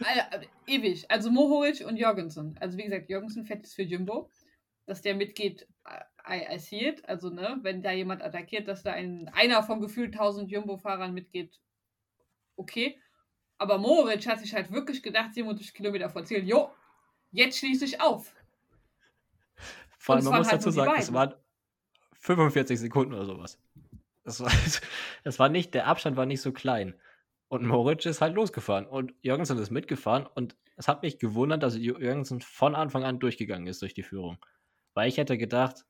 Äh, 0.00 0.46
ewig. 0.66 1.10
Also 1.10 1.30
Mohoric 1.30 1.84
und 1.86 1.96
Jorgensen. 1.96 2.56
Also 2.60 2.78
wie 2.78 2.84
gesagt, 2.84 3.10
Jorgensen 3.10 3.44
fährt 3.44 3.60
jetzt 3.60 3.74
für 3.74 3.82
Jumbo. 3.82 4.30
Dass 4.86 5.02
der 5.02 5.14
mitgeht, 5.14 5.68
I, 6.26 6.54
I 6.54 6.58
see 6.58 6.88
it. 6.88 7.06
Also, 7.06 7.28
ne, 7.30 7.58
wenn 7.62 7.82
da 7.82 7.92
jemand 7.92 8.22
attackiert, 8.22 8.68
dass 8.68 8.82
da 8.82 8.92
ein, 8.92 9.28
einer 9.34 9.62
von 9.62 9.80
gefühlt 9.80 10.14
1000 10.14 10.50
Jumbo-Fahrern 10.50 11.12
mitgeht, 11.12 11.60
okay. 12.56 12.98
Aber 13.58 13.78
Moritz 13.78 14.26
hat 14.26 14.40
sich 14.40 14.54
halt 14.54 14.70
wirklich 14.72 15.02
gedacht, 15.02 15.34
77 15.34 15.74
Kilometer 15.74 16.08
vor 16.08 16.24
Ziel, 16.24 16.46
jo, 16.48 16.70
jetzt 17.32 17.58
schließe 17.58 17.84
ich 17.84 18.00
auf. 18.00 18.34
Vor 19.98 20.14
allem, 20.14 20.24
man 20.24 20.38
muss 20.38 20.48
halt 20.48 20.60
dazu 20.60 20.70
sagen, 20.70 20.92
es 20.96 21.12
waren 21.12 21.34
45 22.18 22.78
Sekunden 22.78 23.14
oder 23.14 23.24
sowas. 23.24 23.58
Das 24.24 24.40
war, 24.40 24.50
das 25.24 25.38
war 25.38 25.48
nicht, 25.48 25.74
der 25.74 25.86
Abstand 25.86 26.16
war 26.16 26.26
nicht 26.26 26.42
so 26.42 26.52
klein. 26.52 26.94
Und 27.48 27.66
Moritz 27.66 28.04
ist 28.04 28.20
halt 28.20 28.34
losgefahren 28.34 28.86
und 28.86 29.14
Jürgensen 29.22 29.58
ist 29.58 29.70
mitgefahren 29.70 30.26
und 30.26 30.56
es 30.76 30.86
hat 30.86 31.02
mich 31.02 31.18
gewundert, 31.18 31.62
dass 31.62 31.76
Jürgensen 31.76 32.40
von 32.42 32.74
Anfang 32.74 33.04
an 33.04 33.18
durchgegangen 33.18 33.66
ist 33.66 33.80
durch 33.80 33.94
die 33.94 34.02
Führung. 34.02 34.38
Weil 34.92 35.08
ich 35.08 35.16
hätte 35.16 35.38
gedacht, 35.38 35.86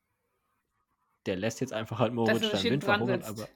der 1.26 1.36
lässt 1.36 1.60
jetzt 1.60 1.72
einfach 1.72 1.98
halt 1.98 2.14
Moritz 2.14 2.48
dann 2.50 2.62
Wind 2.62 2.84
verhungern, 2.84 3.22
aber, 3.22 3.48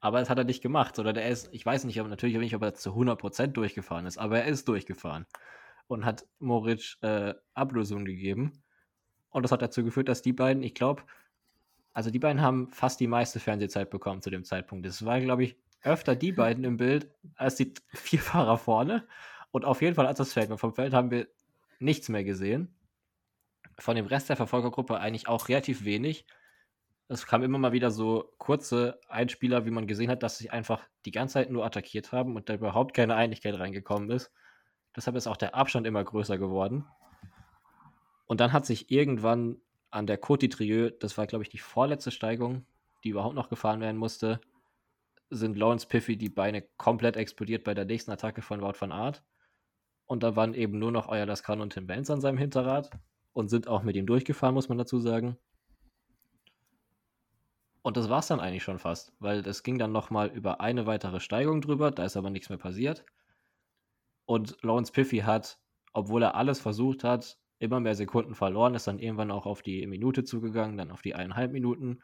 aber 0.00 0.18
das 0.18 0.28
hat 0.28 0.38
er 0.38 0.44
nicht 0.44 0.60
gemacht, 0.60 0.96
sondern 0.96 1.16
er 1.16 1.28
ist, 1.28 1.48
ich 1.52 1.64
weiß 1.64 1.84
nicht, 1.84 2.00
aber 2.00 2.08
natürlich 2.08 2.36
nicht, 2.36 2.56
ob 2.56 2.62
er 2.62 2.74
zu 2.74 2.90
100% 2.90 3.48
durchgefahren 3.48 4.06
ist, 4.06 4.18
aber 4.18 4.40
er 4.40 4.46
ist 4.46 4.66
durchgefahren 4.66 5.26
und 5.86 6.04
hat 6.04 6.26
Moritz 6.40 6.98
äh, 7.02 7.34
Ablösung 7.54 8.04
gegeben. 8.04 8.62
Und 9.30 9.44
das 9.44 9.52
hat 9.52 9.62
dazu 9.62 9.84
geführt, 9.84 10.08
dass 10.08 10.22
die 10.22 10.32
beiden, 10.32 10.62
ich 10.62 10.74
glaube, 10.74 11.02
also 11.98 12.10
die 12.10 12.20
beiden 12.20 12.40
haben 12.40 12.70
fast 12.70 13.00
die 13.00 13.08
meiste 13.08 13.40
Fernsehzeit 13.40 13.90
bekommen 13.90 14.22
zu 14.22 14.30
dem 14.30 14.44
Zeitpunkt. 14.44 14.86
Das 14.86 15.04
war, 15.04 15.20
glaube 15.20 15.42
ich, 15.42 15.56
öfter 15.82 16.14
die 16.14 16.30
beiden 16.42 16.62
im 16.62 16.76
Bild 16.76 17.10
als 17.34 17.56
die 17.56 17.74
vier 17.88 18.20
Fahrer 18.20 18.56
vorne. 18.56 19.06
Und 19.50 19.64
auf 19.64 19.82
jeden 19.82 19.96
Fall 19.96 20.06
als 20.06 20.18
das 20.18 20.32
Feld. 20.32 20.56
Vom 20.60 20.74
Feld 20.74 20.94
haben 20.94 21.10
wir 21.10 21.26
nichts 21.80 22.08
mehr 22.08 22.22
gesehen. 22.22 22.72
Von 23.80 23.96
dem 23.96 24.06
Rest 24.06 24.28
der 24.28 24.36
Verfolgergruppe 24.36 25.00
eigentlich 25.00 25.26
auch 25.26 25.48
relativ 25.48 25.84
wenig 25.84 26.24
es 27.08 27.26
kam 27.26 27.42
immer 27.42 27.58
mal 27.58 27.72
wieder 27.72 27.90
so 27.90 28.34
kurze 28.36 29.00
Einspieler, 29.08 29.64
wie 29.64 29.70
man 29.70 29.86
gesehen 29.86 30.10
hat, 30.10 30.22
dass 30.22 30.36
sie 30.36 30.50
einfach 30.50 30.86
die 31.06 31.10
ganze 31.10 31.34
Zeit 31.34 31.50
nur 31.50 31.64
attackiert 31.64 32.12
haben 32.12 32.36
und 32.36 32.48
da 32.48 32.54
überhaupt 32.54 32.94
keine 32.94 33.14
Einigkeit 33.14 33.58
reingekommen 33.58 34.10
ist. 34.10 34.30
Deshalb 34.94 35.16
ist 35.16 35.26
auch 35.26 35.38
der 35.38 35.54
Abstand 35.54 35.86
immer 35.86 36.04
größer 36.04 36.36
geworden. 36.36 36.84
Und 38.26 38.40
dann 38.40 38.52
hat 38.52 38.66
sich 38.66 38.90
irgendwann 38.90 39.56
an 39.90 40.06
der 40.06 40.20
Côte 40.20 40.40
d'Itrieux, 40.42 40.90
das 40.98 41.16
war 41.18 41.26
glaube 41.26 41.44
ich 41.44 41.50
die 41.50 41.58
vorletzte 41.58 42.10
Steigung, 42.10 42.66
die 43.04 43.10
überhaupt 43.10 43.34
noch 43.34 43.48
gefahren 43.48 43.80
werden 43.80 43.96
musste, 43.96 44.40
sind 45.30 45.56
Lawrence 45.56 45.86
Piffy 45.86 46.16
die 46.16 46.28
Beine 46.30 46.62
komplett 46.78 47.16
explodiert 47.16 47.64
bei 47.64 47.74
der 47.74 47.84
nächsten 47.84 48.10
Attacke 48.10 48.42
von 48.42 48.60
Wout 48.62 48.74
van 48.78 48.92
Art. 48.92 49.22
Und 50.06 50.22
da 50.22 50.36
waren 50.36 50.54
eben 50.54 50.78
nur 50.78 50.90
noch 50.90 51.08
euer 51.08 51.26
Lascan 51.26 51.60
und 51.60 51.74
Tim 51.74 51.86
Benz 51.86 52.08
an 52.10 52.20
seinem 52.20 52.38
Hinterrad. 52.38 52.90
und 53.38 53.48
sind 53.48 53.68
auch 53.68 53.84
mit 53.84 53.94
ihm 53.94 54.06
durchgefahren, 54.06 54.54
muss 54.54 54.68
man 54.68 54.78
dazu 54.78 54.98
sagen. 54.98 55.38
Und 57.82 57.96
das 57.96 58.08
war 58.08 58.18
es 58.18 58.26
dann 58.26 58.40
eigentlich 58.40 58.64
schon 58.64 58.80
fast, 58.80 59.12
weil 59.20 59.46
es 59.46 59.62
ging 59.62 59.78
dann 59.78 59.92
nochmal 59.92 60.28
über 60.28 60.60
eine 60.60 60.86
weitere 60.86 61.20
Steigung 61.20 61.60
drüber, 61.60 61.92
da 61.92 62.04
ist 62.04 62.16
aber 62.16 62.30
nichts 62.30 62.48
mehr 62.48 62.58
passiert. 62.58 63.04
Und 64.26 64.56
Lawrence 64.62 64.90
Piffy 64.90 65.18
hat, 65.18 65.60
obwohl 65.92 66.22
er 66.22 66.34
alles 66.34 66.58
versucht 66.58 67.04
hat, 67.04 67.38
immer 67.58 67.80
mehr 67.80 67.94
Sekunden 67.94 68.34
verloren, 68.34 68.74
ist 68.74 68.86
dann 68.86 68.98
irgendwann 68.98 69.30
auch 69.30 69.46
auf 69.46 69.62
die 69.62 69.86
Minute 69.86 70.24
zugegangen, 70.24 70.78
dann 70.78 70.90
auf 70.90 71.02
die 71.02 71.14
eineinhalb 71.14 71.52
Minuten. 71.52 72.00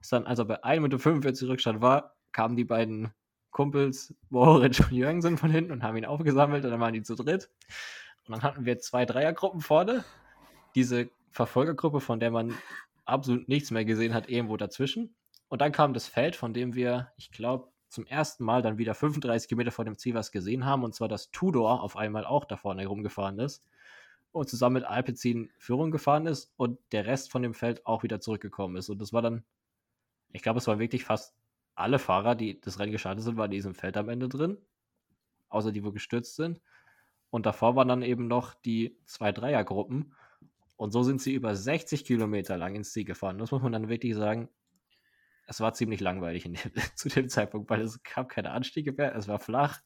Ist 0.00 0.12
dann, 0.12 0.26
als 0.26 0.38
er 0.38 0.44
bei 0.44 0.62
1 0.62 0.82
Minute 0.82 0.98
45 0.98 1.48
Rückstand 1.48 1.80
war, 1.80 2.14
kamen 2.32 2.56
die 2.56 2.64
beiden 2.64 3.12
Kumpels, 3.50 4.14
Moritz 4.28 4.80
und 4.80 4.92
Jürgensen 4.92 5.38
von 5.38 5.50
hinten 5.50 5.72
und 5.72 5.82
haben 5.82 5.96
ihn 5.96 6.04
aufgesammelt 6.04 6.64
und 6.64 6.70
dann 6.70 6.80
waren 6.80 6.92
die 6.92 7.02
zu 7.02 7.14
dritt. 7.14 7.50
Und 8.26 8.32
dann 8.34 8.42
hatten 8.42 8.64
wir 8.66 8.78
zwei 8.78 9.06
Dreiergruppen 9.06 9.60
vorne. 9.60 10.04
Diese 10.74 11.08
Verfolgergruppe, 11.30 12.00
von 12.00 12.20
der 12.20 12.30
man 12.30 12.54
absolut 13.06 13.48
nichts 13.48 13.70
mehr 13.70 13.86
gesehen 13.86 14.12
hat, 14.12 14.28
irgendwo 14.28 14.56
dazwischen. 14.56 15.14
Und 15.48 15.62
dann 15.62 15.72
kam 15.72 15.94
das 15.94 16.06
Feld, 16.06 16.36
von 16.36 16.52
dem 16.52 16.74
wir, 16.74 17.10
ich 17.16 17.30
glaube, 17.30 17.68
zum 17.88 18.06
ersten 18.06 18.44
Mal 18.44 18.60
dann 18.60 18.76
wieder 18.76 18.94
35 18.94 19.48
Kilometer 19.48 19.70
vor 19.70 19.86
dem 19.86 19.96
Ziel 19.96 20.12
was 20.12 20.30
gesehen 20.30 20.66
haben, 20.66 20.84
und 20.84 20.94
zwar, 20.94 21.08
dass 21.08 21.30
Tudor 21.30 21.82
auf 21.82 21.96
einmal 21.96 22.26
auch 22.26 22.44
da 22.44 22.58
vorne 22.58 22.82
herumgefahren 22.82 23.38
ist 23.38 23.64
und 24.32 24.48
zusammen 24.48 24.74
mit 24.74 24.84
Alpecin 24.84 25.50
Führung 25.58 25.90
gefahren 25.90 26.26
ist 26.26 26.52
und 26.56 26.78
der 26.92 27.06
Rest 27.06 27.30
von 27.30 27.42
dem 27.42 27.54
Feld 27.54 27.86
auch 27.86 28.02
wieder 28.02 28.20
zurückgekommen 28.20 28.76
ist. 28.76 28.88
Und 28.88 29.00
das 29.00 29.12
war 29.12 29.22
dann, 29.22 29.44
ich 30.32 30.42
glaube, 30.42 30.58
es 30.58 30.66
waren 30.66 30.78
wirklich 30.78 31.04
fast 31.04 31.34
alle 31.74 31.98
Fahrer, 31.98 32.34
die 32.34 32.60
das 32.60 32.78
Rennen 32.78 32.92
gestartet 32.92 33.24
sind, 33.24 33.36
waren 33.36 33.46
in 33.46 33.56
diesem 33.56 33.74
Feld 33.74 33.96
am 33.96 34.08
Ende 34.08 34.28
drin, 34.28 34.58
außer 35.48 35.72
die, 35.72 35.84
wo 35.84 35.92
gestürzt 35.92 36.36
sind. 36.36 36.60
Und 37.30 37.46
davor 37.46 37.76
waren 37.76 37.88
dann 37.88 38.02
eben 38.02 38.26
noch 38.26 38.54
die 38.54 38.96
zwei 39.06 39.32
Dreiergruppen. 39.32 40.14
Und 40.76 40.92
so 40.92 41.02
sind 41.02 41.20
sie 41.20 41.34
über 41.34 41.54
60 41.54 42.04
Kilometer 42.04 42.56
lang 42.56 42.74
ins 42.74 42.92
Ziel 42.92 43.04
gefahren. 43.04 43.38
Das 43.38 43.50
muss 43.50 43.62
man 43.62 43.72
dann 43.72 43.88
wirklich 43.88 44.14
sagen. 44.14 44.48
Es 45.46 45.60
war 45.60 45.72
ziemlich 45.72 46.00
langweilig 46.00 46.44
dem, 46.44 46.54
zu 46.94 47.08
dem 47.08 47.28
Zeitpunkt, 47.28 47.70
weil 47.70 47.80
es 47.80 48.02
gab 48.02 48.28
keine 48.28 48.50
Anstiege 48.50 48.92
mehr. 48.92 49.14
Es 49.14 49.28
war 49.28 49.38
flach. 49.38 49.80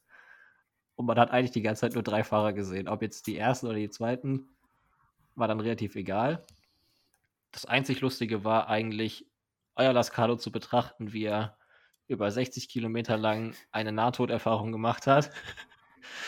Und 0.95 1.05
man 1.05 1.17
hat 1.17 1.31
eigentlich 1.31 1.51
die 1.51 1.61
ganze 1.61 1.81
Zeit 1.81 1.93
nur 1.93 2.03
drei 2.03 2.23
Fahrer 2.23 2.53
gesehen. 2.53 2.87
Ob 2.87 3.01
jetzt 3.01 3.27
die 3.27 3.37
ersten 3.37 3.67
oder 3.67 3.77
die 3.77 3.89
zweiten, 3.89 4.49
war 5.35 5.47
dann 5.47 5.59
relativ 5.59 5.95
egal. 5.95 6.45
Das 7.51 7.65
einzig 7.65 8.01
Lustige 8.01 8.43
war 8.43 8.67
eigentlich, 8.67 9.27
euer 9.75 9.93
Lascado 9.93 10.35
zu 10.35 10.51
betrachten, 10.51 11.13
wie 11.13 11.25
er 11.25 11.57
über 12.07 12.29
60 12.29 12.69
Kilometer 12.69 13.17
lang 13.17 13.55
eine 13.71 13.91
Nahtoderfahrung 13.91 14.71
gemacht 14.71 15.07
hat, 15.07 15.31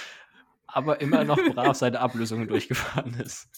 aber 0.68 1.01
immer 1.01 1.24
noch 1.24 1.38
brav 1.38 1.76
seine 1.76 1.99
Ablösungen 1.99 2.47
durchgefahren 2.47 3.13
ist. 3.20 3.49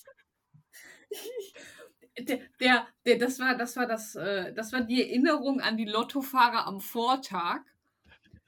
Der, 2.19 2.39
der, 2.59 2.87
der, 3.05 3.17
das 3.19 3.39
war, 3.39 3.55
das 3.55 3.75
war 3.77 3.85
das, 3.85 4.15
äh, 4.15 4.51
das 4.53 4.73
war 4.73 4.81
die 4.81 5.01
Erinnerung 5.01 5.61
an 5.61 5.77
die 5.77 5.85
Lottofahrer 5.85 6.65
am 6.65 6.81
Vortag. 6.81 7.59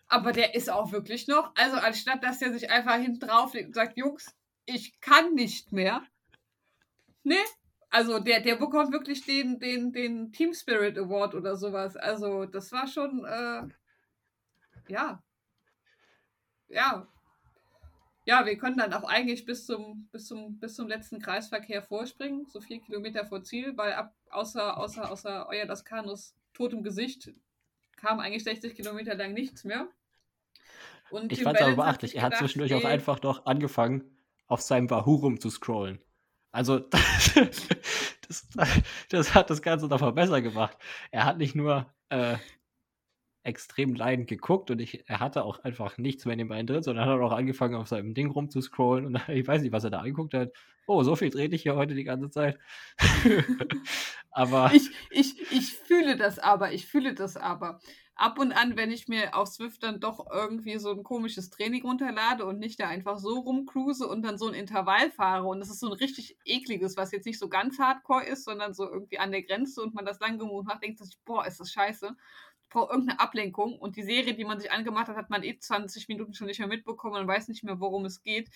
Aber 0.10 0.32
der 0.32 0.56
ist 0.56 0.70
auch 0.70 0.92
wirklich 0.92 1.28
noch. 1.28 1.54
Also 1.56 1.78
anstatt 1.78 2.24
dass 2.24 2.42
er 2.42 2.52
sich 2.52 2.70
einfach 2.70 2.96
hinten 2.96 3.20
drauf 3.20 3.54
und 3.54 3.76
sagt, 3.76 3.96
Jungs, 3.96 4.36
ich 4.66 5.00
kann 5.00 5.36
nicht 5.36 5.72
mehr. 5.72 6.04
Ne? 7.24 7.38
Also 7.92 8.20
der, 8.20 8.42
der 8.42 8.56
bekommt 8.56 8.92
wirklich 8.92 9.26
den, 9.26 9.60
den, 9.60 9.94
den 9.94 10.32
Team 10.32 10.54
Spirit 10.54 10.98
Award 10.98 11.36
oder 11.36 11.56
sowas. 11.56 11.96
Also 11.96 12.46
das 12.46 12.72
war 12.72 12.88
schon, 12.88 13.24
äh, 13.26 13.68
ja. 14.92 15.24
Ja. 16.68 17.08
Ja, 18.26 18.46
wir 18.46 18.58
können 18.58 18.78
dann 18.78 18.94
auch 18.94 19.10
eigentlich 19.10 19.46
bis 19.46 19.66
zum, 19.66 20.08
bis 20.12 20.28
zum, 20.28 20.60
bis 20.60 20.76
zum 20.76 20.88
letzten 20.88 21.20
Kreisverkehr 21.20 21.82
vorspringen, 21.82 22.46
so 22.46 22.62
vier 22.62 22.80
Kilometer 22.80 23.26
vor 23.26 23.44
Ziel, 23.44 23.76
weil 23.76 23.94
ab, 23.94 24.14
außer, 24.30 24.78
außer, 24.78 25.10
außer 25.10 25.48
euer 25.50 25.66
Daskanus 25.66 26.36
totem 26.54 26.84
Gesicht 26.84 27.32
kam 27.96 28.20
eigentlich 28.20 28.44
60 28.44 28.76
Kilometer 28.76 29.16
lang 29.16 29.34
nichts 29.34 29.64
mehr. 29.64 29.88
Und 31.12 31.32
ich 31.32 31.44
fand 31.44 31.58
es 31.58 31.66
aber 31.66 31.76
beachtlich. 31.76 32.16
Er 32.16 32.24
hat 32.24 32.38
zwischendurch 32.38 32.74
auch 32.74 32.86
einfach 32.86 33.22
noch 33.22 33.46
angefangen, 33.46 34.04
auf 34.48 34.62
seinem 34.62 34.90
Wahoo 34.90 35.16
rumzuscrollen. 35.16 36.00
Also, 36.52 36.80
das, 38.28 38.48
das, 39.10 39.36
hat 39.36 39.50
das 39.50 39.62
Ganze 39.62 39.88
noch 39.88 40.02
mal 40.02 40.12
besser 40.12 40.42
gemacht. 40.42 40.78
Er 41.12 41.26
hat 41.26 41.38
nicht 41.38 41.56
nur 41.56 41.86
äh, 42.10 42.38
extrem 43.44 43.96
leidend 43.96 44.28
geguckt 44.28 44.72
und 44.72 44.80
ich, 44.80 45.08
er 45.08 45.20
hatte 45.20 45.44
auch 45.44 45.60
einfach 45.64 45.98
nichts 45.98 46.26
mehr 46.26 46.34
in 46.34 46.40
den 46.40 46.48
Beinen 46.48 46.68
drin, 46.68 46.84
sondern 46.84 47.08
hat 47.08 47.20
auch 47.20 47.32
angefangen, 47.32 47.76
auf 47.76 47.88
seinem 47.88 48.14
Ding 48.14 48.32
rumzuscrollen 48.32 49.06
und 49.06 49.22
ich 49.30 49.48
weiß 49.48 49.62
nicht, 49.62 49.72
was 49.72 49.84
er 49.84 49.92
da 49.92 50.00
angeguckt 50.00 50.34
hat. 50.34 50.52
Oh, 50.88 51.04
so 51.04 51.16
viel 51.16 51.30
dreht 51.30 51.54
ich 51.54 51.62
hier 51.62 51.76
heute 51.76 51.94
die 51.94 52.04
ganze 52.04 52.32
Zeit. 52.32 52.58
aber. 54.32 54.72
Ich, 54.74 54.90
ich, 55.12 55.52
ich 55.52 55.74
fühle 55.74 56.18
das 56.18 56.40
aber, 56.40 56.74
ich 56.74 56.88
fühle 56.88 57.14
das 57.14 57.38
aber 57.38 57.80
ab 58.20 58.38
und 58.38 58.52
an, 58.52 58.76
wenn 58.76 58.92
ich 58.92 59.08
mir 59.08 59.36
auf 59.36 59.48
Swift 59.48 59.82
dann 59.84 60.00
doch 60.00 60.28
irgendwie 60.32 60.78
so 60.78 60.92
ein 60.92 61.04
komisches 61.04 61.50
Training 61.50 61.84
runterlade 61.84 62.46
und 62.46 62.60
nicht 62.60 62.80
da 62.80 62.88
einfach 62.88 63.18
so 63.18 63.40
rumcruise 63.40 64.06
und 64.06 64.22
dann 64.24 64.38
so 64.38 64.48
ein 64.48 64.54
Intervall 64.54 65.10
fahre 65.10 65.48
und 65.48 65.60
das 65.62 65.70
ist 65.70 65.80
so 65.80 65.88
ein 65.88 65.94
richtig 65.94 66.38
ekliges, 66.44 66.98
was 66.98 67.12
jetzt 67.12 67.26
nicht 67.26 67.40
so 67.40 67.48
ganz 67.48 67.80
hardcore 67.80 68.26
ist, 68.26 68.44
sondern 68.44 68.74
so 68.74 68.90
irgendwie 68.90 69.20
an 69.20 69.32
der 69.32 69.44
Grenze 69.44 69.82
und 69.82 69.94
man 69.94 70.06
das 70.06 70.20
lang 70.20 70.38
genug 70.38 70.66
macht, 70.66 70.84
denkt 70.84 71.00
sich, 71.00 71.18
boah, 71.24 71.46
ist 71.46 71.60
das 71.60 71.72
scheiße. 71.72 72.16
Ich 72.64 72.70
brauche 72.70 72.92
irgendeine 72.92 73.20
Ablenkung 73.22 73.80
und 73.80 73.96
die 73.96 74.04
Serie, 74.04 74.34
die 74.36 74.46
man 74.46 74.60
sich 74.60 74.72
angemacht 74.72 75.08
hat, 75.08 75.16
hat 75.16 75.30
man 75.30 75.44
eh 75.44 75.58
20 75.58 76.10
Minuten 76.10 76.34
schon 76.34 76.48
nicht 76.48 76.60
mehr 76.60 76.68
mitbekommen 76.68 77.22
und 77.22 77.28
weiß 77.28 77.48
nicht 77.48 77.64
mehr, 77.64 77.80
worum 77.80 78.06
es 78.06 78.22
geht. 78.22 78.50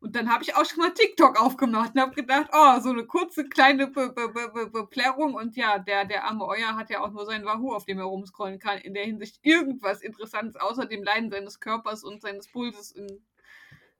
Und 0.00 0.14
dann 0.14 0.32
habe 0.32 0.44
ich 0.44 0.54
auch 0.54 0.64
schon 0.64 0.78
mal 0.78 0.94
TikTok 0.94 1.40
aufgemacht 1.40 1.94
und 1.94 2.00
habe 2.00 2.14
gedacht, 2.14 2.50
oh, 2.52 2.80
so 2.80 2.90
eine 2.90 3.04
kurze 3.04 3.48
kleine 3.48 3.88
Be 3.88 4.12
Be 4.12 4.28
Be 4.28 4.70
Beplärrung. 4.70 5.34
Und 5.34 5.56
ja, 5.56 5.78
der, 5.78 6.04
der 6.04 6.24
arme 6.24 6.44
Euer 6.46 6.76
hat 6.76 6.90
ja 6.90 7.00
auch 7.00 7.10
nur 7.10 7.26
seinen 7.26 7.44
Wahoo, 7.44 7.74
auf 7.74 7.84
dem 7.84 7.98
er 7.98 8.04
rumscrollen 8.04 8.60
kann, 8.60 8.78
in 8.78 8.94
der 8.94 9.04
Hinsicht 9.04 9.40
irgendwas 9.42 10.00
Interessantes 10.00 10.60
außer 10.60 10.86
dem 10.86 11.02
Leiden 11.02 11.30
seines 11.30 11.58
Körpers 11.58 12.04
und 12.04 12.22
seines 12.22 12.46
Pulses 12.48 12.92
in, 12.92 13.24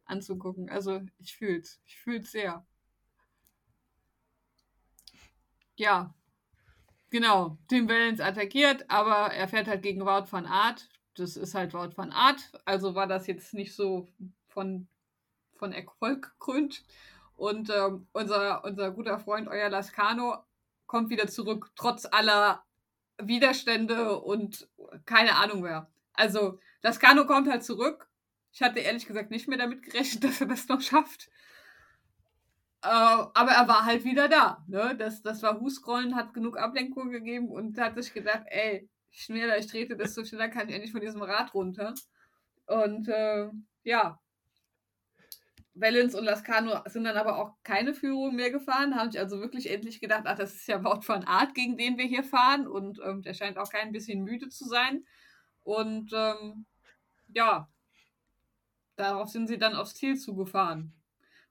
anzugucken. 0.05 0.71
Also 0.71 1.01
ich 1.19 1.37
fühle 1.37 1.59
es. 1.59 1.81
Ich 1.85 1.99
fühle 1.99 2.21
es 2.21 2.31
sehr. 2.31 2.65
Ja, 5.75 6.15
genau. 7.11 7.59
Tim 7.69 7.89
Wellens 7.89 8.21
attackiert, 8.21 8.89
aber 8.89 9.33
er 9.33 9.49
fährt 9.49 9.67
halt 9.67 9.83
gegen 9.83 10.07
Wout 10.07 10.31
van 10.31 10.47
Art. 10.47 10.89
Das 11.15 11.37
ist 11.37 11.55
halt 11.55 11.75
Wout 11.75 11.97
van 11.97 12.13
Art. 12.13 12.53
Also 12.65 12.95
war 12.95 13.09
das 13.09 13.27
jetzt 13.27 13.53
nicht 13.53 13.75
so 13.75 14.07
von 14.47 14.89
von 15.59 15.73
Erfolg 15.73 16.35
krönt. 16.39 16.85
Und 17.37 17.71
ähm, 17.71 18.07
unser, 18.13 18.65
unser 18.65 18.91
guter 18.91 19.19
Freund, 19.19 19.49
euer 19.49 19.69
Lascano, 19.69 20.45
kommt 20.87 21.11
wieder 21.11 21.29
zurück, 21.29 21.71
trotz 21.77 22.07
aller 22.07 22.65
Widerstände 23.19 24.19
und 24.19 24.69
keine 25.05 25.37
Ahnung 25.37 25.61
mehr. 25.63 25.89
Also, 26.15 26.59
Lascano 26.83 27.27
kommt 27.27 27.49
halt 27.49 27.65
zurück. 27.65 28.09
Ich 28.53 28.63
hatte 28.63 28.81
ehrlich 28.81 29.07
gesagt 29.07 29.31
nicht 29.31 29.49
mehr 29.49 29.59
damit 29.59 29.83
gerechnet, 29.83 30.25
dass 30.25 30.41
er 30.41 30.47
das 30.47 30.69
noch 30.69 30.81
schafft. 30.81 31.29
Äh, 32.83 32.89
aber 32.89 33.53
er 33.53 33.69
war 33.69 33.85
halt 33.85 34.05
wieder 34.05 34.29
da. 34.29 34.65
Ne? 34.69 34.97
Das, 34.97 35.23
das 35.23 35.43
war 35.43 35.61
Huscrollen, 35.61 36.17
hat 36.17 36.35
genug 36.35 36.59
Ablenkung 36.59 37.11
gegeben 37.11 37.51
und 37.51 37.79
hat 37.79 37.97
sich 37.97 38.15
gedacht, 38.15 38.43
ey, 38.47 38.89
schneller 39.11 39.59
ich 39.59 39.67
trete, 39.67 39.97
desto 39.97 40.25
schneller 40.25 40.49
kann 40.49 40.69
ich 40.69 40.75
endlich 40.75 40.93
von 40.93 41.01
diesem 41.01 41.23
Rad 41.23 41.55
runter. 41.55 41.95
Und 42.67 43.09
äh, 43.09 43.49
ja, 43.83 44.21
Valens 45.81 46.15
und 46.15 46.25
Lascano 46.25 46.81
sind 46.87 47.05
dann 47.05 47.17
aber 47.17 47.39
auch 47.39 47.55
keine 47.63 47.95
Führung 47.95 48.35
mehr 48.35 48.51
gefahren, 48.51 48.97
haben 48.97 49.13
sich 49.13 49.21
also 49.21 49.41
wirklich 49.41 49.71
endlich 49.71 50.01
gedacht, 50.01 50.25
ach, 50.25 50.37
das 50.37 50.55
ist 50.55 50.69
ja 50.69 50.83
Wort 50.83 51.05
von 51.05 51.25
Art, 51.25 51.55
gegen 51.55 51.77
den 51.77 51.99
wir 51.99 52.07
hier 52.07 52.25
fahren 52.25 52.67
und 52.67 53.01
ähm, 53.05 53.23
der 53.23 53.35
scheint 53.35 53.59
auch 53.59 53.71
kein 53.71 53.93
bisschen 53.93 54.25
müde 54.25 54.49
zu 54.49 54.67
sein. 54.67 55.05
Und 55.63 56.13
ähm, 56.15 56.67
ja, 57.29 57.69
darauf 58.97 59.29
sind 59.29 59.47
sie 59.49 59.59
dann 59.59 59.75
aufs 59.75 59.95
Ziel 59.95 60.19
zugefahren. 60.19 60.93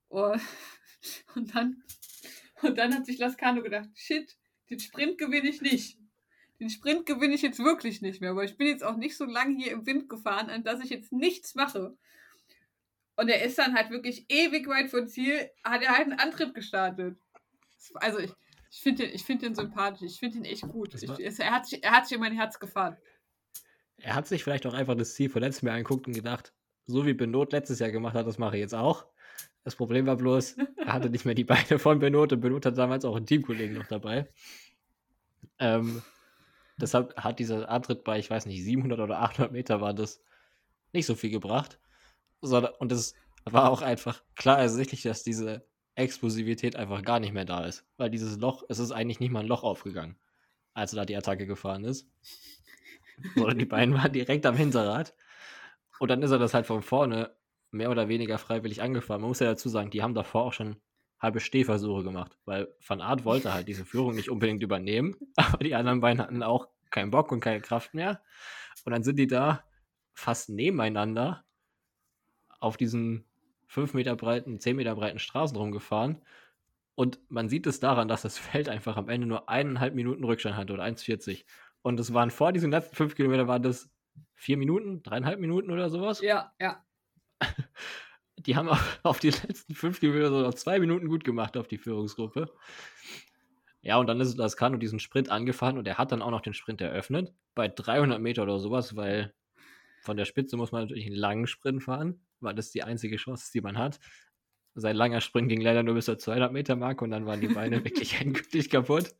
Und, 0.10 0.42
und, 1.36 1.56
dann, 1.56 1.84
und 2.62 2.78
dann 2.78 2.94
hat 2.94 3.06
sich 3.06 3.20
Lascano 3.20 3.62
gedacht, 3.62 3.90
shit, 3.96 4.36
den 4.70 4.80
Sprint 4.80 5.18
gewinne 5.18 5.48
ich 5.48 5.62
nicht. 5.62 5.98
Den 6.60 6.70
Sprint 6.70 7.06
gewinne 7.06 7.36
ich 7.36 7.44
jetzt 7.44 7.60
wirklich 7.60 8.02
nicht 8.02 8.20
mehr, 8.20 8.36
weil 8.36 8.46
ich 8.46 8.58
bin 8.58 8.68
jetzt 8.68 8.84
auch 8.84 8.98
nicht 8.98 9.16
so 9.16 9.26
lange 9.26 9.56
hier 9.56 9.72
im 9.72 9.86
Wind 9.86 10.10
gefahren, 10.10 10.50
an 10.50 10.64
dass 10.64 10.84
ich 10.84 10.90
jetzt 10.90 11.12
nichts 11.12 11.56
mache. 11.56 11.96
Und 13.18 13.30
er 13.30 13.44
ist 13.44 13.58
dann 13.58 13.74
halt 13.76 13.90
wirklich 13.90 14.26
ewig 14.30 14.68
weit 14.68 14.92
vom 14.92 15.08
Ziel, 15.08 15.50
hat 15.64 15.82
er 15.82 15.98
halt 15.98 16.04
einen 16.04 16.20
Antrieb 16.20 16.54
gestartet. 16.54 17.18
Also 17.96 18.20
ich, 18.20 18.32
ich 18.70 18.80
finde 18.80 19.08
den, 19.08 19.20
find 19.20 19.42
den 19.42 19.56
sympathisch, 19.56 20.12
ich 20.14 20.20
finde 20.20 20.38
ihn 20.38 20.46
echt 20.46 20.62
gut. 20.62 20.94
Ich, 20.94 21.10
er, 21.40 21.52
hat 21.52 21.66
sich, 21.66 21.84
er 21.84 21.92
hat 21.92 22.08
sich 22.08 22.16
in 22.16 22.22
mein 22.22 22.36
Herz 22.36 22.60
gefahren. 22.60 22.96
Er 23.98 24.14
hat 24.14 24.28
sich 24.28 24.44
vielleicht 24.44 24.68
auch 24.68 24.76
einfach 24.76 24.96
das 24.96 25.16
Ziel 25.16 25.32
von 25.32 25.42
letztem 25.42 25.68
Jahr 25.68 25.78
angeguckt 25.78 26.06
und 26.06 26.14
gedacht, 26.14 26.54
so 26.86 27.08
wie 27.08 27.16
Benot 27.16 27.54
letztes 27.54 27.80
Jahr 27.80 27.90
gemacht 27.90 28.14
hat, 28.14 28.28
das 28.28 28.38
mache 28.38 28.56
ich 28.56 28.62
jetzt 28.62 28.76
auch. 28.76 29.08
Das 29.64 29.76
Problem 29.76 30.06
war 30.06 30.16
bloß, 30.16 30.56
er 30.78 30.94
hatte 30.94 31.10
nicht 31.10 31.26
mehr 31.26 31.34
die 31.34 31.44
Beine 31.44 31.80
von 31.80 31.98
Benot 31.98 32.34
und 32.34 32.40
Benot 32.40 32.68
hat 32.68 32.78
damals 32.78 33.04
auch 33.04 33.16
einen 33.16 33.26
Teamkollegen 33.26 33.76
noch 33.76 33.88
dabei. 33.88 34.30
Ähm, 35.58 36.04
deshalb 36.80 37.16
hat 37.18 37.40
dieser 37.40 37.68
Antritt 37.68 38.04
bei, 38.04 38.20
ich 38.20 38.30
weiß 38.30 38.46
nicht, 38.46 38.64
700 38.64 39.00
oder 39.00 39.22
800 39.22 39.52
Meter 39.52 39.82
war 39.82 39.96
das 39.96 40.22
nicht 40.94 41.08
so 41.08 41.16
viel 41.16 41.32
gebracht 41.32 41.80
sondern, 42.42 42.74
und 42.80 42.92
es 42.92 43.14
war 43.46 43.70
auch 43.70 43.82
einfach 43.82 44.24
klar 44.36 44.60
ersichtlich, 44.60 45.02
dass 45.04 45.24
diese 45.24 45.66
Explosivität 45.96 46.76
einfach 46.76 47.02
gar 47.04 47.20
nicht 47.20 47.34
mehr 47.34 47.46
da 47.46 47.66
ist. 47.66 47.86
Weil 47.98 48.10
dieses 48.10 48.38
Loch, 48.38 48.64
es 48.70 48.80
ist 48.80 48.92
eigentlich 48.92 49.20
nicht 49.20 49.32
mal 49.32 49.40
ein 49.40 49.48
Loch 49.48 49.64
aufgegangen, 49.64 50.18
als 50.74 50.92
da 50.92 51.06
die 51.06 51.16
Attacke 51.16 51.48
gefahren 51.48 51.84
ist. 51.84 52.10
Sondern 53.36 53.58
die 53.58 53.66
Beine 53.66 53.96
waren 53.96 54.12
direkt 54.12 54.46
am 54.46 54.56
Hinterrad. 54.56 55.16
Und 56.00 56.10
dann 56.10 56.22
ist 56.22 56.32
er 56.32 56.38
das 56.38 56.54
halt 56.54 56.68
von 56.68 56.84
vorne 56.84 57.36
mehr 57.72 57.90
oder 57.90 58.08
weniger 58.10 58.38
freiwillig 58.38 58.82
angefahren. 58.82 59.22
Man 59.22 59.30
muss 59.30 59.40
ja 59.40 59.48
dazu 59.48 59.70
sagen, 59.70 59.90
die 59.90 60.04
haben 60.04 60.14
davor 60.14 60.44
auch 60.44 60.54
schon 60.54 60.78
halbe 61.20 61.40
Stehversuche 61.40 62.04
gemacht, 62.04 62.38
weil 62.46 62.68
Van 62.86 63.02
Art 63.02 63.26
wollte 63.26 63.54
halt 63.54 63.68
diese 63.68 63.86
Führung 63.86 64.16
nicht 64.16 64.30
unbedingt 64.30 64.62
übernehmen, 64.62 65.16
aber 65.36 65.64
die 65.64 65.74
anderen 65.74 66.00
beiden 66.00 66.22
hatten 66.22 66.44
auch 66.44 66.68
keinen 66.92 67.12
Bock 67.12 67.32
und 67.32 67.40
keine 67.40 67.62
Kraft 67.62 67.94
mehr. 67.94 68.22
Und 68.86 68.92
dann 68.92 69.04
sind 69.04 69.18
die 69.18 69.28
da 69.28 69.64
fast 70.14 70.50
nebeneinander 70.50 71.44
auf 72.60 72.78
diesen 72.78 73.26
5 73.68 73.94
Meter 73.94 74.16
breiten, 74.16 74.60
10 74.60 74.76
Meter 74.76 74.96
breiten 74.96 75.20
Straßen 75.20 75.58
rumgefahren. 75.58 76.22
Und 76.96 77.20
man 77.30 77.50
sieht 77.50 77.68
es 77.68 77.80
daran, 77.80 78.08
dass 78.08 78.24
das 78.24 78.38
Feld 78.38 78.70
einfach 78.70 78.98
am 78.98 79.10
Ende 79.10 79.28
nur 79.28 79.50
eineinhalb 79.50 79.94
Minuten 79.94 80.24
Rückstand 80.24 80.56
hatte 80.56 80.74
oder 80.74 80.84
1,40. 80.84 81.46
Und 81.82 82.00
es 82.00 82.14
waren 82.14 82.32
vor 82.32 82.52
diesen 82.52 82.72
letzten 82.72 82.96
fünf 82.96 83.16
Kilometern 83.16 83.48
waren 83.48 83.64
das 83.64 83.90
vier 84.36 84.58
Minuten, 84.58 85.04
dreieinhalb 85.04 85.40
Minuten 85.40 85.72
oder 85.72 85.90
sowas. 85.90 86.22
Ja, 86.22 86.54
ja. 86.60 86.84
Die 88.40 88.56
haben 88.56 88.70
auf, 88.70 89.00
auf 89.04 89.20
die 89.20 89.32
letzten 89.32 89.74
fünf 89.74 90.00
Kilometer 90.00 90.30
so 90.30 90.42
noch 90.42 90.54
zwei 90.54 90.80
Minuten 90.80 91.08
gut 91.08 91.24
gemacht 91.24 91.58
auf 91.58 91.68
die 91.68 91.78
Führungsgruppe. 91.78 92.52
Ja, 93.82 93.98
und 93.98 94.08
dann 94.08 94.20
ist 94.20 94.38
das 94.38 94.58
Kanu 94.58 94.78
diesen 94.78 95.00
Sprint 95.00 95.30
angefahren 95.30 95.78
und 95.78 95.88
er 95.88 95.98
hat 95.98 96.12
dann 96.12 96.22
auch 96.22 96.30
noch 96.32 96.42
den 96.42 96.54
Sprint 96.54 96.82
eröffnet. 96.82 97.34
Bei 97.56 97.68
300 97.68 98.22
Meter 98.22 98.44
oder 98.44 98.60
sowas, 98.60 98.96
weil 98.96 99.34
von 100.02 100.18
der 100.18 100.26
Spitze 100.26 100.58
muss 100.58 100.72
man 100.72 100.84
natürlich 100.84 101.06
einen 101.06 101.16
langen 101.16 101.48
Sprint 101.48 101.84
fahren, 101.84 102.20
weil 102.40 102.56
das 102.56 102.72
die 102.72 102.84
einzige 102.84 103.18
Chance, 103.18 103.52
die 103.54 103.62
man 103.62 103.78
hat. 103.78 104.00
Sein 104.76 104.96
langer 104.96 105.22
Sprint 105.22 105.50
ging 105.50 105.62
leider 105.62 105.84
nur 105.84 105.96
bis 105.96 106.06
zur 106.06 106.20
200 106.20 106.52
Meter 106.52 106.76
Marke 106.76 107.04
und 107.04 107.12
dann 107.12 107.26
waren 107.26 107.42
die 107.42 107.48
Beine 107.48 107.84
wirklich 107.84 108.20
endgültig 108.20 108.70
kaputt. 108.70 109.16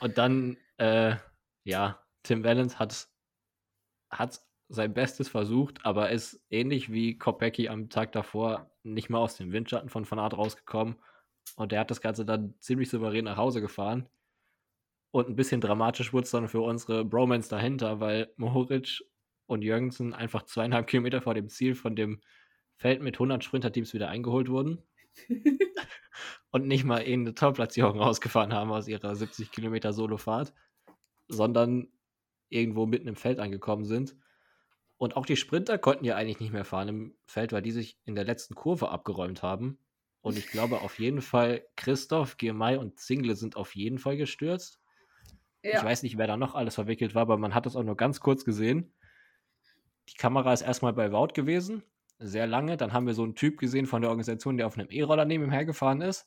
Und 0.00 0.18
dann, 0.18 0.56
äh, 0.76 1.16
ja, 1.64 2.02
Tim 2.22 2.44
Valens 2.44 2.78
hat, 2.78 3.08
hat 4.10 4.40
sein 4.68 4.92
Bestes 4.92 5.28
versucht, 5.28 5.84
aber 5.84 6.10
ist 6.10 6.44
ähnlich 6.50 6.92
wie 6.92 7.16
Kopecky 7.16 7.68
am 7.68 7.88
Tag 7.88 8.12
davor 8.12 8.70
nicht 8.82 9.10
mal 9.10 9.18
aus 9.18 9.36
dem 9.36 9.52
Windschatten 9.52 9.88
von 9.88 10.08
Van 10.10 10.18
Aert 10.18 10.36
rausgekommen. 10.36 10.96
Und 11.56 11.72
der 11.72 11.80
hat 11.80 11.90
das 11.90 12.00
Ganze 12.00 12.24
dann 12.24 12.54
ziemlich 12.60 12.90
souverän 12.90 13.24
nach 13.24 13.36
Hause 13.36 13.60
gefahren. 13.60 14.08
Und 15.10 15.28
ein 15.28 15.36
bisschen 15.36 15.60
dramatisch 15.60 16.12
wurde 16.12 16.24
es 16.24 16.30
dann 16.30 16.48
für 16.48 16.60
unsere 16.60 17.04
Bromans 17.04 17.48
dahinter, 17.48 18.00
weil 18.00 18.32
Mohoric 18.36 19.02
und 19.48 19.62
Jürgensen 19.62 20.14
einfach 20.14 20.44
zweieinhalb 20.44 20.86
Kilometer 20.86 21.22
vor 21.22 21.34
dem 21.34 21.48
Ziel 21.48 21.74
von 21.74 21.96
dem 21.96 22.20
Feld 22.76 23.02
mit 23.02 23.16
100 23.16 23.42
Sprinterteams 23.42 23.94
wieder 23.94 24.08
eingeholt 24.08 24.48
wurden. 24.48 24.82
und 26.50 26.68
nicht 26.68 26.84
mal 26.84 26.98
in 26.98 27.22
eine 27.22 27.34
Top-Platzierung 27.34 27.98
rausgefahren 27.98 28.52
haben 28.52 28.70
aus 28.70 28.86
ihrer 28.86 29.16
70 29.16 29.50
Kilometer 29.50 29.92
Solofahrt, 29.92 30.52
sondern 31.28 31.88
irgendwo 32.50 32.86
mitten 32.86 33.08
im 33.08 33.16
Feld 33.16 33.40
angekommen 33.40 33.84
sind. 33.84 34.14
Und 34.98 35.16
auch 35.16 35.26
die 35.26 35.36
Sprinter 35.36 35.78
konnten 35.78 36.04
ja 36.04 36.16
eigentlich 36.16 36.40
nicht 36.40 36.52
mehr 36.52 36.64
fahren 36.64 36.88
im 36.88 37.14
Feld, 37.26 37.52
weil 37.52 37.62
die 37.62 37.72
sich 37.72 37.98
in 38.04 38.14
der 38.14 38.24
letzten 38.24 38.54
Kurve 38.54 38.90
abgeräumt 38.90 39.42
haben. 39.42 39.78
Und 40.20 40.36
ich 40.36 40.48
glaube 40.48 40.82
auf 40.82 40.98
jeden 40.98 41.22
Fall, 41.22 41.64
Christoph, 41.76 42.36
Girmay 42.36 42.76
und 42.76 42.98
Zingle 42.98 43.34
sind 43.34 43.56
auf 43.56 43.74
jeden 43.74 43.98
Fall 43.98 44.16
gestürzt. 44.16 44.80
Ja. 45.62 45.78
Ich 45.78 45.84
weiß 45.84 46.02
nicht, 46.02 46.18
wer 46.18 46.26
da 46.26 46.36
noch 46.36 46.54
alles 46.54 46.74
verwickelt 46.74 47.14
war, 47.14 47.22
aber 47.22 47.38
man 47.38 47.54
hat 47.54 47.66
das 47.66 47.76
auch 47.76 47.82
nur 47.82 47.96
ganz 47.96 48.20
kurz 48.20 48.44
gesehen. 48.44 48.92
Die 50.08 50.14
Kamera 50.14 50.52
ist 50.52 50.62
erstmal 50.62 50.92
bei 50.92 51.12
Wout 51.12 51.34
gewesen, 51.34 51.82
sehr 52.18 52.46
lange. 52.46 52.76
Dann 52.76 52.92
haben 52.92 53.06
wir 53.06 53.14
so 53.14 53.24
einen 53.24 53.34
Typ 53.34 53.58
gesehen 53.58 53.86
von 53.86 54.00
der 54.00 54.10
Organisation, 54.10 54.56
der 54.56 54.66
auf 54.66 54.78
einem 54.78 54.88
E-Roller 54.90 55.24
neben 55.24 55.44
ihm 55.44 55.50
hergefahren 55.50 56.00
ist. 56.00 56.26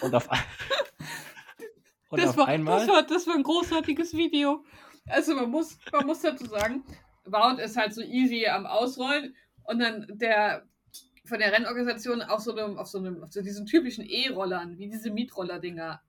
Und 0.00 0.14
auf, 0.14 0.28
und 2.08 2.20
das, 2.20 2.30
auf 2.30 2.36
war, 2.38 2.48
einmal. 2.48 2.78
Das 2.78 2.88
war, 2.88 3.02
das 3.02 3.26
war 3.26 3.34
ein 3.34 3.42
großartiges 3.42 4.14
Video. 4.14 4.64
Also 5.06 5.34
man 5.34 5.50
muss, 5.50 5.78
man 5.92 6.06
muss 6.06 6.20
dazu 6.22 6.46
sagen, 6.46 6.84
Wout 7.24 7.60
ist 7.60 7.76
halt 7.76 7.94
so 7.94 8.02
easy 8.02 8.46
am 8.46 8.66
Ausrollen 8.66 9.36
und 9.64 9.78
dann 9.78 10.06
der 10.08 10.66
von 11.30 11.38
der 11.38 11.52
Rennorganisation 11.52 12.22
auf 12.22 12.40
so 12.40 12.54
einem, 12.54 12.76
auf 12.76 12.88
so 12.88 12.98
einem, 12.98 13.22
auf 13.22 13.32
so 13.32 13.40
diesen 13.40 13.64
typischen 13.64 14.04
E-Rollern, 14.04 14.78
wie 14.78 14.88
diese 14.88 15.10
Mietroller-Dinger, 15.10 16.02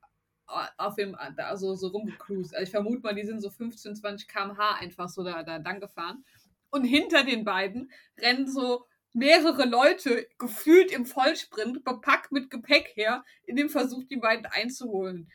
auf 0.77 0.95
dem, 0.95 1.15
also 1.37 1.75
so 1.75 1.87
rumgecruised. 1.87 2.53
Also 2.53 2.63
ich 2.63 2.71
vermute 2.71 3.01
mal, 3.01 3.15
die 3.15 3.25
sind 3.25 3.39
so 3.39 3.49
15, 3.49 3.95
20 3.95 4.27
km/h 4.27 4.75
einfach 4.79 5.07
so 5.07 5.23
da, 5.23 5.43
da 5.43 5.57
lang 5.57 5.79
gefahren. 5.79 6.25
Und 6.71 6.85
hinter 6.85 7.23
den 7.23 7.43
beiden 7.45 7.91
rennen 8.17 8.47
so 8.47 8.85
mehrere 9.13 9.65
Leute 9.65 10.27
gefühlt 10.37 10.91
im 10.91 11.05
Vollsprint, 11.05 11.83
bepackt 11.83 12.31
mit 12.31 12.49
Gepäck 12.49 12.93
her, 12.95 13.23
in 13.43 13.55
dem 13.55 13.69
Versuch, 13.69 14.03
die 14.05 14.17
beiden 14.17 14.45
einzuholen. 14.45 15.29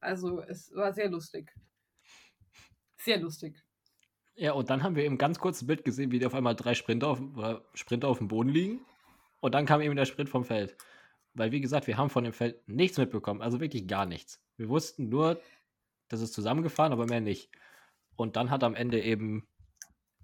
Also 0.00 0.42
es 0.42 0.74
war 0.74 0.92
sehr 0.92 1.10
lustig. 1.10 1.52
Sehr 2.96 3.18
lustig. 3.18 3.56
Ja, 4.34 4.52
und 4.52 4.70
dann 4.70 4.82
haben 4.82 4.96
wir 4.96 5.04
eben 5.04 5.18
ganz 5.18 5.38
kurz 5.38 5.62
ein 5.62 5.66
Bild 5.66 5.84
gesehen, 5.84 6.10
wie 6.10 6.18
die 6.18 6.26
auf 6.26 6.34
einmal 6.34 6.54
drei 6.54 6.74
Sprinter 6.74 7.08
auf, 7.08 7.20
Sprinter 7.74 8.08
auf 8.08 8.18
dem 8.18 8.28
Boden 8.28 8.50
liegen. 8.50 8.86
Und 9.40 9.54
dann 9.54 9.66
kam 9.66 9.80
eben 9.80 9.96
der 9.96 10.06
Sprint 10.06 10.30
vom 10.30 10.44
Feld. 10.44 10.76
Weil, 11.34 11.52
wie 11.52 11.60
gesagt, 11.60 11.86
wir 11.86 11.96
haben 11.96 12.10
von 12.10 12.24
dem 12.24 12.32
Feld 12.32 12.66
nichts 12.66 12.98
mitbekommen. 12.98 13.42
Also 13.42 13.60
wirklich 13.60 13.86
gar 13.86 14.06
nichts. 14.06 14.40
Wir 14.56 14.68
wussten 14.68 15.08
nur, 15.08 15.40
dass 16.08 16.20
es 16.20 16.32
zusammengefahren, 16.32 16.92
aber 16.92 17.06
mehr 17.06 17.20
nicht. 17.20 17.50
Und 18.16 18.36
dann 18.36 18.50
hat 18.50 18.64
am 18.64 18.74
Ende 18.74 19.02
eben 19.02 19.46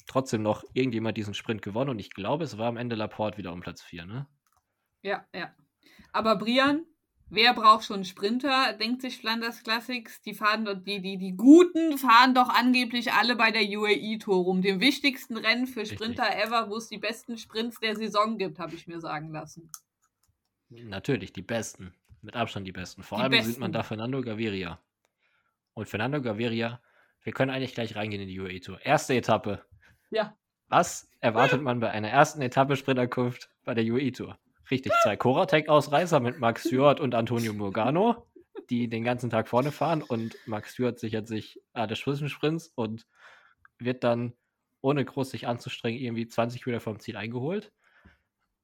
trotzdem 0.06 0.42
noch 0.42 0.64
irgendjemand 0.72 1.16
diesen 1.16 1.34
Sprint 1.34 1.62
gewonnen. 1.62 1.90
Und 1.90 1.98
ich 1.98 2.10
glaube, 2.10 2.44
es 2.44 2.58
war 2.58 2.68
am 2.68 2.76
Ende 2.76 2.96
Laporte 2.96 3.38
wieder 3.38 3.52
um 3.52 3.60
Platz 3.60 3.82
4, 3.82 4.06
ne? 4.06 4.26
Ja, 5.02 5.26
ja. 5.34 5.54
Aber 6.12 6.36
Brian, 6.36 6.86
Wer 7.30 7.54
braucht 7.54 7.84
schon 7.84 8.04
Sprinter, 8.04 8.74
denkt 8.74 9.02
sich 9.02 9.18
Flanders 9.18 9.62
Classics. 9.62 10.20
Die 10.22 10.34
fahren 10.34 10.84
die, 10.84 11.00
die, 11.00 11.16
die 11.16 11.36
Guten 11.36 11.98
fahren 11.98 12.34
doch 12.34 12.48
angeblich 12.48 13.12
alle 13.12 13.34
bei 13.34 13.50
der 13.50 13.62
UAE 13.62 14.18
Tour 14.18 14.44
rum. 14.44 14.62
Dem 14.62 14.80
wichtigsten 14.80 15.36
Rennen 15.36 15.66
für 15.66 15.86
Sprinter 15.86 16.24
Richtig. 16.24 16.44
ever, 16.44 16.70
wo 16.70 16.76
es 16.76 16.88
die 16.88 16.98
besten 16.98 17.38
Sprints 17.38 17.80
der 17.80 17.96
Saison 17.96 18.38
gibt, 18.38 18.58
habe 18.58 18.74
ich 18.74 18.86
mir 18.86 19.00
sagen 19.00 19.32
lassen. 19.32 19.70
Natürlich, 20.68 21.32
die 21.32 21.42
besten. 21.42 21.94
Mit 22.20 22.36
Abstand 22.36 22.66
die 22.66 22.72
besten. 22.72 23.02
Vor 23.02 23.18
die 23.18 23.24
allem 23.24 23.32
besten. 23.32 23.50
sieht 23.50 23.58
man 23.58 23.72
da 23.72 23.82
Fernando 23.82 24.20
Gaviria. 24.20 24.80
Und 25.72 25.88
Fernando 25.88 26.22
Gaviria, 26.22 26.80
wir 27.22 27.32
können 27.32 27.50
eigentlich 27.50 27.74
gleich 27.74 27.96
reingehen 27.96 28.22
in 28.22 28.28
die 28.28 28.38
UAE 28.38 28.60
Tour. 28.60 28.80
Erste 28.84 29.14
Etappe. 29.14 29.64
Ja. 30.14 30.36
Was 30.68 31.10
erwartet 31.20 31.60
man 31.60 31.80
bei 31.80 31.90
einer 31.90 32.08
ersten 32.08 32.40
Etappe 32.40 32.76
Sprinterkunft 32.76 33.50
bei 33.64 33.74
der 33.74 33.84
UAE 33.84 34.12
Tour? 34.12 34.38
Richtig, 34.70 34.92
zwei 35.02 35.16
Koratek-Ausreißer 35.16 36.20
mit 36.20 36.38
Max 36.38 36.68
Stewart 36.68 37.00
und 37.00 37.16
Antonio 37.16 37.52
Morgano, 37.52 38.24
die 38.70 38.88
den 38.88 39.02
ganzen 39.02 39.28
Tag 39.28 39.48
vorne 39.48 39.72
fahren 39.72 40.02
und 40.02 40.36
Max 40.46 40.72
Stewart 40.72 41.00
sichert 41.00 41.26
sich 41.26 41.60
alle 41.72 41.96
Zwischensprints 41.96 42.68
und 42.76 43.08
wird 43.78 44.04
dann, 44.04 44.34
ohne 44.82 45.04
groß 45.04 45.30
sich 45.30 45.48
anzustrengen, 45.48 46.00
irgendwie 46.00 46.28
20 46.28 46.64
Meter 46.64 46.80
vom 46.80 47.00
Ziel 47.00 47.16
eingeholt. 47.16 47.72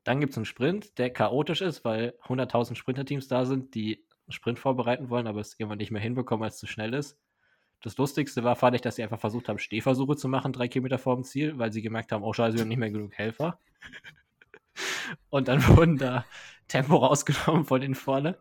Dann 0.05 0.21
gibt 0.21 0.31
es 0.31 0.39
einen 0.39 0.47
Sprint, 0.47 0.99
der 0.99 1.11
chaotisch 1.11 1.63
ist, 1.63 1.85
weil 1.85 2.15
100.000 2.23 2.77
Sprinterteams 2.77 3.27
da 3.27 3.45
sind, 3.45 3.75
die 3.75 4.07
einen 4.27 4.33
Sprint 4.33 4.61
vorbereiten 4.61 5.11
wollen, 5.11 5.27
aber 5.27 5.41
es 5.41 5.59
irgendwann 5.59 5.79
nicht 5.79 5.91
mehr 5.91 6.01
hinbekommen, 6.01 6.43
weil 6.43 6.51
es 6.51 6.59
zu 6.59 6.69
schnell 6.69 6.95
ist. 6.95 7.19
Das 7.83 7.97
Lustigste 7.97 8.45
war, 8.45 8.57
fand 8.57 8.77
ich, 8.77 8.83
dass 8.83 8.97
sie 8.97 9.03
einfach 9.03 9.21
versucht 9.21 9.49
haben, 9.49 9.59
Stehversuche 9.59 10.17
zu 10.17 10.29
machen, 10.29 10.53
drei 10.53 10.69
Kilometer 10.69 10.99
vor 10.99 11.15
dem 11.15 11.25
Ziel, 11.25 11.59
weil 11.59 11.73
sie 11.73 11.83
gemerkt 11.83 12.13
haben, 12.13 12.23
oh 12.23 12.33
scheiße, 12.33 12.57
wir 12.57 12.63
haben 12.63 12.69
nicht 12.69 12.79
mehr 12.79 12.91
genug 12.91 13.15
Helfer. 13.15 13.59
Und 15.31 15.49
dann 15.49 15.67
wurden 15.69 15.97
da 15.97 16.25
Tempo 16.69 16.97
rausgenommen 16.97 17.65
von 17.65 17.81
den 17.81 17.95
vorne. 17.95 18.39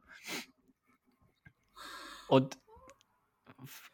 Und 2.28 2.58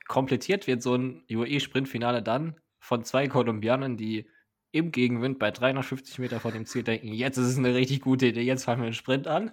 komplettiert 0.07 0.67
wird 0.67 0.81
so 0.81 0.95
ein 0.95 1.23
UAE-Sprintfinale 1.29 2.21
dann 2.21 2.59
von 2.79 3.03
zwei 3.03 3.27
Kolumbianern, 3.27 3.97
die 3.97 4.29
im 4.71 4.91
Gegenwind 4.91 5.39
bei 5.39 5.51
350 5.51 6.19
Meter 6.19 6.39
vor 6.39 6.51
dem 6.51 6.65
Ziel 6.65 6.83
denken, 6.83 7.07
jetzt 7.13 7.37
ist 7.37 7.47
es 7.47 7.57
eine 7.57 7.73
richtig 7.73 8.01
gute 8.01 8.27
Idee, 8.27 8.41
jetzt 8.41 8.65
fangen 8.65 8.81
wir 8.81 8.87
einen 8.87 8.93
Sprint 8.93 9.27
an. 9.27 9.51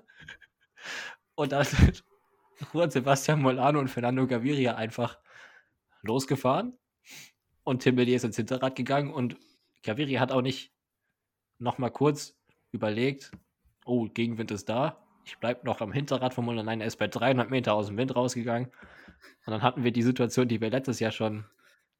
Und 1.36 1.52
dann 1.52 1.66
Juan 2.72 2.90
Sebastian 2.90 3.40
Molano 3.40 3.78
und 3.78 3.88
Fernando 3.88 4.26
Gaviria 4.26 4.74
einfach 4.74 5.18
losgefahren. 6.02 6.78
Und 7.64 7.82
Tim 7.82 7.96
Bellier 7.96 8.16
ist 8.16 8.24
ins 8.24 8.36
Hinterrad 8.36 8.76
gegangen 8.76 9.12
und 9.12 9.36
Gaviria 9.82 10.20
hat 10.20 10.32
auch 10.32 10.42
nicht 10.42 10.72
nochmal 11.58 11.90
kurz 11.90 12.36
überlegt, 12.72 13.30
oh, 13.84 14.08
Gegenwind 14.08 14.50
ist 14.50 14.68
da. 14.68 15.04
Ich 15.24 15.38
bleibe 15.38 15.64
noch 15.64 15.80
am 15.80 15.92
Hinterrad 15.92 16.34
vom 16.34 16.46
Nein, 16.46 16.80
er 16.80 16.86
ist 16.86 16.96
bei 16.96 17.06
300 17.06 17.50
Meter 17.50 17.74
aus 17.74 17.86
dem 17.86 17.96
Wind 17.96 18.14
rausgegangen. 18.16 18.68
Und 19.46 19.50
dann 19.52 19.62
hatten 19.62 19.84
wir 19.84 19.92
die 19.92 20.02
Situation, 20.02 20.48
die 20.48 20.60
wir 20.60 20.70
letztes 20.70 20.98
Jahr 20.98 21.12
schon, 21.12 21.44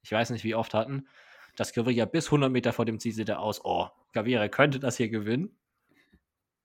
ich 0.01 0.11
weiß 0.11 0.31
nicht 0.31 0.43
wie 0.43 0.55
oft 0.55 0.73
hatten, 0.73 1.07
dass 1.55 1.73
Gaviria 1.73 2.05
bis 2.05 2.25
100 2.25 2.51
Meter 2.51 2.73
vor 2.73 2.85
dem 2.85 2.99
Ziel 2.99 3.13
sieht 3.13 3.29
er 3.29 3.39
aus, 3.39 3.63
oh, 3.63 3.87
Gaviria 4.11 4.47
könnte 4.49 4.79
das 4.79 4.97
hier 4.97 5.09
gewinnen. 5.09 5.55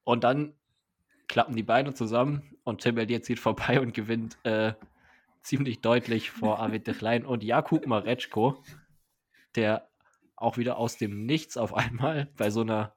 Und 0.02 0.24
dann 0.24 0.54
klappen 1.28 1.54
die 1.54 1.62
Beine 1.62 1.94
zusammen 1.94 2.56
und 2.64 2.80
Tim 2.80 2.96
Elliott 2.96 3.24
zieht 3.24 3.38
vorbei 3.38 3.80
und 3.80 3.94
gewinnt 3.94 4.38
äh, 4.44 4.72
ziemlich 5.42 5.80
deutlich 5.80 6.30
vor 6.30 6.58
Arvid 6.58 6.86
de 6.86 6.94
Klein 6.94 7.24
und 7.24 7.42
Jakub 7.42 7.86
Mareczko, 7.86 8.62
der 9.54 9.88
auch 10.36 10.56
wieder 10.56 10.76
aus 10.76 10.96
dem 10.96 11.26
Nichts 11.26 11.56
auf 11.56 11.74
einmal 11.74 12.26
bei 12.36 12.50
so 12.50 12.60
einer 12.60 12.94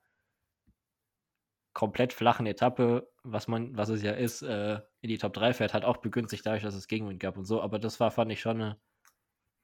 komplett 1.74 2.14
flachen 2.14 2.46
Etappe, 2.46 3.10
was 3.24 3.48
man, 3.48 3.76
was 3.78 3.90
es 3.90 4.04
ja 4.04 4.12
ist, 4.12 4.42
äh, 4.42 4.82
in 5.00 5.10
die 5.10 5.18
Top 5.18 5.34
3 5.34 5.54
fährt, 5.54 5.74
hat 5.74 5.86
auch 5.86 5.98
begünstigt 5.98 6.46
dadurch, 6.46 6.64
dass 6.64 6.76
es 6.76 6.88
Gegenwind 6.88 7.20
gab 7.20 7.38
und 7.38 7.46
so. 7.46 7.62
Aber 7.62 7.80
das 7.80 8.00
war, 8.00 8.12
fand 8.12 8.32
ich 8.32 8.42
schon 8.42 8.62
eine 8.62 8.80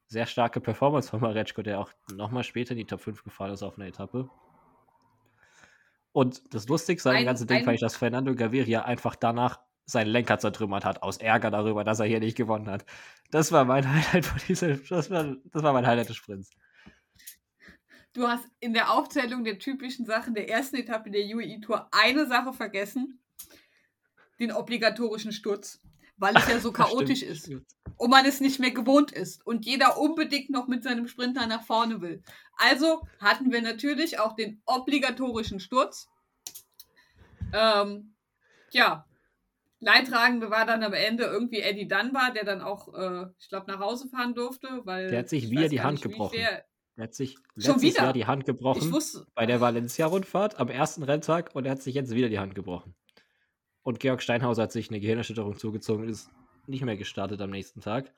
sehr 0.07 0.25
starke 0.25 0.61
Performance 0.61 1.09
von 1.09 1.19
Mareczko, 1.19 1.61
der 1.61 1.79
auch 1.79 1.91
nochmal 2.13 2.43
später 2.43 2.71
in 2.71 2.77
die 2.77 2.85
Top 2.85 3.01
5 3.01 3.23
gefahren 3.23 3.51
ist 3.51 3.63
auf 3.63 3.77
einer 3.77 3.87
Etappe. 3.87 4.29
Und 6.13 6.53
das 6.53 6.67
Lustigste 6.67 7.09
an 7.09 7.17
dem 7.17 7.25
ganzen 7.25 7.47
Ding 7.47 7.63
fand 7.63 7.75
ich, 7.75 7.81
dass 7.81 7.95
Fernando 7.95 8.33
Gaviria 8.33 8.83
einfach 8.83 9.15
danach 9.15 9.59
seinen 9.88 10.09
Lenker 10.09 10.38
zertrümmert 10.38 10.85
hat, 10.85 11.01
aus 11.01 11.18
Ärger 11.18 11.49
darüber, 11.49 11.84
dass 11.84 11.99
er 11.99 12.05
hier 12.05 12.19
nicht 12.19 12.38
gewonnen 12.38 12.69
hat. 12.69 12.85
Das 13.31 13.51
war 13.51 13.65
mein 13.65 13.89
Highlight 13.91 14.26
von 14.26 14.39
dieser, 14.47 14.76
das 14.76 15.09
war, 15.09 15.35
das 15.45 15.64
war 15.64 15.73
mein 15.73 15.88
Highlight 15.88 16.09
des 16.09 16.18
Sprints. 16.18 16.51
Du 18.14 18.27
hast 18.27 18.45
in 18.59 18.73
der 18.73 18.91
Aufzählung 18.91 19.43
der 19.43 19.59
typischen 19.59 20.05
Sachen 20.05 20.34
der 20.34 20.49
ersten 20.49 20.76
Etappe 20.76 21.09
der 21.09 21.23
UAE 21.23 21.61
Tour 21.61 21.88
eine 21.91 22.27
Sache 22.27 22.51
vergessen. 22.51 23.19
Den 24.39 24.51
obligatorischen 24.51 25.31
Sturz. 25.31 25.80
Weil 26.18 26.35
es 26.35 26.47
ja 26.47 26.59
so 26.59 26.72
chaotisch 26.73 27.22
ist. 27.22 27.49
Und 27.95 28.09
man 28.09 28.26
es 28.26 28.41
nicht 28.41 28.59
mehr 28.59 28.72
gewohnt 28.72 29.11
ist. 29.11 29.45
Und 29.45 29.65
jeder 29.65 29.99
unbedingt 29.99 30.49
noch 30.49 30.68
mit 30.68 30.84
seinem 30.84 31.07
Sprinter 31.07 31.45
nach 31.45 31.64
vorne 31.64 32.01
will. 32.01 32.23
Also 32.57 33.07
hatten 33.19 33.51
wir 33.51 33.61
natürlich 33.61 34.19
auch 34.19 34.35
den 34.35 34.61
obligatorischen 34.65 35.59
Sturz. 35.59 36.07
Ähm, 37.53 38.15
ja, 38.72 39.05
Leidtragende 39.79 40.49
war 40.49 40.65
dann 40.65 40.83
am 40.83 40.93
Ende 40.93 41.25
irgendwie 41.25 41.61
Eddie 41.61 41.87
Dunbar, 41.87 42.33
der 42.33 42.45
dann 42.45 42.61
auch, 42.61 42.93
äh, 42.93 43.27
ich 43.39 43.49
glaube, 43.49 43.71
nach 43.71 43.79
Hause 43.79 44.07
fahren 44.09 44.33
durfte, 44.33 44.67
weil. 44.85 45.09
Der 45.09 45.19
hat 45.19 45.29
sich 45.29 45.49
wieder 45.49 45.69
die 45.69 45.81
Hand 45.81 46.01
gebrochen. 46.01 46.37
Der, 46.37 46.65
er 46.95 47.03
hat 47.03 47.13
sich 47.13 47.37
letztes 47.55 47.81
wieder? 47.83 48.03
Jahr 48.03 48.13
die 48.13 48.25
Hand 48.25 48.45
gebrochen 48.45 48.91
bei 49.35 49.45
der 49.45 49.61
Valencia-Rundfahrt 49.61 50.59
am 50.59 50.69
ersten 50.69 51.03
Renntag 51.03 51.53
und 51.53 51.65
er 51.65 51.71
hat 51.73 51.83
sich 51.83 51.93
jetzt 51.93 52.13
wieder 52.15 52.27
die 52.27 52.39
Hand 52.39 52.55
gebrochen. 52.55 52.95
Und 53.83 53.99
Georg 53.99 54.23
Steinhauser 54.23 54.63
hat 54.63 54.71
sich 54.71 54.89
eine 54.89 54.99
Gehirnerschütterung 54.99 55.57
zugezogen 55.57 56.03
und 56.03 56.09
ist 56.09 56.29
nicht 56.65 56.83
mehr 56.83 56.97
gestartet 56.97 57.39
am 57.39 57.51
nächsten 57.51 57.81
Tag. 57.81 58.11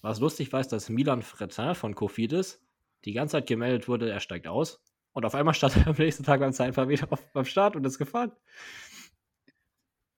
Was 0.00 0.20
lustig 0.20 0.52
war, 0.52 0.60
ist, 0.60 0.68
dass 0.68 0.88
Milan 0.88 1.22
Fretin 1.22 1.74
von 1.74 1.94
Kofidis 1.94 2.60
die 3.04 3.12
ganze 3.12 3.32
Zeit 3.32 3.46
gemeldet 3.46 3.88
wurde, 3.88 4.10
er 4.10 4.20
steigt 4.20 4.46
aus. 4.46 4.80
Und 5.12 5.24
auf 5.24 5.34
einmal 5.34 5.54
stand 5.54 5.76
er 5.76 5.88
am 5.88 5.96
nächsten 5.98 6.22
Tag 6.22 6.40
beim 6.40 6.52
Zeitfahren 6.52 6.88
wieder 6.88 7.12
auf, 7.12 7.32
beim 7.32 7.44
Start 7.44 7.74
und 7.74 7.84
ist 7.84 7.98
gefahren. 7.98 8.32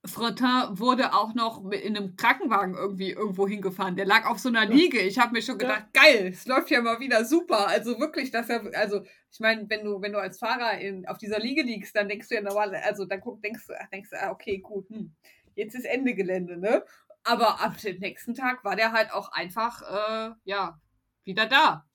Frottin 0.06 0.78
wurde 0.78 1.12
auch 1.12 1.34
noch 1.34 1.70
in 1.70 1.94
einem 1.94 2.16
Krankenwagen 2.16 2.74
irgendwie 2.74 3.10
irgendwo 3.10 3.46
hingefahren. 3.46 3.96
Der 3.96 4.06
lag 4.06 4.24
auf 4.24 4.38
so 4.38 4.48
einer 4.48 4.64
Liege. 4.64 4.98
Ich 4.98 5.18
habe 5.18 5.32
mir 5.32 5.42
schon 5.42 5.58
gedacht, 5.58 5.88
ja. 5.94 6.02
geil, 6.02 6.28
es 6.32 6.46
läuft 6.46 6.70
ja 6.70 6.80
mal 6.80 7.00
wieder 7.00 7.24
super. 7.26 7.68
Also 7.68 8.00
wirklich, 8.00 8.30
dass 8.30 8.48
er, 8.48 8.62
also 8.74 9.02
ich 9.30 9.40
meine, 9.40 9.68
wenn 9.68 9.84
du, 9.84 10.00
wenn 10.00 10.12
du 10.12 10.18
als 10.18 10.38
Fahrer 10.38 10.78
in, 10.78 11.06
auf 11.06 11.18
dieser 11.18 11.38
Liege 11.38 11.62
liegst, 11.62 11.94
dann 11.94 12.08
denkst 12.08 12.28
du 12.28 12.34
ja 12.34 12.40
normal, 12.40 12.74
also 12.76 13.04
dann 13.04 13.20
guck, 13.20 13.42
denkst 13.42 13.66
du, 13.66 13.74
denkst 13.92 14.10
ah, 14.14 14.30
okay, 14.30 14.58
gut, 14.58 14.88
hm, 14.88 15.14
jetzt 15.54 15.74
ist 15.74 15.84
Ende 15.84 16.14
Gelände, 16.14 16.56
ne? 16.56 16.82
Aber 17.22 17.60
ab 17.60 17.76
dem 17.78 17.98
nächsten 17.98 18.34
Tag 18.34 18.64
war 18.64 18.76
der 18.76 18.92
halt 18.92 19.12
auch 19.12 19.30
einfach, 19.32 19.82
äh, 19.82 20.34
ja, 20.44 20.80
wieder 21.24 21.44
da. 21.44 21.86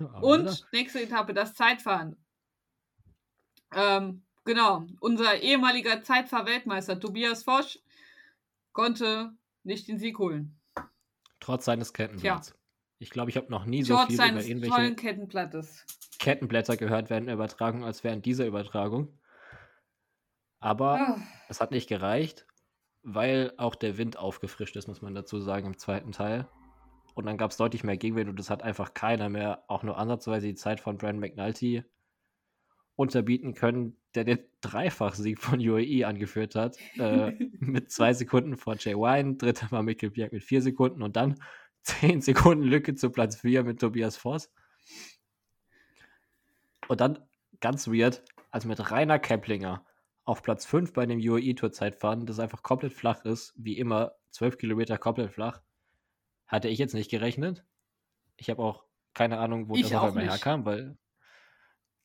Ja, 0.00 0.06
Und 0.20 0.66
nächste 0.72 1.00
Etappe, 1.00 1.32
das 1.32 1.54
Zeitfahren. 1.54 2.16
Ähm, 3.74 4.24
Genau, 4.44 4.86
unser 5.00 5.40
ehemaliger 5.40 6.02
Zeitfahr-Weltmeister 6.02 6.98
Tobias 6.98 7.44
Fosch 7.44 7.78
konnte 8.72 9.32
nicht 9.62 9.86
den 9.88 9.98
Sieg 9.98 10.18
holen. 10.18 10.60
Trotz 11.38 11.64
seines 11.64 11.92
Kettenblatts. 11.92 12.48
Ja. 12.48 12.54
Ich 12.98 13.10
glaube, 13.10 13.30
ich 13.30 13.36
habe 13.36 13.50
noch 13.50 13.64
nie 13.64 13.82
so 13.82 13.94
Trotz 13.94 14.08
viel 14.08 14.30
über 14.30 14.42
irgendwelche 14.42 14.94
Kettenblattes. 14.94 15.86
Kettenblätter 16.18 16.76
gehört 16.76 17.10
während 17.10 17.26
der 17.26 17.34
Übertragung 17.34 17.84
als 17.84 18.04
während 18.04 18.24
dieser 18.26 18.46
Übertragung. 18.46 19.18
Aber 20.60 21.16
oh. 21.16 21.20
es 21.48 21.60
hat 21.60 21.72
nicht 21.72 21.88
gereicht, 21.88 22.46
weil 23.02 23.52
auch 23.56 23.74
der 23.74 23.98
Wind 23.98 24.16
aufgefrischt 24.16 24.76
ist, 24.76 24.86
muss 24.86 25.02
man 25.02 25.14
dazu 25.14 25.40
sagen, 25.40 25.66
im 25.66 25.78
zweiten 25.78 26.12
Teil. 26.12 26.48
Und 27.14 27.26
dann 27.26 27.36
gab 27.36 27.50
es 27.50 27.56
deutlich 27.56 27.82
mehr 27.82 27.96
Gegenwind 27.96 28.30
und 28.30 28.38
es 28.38 28.50
hat 28.50 28.62
einfach 28.62 28.94
keiner 28.94 29.28
mehr 29.28 29.64
auch 29.66 29.82
nur 29.82 29.98
ansatzweise 29.98 30.46
die 30.46 30.54
Zeit 30.54 30.80
von 30.80 30.96
Brandon 30.96 31.20
McNulty 31.20 31.84
unterbieten 32.96 33.54
können, 33.54 33.96
der 34.14 34.24
den 34.24 34.38
Dreifachsieg 34.60 35.38
von 35.38 35.60
UAE 35.60 36.04
angeführt 36.04 36.54
hat, 36.54 36.76
äh, 36.98 37.32
mit 37.58 37.90
zwei 37.90 38.12
Sekunden 38.12 38.56
vor 38.56 38.76
Jay 38.78 38.94
Wine, 38.94 39.36
dritter 39.36 39.70
war 39.70 39.82
Mikkel 39.82 40.10
Bjerg 40.10 40.32
mit 40.32 40.44
vier 40.44 40.62
Sekunden 40.62 41.02
und 41.02 41.16
dann 41.16 41.40
zehn 41.82 42.20
Sekunden 42.20 42.64
Lücke 42.64 42.94
zu 42.94 43.10
Platz 43.10 43.40
vier 43.40 43.64
mit 43.64 43.80
Tobias 43.80 44.16
Voss. 44.16 44.52
Und 46.88 47.00
dann, 47.00 47.18
ganz 47.60 47.88
weird, 47.88 48.22
also 48.50 48.68
mit 48.68 48.90
Rainer 48.90 49.18
Keplinger 49.18 49.84
auf 50.24 50.42
Platz 50.42 50.66
5 50.66 50.92
bei 50.92 51.06
dem 51.06 51.18
UAE 51.18 51.54
Tour 51.54 51.72
Zeitfahren, 51.72 52.26
das 52.26 52.38
einfach 52.38 52.62
komplett 52.62 52.92
flach 52.92 53.24
ist, 53.24 53.54
wie 53.56 53.78
immer, 53.78 54.12
12 54.30 54.58
Kilometer 54.58 54.98
komplett 54.98 55.32
flach, 55.32 55.60
hatte 56.46 56.68
ich 56.68 56.78
jetzt 56.78 56.94
nicht 56.94 57.10
gerechnet. 57.10 57.64
Ich 58.36 58.50
habe 58.50 58.62
auch 58.62 58.84
keine 59.14 59.38
Ahnung, 59.38 59.68
wo 59.68 59.74
ich 59.74 59.82
das 59.82 59.94
auf 59.94 60.08
einmal 60.08 60.28
herkam, 60.28 60.64
weil 60.64 60.96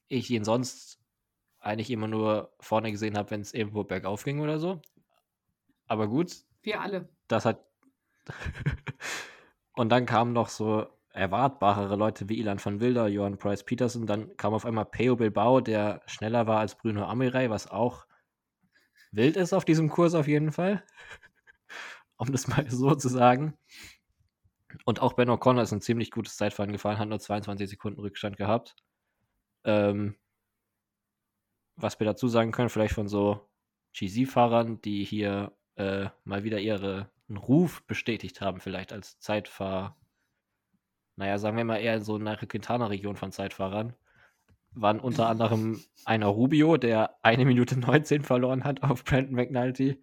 ich 0.07 0.29
ihn 0.29 0.43
sonst 0.43 0.99
eigentlich 1.59 1.91
immer 1.91 2.07
nur 2.07 2.53
vorne 2.59 2.91
gesehen 2.91 3.17
habe, 3.17 3.31
wenn 3.31 3.41
es 3.41 3.53
irgendwo 3.53 3.83
bergauf 3.83 4.23
ging 4.23 4.39
oder 4.39 4.59
so. 4.59 4.81
Aber 5.87 6.07
gut. 6.07 6.33
Wir 6.61 6.81
alle. 6.81 7.09
Das 7.27 7.45
hat. 7.45 7.65
und 9.73 9.89
dann 9.89 10.05
kamen 10.05 10.33
noch 10.33 10.49
so 10.49 10.87
erwartbarere 11.11 11.95
Leute 11.95 12.29
wie 12.29 12.39
Ilan 12.39 12.59
von 12.59 12.79
Wilder, 12.79 13.07
Johann 13.07 13.37
Price 13.37 13.63
Peterson. 13.63 14.05
Dann 14.05 14.35
kam 14.37 14.53
auf 14.53 14.65
einmal 14.65 14.85
Peo 14.85 15.15
Bilbao, 15.15 15.61
der 15.61 16.01
schneller 16.05 16.47
war 16.47 16.59
als 16.59 16.75
Bruno 16.75 17.05
Amirai, 17.05 17.49
was 17.49 17.67
auch 17.67 18.05
wild 19.11 19.35
ist 19.35 19.53
auf 19.53 19.65
diesem 19.65 19.89
Kurs 19.89 20.13
auf 20.13 20.27
jeden 20.27 20.51
Fall. 20.51 20.83
um 22.17 22.31
das 22.31 22.47
mal 22.47 22.69
so 22.69 22.95
zu 22.95 23.09
sagen. 23.09 23.57
Und 24.85 25.01
auch 25.01 25.13
Ben 25.13 25.29
O'Connor 25.29 25.63
ist 25.63 25.71
ein 25.71 25.81
ziemlich 25.81 26.11
gutes 26.11 26.37
Zeitfahren 26.37 26.71
gefahren, 26.71 26.99
hat 26.99 27.09
nur 27.09 27.19
22 27.19 27.69
Sekunden 27.69 28.01
Rückstand 28.01 28.37
gehabt. 28.37 28.75
Ähm, 29.67 30.15
was 31.75 31.99
wir 31.99 32.05
dazu 32.05 32.27
sagen 32.27 32.51
können, 32.51 32.69
vielleicht 32.69 32.95
von 32.95 33.07
so 33.07 33.47
GZ-Fahrern, 33.93 34.81
die 34.81 35.03
hier 35.03 35.51
äh, 35.75 36.07
mal 36.23 36.43
wieder 36.43 36.59
ihren 36.59 37.05
Ruf 37.29 37.83
bestätigt 37.83 38.41
haben, 38.41 38.61
vielleicht 38.61 38.93
als 38.93 39.19
Zeitfahr, 39.19 39.97
naja, 41.17 41.37
sagen 41.37 41.57
wir 41.57 41.65
mal 41.65 41.77
eher 41.77 42.01
so 42.01 42.15
eine 42.15 42.37
Quintana-Region 42.37 43.17
von 43.17 43.31
Zeitfahrern, 43.31 43.93
waren 44.71 44.99
unter 44.99 45.27
anderem 45.29 45.79
einer 46.05 46.27
Rubio, 46.27 46.77
der 46.77 47.17
eine 47.21 47.45
Minute 47.45 47.77
19 47.77 48.23
verloren 48.23 48.63
hat 48.63 48.83
auf 48.83 49.03
Brandon 49.03 49.35
McNulty. 49.35 50.01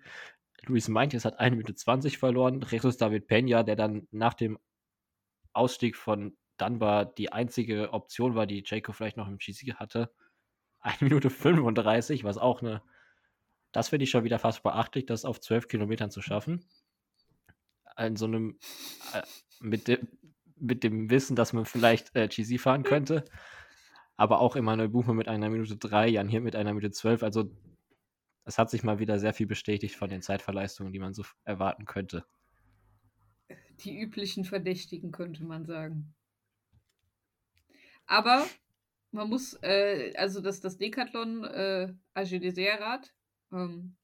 Luis 0.67 0.89
Meintjes 0.89 1.25
hat 1.25 1.41
eine 1.41 1.57
Minute 1.57 1.75
20 1.75 2.19
verloren. 2.19 2.65
Jesus 2.71 2.97
David 2.97 3.29
Peña, 3.29 3.63
der 3.63 3.77
dann 3.77 4.07
nach 4.11 4.35
dem 4.35 4.59
Ausstieg 5.53 5.97
von 5.97 6.37
dann 6.57 6.81
war 6.81 7.05
die 7.05 7.33
einzige 7.33 7.93
Option 7.93 8.35
war, 8.35 8.47
die 8.47 8.63
Jaco 8.65 8.93
vielleicht 8.93 9.17
noch 9.17 9.29
im 9.29 9.39
GC 9.39 9.75
hatte, 9.75 10.13
1 10.81 11.01
Minute 11.01 11.31
35, 11.31 12.25
was 12.25 12.37
auch 12.37 12.63
eine, 12.63 12.83
das 13.73 13.89
finde 13.89 14.05
ich 14.05 14.11
schon 14.11 14.25
wieder 14.25 14.39
fast 14.39 14.63
beachtlich, 14.63 15.07
das 15.07 15.25
auf 15.25 15.41
12 15.41 15.69
Kilometern 15.69 16.11
zu 16.11 16.21
schaffen. 16.21 16.65
In 17.97 18.17
so 18.17 18.27
einem, 18.27 18.59
äh, 19.13 19.23
mit, 19.61 19.89
dem, 19.89 20.09
mit 20.57 20.85
dem 20.85 21.11
Wissen, 21.11 21.37
dass 21.37 21.53
man 21.53 21.65
vielleicht 21.65 22.15
äh, 22.15 22.29
fahren 22.59 22.83
könnte, 22.83 23.25
aber 24.17 24.41
auch 24.41 24.57
Emanuel 24.57 24.89
Buchmann 24.89 25.17
mit 25.17 25.29
einer 25.29 25.49
Minute 25.49 25.77
3, 25.77 26.09
Jan 26.09 26.29
hier 26.29 26.41
mit 26.41 26.55
einer 26.55 26.75
Minute 26.75 26.93
12, 26.93 27.23
also 27.23 27.51
es 28.45 28.59
hat 28.59 28.71
sich 28.71 28.83
mal 28.83 28.99
wieder 28.99 29.19
sehr 29.19 29.33
viel 29.33 29.47
bestätigt 29.47 29.97
von 29.97 30.11
den 30.11 30.23
Zeitverleistungen, 30.23 30.93
die 30.93 30.99
man 30.99 31.15
so 31.15 31.25
erwarten 31.45 31.87
könnte. 31.87 32.27
Die 33.81 33.99
üblichen 33.99 34.45
Verdächtigen, 34.45 35.13
könnte 35.13 35.45
man 35.45 35.65
sagen. 35.65 36.15
Aber 38.07 38.47
man 39.11 39.29
muss, 39.29 39.55
äh, 39.63 40.13
also 40.17 40.41
das, 40.41 40.61
das 40.61 40.77
Decathlon 40.77 41.45
äh, 41.45 41.93
Agile-Rad, 42.15 43.15
ähm, 43.53 43.97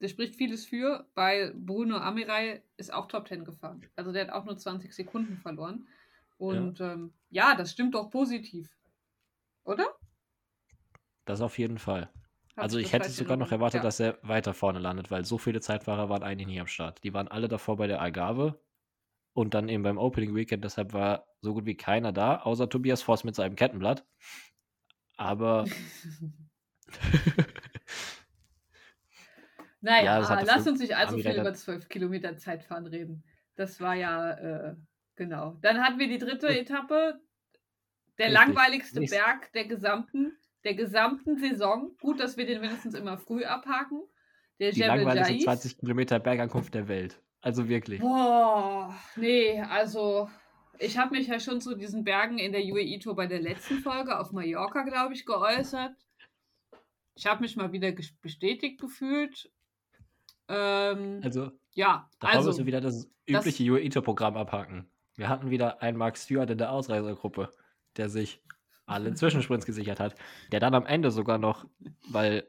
das 0.00 0.12
spricht 0.12 0.36
vieles 0.36 0.66
für, 0.66 1.08
weil 1.14 1.54
Bruno 1.54 1.96
Amirai 1.96 2.62
ist 2.76 2.92
auch 2.92 3.06
Top 3.06 3.28
10 3.28 3.44
gefahren. 3.44 3.84
Also 3.96 4.12
der 4.12 4.26
hat 4.26 4.32
auch 4.32 4.44
nur 4.44 4.56
20 4.56 4.92
Sekunden 4.92 5.38
verloren. 5.38 5.88
Und 6.36 6.78
ja, 6.78 6.92
ähm, 6.92 7.12
ja 7.30 7.54
das 7.56 7.72
stimmt 7.72 7.94
doch 7.94 8.10
positiv. 8.10 8.76
Oder? 9.64 9.86
Das 11.24 11.40
auf 11.40 11.58
jeden 11.58 11.78
Fall. 11.78 12.10
Also 12.54 12.78
ich 12.78 12.92
hätte 12.92 13.08
sogar 13.10 13.36
noch 13.36 13.52
erwartet, 13.52 13.78
ja. 13.78 13.82
dass 13.82 14.00
er 14.00 14.18
weiter 14.22 14.54
vorne 14.54 14.78
landet, 14.80 15.10
weil 15.10 15.24
so 15.24 15.38
viele 15.38 15.60
Zeitfahrer 15.60 16.08
waren 16.08 16.22
eigentlich 16.22 16.48
nie 16.48 16.60
am 16.60 16.66
Start. 16.66 17.02
Die 17.04 17.14
waren 17.14 17.28
alle 17.28 17.48
davor 17.48 17.76
bei 17.76 17.86
der 17.86 18.00
Algarve 18.00 18.60
und 19.38 19.54
dann 19.54 19.68
eben 19.68 19.84
beim 19.84 19.98
Opening 19.98 20.34
Weekend. 20.34 20.64
Deshalb 20.64 20.92
war 20.92 21.26
so 21.40 21.54
gut 21.54 21.64
wie 21.64 21.76
keiner 21.76 22.12
da, 22.12 22.38
außer 22.38 22.68
Tobias 22.68 23.02
Voss 23.02 23.22
mit 23.22 23.36
seinem 23.36 23.54
Kettenblatt. 23.54 24.04
Aber. 25.16 25.64
naja, 29.80 30.20
ja, 30.20 30.40
lass 30.42 30.66
uns 30.66 30.80
nicht 30.80 30.96
allzu 30.96 31.18
viel 31.18 31.38
über 31.38 31.54
12 31.54 31.88
Kilometer 31.88 32.36
Zeitfahren 32.36 32.86
reden. 32.86 33.22
Das 33.54 33.80
war 33.80 33.94
ja, 33.94 34.32
äh, 34.32 34.74
genau. 35.14 35.56
Dann 35.60 35.80
hatten 35.80 35.98
wir 35.98 36.08
die 36.08 36.18
dritte 36.18 36.48
Etappe, 36.48 37.20
der 38.18 38.26
Richtig. 38.26 38.46
langweiligste 38.46 39.00
Berg 39.02 39.52
der 39.52 39.66
gesamten 39.66 40.36
der 40.64 40.74
gesamten 40.74 41.38
Saison. 41.38 41.96
Gut, 42.00 42.20
dass 42.20 42.36
wir 42.36 42.46
den 42.46 42.60
mindestens 42.60 42.94
immer 42.94 43.16
früh 43.16 43.44
abhaken. 43.44 44.02
Der 44.58 44.72
Die 44.72 44.80
Jebel 44.80 44.96
langweiligste 44.96 45.34
Jaif. 45.34 45.44
20 45.44 45.78
Kilometer 45.78 46.18
Bergankunft 46.18 46.74
der 46.74 46.88
Welt. 46.88 47.22
Also 47.40 47.68
wirklich. 47.68 48.00
Boah, 48.00 48.94
nee, 49.16 49.60
also 49.60 50.28
ich 50.78 50.98
habe 50.98 51.16
mich 51.16 51.28
ja 51.28 51.40
schon 51.40 51.60
zu 51.60 51.74
diesen 51.76 52.04
Bergen 52.04 52.38
in 52.38 52.52
der 52.52 52.62
UAE-Tour 52.62 53.14
bei 53.16 53.26
der 53.26 53.40
letzten 53.40 53.78
Folge 53.78 54.18
auf 54.18 54.32
Mallorca, 54.32 54.82
glaube 54.82 55.14
ich, 55.14 55.24
geäußert. 55.26 55.94
Ich 57.14 57.26
habe 57.26 57.40
mich 57.40 57.56
mal 57.56 57.72
wieder 57.72 57.92
bestätigt 58.22 58.80
gefühlt. 58.80 59.50
Ähm, 60.48 61.20
Also, 61.22 61.50
ja, 61.72 62.08
da 62.20 62.28
also, 62.28 62.48
müssen 62.48 62.58
wir 62.60 62.66
wieder 62.66 62.80
das 62.80 63.10
übliche 63.26 63.64
UAE-Programm 63.72 64.36
abhaken. 64.36 64.90
Wir 65.16 65.28
hatten 65.28 65.50
wieder 65.50 65.82
einen 65.82 65.98
Mark 65.98 66.16
Stewart 66.16 66.48
in 66.50 66.58
der 66.58 66.70
Ausreisergruppe, 66.70 67.50
der 67.96 68.08
sich 68.08 68.40
alle 68.86 69.12
Zwischensprints 69.14 69.66
gesichert 69.66 70.00
hat. 70.00 70.14
Der 70.52 70.60
dann 70.60 70.74
am 70.74 70.86
Ende 70.86 71.10
sogar 71.10 71.38
noch, 71.38 71.66
weil 72.08 72.48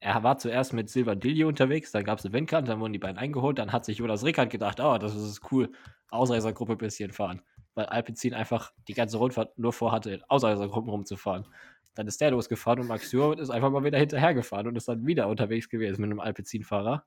er 0.00 0.22
war 0.22 0.38
zuerst 0.38 0.72
mit 0.72 0.88
Silvan 0.88 1.20
Dilly 1.20 1.44
unterwegs, 1.44 1.92
dann 1.92 2.04
gab 2.04 2.18
es 2.18 2.24
eine 2.24 2.32
Windkante, 2.32 2.70
dann 2.70 2.80
wurden 2.80 2.94
die 2.94 2.98
beiden 2.98 3.18
eingeholt, 3.18 3.58
dann 3.58 3.70
hat 3.70 3.84
sich 3.84 3.98
Jonas 3.98 4.24
Rickard 4.24 4.48
gedacht, 4.50 4.80
oh, 4.80 4.96
das 4.96 5.14
ist 5.14 5.52
cool, 5.52 5.70
Ausreisergruppe 6.08 6.72
ein 6.72 6.78
bisschen 6.78 7.12
fahren. 7.12 7.42
Weil 7.74 7.86
Alpecin 7.86 8.34
einfach 8.34 8.72
die 8.88 8.94
ganze 8.94 9.18
Rundfahrt 9.18 9.56
nur 9.58 9.72
vorhatte, 9.72 10.10
in 10.10 10.24
Ausreisergruppen 10.24 10.90
rumzufahren. 10.90 11.46
Dann 11.94 12.06
ist 12.06 12.20
der 12.20 12.30
losgefahren 12.30 12.80
und 12.80 12.88
Max 12.88 13.08
Stewart 13.08 13.38
ist 13.38 13.50
einfach 13.50 13.70
mal 13.70 13.84
wieder 13.84 13.98
hinterhergefahren 13.98 14.66
und 14.66 14.76
ist 14.76 14.88
dann 14.88 15.06
wieder 15.06 15.28
unterwegs 15.28 15.68
gewesen 15.68 16.00
mit 16.00 16.10
einem 16.10 16.20
Alpecin-Fahrer. 16.20 17.04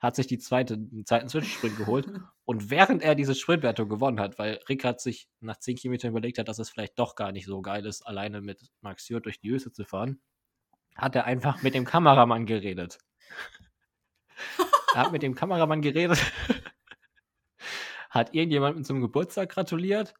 Hat 0.00 0.16
sich 0.16 0.26
die 0.26 0.38
zweite, 0.38 0.76
den 0.76 1.06
zweiten 1.06 1.28
Zwischensprint 1.28 1.78
geholt. 1.78 2.06
Und 2.44 2.70
während 2.70 3.02
er 3.02 3.14
diese 3.14 3.34
Sprintwertung 3.34 3.88
gewonnen 3.88 4.20
hat, 4.20 4.38
weil 4.38 4.60
Rickard 4.68 5.00
sich 5.00 5.26
nach 5.40 5.56
10 5.56 5.76
Kilometern 5.76 6.10
überlegt 6.10 6.38
hat, 6.38 6.48
dass 6.48 6.58
es 6.58 6.68
vielleicht 6.68 6.98
doch 6.98 7.14
gar 7.16 7.32
nicht 7.32 7.46
so 7.46 7.62
geil 7.62 7.86
ist, 7.86 8.02
alleine 8.02 8.42
mit 8.42 8.60
Max 8.82 9.04
Stewart 9.04 9.24
durch 9.24 9.40
die 9.40 9.50
Wüste 9.50 9.72
zu 9.72 9.84
fahren, 9.84 10.20
hat 10.96 11.14
er 11.14 11.24
einfach 11.24 11.62
mit 11.62 11.74
dem 11.74 11.84
Kameramann 11.84 12.46
geredet. 12.46 12.98
er 14.94 15.00
hat 15.02 15.12
mit 15.12 15.22
dem 15.22 15.34
Kameramann 15.34 15.82
geredet, 15.82 16.20
hat 18.10 18.34
irgendjemandem 18.34 18.84
zum 18.84 19.00
Geburtstag 19.00 19.50
gratuliert, 19.50 20.14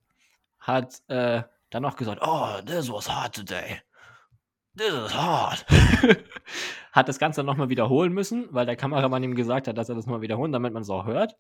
hat 0.59 1.03
äh, 1.09 1.43
dann 1.71 1.83
noch 1.83 1.97
gesagt, 1.97 2.21
oh, 2.23 2.61
this 2.65 2.91
was 2.91 3.09
hard 3.09 3.35
today. 3.35 3.81
This 4.77 4.93
is 4.93 5.15
hard. 5.15 5.65
hat 6.93 7.09
das 7.09 7.19
Ganze 7.19 7.43
nochmal 7.43 7.69
wiederholen 7.69 8.13
müssen, 8.13 8.47
weil 8.51 8.67
der 8.67 8.77
Kameramann 8.77 9.23
ihm 9.23 9.35
gesagt 9.35 9.69
hat, 9.69 9.79
dass 9.79 9.89
er 9.89 9.95
das 9.95 10.07
mal 10.07 10.21
wiederholen, 10.21 10.53
damit 10.53 10.73
man 10.73 10.83
es 10.83 10.91
auch 10.91 11.07
hört. 11.07 11.37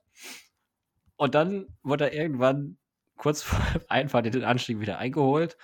Und 1.16 1.34
dann 1.34 1.66
wurde 1.82 2.10
er 2.10 2.12
irgendwann 2.12 2.78
kurz 3.16 3.42
vor 3.42 3.58
Einfahrt 3.88 4.26
in 4.26 4.32
den 4.32 4.44
Anstieg 4.44 4.80
wieder 4.80 4.98
eingeholt. 4.98 5.56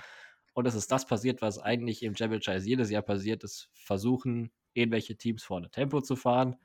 Und 0.54 0.66
es 0.66 0.74
ist 0.74 0.92
das 0.92 1.06
passiert, 1.06 1.42
was 1.42 1.58
eigentlich 1.58 2.02
im 2.02 2.14
Chais 2.14 2.66
jedes 2.66 2.90
Jahr 2.90 3.02
passiert 3.02 3.42
ist. 3.44 3.70
Versuchen, 3.72 4.50
irgendwelche 4.74 5.16
Teams 5.16 5.42
vorne 5.42 5.70
Tempo 5.70 6.00
zu 6.00 6.16
fahren. 6.16 6.56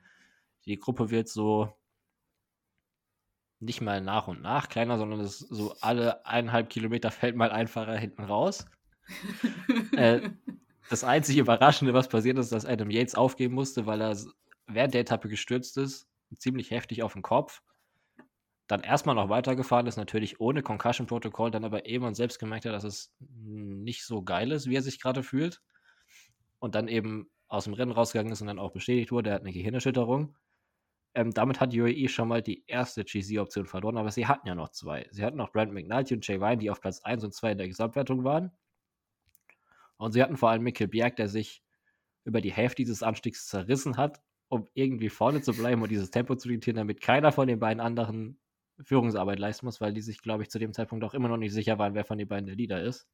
Die 0.66 0.78
Gruppe 0.78 1.10
wird 1.10 1.28
so 1.28 1.72
nicht 3.60 3.80
mal 3.80 4.00
nach 4.00 4.28
und 4.28 4.42
nach 4.42 4.68
kleiner, 4.68 4.98
sondern 4.98 5.20
es 5.20 5.40
ist 5.40 5.48
so 5.48 5.74
alle 5.80 6.24
eineinhalb 6.26 6.70
Kilometer 6.70 7.10
fällt 7.10 7.36
mal 7.36 7.50
ein 7.50 7.66
Fahrer 7.66 7.96
hinten 7.96 8.24
raus. 8.24 8.66
äh, 9.92 10.30
das 10.90 11.04
einzige 11.04 11.40
Überraschende, 11.40 11.94
was 11.94 12.08
passiert 12.08 12.38
ist, 12.38 12.52
dass 12.52 12.66
Adam 12.66 12.90
Yates 12.90 13.14
aufgeben 13.14 13.54
musste, 13.54 13.86
weil 13.86 14.00
er 14.00 14.16
während 14.66 14.94
der 14.94 15.00
Etappe 15.00 15.28
gestürzt 15.28 15.76
ist, 15.78 16.06
ziemlich 16.36 16.70
heftig 16.70 17.02
auf 17.02 17.14
den 17.14 17.22
Kopf. 17.22 17.62
Dann 18.68 18.82
erstmal 18.82 19.14
noch 19.14 19.30
weitergefahren 19.30 19.86
ist, 19.86 19.96
natürlich 19.96 20.40
ohne 20.40 20.62
Concussion-Protokoll, 20.62 21.50
dann 21.50 21.64
aber 21.64 21.88
irgendwann 21.88 22.14
selbst 22.14 22.38
gemerkt 22.38 22.66
hat, 22.66 22.74
dass 22.74 22.84
es 22.84 23.14
nicht 23.18 24.04
so 24.04 24.22
geil 24.22 24.52
ist, 24.52 24.68
wie 24.68 24.76
er 24.76 24.82
sich 24.82 25.00
gerade 25.00 25.22
fühlt. 25.22 25.62
Und 26.58 26.74
dann 26.74 26.86
eben 26.86 27.30
aus 27.48 27.64
dem 27.64 27.72
Rennen 27.72 27.92
rausgegangen 27.92 28.30
ist 28.30 28.42
und 28.42 28.46
dann 28.46 28.58
auch 28.58 28.72
bestätigt 28.72 29.10
wurde, 29.10 29.30
er 29.30 29.36
hat 29.36 29.42
eine 29.42 29.52
Gehirnerschütterung. 29.52 30.36
Ähm, 31.14 31.32
damit 31.32 31.60
hat 31.60 31.74
UAE 31.74 32.08
schon 32.08 32.28
mal 32.28 32.42
die 32.42 32.62
erste 32.66 33.04
GC-Option 33.04 33.66
verloren, 33.66 33.96
aber 33.96 34.10
sie 34.10 34.26
hatten 34.26 34.46
ja 34.46 34.54
noch 34.54 34.68
zwei. 34.68 35.08
Sie 35.10 35.24
hatten 35.24 35.38
noch 35.38 35.50
Brent 35.50 35.72
McNulty 35.72 36.14
und 36.14 36.26
Jay 36.26 36.38
Vine, 36.38 36.58
die 36.58 36.70
auf 36.70 36.82
Platz 36.82 37.00
1 37.00 37.24
und 37.24 37.32
2 37.32 37.52
in 37.52 37.58
der 37.58 37.68
Gesamtwertung 37.68 38.22
waren. 38.24 38.52
Und 39.96 40.12
sie 40.12 40.22
hatten 40.22 40.36
vor 40.36 40.50
allem 40.50 40.62
Mikkel 40.62 40.88
Bjerg, 40.88 41.16
der 41.16 41.28
sich 41.28 41.62
über 42.24 42.42
die 42.42 42.52
Hälfte 42.52 42.82
dieses 42.82 43.02
Anstiegs 43.02 43.46
zerrissen 43.48 43.96
hat, 43.96 44.20
um 44.48 44.68
irgendwie 44.74 45.08
vorne 45.08 45.40
zu 45.40 45.54
bleiben 45.54 45.80
und 45.80 45.90
dieses 45.90 46.10
Tempo 46.10 46.36
zu 46.36 46.48
diktieren, 46.48 46.76
damit 46.76 47.00
keiner 47.00 47.32
von 47.32 47.48
den 47.48 47.58
beiden 47.58 47.80
anderen 47.80 48.38
Führungsarbeit 48.82 49.38
leisten 49.38 49.66
muss, 49.66 49.80
weil 49.80 49.92
die 49.92 50.00
sich, 50.00 50.20
glaube 50.22 50.42
ich, 50.42 50.50
zu 50.50 50.58
dem 50.58 50.72
Zeitpunkt 50.72 51.04
auch 51.04 51.14
immer 51.14 51.28
noch 51.28 51.36
nicht 51.36 51.52
sicher 51.52 51.78
waren, 51.78 51.94
wer 51.94 52.04
von 52.04 52.18
den 52.18 52.28
beiden 52.28 52.46
der 52.46 52.56
Leader 52.56 52.82
ist. 52.82 53.06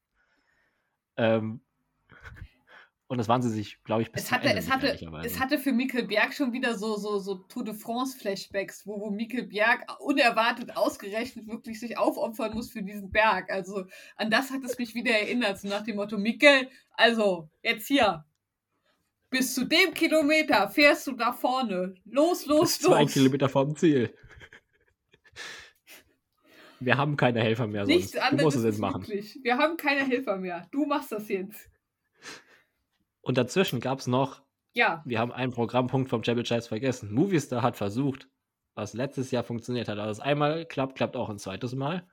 Ähm, 1.16 1.61
und 3.07 3.19
das 3.19 3.28
waren 3.28 3.43
sie 3.43 3.51
sich, 3.51 3.82
glaube 3.85 4.03
ich, 4.03 4.11
bis 4.11 4.24
Es 4.24 4.32
hatte, 4.32 4.49
Ende 4.49 4.59
es, 4.59 4.70
hatte, 4.70 4.99
es 5.24 5.39
hatte 5.39 5.59
für 5.59 5.73
Mikkel 5.73 6.07
Bjerg 6.07 6.32
schon 6.32 6.53
wieder 6.53 6.77
so, 6.77 6.97
so, 6.97 7.19
so 7.19 7.35
Tour 7.35 7.65
de 7.65 7.74
France-Flashbacks, 7.74 8.86
wo, 8.86 8.99
wo 8.99 9.11
Mikkel 9.11 9.47
Bjerg 9.47 9.86
unerwartet 10.01 10.77
ausgerechnet 10.77 11.47
wirklich 11.47 11.78
sich 11.78 11.99
aufopfern 11.99 12.55
muss 12.55 12.73
für 12.73 12.82
diesen 12.82 13.11
Berg. 13.11 13.51
Also 13.51 13.85
an 14.16 14.31
das 14.31 14.51
hat 14.51 14.65
es 14.65 14.78
mich 14.78 14.95
wieder 14.95 15.12
erinnert, 15.12 15.61
so 15.61 15.69
nach 15.69 15.82
dem 15.82 15.97
Motto, 15.97 16.16
Mikkel, 16.16 16.69
also 16.93 17.51
jetzt 17.62 17.89
hier, 17.89 18.24
bis 19.28 19.55
zu 19.55 19.65
dem 19.66 19.93
Kilometer 19.93 20.69
fährst 20.70 21.07
du 21.07 21.12
da 21.12 21.32
vorne. 21.32 21.95
Los, 22.07 22.47
los, 22.47 22.78
Zwei 22.78 23.03
los. 23.03 23.12
Kilometer 23.12 23.49
vom 23.49 23.77
Ziel. 23.77 24.15
Wir 26.85 26.97
haben 26.97 27.16
keine 27.16 27.40
Helfer 27.40 27.66
mehr 27.66 27.85
Nichts 27.85 28.12
sonst. 28.12 28.15
Du 28.16 28.23
anderes 28.23 28.44
musst 28.44 28.56
es 28.59 28.65
jetzt 28.65 28.78
machen. 28.78 29.01
möglich. 29.02 29.39
Wir 29.43 29.59
haben 29.59 29.77
keine 29.77 30.05
Helfer 30.06 30.36
mehr. 30.36 30.66
Du 30.70 30.86
machst 30.86 31.12
das 31.12 31.28
jetzt. 31.28 31.70
Und 33.23 33.39
dazwischen 33.39 33.81
gab 33.81 34.01
es 34.01 34.06
noch, 34.06 34.43
Ja, 34.74 35.02
wir 35.06 35.19
haben 35.19 35.32
einen 35.32 35.52
Programmpunkt 35.52 36.11
vom 36.11 36.23
Jebel 36.23 36.44
Chase 36.44 36.69
vergessen. 36.69 37.12
Movistar 37.12 37.62
hat 37.62 37.77
versucht, 37.77 38.28
was 38.74 38.93
letztes 38.93 39.31
Jahr 39.31 39.44
funktioniert 39.44 39.89
hat. 39.89 39.98
Also 39.98 40.23
einmal 40.23 40.66
klappt, 40.66 40.97
klappt 40.97 41.16
auch 41.16 41.31
ein 41.31 41.39
zweites 41.39 41.74
Mal. 41.74 42.06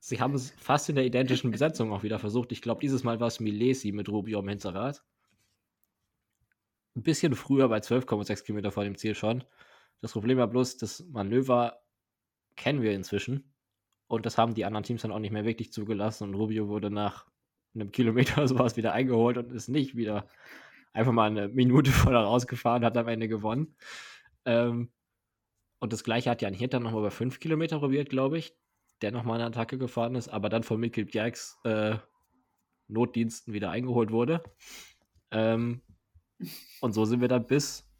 Sie 0.00 0.20
haben 0.20 0.34
es 0.34 0.50
fast 0.52 0.88
in 0.88 0.96
der 0.96 1.04
identischen 1.04 1.50
Besetzung 1.52 1.92
auch 1.92 2.02
wieder 2.02 2.18
versucht. 2.18 2.50
Ich 2.52 2.62
glaube, 2.62 2.80
dieses 2.80 3.04
Mal 3.04 3.20
war 3.20 3.28
es 3.28 3.38
Milesi 3.38 3.92
mit 3.92 4.08
Rubio 4.08 4.40
am 4.40 4.48
Hinterrad. 4.48 5.04
Ein 6.96 7.02
bisschen 7.02 7.34
früher, 7.34 7.68
bei 7.68 7.78
12,6 7.78 8.44
Kilometer 8.44 8.72
vor 8.72 8.84
dem 8.84 8.96
Ziel 8.96 9.14
schon. 9.14 9.44
Das 10.00 10.12
Problem 10.12 10.36
war 10.38 10.48
bloß, 10.48 10.78
das 10.78 11.06
Manöver 11.10 11.78
kennen 12.56 12.82
wir 12.82 12.92
inzwischen. 12.92 13.51
Und 14.12 14.26
das 14.26 14.36
haben 14.36 14.52
die 14.52 14.66
anderen 14.66 14.84
Teams 14.84 15.00
dann 15.00 15.10
auch 15.10 15.18
nicht 15.20 15.30
mehr 15.30 15.46
wirklich 15.46 15.72
zugelassen. 15.72 16.24
Und 16.24 16.34
Rubio 16.34 16.68
wurde 16.68 16.90
nach 16.90 17.24
einem 17.74 17.92
Kilometer 17.92 18.36
oder 18.36 18.48
sowas 18.48 18.76
wieder 18.76 18.92
eingeholt 18.92 19.38
und 19.38 19.50
ist 19.52 19.68
nicht 19.68 19.96
wieder 19.96 20.28
einfach 20.92 21.12
mal 21.12 21.30
eine 21.30 21.48
Minute 21.48 21.90
vorher 21.90 22.20
rausgefahren, 22.20 22.84
hat 22.84 22.98
am 22.98 23.08
Ende 23.08 23.26
gewonnen. 23.26 23.74
Ähm, 24.44 24.90
und 25.78 25.94
das 25.94 26.04
gleiche 26.04 26.28
hat 26.28 26.42
Jan 26.42 26.52
Hirter 26.52 26.78
nochmal 26.78 27.00
über 27.00 27.10
5 27.10 27.40
Kilometer 27.40 27.78
probiert, 27.78 28.10
glaube 28.10 28.36
ich, 28.36 28.54
der 29.00 29.12
nochmal 29.12 29.36
eine 29.36 29.46
Attacke 29.46 29.78
gefahren 29.78 30.14
ist, 30.14 30.28
aber 30.28 30.50
dann 30.50 30.62
von 30.62 30.78
Mikkel 30.78 31.06
Bjergs 31.06 31.58
äh, 31.64 31.96
Notdiensten 32.88 33.54
wieder 33.54 33.70
eingeholt 33.70 34.10
wurde. 34.10 34.42
Ähm, 35.30 35.80
und 36.82 36.92
so 36.92 37.06
sind 37.06 37.22
wir 37.22 37.28
dann 37.28 37.46
bis 37.46 37.90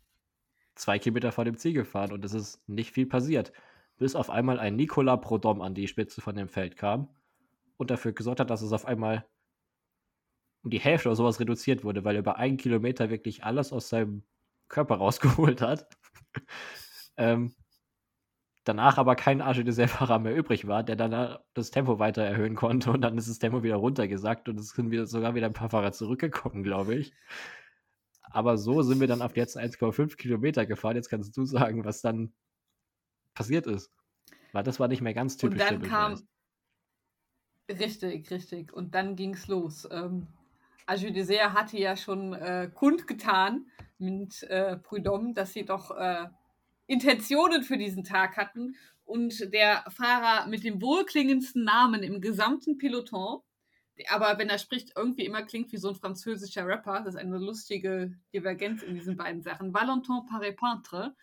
zwei 0.74 0.98
Kilometer 0.98 1.32
vor 1.32 1.46
dem 1.46 1.56
Ziel 1.56 1.72
gefahren 1.72 2.12
und 2.12 2.22
es 2.22 2.34
ist 2.34 2.68
nicht 2.68 2.90
viel 2.92 3.06
passiert. 3.06 3.50
Bis 4.02 4.16
auf 4.16 4.30
einmal 4.30 4.58
ein 4.58 4.74
Nicolas 4.74 5.20
Prodom 5.20 5.62
an 5.62 5.74
die 5.74 5.86
Spitze 5.86 6.20
von 6.20 6.34
dem 6.34 6.48
Feld 6.48 6.76
kam 6.76 7.08
und 7.76 7.92
dafür 7.92 8.10
gesorgt 8.10 8.40
hat, 8.40 8.50
dass 8.50 8.60
es 8.60 8.72
auf 8.72 8.84
einmal 8.84 9.24
um 10.64 10.72
die 10.72 10.80
Hälfte 10.80 11.08
oder 11.08 11.14
sowas 11.14 11.38
reduziert 11.38 11.84
wurde, 11.84 12.02
weil 12.02 12.16
er 12.16 12.18
über 12.18 12.34
einen 12.36 12.56
Kilometer 12.56 13.10
wirklich 13.10 13.44
alles 13.44 13.72
aus 13.72 13.88
seinem 13.88 14.24
Körper 14.66 14.96
rausgeholt 14.98 15.60
hat. 15.60 15.86
ähm, 17.16 17.54
danach 18.64 18.98
aber 18.98 19.14
kein 19.14 19.40
Arche 19.40 19.62
de 19.62 19.86
Fahrer 19.86 20.18
mehr 20.18 20.34
übrig 20.34 20.66
war, 20.66 20.82
der 20.82 20.96
dann 20.96 21.38
das 21.54 21.70
Tempo 21.70 22.00
weiter 22.00 22.24
erhöhen 22.24 22.56
konnte 22.56 22.90
und 22.90 23.02
dann 23.02 23.16
ist 23.16 23.28
das 23.28 23.38
Tempo 23.38 23.62
wieder 23.62 23.76
runtergesackt 23.76 24.48
und 24.48 24.58
es 24.58 24.70
sind 24.70 24.90
wieder, 24.90 25.06
sogar 25.06 25.36
wieder 25.36 25.46
ein 25.46 25.52
paar 25.52 25.70
Fahrer 25.70 25.92
zurückgekommen, 25.92 26.64
glaube 26.64 26.96
ich. 26.96 27.14
Aber 28.22 28.58
so 28.58 28.82
sind 28.82 28.98
wir 28.98 29.06
dann 29.06 29.22
auf 29.22 29.36
jetzt 29.36 29.56
1,5 29.56 30.16
Kilometer 30.16 30.66
gefahren. 30.66 30.96
Jetzt 30.96 31.08
kannst 31.08 31.36
du 31.36 31.44
sagen, 31.44 31.84
was 31.84 32.00
dann 32.00 32.32
passiert 33.34 33.66
ist. 33.66 33.90
Weil 34.52 34.64
das 34.64 34.78
war 34.78 34.88
nicht 34.88 35.00
mehr 35.00 35.14
ganz 35.14 35.36
typisch. 35.36 35.60
und 35.62 35.70
dann 35.70 35.82
kam. 35.82 36.20
Richtig, 37.70 38.30
richtig. 38.30 38.72
Und 38.72 38.94
dann 38.94 39.16
ging 39.16 39.34
es 39.34 39.46
los. 39.46 39.88
Ähm, 39.90 40.26
Aju 40.86 41.10
Dessert 41.10 41.54
hatte 41.54 41.78
ja 41.78 41.96
schon 41.96 42.34
äh, 42.34 42.70
kundgetan 42.74 43.66
mit 43.98 44.42
äh, 44.44 44.76
Prudhomme, 44.76 45.32
dass 45.32 45.52
sie 45.52 45.64
doch 45.64 45.90
äh, 45.92 46.28
Intentionen 46.86 47.62
für 47.62 47.78
diesen 47.78 48.04
Tag 48.04 48.36
hatten. 48.36 48.76
Und 49.04 49.52
der 49.52 49.84
Fahrer 49.88 50.46
mit 50.48 50.64
dem 50.64 50.82
wohlklingendsten 50.82 51.64
Namen 51.64 52.02
im 52.02 52.20
gesamten 52.20 52.78
Peloton, 52.78 53.40
aber 54.08 54.38
wenn 54.38 54.48
er 54.48 54.58
spricht, 54.58 54.92
irgendwie 54.96 55.26
immer 55.26 55.42
klingt 55.42 55.72
wie 55.72 55.76
so 55.76 55.90
ein 55.90 55.94
französischer 55.94 56.66
Rapper, 56.66 57.00
das 57.00 57.14
ist 57.14 57.20
eine 57.20 57.38
lustige 57.38 58.14
Divergenz 58.32 58.82
in 58.82 58.94
diesen 58.94 59.16
beiden 59.16 59.42
Sachen, 59.42 59.74
Valentin 59.74 60.26
Paré-Peintre, 60.30 61.14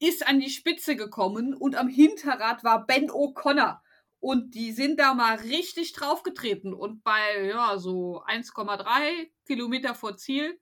ist 0.00 0.26
an 0.26 0.40
die 0.40 0.50
Spitze 0.50 0.96
gekommen 0.96 1.54
und 1.54 1.76
am 1.76 1.88
Hinterrad 1.88 2.64
war 2.64 2.86
Ben 2.86 3.10
O'Connor. 3.10 3.80
Und 4.18 4.54
die 4.54 4.72
sind 4.72 4.98
da 4.98 5.14
mal 5.14 5.36
richtig 5.36 5.92
draufgetreten. 5.92 6.74
Und 6.74 7.02
bei 7.02 7.46
ja, 7.46 7.78
so 7.78 8.22
1,3 8.24 9.30
Kilometer 9.46 9.94
vor 9.94 10.16
Ziel 10.16 10.60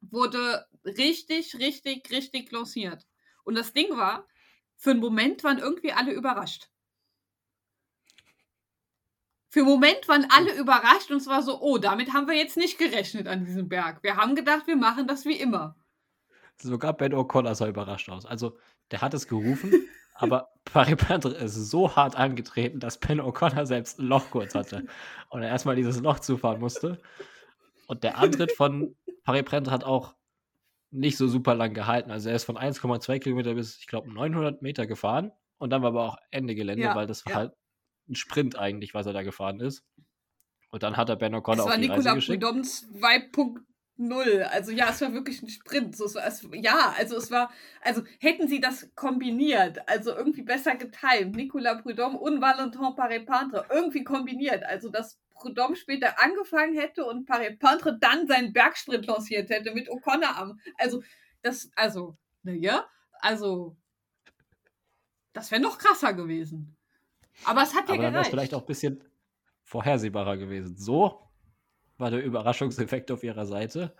wurde 0.00 0.66
richtig, 0.84 1.56
richtig, 1.58 2.10
richtig 2.10 2.50
lanciert. 2.52 3.06
Und 3.44 3.56
das 3.56 3.72
Ding 3.72 3.96
war, 3.96 4.26
für 4.76 4.90
einen 4.90 5.00
Moment 5.00 5.44
waren 5.44 5.58
irgendwie 5.58 5.92
alle 5.92 6.12
überrascht. 6.12 6.70
Für 9.50 9.60
einen 9.60 9.68
Moment 9.68 10.06
waren 10.08 10.26
alle 10.30 10.54
überrascht 10.54 11.10
und 11.10 11.16
es 11.18 11.26
war 11.26 11.42
so, 11.42 11.60
oh, 11.60 11.78
damit 11.78 12.12
haben 12.12 12.28
wir 12.28 12.36
jetzt 12.36 12.56
nicht 12.56 12.78
gerechnet 12.78 13.26
an 13.26 13.44
diesem 13.44 13.68
Berg. 13.68 14.02
Wir 14.02 14.16
haben 14.16 14.34
gedacht, 14.34 14.66
wir 14.66 14.76
machen 14.76 15.06
das 15.06 15.24
wie 15.24 15.38
immer. 15.38 15.74
Sogar 16.60 16.92
Ben 16.92 17.14
O'Connor 17.14 17.54
sah 17.54 17.68
überrascht 17.68 18.08
aus. 18.08 18.26
Also, 18.26 18.58
der 18.90 19.00
hat 19.00 19.14
es 19.14 19.28
gerufen, 19.28 19.72
aber 20.14 20.50
Paripatre 20.64 21.34
ist 21.34 21.54
so 21.54 21.94
hart 21.94 22.16
angetreten, 22.16 22.80
dass 22.80 22.98
Ben 22.98 23.20
O'Connor 23.20 23.66
selbst 23.66 23.98
ein 23.98 24.06
Loch 24.06 24.30
kurz 24.30 24.54
hatte 24.54 24.86
und 25.30 25.42
er 25.42 25.48
erstmal 25.48 25.76
dieses 25.76 26.00
Loch 26.00 26.18
zufahren 26.18 26.60
musste. 26.60 27.00
Und 27.86 28.04
der 28.04 28.18
Antritt 28.18 28.52
von 28.52 28.94
Paripatre 29.24 29.70
hat 29.70 29.84
auch 29.84 30.14
nicht 30.90 31.16
so 31.16 31.28
super 31.28 31.54
lang 31.54 31.74
gehalten. 31.74 32.10
Also 32.10 32.28
er 32.28 32.36
ist 32.36 32.44
von 32.44 32.56
1,2 32.56 33.18
Kilometer 33.18 33.54
bis, 33.54 33.78
ich 33.78 33.86
glaube, 33.86 34.12
900 34.12 34.62
Meter 34.62 34.86
gefahren. 34.86 35.32
Und 35.58 35.70
dann 35.70 35.82
war 35.82 35.88
aber 35.88 36.04
auch 36.04 36.16
Ende 36.30 36.54
Gelände, 36.54 36.84
ja, 36.84 36.94
weil 36.94 37.06
das 37.06 37.26
war 37.26 37.32
ja. 37.32 37.38
halt 37.38 37.52
ein 38.08 38.14
Sprint 38.14 38.56
eigentlich, 38.56 38.94
was 38.94 39.06
er 39.06 39.12
da 39.12 39.22
gefahren 39.22 39.60
ist. 39.60 39.84
Und 40.70 40.82
dann 40.82 40.96
hat 40.96 41.08
er 41.08 41.16
Ben 41.16 41.34
O'Connor 41.34 41.62
auf 41.62 41.74
die 41.74 41.80
Nicola 41.80 41.96
Reise 41.96 42.14
geschickt. 42.14 42.42
Prudhomme 42.42 42.64
2.0. 43.98 44.42
Also 44.42 44.72
ja, 44.72 44.90
es 44.90 45.00
war 45.00 45.12
wirklich 45.12 45.42
ein 45.42 45.48
Sprint. 45.48 45.96
So, 45.96 46.04
es, 46.04 46.14
es, 46.14 46.48
ja, 46.52 46.94
also 46.96 47.16
es 47.16 47.30
war, 47.30 47.50
also 47.82 48.02
hätten 48.20 48.48
sie 48.48 48.60
das 48.60 48.88
kombiniert, 48.94 49.88
also 49.88 50.14
irgendwie 50.14 50.42
besser 50.42 50.76
getimt, 50.76 51.36
Nicolas 51.36 51.82
Prudhomme 51.82 52.18
und 52.18 52.40
Valentin 52.40 52.80
Paré-Pantre 52.80 53.66
irgendwie 53.70 54.04
kombiniert, 54.04 54.64
also 54.64 54.88
dass 54.88 55.18
Prudhomme 55.34 55.76
später 55.76 56.22
angefangen 56.22 56.74
hätte 56.74 57.04
und 57.04 57.28
Paré-Pantre 57.28 57.98
dann 57.98 58.26
seinen 58.26 58.52
Bergsprint 58.52 59.06
lanciert 59.06 59.50
hätte 59.50 59.72
mit 59.72 59.88
O'Connor 59.88 60.36
am, 60.36 60.60
also 60.76 61.02
das, 61.42 61.70
also, 61.76 62.16
naja, 62.42 62.86
also 63.20 63.76
das 65.32 65.50
wäre 65.50 65.62
noch 65.62 65.78
krasser 65.78 66.14
gewesen. 66.14 66.76
Aber 67.44 67.62
es 67.62 67.74
hat 67.74 67.88
ja 67.88 67.94
Aber 67.94 68.02
dann 68.02 68.14
es 68.16 68.28
vielleicht 68.28 68.54
auch 68.54 68.62
ein 68.62 68.66
bisschen 68.66 69.04
vorhersehbarer 69.62 70.36
gewesen. 70.36 70.76
So 70.76 71.27
war 71.98 72.10
der 72.10 72.24
Überraschungseffekt 72.24 73.10
auf 73.10 73.22
ihrer 73.22 73.46
Seite. 73.46 73.94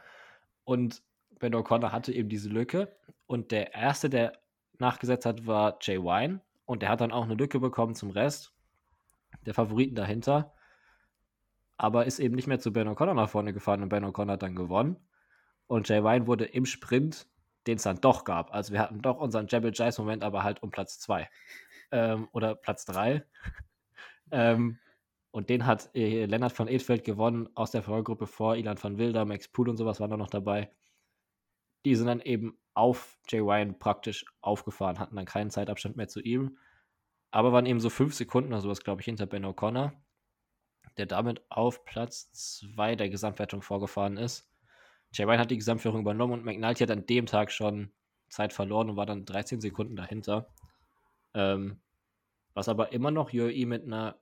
Und 0.65 1.03
Ben 1.39 1.55
O'Connor 1.55 1.93
hatte 1.93 2.13
eben 2.13 2.29
diese 2.29 2.49
Lücke. 2.49 2.97
Und 3.27 3.51
der 3.51 3.75
erste, 3.75 4.09
der 4.09 4.39
nachgesetzt 4.79 5.27
hat, 5.27 5.47
war 5.47 5.79
Jay 5.81 5.99
Wine. 5.99 6.41
Und 6.65 6.83
der 6.83 6.91
hat 6.91 7.01
dann 7.01 7.13
auch 7.13 7.25
eine 7.25 7.35
Lücke 7.35 7.61
bekommen 7.61 7.95
zum 7.95 8.11
Rest 8.11 8.55
der 9.47 9.55
Favoriten 9.55 9.95
dahinter. 9.95 10.53
Aber 11.77 12.07
ist 12.07 12.19
eben 12.19 12.35
nicht 12.35 12.47
mehr 12.49 12.59
zu 12.59 12.73
Ben 12.73 12.89
O'Connor 12.89 13.15
nach 13.15 13.31
vorne 13.31 13.53
gefahren 13.53 13.83
und 13.83 13.89
Ben 13.89 14.05
O'Connor 14.05 14.33
hat 14.33 14.43
dann 14.43 14.57
gewonnen. 14.57 14.97
Und 15.67 15.89
Jay 15.89 16.03
Wine 16.03 16.27
wurde 16.27 16.45
im 16.45 16.67
Sprint, 16.67 17.27
den 17.67 17.77
es 17.77 17.83
dann 17.83 18.01
doch 18.01 18.25
gab. 18.25 18.53
Also 18.53 18.73
wir 18.73 18.81
hatten 18.81 19.01
doch 19.01 19.19
unseren 19.19 19.47
Jebel 19.47 19.73
Jice 19.73 19.99
Moment, 19.99 20.25
aber 20.25 20.43
halt 20.43 20.63
um 20.63 20.71
Platz 20.71 20.99
2 20.99 21.29
ähm, 21.93 22.29
oder 22.33 22.55
Platz 22.55 22.85
3. 22.87 23.25
ähm, 24.33 24.79
und 25.31 25.51
den 25.51 25.67
hat 25.67 25.91
äh, 25.95 26.25
Lennart 26.27 26.53
von 26.53 26.69
Edfeld 26.69 27.05
gewonnen 27.05 27.49
aus 27.55 27.71
der 27.71 27.83
Vorgruppe 27.83 28.27
vor 28.27 28.57
Ilan 28.57 28.83
van 28.83 28.99
Wilder, 28.99 29.25
Max 29.25 29.49
Pool 29.49 29.69
und 29.69 29.77
sowas 29.77 30.01
waren 30.01 30.11
da 30.11 30.17
noch 30.17 30.31
dabei. 30.31 30.71
Die 31.85 31.95
sind 31.95 32.07
dann 32.07 32.21
eben 32.21 32.59
auf 32.75 33.19
Jay 33.29 33.41
Ryan 33.41 33.79
praktisch 33.79 34.25
aufgefahren, 34.41 34.99
hatten 34.99 35.17
dann 35.17 35.27
keinen 35.27 35.51
Zeitabstand 35.51 35.97
mehr 35.97 36.09
zu 36.09 36.21
ihm, 36.21 36.59
aber 37.31 37.53
waren 37.53 37.67
eben 37.67 37.81
so 37.81 37.91
fünf 37.91 38.15
Sekunden 38.15 38.53
oder 38.53 38.63
sowas, 38.63 38.81
glaube 38.81 39.01
ich, 39.01 39.05
hinter 39.05 39.27
Ben 39.27 39.45
O'Connor, 39.45 39.93
der 40.97 41.07
damit 41.07 41.43
auf 41.51 41.85
Platz 41.85 42.33
2 42.33 42.97
der 42.97 43.11
Gesamtwertung 43.11 43.63
vorgefahren 43.63 44.17
ist. 44.17 44.51
Jay 45.13 45.25
Ryan 45.25 45.41
hat 45.41 45.51
die 45.51 45.59
Gesamtführung 45.59 46.01
übernommen 46.01 46.35
und 46.35 46.45
McNulty 46.45 46.85
hat 46.85 46.91
an 46.91 47.07
dem 47.07 47.27
Tag 47.27 47.51
schon 47.51 47.93
Zeit 48.29 48.53
verloren 48.53 48.91
und 48.91 48.97
war 48.97 49.07
dann 49.07 49.25
13 49.25 49.61
Sekunden 49.61 49.97
dahinter. 49.97 50.49
Ähm, 51.35 51.81
was 52.55 52.69
aber 52.69 52.93
immer 52.93 53.11
noch 53.11 53.33
UAE 53.33 53.67
mit 53.67 53.85
einer 53.85 54.19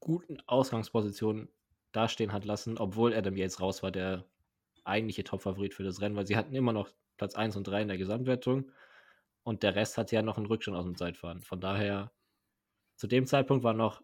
guten 0.00 0.38
Ausgangsposition 0.46 1.48
dastehen 1.92 2.32
hat 2.32 2.44
lassen, 2.44 2.78
obwohl 2.78 3.14
Adam 3.14 3.36
Yates 3.36 3.60
raus 3.60 3.82
war, 3.82 3.90
der 3.90 4.24
eigentliche 4.84 5.24
Top-Favorit 5.24 5.74
für 5.74 5.82
das 5.82 6.00
Rennen, 6.00 6.16
weil 6.16 6.26
sie 6.26 6.36
hatten 6.36 6.54
immer 6.54 6.72
noch 6.72 6.90
Platz 7.16 7.34
1 7.34 7.56
und 7.56 7.66
3 7.66 7.82
in 7.82 7.88
der 7.88 7.98
Gesamtwertung 7.98 8.70
und 9.42 9.62
der 9.62 9.74
Rest 9.74 9.98
hat 9.98 10.12
ja 10.12 10.22
noch 10.22 10.36
einen 10.36 10.46
Rückstand 10.46 10.76
aus 10.76 10.84
dem 10.84 10.96
Zeitfahren. 10.96 11.42
Von 11.42 11.60
daher, 11.60 12.12
zu 12.96 13.06
dem 13.06 13.26
Zeitpunkt 13.26 13.64
war 13.64 13.74
noch 13.74 14.02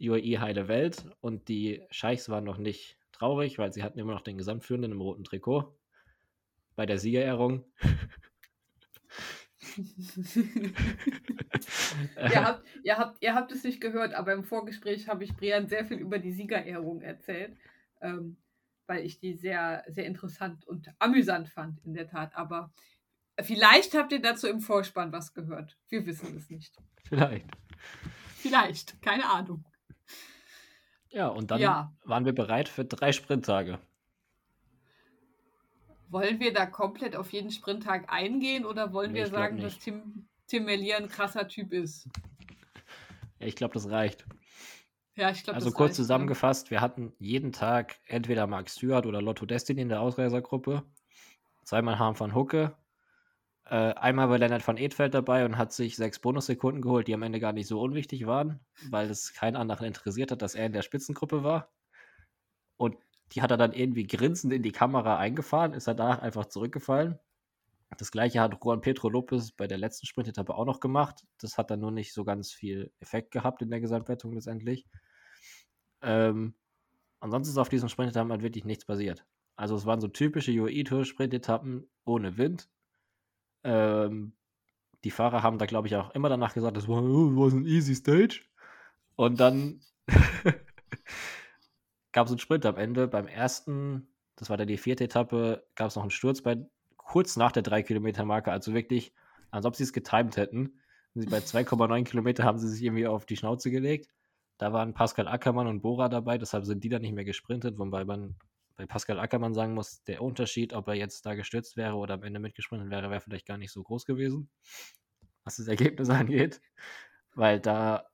UAE 0.00 0.40
heile 0.40 0.68
Welt 0.68 1.06
und 1.20 1.48
die 1.48 1.82
Scheichs 1.90 2.28
waren 2.28 2.44
noch 2.44 2.58
nicht 2.58 2.98
traurig, 3.12 3.58
weil 3.58 3.72
sie 3.72 3.82
hatten 3.82 3.98
immer 3.98 4.12
noch 4.12 4.22
den 4.22 4.38
Gesamtführenden 4.38 4.92
im 4.92 5.00
roten 5.00 5.24
Trikot 5.24 5.76
bei 6.74 6.86
der 6.86 6.98
Siegerehrung. 6.98 7.64
ihr, 12.16 12.44
habt, 12.44 12.64
ihr, 12.82 12.98
habt, 12.98 13.22
ihr 13.22 13.34
habt 13.34 13.52
es 13.52 13.64
nicht 13.64 13.80
gehört, 13.80 14.14
aber 14.14 14.32
im 14.32 14.44
Vorgespräch 14.44 15.08
habe 15.08 15.24
ich 15.24 15.36
Brian 15.36 15.68
sehr 15.68 15.84
viel 15.84 15.98
über 15.98 16.18
die 16.18 16.32
Siegerehrung 16.32 17.02
erzählt, 17.02 17.56
ähm, 18.00 18.36
weil 18.86 19.04
ich 19.04 19.18
die 19.18 19.34
sehr, 19.34 19.84
sehr 19.88 20.06
interessant 20.06 20.66
und 20.66 20.88
amüsant 20.98 21.48
fand, 21.48 21.84
in 21.84 21.94
der 21.94 22.08
Tat. 22.08 22.36
Aber 22.36 22.72
vielleicht 23.40 23.94
habt 23.94 24.12
ihr 24.12 24.20
dazu 24.20 24.48
im 24.48 24.60
Vorspann 24.60 25.12
was 25.12 25.34
gehört. 25.34 25.78
Wir 25.88 26.06
wissen 26.06 26.36
es 26.36 26.50
nicht. 26.50 26.76
Vielleicht. 27.04 27.46
Vielleicht, 28.36 29.00
keine 29.02 29.28
Ahnung. 29.30 29.64
Ja, 31.10 31.28
und 31.28 31.50
dann 31.50 31.60
ja. 31.60 31.94
waren 32.04 32.24
wir 32.24 32.34
bereit 32.34 32.68
für 32.68 32.84
drei 32.84 33.12
Sprinttage. 33.12 33.78
Wollen 36.12 36.40
wir 36.40 36.52
da 36.52 36.66
komplett 36.66 37.16
auf 37.16 37.32
jeden 37.32 37.50
Sprinttag 37.50 38.12
eingehen 38.12 38.66
oder 38.66 38.92
wollen 38.92 39.12
nee, 39.12 39.20
wir 39.20 39.28
sagen, 39.28 39.58
dass 39.62 39.78
Tim, 39.78 40.28
Tim 40.46 40.66
Melier 40.66 40.98
ein 40.98 41.08
krasser 41.08 41.48
Typ 41.48 41.72
ist? 41.72 42.06
Ja, 43.38 43.46
ich 43.46 43.56
glaube, 43.56 43.72
das 43.72 43.88
reicht. 43.88 44.26
Ja, 45.14 45.30
ich 45.30 45.42
glaube, 45.42 45.56
Also 45.56 45.70
kurz 45.70 45.92
reicht, 45.92 45.96
zusammengefasst, 45.96 46.66
ja. 46.66 46.70
wir 46.72 46.80
hatten 46.82 47.14
jeden 47.18 47.52
Tag 47.52 47.96
entweder 48.06 48.46
Mark 48.46 48.68
Stewart 48.68 49.06
oder 49.06 49.22
Lotto 49.22 49.46
Destiny 49.46 49.80
in 49.80 49.88
der 49.88 50.02
Ausreisergruppe. 50.02 50.82
Zweimal 51.64 51.98
Harm 51.98 52.20
van 52.20 52.34
Hucke. 52.34 52.76
Äh, 53.64 53.94
einmal 53.94 54.28
war 54.28 54.36
Lennart 54.36 54.68
van 54.68 54.76
Edfeld 54.76 55.14
dabei 55.14 55.46
und 55.46 55.56
hat 55.56 55.72
sich 55.72 55.96
sechs 55.96 56.18
Bonussekunden 56.18 56.82
geholt, 56.82 57.08
die 57.08 57.14
am 57.14 57.22
Ende 57.22 57.40
gar 57.40 57.54
nicht 57.54 57.68
so 57.68 57.80
unwichtig 57.80 58.26
waren, 58.26 58.60
weil 58.90 59.08
es 59.08 59.32
keinen 59.32 59.56
anderen 59.56 59.86
interessiert 59.86 60.30
hat, 60.30 60.42
dass 60.42 60.54
er 60.54 60.66
in 60.66 60.72
der 60.72 60.82
Spitzengruppe 60.82 61.42
war. 61.42 61.72
Die 63.32 63.42
hat 63.42 63.50
er 63.50 63.56
dann 63.56 63.72
irgendwie 63.72 64.06
grinsend 64.06 64.52
in 64.52 64.62
die 64.62 64.72
Kamera 64.72 65.18
eingefahren, 65.18 65.72
ist 65.72 65.86
er 65.86 65.94
danach 65.94 66.20
einfach 66.20 66.46
zurückgefallen. 66.46 67.18
Das 67.98 68.10
gleiche 68.10 68.40
hat 68.40 68.58
Juan 68.62 68.80
Pedro 68.80 69.08
Lopez 69.08 69.52
bei 69.52 69.66
der 69.66 69.78
letzten 69.78 70.06
Sprintetappe 70.06 70.54
auch 70.54 70.64
noch 70.64 70.80
gemacht. 70.80 71.26
Das 71.38 71.58
hat 71.58 71.70
dann 71.70 71.80
nur 71.80 71.90
nicht 71.90 72.12
so 72.12 72.24
ganz 72.24 72.50
viel 72.52 72.90
Effekt 73.00 73.30
gehabt 73.30 73.60
in 73.62 73.70
der 73.70 73.80
Gesamtwertung 73.80 74.32
letztendlich. 74.32 74.86
Ähm, 76.00 76.54
ansonsten 77.20 77.52
ist 77.52 77.58
auf 77.58 77.68
diesen 77.68 77.88
Sprintetappen 77.88 78.32
halt 78.32 78.42
wirklich 78.42 78.64
nichts 78.64 78.84
passiert. 78.84 79.24
Also 79.56 79.76
es 79.76 79.84
waren 79.84 80.00
so 80.00 80.08
typische 80.08 80.52
UAE-Tour-Sprintetappen 80.52 81.88
ohne 82.04 82.38
Wind. 82.38 82.68
Ähm, 83.64 84.32
die 85.04 85.10
Fahrer 85.10 85.42
haben 85.42 85.58
da, 85.58 85.66
glaube 85.66 85.88
ich, 85.88 85.96
auch 85.96 86.10
immer 86.14 86.28
danach 86.28 86.54
gesagt, 86.54 86.76
das 86.76 86.88
war, 86.88 87.02
oh, 87.02 87.48
ein 87.48 87.66
easy 87.66 87.94
Stage. 87.94 88.42
Und 89.16 89.40
dann 89.40 89.80
gab 92.12 92.26
es 92.26 92.32
einen 92.32 92.38
Sprint 92.38 92.66
am 92.66 92.76
Ende. 92.76 93.08
Beim 93.08 93.26
ersten, 93.26 94.08
das 94.36 94.50
war 94.50 94.56
dann 94.56 94.68
die 94.68 94.78
vierte 94.78 95.04
Etappe, 95.04 95.64
gab 95.74 95.88
es 95.88 95.96
noch 95.96 96.02
einen 96.02 96.10
Sturz 96.10 96.42
bei 96.42 96.58
kurz 96.96 97.36
nach 97.36 97.52
der 97.52 97.64
3-Kilometer-Marke. 97.64 98.52
Also 98.52 98.74
wirklich, 98.74 99.12
als 99.50 99.66
ob 99.66 99.76
sie 99.76 99.82
es 99.82 99.92
getimed 99.92 100.36
hätten. 100.36 100.78
Bei 101.14 101.38
2,9 101.38 102.04
Kilometer 102.04 102.44
haben 102.44 102.58
sie 102.58 102.68
sich 102.68 102.82
irgendwie 102.82 103.06
auf 103.06 103.26
die 103.26 103.36
Schnauze 103.36 103.70
gelegt. 103.70 104.08
Da 104.58 104.72
waren 104.72 104.94
Pascal 104.94 105.26
Ackermann 105.26 105.66
und 105.66 105.80
Bora 105.80 106.08
dabei, 106.08 106.38
deshalb 106.38 106.64
sind 106.64 106.84
die 106.84 106.88
dann 106.88 107.02
nicht 107.02 107.14
mehr 107.14 107.24
gesprintet, 107.24 107.78
wobei 107.78 108.04
man 108.04 108.36
bei 108.76 108.86
Pascal 108.86 109.18
Ackermann 109.18 109.54
sagen 109.54 109.74
muss, 109.74 110.04
der 110.04 110.22
Unterschied, 110.22 110.72
ob 110.72 110.88
er 110.88 110.94
jetzt 110.94 111.26
da 111.26 111.34
gestürzt 111.34 111.76
wäre 111.76 111.96
oder 111.96 112.14
am 112.14 112.22
Ende 112.22 112.38
mitgesprintet 112.38 112.88
wäre, 112.90 113.10
wäre 113.10 113.20
vielleicht 113.20 113.46
gar 113.46 113.58
nicht 113.58 113.72
so 113.72 113.82
groß 113.82 114.04
gewesen, 114.04 114.50
was 115.44 115.56
das 115.56 115.66
Ergebnis 115.66 116.10
angeht, 116.10 116.60
weil 117.34 117.60
da 117.60 118.06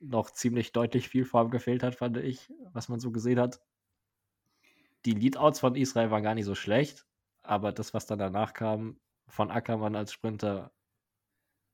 noch 0.00 0.30
ziemlich 0.30 0.72
deutlich 0.72 1.08
viel 1.08 1.24
Form 1.24 1.50
gefehlt 1.50 1.82
hat, 1.82 1.94
fand 1.94 2.16
ich, 2.16 2.52
was 2.72 2.88
man 2.88 3.00
so 3.00 3.10
gesehen 3.10 3.38
hat. 3.38 3.60
Die 5.04 5.12
Leadouts 5.12 5.60
von 5.60 5.76
Israel 5.76 6.10
waren 6.10 6.22
gar 6.22 6.34
nicht 6.34 6.44
so 6.44 6.54
schlecht, 6.54 7.06
aber 7.42 7.72
das, 7.72 7.94
was 7.94 8.06
dann 8.06 8.18
danach 8.18 8.52
kam, 8.54 8.98
von 9.28 9.50
Ackermann 9.50 9.96
als 9.96 10.12
Sprinter, 10.12 10.72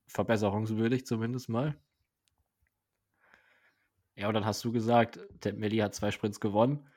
verbesserungswürdig 0.07 1.05
zumindest 1.05 1.49
mal. 1.49 1.75
Ja, 4.15 4.27
und 4.27 4.33
dann 4.33 4.45
hast 4.45 4.63
du 4.63 4.71
gesagt, 4.71 5.19
Ted 5.41 5.57
Melli 5.57 5.77
hat 5.77 5.93
zwei 5.93 6.11
Sprints 6.11 6.39
gewonnen. 6.39 6.87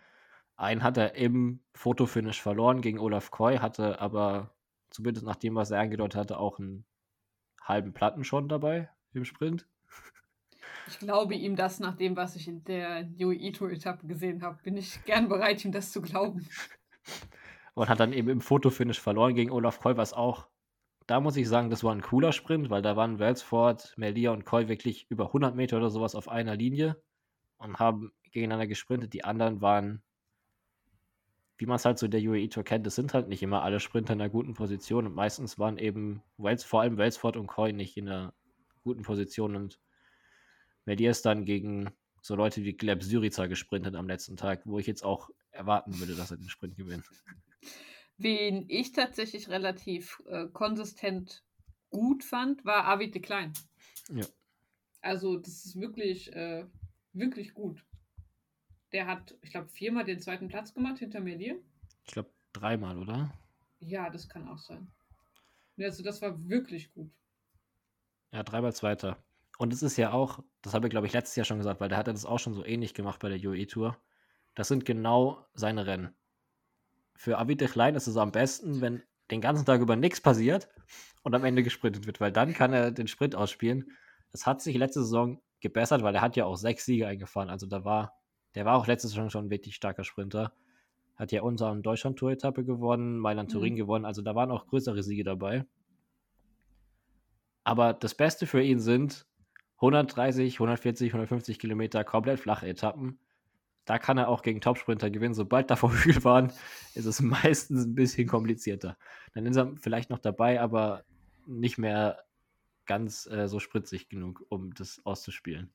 Einen 0.56 0.82
hat 0.82 0.96
er 0.96 1.14
im 1.16 1.60
Fotofinish 1.74 2.40
verloren 2.40 2.80
gegen 2.80 2.98
Olaf 2.98 3.30
Koy, 3.30 3.58
hatte 3.58 4.00
aber 4.00 4.54
zumindest 4.90 5.26
nach 5.26 5.36
dem, 5.36 5.54
was 5.54 5.70
er 5.70 5.80
angedeutet 5.80 6.16
hatte, 6.16 6.38
auch 6.38 6.58
einen 6.58 6.84
halben 7.62 7.92
Platten 7.92 8.24
schon 8.24 8.48
dabei 8.48 8.90
im 9.12 9.24
Sprint. 9.24 9.66
Ich 10.90 10.98
glaube 10.98 11.34
ihm 11.34 11.54
das 11.54 11.78
nach 11.78 11.94
dem, 11.94 12.16
was 12.16 12.34
ich 12.34 12.48
in 12.48 12.64
der 12.64 13.02
Yui 13.16 13.36
Ito-Etappe 13.36 14.06
gesehen 14.06 14.42
habe. 14.42 14.58
Bin 14.62 14.76
ich 14.76 15.04
gern 15.04 15.28
bereit, 15.28 15.64
ihm 15.64 15.70
das 15.70 15.92
zu 15.92 16.02
glauben. 16.02 16.48
Und 17.74 17.88
hat 17.88 18.00
dann 18.00 18.12
eben 18.12 18.28
im 18.28 18.40
Fotofinish 18.40 19.00
verloren 19.00 19.34
gegen 19.34 19.52
Olaf 19.52 19.78
Koy, 19.78 19.96
was 19.96 20.12
auch, 20.12 20.48
da 21.06 21.20
muss 21.20 21.36
ich 21.36 21.48
sagen, 21.48 21.70
das 21.70 21.84
war 21.84 21.94
ein 21.94 22.02
cooler 22.02 22.32
Sprint, 22.32 22.70
weil 22.70 22.82
da 22.82 22.96
waren 22.96 23.20
Welsford, 23.20 23.94
Melia 23.96 24.32
und 24.32 24.44
Koy 24.44 24.68
wirklich 24.68 25.06
über 25.08 25.26
100 25.26 25.54
Meter 25.54 25.76
oder 25.76 25.90
sowas 25.90 26.16
auf 26.16 26.28
einer 26.28 26.56
Linie 26.56 27.00
und 27.58 27.78
haben 27.78 28.12
gegeneinander 28.32 28.66
gesprintet. 28.66 29.12
Die 29.12 29.24
anderen 29.24 29.60
waren, 29.60 30.02
wie 31.56 31.66
man 31.66 31.76
es 31.76 31.84
halt 31.84 31.98
so 31.98 32.08
der 32.08 32.20
UAE 32.20 32.48
Tour 32.48 32.64
kennt, 32.64 32.86
es 32.86 32.96
sind 32.96 33.14
halt 33.14 33.28
nicht 33.28 33.42
immer 33.42 33.62
alle 33.62 33.78
Sprinter 33.78 34.14
in 34.14 34.20
einer 34.20 34.30
guten 34.30 34.54
Position 34.54 35.06
und 35.06 35.14
meistens 35.14 35.58
waren 35.58 35.78
eben 35.78 36.22
Wels, 36.36 36.64
vor 36.64 36.80
allem 36.80 36.96
Welsford 36.96 37.36
und 37.36 37.46
Coy 37.46 37.72
nicht 37.72 37.96
in 37.96 38.08
einer 38.08 38.34
guten 38.82 39.02
Position 39.02 39.54
und 39.54 39.78
Melia 40.90 41.12
ist 41.12 41.24
dann 41.24 41.44
gegen 41.44 41.88
so 42.20 42.34
Leute 42.34 42.64
wie 42.64 42.72
Gleb 42.72 43.04
Syriza 43.04 43.46
gesprintet 43.46 43.94
am 43.94 44.08
letzten 44.08 44.36
Tag, 44.36 44.62
wo 44.64 44.80
ich 44.80 44.88
jetzt 44.88 45.04
auch 45.04 45.30
erwarten 45.52 45.96
würde, 46.00 46.16
dass 46.16 46.32
er 46.32 46.36
den 46.36 46.48
Sprint 46.48 46.76
gewinnt. 46.76 47.08
Wen 48.18 48.64
ich 48.68 48.90
tatsächlich 48.90 49.48
relativ 49.48 50.20
äh, 50.26 50.48
konsistent 50.48 51.44
gut 51.90 52.24
fand, 52.24 52.64
war 52.64 52.86
Avid 52.86 53.14
de 53.14 53.22
Klein. 53.22 53.52
Ja. 54.08 54.26
Also, 55.00 55.36
das 55.36 55.64
ist 55.64 55.80
wirklich, 55.80 56.32
äh, 56.32 56.66
wirklich 57.12 57.54
gut. 57.54 57.86
Der 58.90 59.06
hat, 59.06 59.36
ich 59.42 59.52
glaube, 59.52 59.68
viermal 59.68 60.04
den 60.04 60.18
zweiten 60.18 60.48
Platz 60.48 60.74
gemacht 60.74 60.98
hinter 60.98 61.20
Melia. 61.20 61.54
Ich 62.04 62.14
glaube, 62.14 62.32
dreimal, 62.52 62.98
oder? 62.98 63.32
Ja, 63.78 64.10
das 64.10 64.28
kann 64.28 64.48
auch 64.48 64.58
sein. 64.58 64.90
Also, 65.78 66.02
das 66.02 66.20
war 66.20 66.48
wirklich 66.48 66.92
gut. 66.92 67.12
Ja, 68.32 68.42
dreimal 68.42 68.74
Zweiter. 68.74 69.22
Und 69.60 69.74
es 69.74 69.82
ist 69.82 69.98
ja 69.98 70.14
auch, 70.14 70.42
das 70.62 70.72
habe 70.72 70.86
ich 70.86 70.90
glaube 70.90 71.06
ich 71.06 71.12
letztes 71.12 71.36
Jahr 71.36 71.44
schon 71.44 71.58
gesagt, 71.58 71.82
weil 71.82 71.90
der 71.90 71.98
hat 71.98 72.06
das 72.06 72.24
auch 72.24 72.38
schon 72.38 72.54
so 72.54 72.64
ähnlich 72.64 72.94
gemacht 72.94 73.20
bei 73.20 73.28
der 73.28 73.38
UE 73.46 73.66
Tour. 73.66 73.94
Das 74.54 74.68
sind 74.68 74.86
genau 74.86 75.44
seine 75.52 75.86
Rennen. 75.86 76.14
Für 77.14 77.36
Avite 77.36 77.66
Klein 77.66 77.94
ist 77.94 78.06
es 78.06 78.16
am 78.16 78.32
besten, 78.32 78.80
wenn 78.80 79.02
den 79.30 79.42
ganzen 79.42 79.66
Tag 79.66 79.82
über 79.82 79.96
nichts 79.96 80.22
passiert 80.22 80.70
und 81.24 81.34
am 81.34 81.44
Ende 81.44 81.62
gesprintet 81.62 82.06
wird, 82.06 82.22
weil 82.22 82.32
dann 82.32 82.54
kann 82.54 82.72
er 82.72 82.90
den 82.90 83.06
Sprint 83.06 83.36
ausspielen. 83.36 83.90
Das 84.32 84.46
hat 84.46 84.62
sich 84.62 84.78
letzte 84.78 85.02
Saison 85.02 85.42
gebessert, 85.60 86.02
weil 86.02 86.14
er 86.14 86.22
hat 86.22 86.36
ja 86.36 86.46
auch 86.46 86.56
sechs 86.56 86.86
Siege 86.86 87.06
eingefahren. 87.06 87.50
Also 87.50 87.66
da 87.66 87.84
war, 87.84 88.14
der 88.54 88.64
war 88.64 88.78
auch 88.78 88.86
letzte 88.86 89.08
Saison 89.08 89.28
schon 89.28 89.48
ein 89.48 89.50
wirklich 89.50 89.74
starker 89.74 90.04
Sprinter. 90.04 90.54
Hat 91.16 91.32
ja 91.32 91.42
unser 91.42 91.76
Deutschland-Tour-Etappe 91.76 92.64
gewonnen, 92.64 93.18
Mailand-Turin 93.18 93.74
mhm. 93.74 93.76
gewonnen. 93.76 94.04
Also 94.06 94.22
da 94.22 94.34
waren 94.34 94.50
auch 94.50 94.68
größere 94.68 95.02
Siege 95.02 95.22
dabei. 95.22 95.66
Aber 97.62 97.92
das 97.92 98.14
Beste 98.14 98.46
für 98.46 98.62
ihn 98.62 98.80
sind 98.80 99.26
130, 99.80 100.54
140, 100.54 101.12
150 101.12 101.58
Kilometer 101.58 102.04
komplett 102.04 102.40
flache 102.40 102.68
Etappen. 102.68 103.18
Da 103.86 103.98
kann 103.98 104.18
er 104.18 104.28
auch 104.28 104.42
gegen 104.42 104.60
Topsprinter 104.60 105.10
gewinnen. 105.10 105.34
Sobald 105.34 105.70
da 105.70 105.80
waren, 106.24 106.52
ist 106.94 107.06
es 107.06 107.20
meistens 107.20 107.86
ein 107.86 107.94
bisschen 107.94 108.28
komplizierter. 108.28 108.96
Dann 109.32 109.46
ist 109.46 109.56
er 109.56 109.74
vielleicht 109.76 110.10
noch 110.10 110.18
dabei, 110.18 110.60
aber 110.60 111.04
nicht 111.46 111.78
mehr 111.78 112.22
ganz 112.86 113.26
äh, 113.26 113.48
so 113.48 113.58
spritzig 113.58 114.08
genug, 114.08 114.44
um 114.48 114.74
das 114.74 115.00
auszuspielen. 115.04 115.72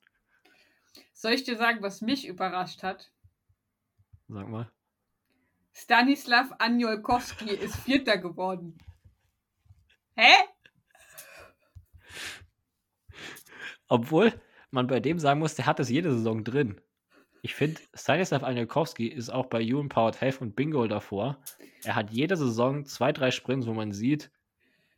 Soll 1.14 1.32
ich 1.32 1.44
dir 1.44 1.58
sagen, 1.58 1.82
was 1.82 2.02
mich 2.02 2.28
überrascht 2.28 2.84
hat? 2.84 3.12
Sag 4.28 4.48
mal. 4.48 4.72
Stanislav 5.74 6.52
Anjolkowski 6.60 7.50
ist 7.50 7.76
Vierter 7.76 8.18
geworden. 8.18 8.78
Hä? 10.16 10.32
Obwohl 13.88 14.34
man 14.72 14.88
bei 14.88 15.00
dem 15.00 15.20
sagen 15.20 15.40
muss, 15.40 15.56
der 15.56 15.66
hat 15.66 15.80
es 15.80 15.90
jede 15.90 16.12
Saison 16.12 16.44
drin. 16.44 16.82
Ich 17.42 17.54
finde, 17.54 17.80
Stanislav 17.94 18.44
Anjakowski 18.44 19.08
ist 19.08 19.30
auch 19.30 19.46
bei 19.46 19.62
You 19.62 19.80
Empowered 19.80 20.20
Health 20.20 20.42
und 20.42 20.56
Bingo 20.56 20.88
davor. 20.88 21.38
Er 21.84 21.96
hat 21.96 22.10
jede 22.10 22.36
Saison 22.38 22.86
zwei, 22.86 23.12
drei 23.12 23.30
Sprints, 23.30 23.68
wo 23.68 23.74
man 23.74 23.92
sieht, 23.92 24.32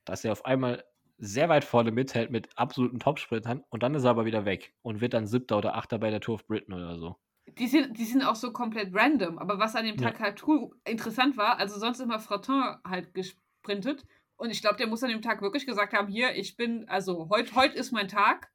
dass 0.06 0.24
er 0.24 0.32
auf 0.32 0.46
einmal 0.46 0.84
sehr 1.18 1.50
weit 1.50 1.66
vorne 1.66 1.92
mithält 1.92 2.32
mit 2.32 2.50
absoluten 2.58 3.00
Top-Sprintern 3.00 3.64
und 3.70 3.84
dann 3.84 3.96
ist 3.96 4.04
er 4.04 4.12
aber 4.12 4.26
wieder 4.26 4.46
weg 4.46 4.74
und 4.82 5.02
wird 5.02 5.14
dann 5.14 5.28
Siebter 5.28 5.58
oder 5.58 5.76
Achter 5.76 6.00
bei 6.00 6.10
der 6.10 6.22
Tour 6.22 6.36
of 6.36 6.48
Britain 6.48 6.74
oder 6.74 6.98
so. 6.98 7.18
Die 7.58 7.68
sind, 7.68 7.98
die 7.98 8.06
sind 8.06 8.24
auch 8.24 8.36
so 8.36 8.52
komplett 8.52 8.94
random, 8.94 9.40
aber 9.40 9.58
was 9.58 9.76
an 9.76 9.86
dem 9.86 9.98
Tag 9.98 10.20
ja. 10.20 10.26
halt 10.26 10.44
interessant 10.86 11.38
war, 11.38 11.58
also 11.58 11.80
sonst 11.80 12.00
immer 12.00 12.20
Fratin 12.20 12.76
halt 12.88 13.14
gesprintet 13.14 14.06
und 14.36 14.52
ich 14.52 14.62
glaube, 14.62 14.78
der 14.78 14.88
muss 14.88 15.04
an 15.04 15.10
dem 15.10 15.22
Tag 15.22 15.42
wirklich 15.42 15.66
gesagt 15.66 15.94
haben, 15.94 16.08
hier, 16.08 16.36
ich 16.36 16.56
bin, 16.56 16.88
also 16.88 17.30
heute 17.30 17.56
heut 17.56 17.74
ist 17.74 17.92
mein 17.92 18.08
Tag 18.08 18.52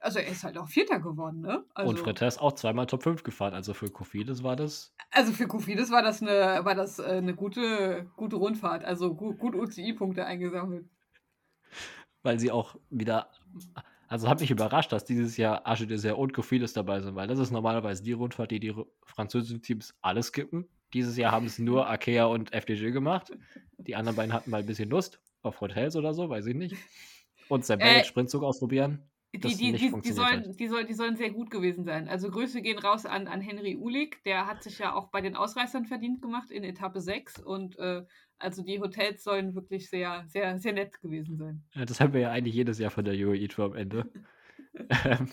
also 0.00 0.18
er 0.18 0.28
ist 0.28 0.44
halt 0.44 0.56
auch 0.56 0.68
Vierter 0.68 0.98
geworden, 0.98 1.42
ne? 1.42 1.64
Also, 1.74 1.90
und 1.90 1.98
Fritter 1.98 2.26
ist 2.26 2.40
auch 2.40 2.52
zweimal 2.52 2.86
Top 2.86 3.02
5 3.02 3.22
gefahren. 3.22 3.54
Also 3.54 3.74
für 3.74 3.90
Kofidis 3.90 4.42
war 4.42 4.56
das. 4.56 4.94
Also 5.10 5.32
für 5.32 5.46
Kofidis 5.46 5.90
war 5.90 6.02
das 6.02 6.22
eine, 6.22 6.64
war 6.64 6.74
das 6.74 6.98
äh, 6.98 7.02
eine 7.02 7.34
gute, 7.34 8.06
gute 8.16 8.36
Rundfahrt. 8.36 8.84
Also 8.84 9.14
gut, 9.14 9.38
gut 9.38 9.54
UCI-Punkte 9.54 10.24
eingesammelt. 10.24 10.86
Weil 12.22 12.38
sie 12.38 12.50
auch 12.50 12.76
wieder. 12.88 13.30
Also 14.08 14.28
hat 14.28 14.40
mich 14.40 14.50
überrascht, 14.50 14.90
dass 14.90 15.04
dieses 15.04 15.36
Jahr 15.36 15.66
Arche 15.66 15.86
Dessert 15.86 16.16
und 16.16 16.32
Kofidis 16.32 16.72
dabei 16.72 17.00
sind, 17.00 17.14
weil 17.14 17.28
das 17.28 17.38
ist 17.38 17.52
normalerweise 17.52 18.02
die 18.02 18.12
Rundfahrt, 18.12 18.50
die 18.50 18.58
die 18.58 18.74
französischen 19.04 19.62
Teams 19.62 19.94
alles 20.00 20.28
skippen. 20.28 20.68
Dieses 20.94 21.16
Jahr 21.16 21.30
haben 21.30 21.46
es 21.46 21.58
nur 21.58 21.88
Akea 21.88 22.24
und 22.24 22.52
FDG 22.52 22.90
gemacht. 22.90 23.30
Die 23.78 23.94
anderen 23.94 24.16
beiden 24.16 24.32
hatten 24.32 24.50
mal 24.50 24.60
ein 24.60 24.66
bisschen 24.66 24.90
Lust 24.90 25.20
auf 25.42 25.60
Hotels 25.60 25.94
oder 25.94 26.14
so, 26.14 26.28
weiß 26.28 26.46
ich 26.46 26.56
nicht. 26.56 26.74
Und 27.48 27.64
sein 27.64 27.80
äh, 27.80 28.04
Sprintzug 28.04 28.42
ausprobieren. 28.42 29.09
Die, 29.32 29.38
die, 29.38 29.72
die, 29.72 30.00
die, 30.00 30.12
sollen, 30.12 30.56
die, 30.56 30.66
soll, 30.66 30.84
die 30.84 30.92
sollen 30.92 31.16
sehr 31.16 31.30
gut 31.30 31.50
gewesen 31.50 31.84
sein. 31.84 32.08
Also 32.08 32.30
Grüße 32.30 32.62
gehen 32.62 32.78
raus 32.78 33.06
an, 33.06 33.28
an 33.28 33.40
Henry 33.40 33.76
Ulig, 33.76 34.20
der 34.24 34.48
hat 34.48 34.64
sich 34.64 34.80
ja 34.80 34.92
auch 34.92 35.06
bei 35.08 35.20
den 35.20 35.36
Ausreißern 35.36 35.86
verdient 35.86 36.20
gemacht 36.20 36.50
in 36.50 36.64
Etappe 36.64 37.00
6 37.00 37.38
und 37.38 37.78
äh, 37.78 38.04
also 38.40 38.64
die 38.64 38.80
Hotels 38.80 39.22
sollen 39.22 39.54
wirklich 39.54 39.88
sehr, 39.88 40.24
sehr, 40.26 40.58
sehr 40.58 40.72
nett 40.72 41.00
gewesen 41.00 41.36
sein. 41.36 41.62
Ja, 41.74 41.84
das 41.84 42.00
haben 42.00 42.12
wir 42.12 42.22
ja 42.22 42.30
eigentlich 42.32 42.56
jedes 42.56 42.80
Jahr 42.80 42.90
von 42.90 43.04
der 43.04 43.14
UAE 43.14 43.46
Tour 43.48 43.66
am 43.66 43.74
Ende. 43.74 44.10
Ähm, 45.04 45.28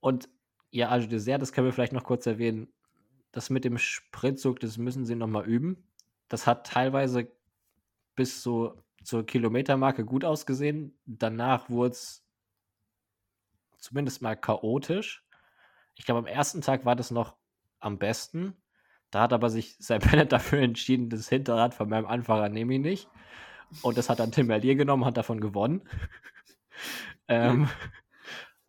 und 0.00 0.28
ja, 0.72 0.88
also 0.88 1.06
Dessert, 1.06 1.40
das 1.40 1.52
können 1.52 1.66
wir 1.66 1.72
vielleicht 1.72 1.92
noch 1.92 2.02
kurz 2.02 2.26
erwähnen. 2.26 2.72
Das 3.30 3.50
mit 3.50 3.64
dem 3.64 3.78
Sprintzug, 3.78 4.58
das 4.58 4.78
müssen 4.78 5.04
sie 5.06 5.14
nochmal 5.14 5.46
üben. 5.46 5.88
Das 6.28 6.46
hat 6.46 6.66
teilweise 6.66 7.30
bis 8.16 8.42
so 8.42 8.82
zur 9.04 9.24
Kilometermarke 9.24 10.04
gut 10.04 10.24
ausgesehen. 10.24 10.98
Danach 11.06 11.70
wurde 11.70 11.92
es 11.92 12.24
zumindest 13.80 14.22
mal 14.22 14.36
chaotisch. 14.36 15.24
Ich 15.94 16.04
glaube, 16.04 16.20
am 16.20 16.26
ersten 16.26 16.60
Tag 16.60 16.84
war 16.84 16.96
das 16.96 17.10
noch 17.10 17.36
am 17.80 17.98
besten. 17.98 18.56
Da 19.10 19.22
hat 19.22 19.32
aber 19.32 19.50
sich 19.50 19.76
sein 19.78 20.00
Bennett 20.10 20.32
dafür 20.32 20.60
entschieden, 20.60 21.08
das 21.08 21.28
Hinterrad 21.28 21.74
von 21.74 21.88
meinem 21.88 22.06
Anfahrer 22.06 22.48
nehme 22.48 22.74
ich 22.74 22.80
nicht. 22.80 23.08
Und 23.82 23.98
das 23.98 24.08
hat 24.08 24.18
dann 24.18 24.32
Tim 24.32 24.46
Merlier 24.46 24.74
genommen, 24.74 25.04
hat 25.04 25.16
davon 25.16 25.40
gewonnen. 25.40 25.82
ähm, 27.28 27.68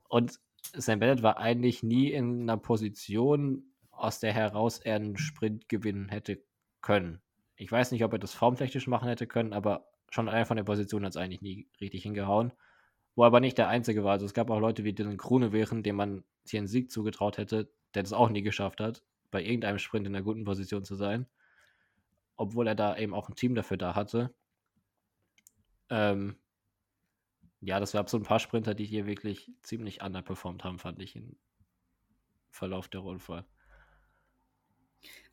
und 0.08 0.40
sein 0.74 1.00
Bennett 1.00 1.24
war 1.24 1.38
eigentlich 1.38 1.84
nie 1.84 2.12
in 2.12 2.42
einer 2.42 2.58
Position, 2.58 3.64
aus 3.92 4.20
der 4.20 4.34
heraus 4.34 4.80
er 4.80 4.96
einen 4.96 5.18
Sprint 5.18 5.70
gewinnen 5.70 6.10
hätte 6.10 6.42
können. 6.82 7.22
Ich 7.56 7.72
weiß 7.72 7.92
nicht, 7.92 8.04
ob 8.04 8.14
er 8.14 8.20
das 8.20 8.34
formtechnisch 8.34 8.88
machen 8.88 9.08
hätte 9.08 9.28
können, 9.28 9.54
aber 9.54 9.88
schon 10.10 10.30
allein 10.30 10.46
von 10.46 10.58
der 10.58 10.64
Position 10.64 11.04
hat 11.06 11.12
es 11.12 11.18
eigentlich 11.18 11.42
nie 11.42 11.68
richtig 11.80 12.04
hingehauen 12.04 12.52
wo 13.16 13.24
er 13.24 13.28
aber 13.28 13.40
nicht 13.40 13.58
der 13.58 13.68
Einzige 13.68 14.04
war. 14.04 14.14
Also 14.14 14.26
es 14.26 14.34
gab 14.34 14.50
auch 14.50 14.60
Leute 14.60 14.84
wie 14.84 14.94
Dylan 14.94 15.18
Krone 15.18 15.52
wären, 15.52 15.84
dem 15.84 15.96
man 15.96 16.24
hier 16.46 16.60
einen 16.60 16.68
Sieg 16.68 16.92
zugetraut 16.92 17.38
hätte, 17.38 17.72
der 17.94 18.04
das 18.04 18.14
auch 18.14 18.30
nie 18.30 18.42
geschafft 18.42 18.80
hat, 18.80 19.04
bei 19.32 19.44
irgendeinem 19.44 19.80
Sprint 19.80 20.08
in 20.08 20.16
einer 20.16 20.24
guten 20.24 20.44
Position 20.44 20.84
zu 20.84 20.96
sein. 20.96 21.28
Obwohl 22.38 22.68
er 22.68 22.76
da 22.76 22.98
eben 22.98 23.14
auch 23.14 23.30
ein 23.30 23.36
Team 23.36 23.56
dafür 23.56 23.78
da 23.78 23.96
hatte. 23.96 24.34
Ähm, 25.90 26.38
ja, 27.60 27.80
das 27.80 27.92
gab 27.92 28.10
so 28.10 28.18
ein 28.18 28.24
paar 28.24 28.40
Sprinter, 28.40 28.74
die 28.74 28.86
hier 28.86 29.06
wirklich 29.06 29.52
ziemlich 29.62 30.02
underperformed 30.02 30.64
haben, 30.64 30.80
fand 30.80 31.00
ich 31.02 31.16
im 31.16 31.38
Verlauf 32.50 32.88
der 32.88 33.02
Rundfahrt. 33.02 33.46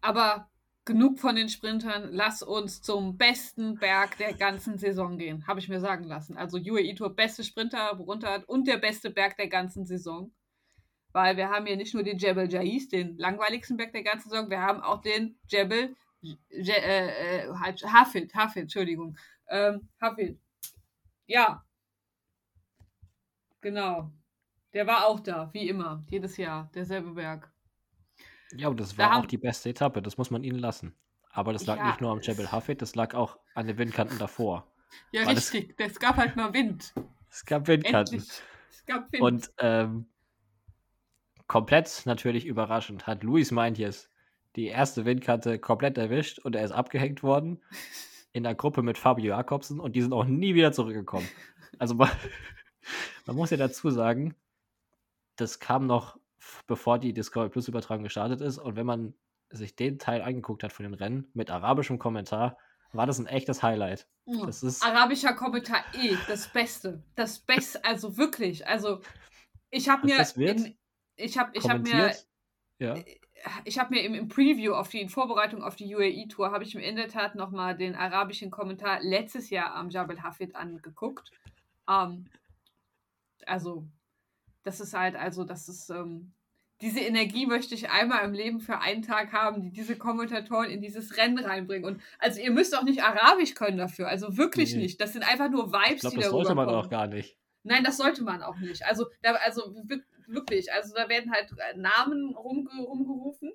Aber 0.00 0.50
genug 0.88 1.20
von 1.20 1.36
den 1.36 1.50
Sprintern, 1.50 2.08
lass 2.12 2.42
uns 2.42 2.80
zum 2.80 3.18
besten 3.18 3.76
Berg 3.76 4.16
der 4.16 4.32
ganzen 4.32 4.78
Saison 4.78 5.18
gehen, 5.18 5.46
habe 5.46 5.60
ich 5.60 5.68
mir 5.68 5.80
sagen 5.80 6.04
lassen. 6.04 6.38
Also 6.38 6.56
UAE 6.56 6.94
Tour 6.94 7.14
beste 7.14 7.44
Sprinter 7.44 7.90
runter 7.90 8.42
und 8.46 8.66
der 8.66 8.78
beste 8.78 9.10
Berg 9.10 9.36
der 9.36 9.48
ganzen 9.48 9.84
Saison. 9.84 10.32
Weil 11.12 11.36
wir 11.36 11.50
haben 11.50 11.66
hier 11.66 11.76
nicht 11.76 11.92
nur 11.92 12.02
den 12.02 12.16
Jebel 12.16 12.50
Jais, 12.50 12.88
den 12.88 13.18
langweiligsten 13.18 13.76
Berg 13.76 13.92
der 13.92 14.02
ganzen 14.02 14.30
Saison, 14.30 14.48
wir 14.48 14.62
haben 14.62 14.80
auch 14.80 15.02
den 15.02 15.38
Jebel 15.46 15.94
Je, 16.20 16.72
äh, 16.72 17.46
äh, 17.46 17.52
Hafid, 17.52 18.34
Hafid, 18.34 18.62
Entschuldigung. 18.62 19.16
Ähm, 19.48 19.88
Hafid. 20.00 20.40
Ja. 21.26 21.64
Genau. 23.60 24.10
Der 24.72 24.86
war 24.86 25.06
auch 25.06 25.20
da, 25.20 25.50
wie 25.52 25.68
immer, 25.68 26.02
jedes 26.08 26.36
Jahr, 26.38 26.70
derselbe 26.74 27.12
Berg. 27.12 27.52
Ja, 28.56 28.68
und 28.68 28.80
das 28.80 28.96
war 28.98 29.10
da 29.10 29.18
auch 29.18 29.26
die 29.26 29.38
beste 29.38 29.70
Etappe, 29.70 30.02
das 30.02 30.16
muss 30.16 30.30
man 30.30 30.42
ihnen 30.42 30.58
lassen. 30.58 30.94
Aber 31.30 31.52
das 31.52 31.66
lag 31.66 31.76
ja, 31.76 31.86
nicht 31.88 32.00
nur 32.00 32.10
am 32.10 32.20
Jebel 32.20 32.50
Hafid, 32.50 32.82
das 32.82 32.94
lag 32.94 33.14
auch 33.14 33.38
an 33.54 33.66
den 33.66 33.78
Windkanten 33.78 34.18
davor. 34.18 34.66
Ja, 35.12 35.26
Weil 35.26 35.34
richtig, 35.34 35.74
es, 35.78 35.92
es, 35.92 35.98
gab 35.98 36.16
halt 36.16 36.36
mal 36.36 36.52
Wind. 36.54 36.94
Es 37.30 37.44
gab 37.44 37.68
Windkanten. 37.68 38.18
Endlich. 38.18 38.42
gab 38.86 39.12
Wind. 39.12 39.22
Und 39.22 39.50
ähm, 39.58 40.06
komplett 41.46 42.02
natürlich 42.06 42.46
überraschend 42.46 43.06
hat 43.06 43.22
Luis 43.22 43.50
Meintjes 43.50 44.10
die 44.56 44.66
erste 44.66 45.04
Windkante 45.04 45.58
komplett 45.58 45.98
erwischt 45.98 46.38
und 46.38 46.56
er 46.56 46.64
ist 46.64 46.72
abgehängt 46.72 47.22
worden 47.22 47.62
in 48.32 48.42
der 48.42 48.54
Gruppe 48.54 48.82
mit 48.82 48.98
Fabio 48.98 49.26
Jakobsen 49.26 49.80
und 49.80 49.94
die 49.94 50.02
sind 50.02 50.12
auch 50.12 50.24
nie 50.24 50.54
wieder 50.54 50.72
zurückgekommen. 50.72 51.28
Also 51.78 51.94
man, 51.94 52.10
man 53.26 53.36
muss 53.36 53.50
ja 53.50 53.56
dazu 53.56 53.90
sagen, 53.90 54.34
das 55.36 55.60
kam 55.60 55.86
noch 55.86 56.17
bevor 56.66 56.98
die 56.98 57.12
Discovery 57.12 57.48
Plus 57.48 57.68
Übertragung 57.68 58.04
gestartet 58.04 58.40
ist 58.40 58.58
und 58.58 58.76
wenn 58.76 58.86
man 58.86 59.14
sich 59.50 59.76
den 59.76 59.98
Teil 59.98 60.22
angeguckt 60.22 60.62
hat 60.62 60.72
von 60.72 60.84
den 60.84 60.94
Rennen 60.94 61.30
mit 61.34 61.50
arabischem 61.50 61.98
Kommentar, 61.98 62.58
war 62.92 63.06
das 63.06 63.18
ein 63.18 63.26
echtes 63.26 63.62
Highlight. 63.62 64.06
Das 64.44 64.62
ist 64.62 64.82
Arabischer 64.84 65.34
Kommentar 65.34 65.82
eh 65.94 66.16
das 66.26 66.48
Beste. 66.48 67.02
Das 67.14 67.38
Beste, 67.38 67.84
also 67.84 68.16
wirklich. 68.16 68.66
Also 68.66 69.00
ich 69.70 69.88
habe 69.88 70.06
mir, 70.06 70.26
in, 70.36 70.78
ich 71.16 71.38
habe, 71.38 71.50
ich 71.54 71.68
habe 71.68 71.80
mir, 71.80 72.14
ja. 72.78 72.94
ich 73.64 73.78
habe 73.78 73.94
mir 73.94 74.02
im, 74.02 74.14
im, 74.14 74.28
Preview 74.28 74.74
auf 74.74 74.88
die 74.88 75.00
in 75.00 75.08
Vorbereitung 75.08 75.62
auf 75.62 75.76
die 75.76 75.94
UAE 75.94 76.28
Tour 76.28 76.50
habe 76.50 76.64
ich 76.64 76.74
mir 76.74 76.82
in 76.82 76.96
der 76.96 77.08
Tat 77.08 77.34
noch 77.34 77.50
mal 77.50 77.76
den 77.76 77.94
arabischen 77.94 78.50
Kommentar 78.50 79.00
letztes 79.02 79.50
Jahr 79.50 79.74
am 79.74 79.90
Jabal 79.90 80.22
Hafid 80.22 80.56
angeguckt. 80.56 81.30
Ähm, 81.88 82.26
also 83.46 83.86
das 84.62 84.80
ist 84.80 84.94
halt, 84.94 85.16
also 85.16 85.44
das 85.44 85.68
ist 85.68 85.90
ähm, 85.90 86.32
diese 86.80 87.00
Energie 87.00 87.46
möchte 87.46 87.74
ich 87.74 87.90
einmal 87.90 88.24
im 88.24 88.32
Leben 88.32 88.60
für 88.60 88.78
einen 88.78 89.02
Tag 89.02 89.32
haben, 89.32 89.62
die 89.62 89.70
diese 89.70 89.96
Kommentatoren 89.96 90.70
in 90.70 90.80
dieses 90.80 91.16
Rennen 91.16 91.38
reinbringen. 91.38 91.84
Und 91.84 92.00
also 92.18 92.40
ihr 92.40 92.52
müsst 92.52 92.76
auch 92.76 92.84
nicht 92.84 93.02
Arabisch 93.02 93.54
können 93.54 93.78
dafür, 93.78 94.08
also 94.08 94.36
wirklich 94.36 94.74
nee. 94.74 94.82
nicht. 94.82 95.00
Das 95.00 95.12
sind 95.12 95.28
einfach 95.28 95.50
nur 95.50 95.72
Vibes, 95.72 95.94
ich 95.94 96.00
glaub, 96.00 96.12
die 96.12 96.18
da 96.18 96.22
Das 96.22 96.30
sollte 96.30 96.54
man 96.54 96.68
auch 96.68 96.88
gar 96.88 97.08
nicht. 97.08 97.36
Nein, 97.64 97.82
das 97.82 97.96
sollte 97.96 98.22
man 98.22 98.42
auch 98.42 98.58
nicht. 98.58 98.84
Also, 98.86 99.06
da, 99.22 99.32
also 99.44 99.74
wirklich, 100.28 100.72
also 100.72 100.94
da 100.94 101.08
werden 101.08 101.32
halt 101.32 101.50
Namen 101.76 102.34
rumge 102.34 102.70
rumgerufen. 102.80 103.52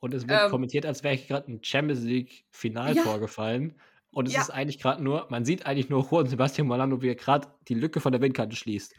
Und 0.00 0.14
es 0.14 0.28
wird 0.28 0.44
ähm, 0.44 0.50
kommentiert, 0.50 0.86
als 0.86 1.02
wäre 1.02 1.16
gerade 1.16 1.50
ein 1.50 1.64
Champions 1.64 2.04
League 2.04 2.44
Final 2.50 2.94
ja. 2.94 3.02
vorgefallen. 3.02 3.74
Und 4.12 4.28
es 4.28 4.34
ja. 4.34 4.42
ist 4.42 4.50
eigentlich 4.50 4.78
gerade 4.78 5.02
nur, 5.02 5.26
man 5.30 5.44
sieht 5.44 5.66
eigentlich 5.66 5.88
nur 5.88 6.06
Juan 6.08 6.26
Sebastian 6.26 6.66
Molano, 6.66 7.02
wie 7.02 7.08
er 7.08 7.14
gerade 7.14 7.48
die 7.68 7.74
Lücke 7.74 8.00
von 8.00 8.12
der 8.12 8.20
Windkante 8.20 8.56
schließt. 8.56 8.94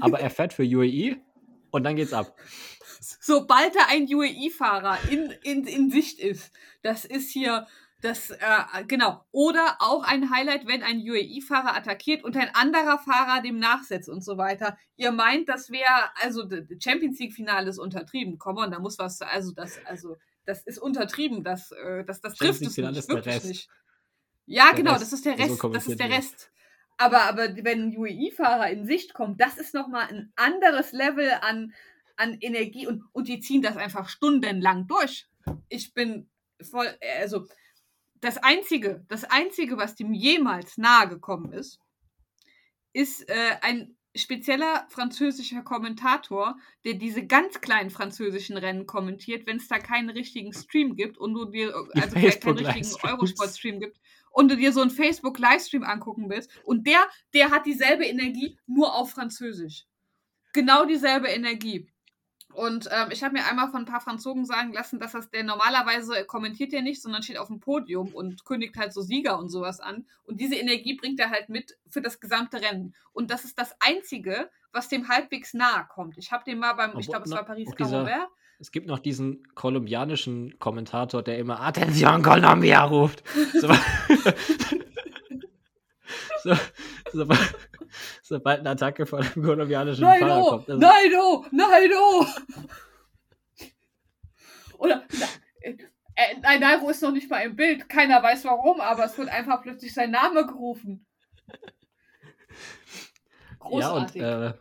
Aber 0.00 0.20
er 0.20 0.30
fährt 0.30 0.52
für 0.52 0.62
UAE 0.62 1.16
und 1.70 1.84
dann 1.84 1.96
geht's 1.96 2.12
ab. 2.12 2.34
Sobald 3.20 3.74
da 3.74 3.86
ein 3.88 4.06
UAE-Fahrer 4.12 4.98
in, 5.10 5.30
in, 5.42 5.66
in 5.66 5.90
Sicht 5.90 6.18
ist, 6.18 6.52
das 6.82 7.04
ist 7.04 7.30
hier, 7.30 7.66
das, 8.02 8.30
äh, 8.30 8.84
genau. 8.86 9.24
Oder 9.30 9.76
auch 9.78 10.04
ein 10.04 10.30
Highlight, 10.30 10.66
wenn 10.66 10.82
ein 10.82 11.00
UAE-Fahrer 11.00 11.76
attackiert 11.76 12.24
und 12.24 12.36
ein 12.36 12.54
anderer 12.54 12.98
Fahrer 12.98 13.42
dem 13.42 13.58
nachsetzt 13.58 14.08
und 14.08 14.24
so 14.24 14.38
weiter. 14.38 14.76
Ihr 14.96 15.12
meint, 15.12 15.48
das 15.48 15.70
wäre, 15.70 16.10
also, 16.22 16.48
Champions 16.82 17.18
League-Finale 17.18 17.68
ist 17.68 17.78
untertrieben. 17.78 18.38
Come 18.38 18.60
on, 18.60 18.70
da 18.70 18.78
muss 18.78 18.98
was, 18.98 19.20
also, 19.22 19.52
das, 19.52 19.78
also, 19.84 20.16
das 20.46 20.62
ist 20.62 20.78
untertrieben. 20.78 21.44
Das, 21.44 21.72
äh, 21.72 22.04
das, 22.04 22.20
das 22.20 22.34
trifft 22.36 22.62
es 22.62 22.76
nicht, 22.76 23.08
wirklich 23.08 23.44
nicht. 23.44 23.68
Ja, 24.46 24.66
der 24.66 24.74
genau, 24.74 24.92
Rest, 24.92 25.02
das 25.02 25.12
ist 25.12 25.26
der 25.26 25.38
Rest, 25.38 25.58
so 25.58 25.68
das 25.68 25.86
ist 25.86 26.00
der 26.00 26.10
Rest. 26.10 26.50
Aber, 27.00 27.22
aber 27.22 27.56
wenn 27.64 27.84
ein 27.84 27.96
UAE-Fahrer 27.96 28.68
in 28.68 28.84
Sicht 28.84 29.14
kommt, 29.14 29.40
das 29.40 29.56
ist 29.56 29.72
nochmal 29.72 30.08
ein 30.08 30.34
anderes 30.36 30.92
Level 30.92 31.30
an, 31.40 31.72
an 32.16 32.36
Energie 32.42 32.86
und, 32.86 33.02
und 33.12 33.26
die 33.26 33.40
ziehen 33.40 33.62
das 33.62 33.78
einfach 33.78 34.10
stundenlang 34.10 34.86
durch. 34.86 35.26
Ich 35.70 35.94
bin 35.94 36.28
voll, 36.60 36.94
also 37.18 37.46
das 38.16 38.36
Einzige, 38.36 39.02
das 39.08 39.24
Einzige, 39.24 39.78
was 39.78 39.94
dem 39.94 40.12
jemals 40.12 40.76
nahe 40.76 41.08
gekommen 41.08 41.54
ist, 41.54 41.80
ist 42.92 43.26
äh, 43.30 43.56
ein 43.62 43.96
spezieller 44.14 44.86
französischer 44.90 45.62
Kommentator, 45.62 46.58
der 46.84 46.94
diese 46.94 47.26
ganz 47.26 47.62
kleinen 47.62 47.88
französischen 47.88 48.58
Rennen 48.58 48.84
kommentiert, 48.84 49.46
wenn 49.46 49.56
es 49.56 49.68
da 49.68 49.78
keinen 49.78 50.10
richtigen 50.10 50.52
Stream 50.52 50.96
gibt 50.96 51.16
und 51.16 51.32
du 51.32 51.46
dir, 51.46 51.74
also 51.94 52.14
keinen 52.14 52.58
richtigen 52.58 53.08
Eurosport-Stream 53.08 53.80
gibt 53.80 53.98
und 54.30 54.50
du 54.50 54.56
dir 54.56 54.72
so 54.72 54.80
einen 54.80 54.90
Facebook-Livestream 54.90 55.82
angucken 55.82 56.30
willst. 56.30 56.50
Und 56.64 56.86
der, 56.86 57.00
der 57.34 57.50
hat 57.50 57.66
dieselbe 57.66 58.04
Energie, 58.04 58.58
nur 58.66 58.94
auf 58.94 59.10
Französisch. 59.10 59.86
Genau 60.52 60.84
dieselbe 60.84 61.28
Energie. 61.28 61.88
Und 62.52 62.88
ähm, 62.90 63.08
ich 63.12 63.22
habe 63.22 63.34
mir 63.34 63.46
einmal 63.46 63.70
von 63.70 63.82
ein 63.82 63.86
paar 63.86 64.00
Franzosen 64.00 64.44
sagen 64.44 64.72
lassen, 64.72 64.98
dass 64.98 65.12
das 65.12 65.30
der 65.30 65.44
normalerweise 65.44 66.24
kommentiert 66.24 66.72
er 66.72 66.82
nicht, 66.82 67.00
sondern 67.00 67.22
steht 67.22 67.38
auf 67.38 67.46
dem 67.46 67.60
Podium 67.60 68.12
und 68.12 68.44
kündigt 68.44 68.76
halt 68.76 68.92
so 68.92 69.02
Sieger 69.02 69.38
und 69.38 69.50
sowas 69.50 69.78
an. 69.78 70.06
Und 70.24 70.40
diese 70.40 70.56
Energie 70.56 70.94
bringt 70.94 71.20
er 71.20 71.30
halt 71.30 71.48
mit 71.48 71.78
für 71.88 72.00
das 72.00 72.18
gesamte 72.18 72.60
Rennen. 72.60 72.94
Und 73.12 73.30
das 73.30 73.44
ist 73.44 73.58
das 73.58 73.76
Einzige, 73.80 74.50
was 74.72 74.88
dem 74.88 75.08
halbwegs 75.08 75.54
nahe 75.54 75.86
kommt. 75.88 76.18
Ich 76.18 76.32
habe 76.32 76.44
den 76.44 76.58
mal 76.58 76.72
beim, 76.72 76.98
ich 76.98 77.06
glaube, 77.06 77.24
es 77.26 77.30
war 77.30 77.44
paris 77.44 77.68
roubaix 77.68 78.26
es 78.60 78.70
gibt 78.70 78.86
noch 78.86 78.98
diesen 78.98 79.42
kolumbianischen 79.54 80.58
Kommentator, 80.58 81.22
der 81.22 81.38
immer 81.38 81.60
Attention 81.60 82.22
Colombia 82.22 82.84
ruft. 82.84 83.24
So, 86.42 86.54
so, 87.12 87.24
so, 87.24 87.34
sobald 88.22 88.60
eine 88.60 88.70
Attacke 88.70 89.04
von 89.04 89.20
einem 89.20 89.44
kolumbianischen 89.44 90.04
nein, 90.04 90.20
Fahrer 90.20 90.42
oh, 90.42 90.48
kommt. 90.48 90.70
Also 90.70 90.80
nein, 90.80 91.12
oh, 91.20 91.44
nein, 91.50 91.90
oh. 91.94 92.26
Oder, 94.78 95.04
äh, 95.60 95.76
äh, 96.14 96.58
Nairo 96.58 96.88
ist 96.88 97.02
noch 97.02 97.12
nicht 97.12 97.28
mal 97.28 97.40
im 97.40 97.56
Bild. 97.56 97.90
Keiner 97.90 98.22
weiß 98.22 98.46
warum, 98.46 98.80
aber 98.80 99.04
es 99.04 99.18
wird 99.18 99.28
einfach 99.28 99.60
plötzlich 99.62 99.92
sein 99.92 100.12
Name 100.12 100.46
gerufen. 100.46 101.06
Großartig. 103.58 104.22
Ja, 104.22 104.36
und, 104.36 104.42
äh, 104.44 104.54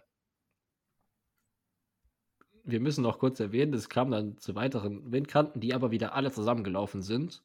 wir 2.71 2.79
müssen 2.79 3.03
noch 3.03 3.19
kurz 3.19 3.39
erwähnen, 3.39 3.73
es 3.73 3.89
kam 3.89 4.11
dann 4.11 4.37
zu 4.37 4.55
weiteren 4.55 5.11
Windkanten, 5.11 5.61
die 5.61 5.73
aber 5.73 5.91
wieder 5.91 6.13
alle 6.13 6.31
zusammengelaufen 6.31 7.01
sind. 7.01 7.43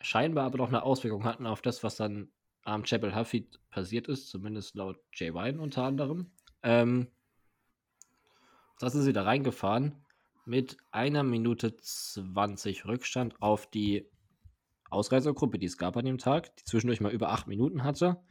Scheinbar 0.00 0.46
aber 0.46 0.58
noch 0.58 0.68
eine 0.68 0.82
Auswirkung 0.82 1.24
hatten 1.24 1.46
auf 1.46 1.62
das, 1.62 1.82
was 1.84 1.96
dann 1.96 2.30
am 2.64 2.84
Chapel 2.84 3.14
Hafid 3.14 3.60
passiert 3.70 4.08
ist, 4.08 4.28
zumindest 4.28 4.74
laut 4.74 4.98
Jay 5.12 5.34
Wine 5.34 5.60
unter 5.60 5.84
anderem. 5.84 6.30
Ähm, 6.62 7.08
da 8.78 8.90
sind 8.90 9.02
sie 9.02 9.12
da 9.12 9.22
reingefahren 9.22 10.04
mit 10.44 10.76
einer 10.90 11.22
Minute 11.22 11.76
20 11.76 12.86
Rückstand 12.86 13.40
auf 13.40 13.68
die 13.70 14.08
Ausreisergruppe, 14.90 15.58
die 15.58 15.66
es 15.66 15.78
gab 15.78 15.96
an 15.96 16.04
dem 16.04 16.18
Tag, 16.18 16.54
die 16.56 16.64
zwischendurch 16.64 17.00
mal 17.00 17.12
über 17.12 17.30
acht 17.30 17.46
Minuten 17.46 17.84
hatte. 17.84 18.22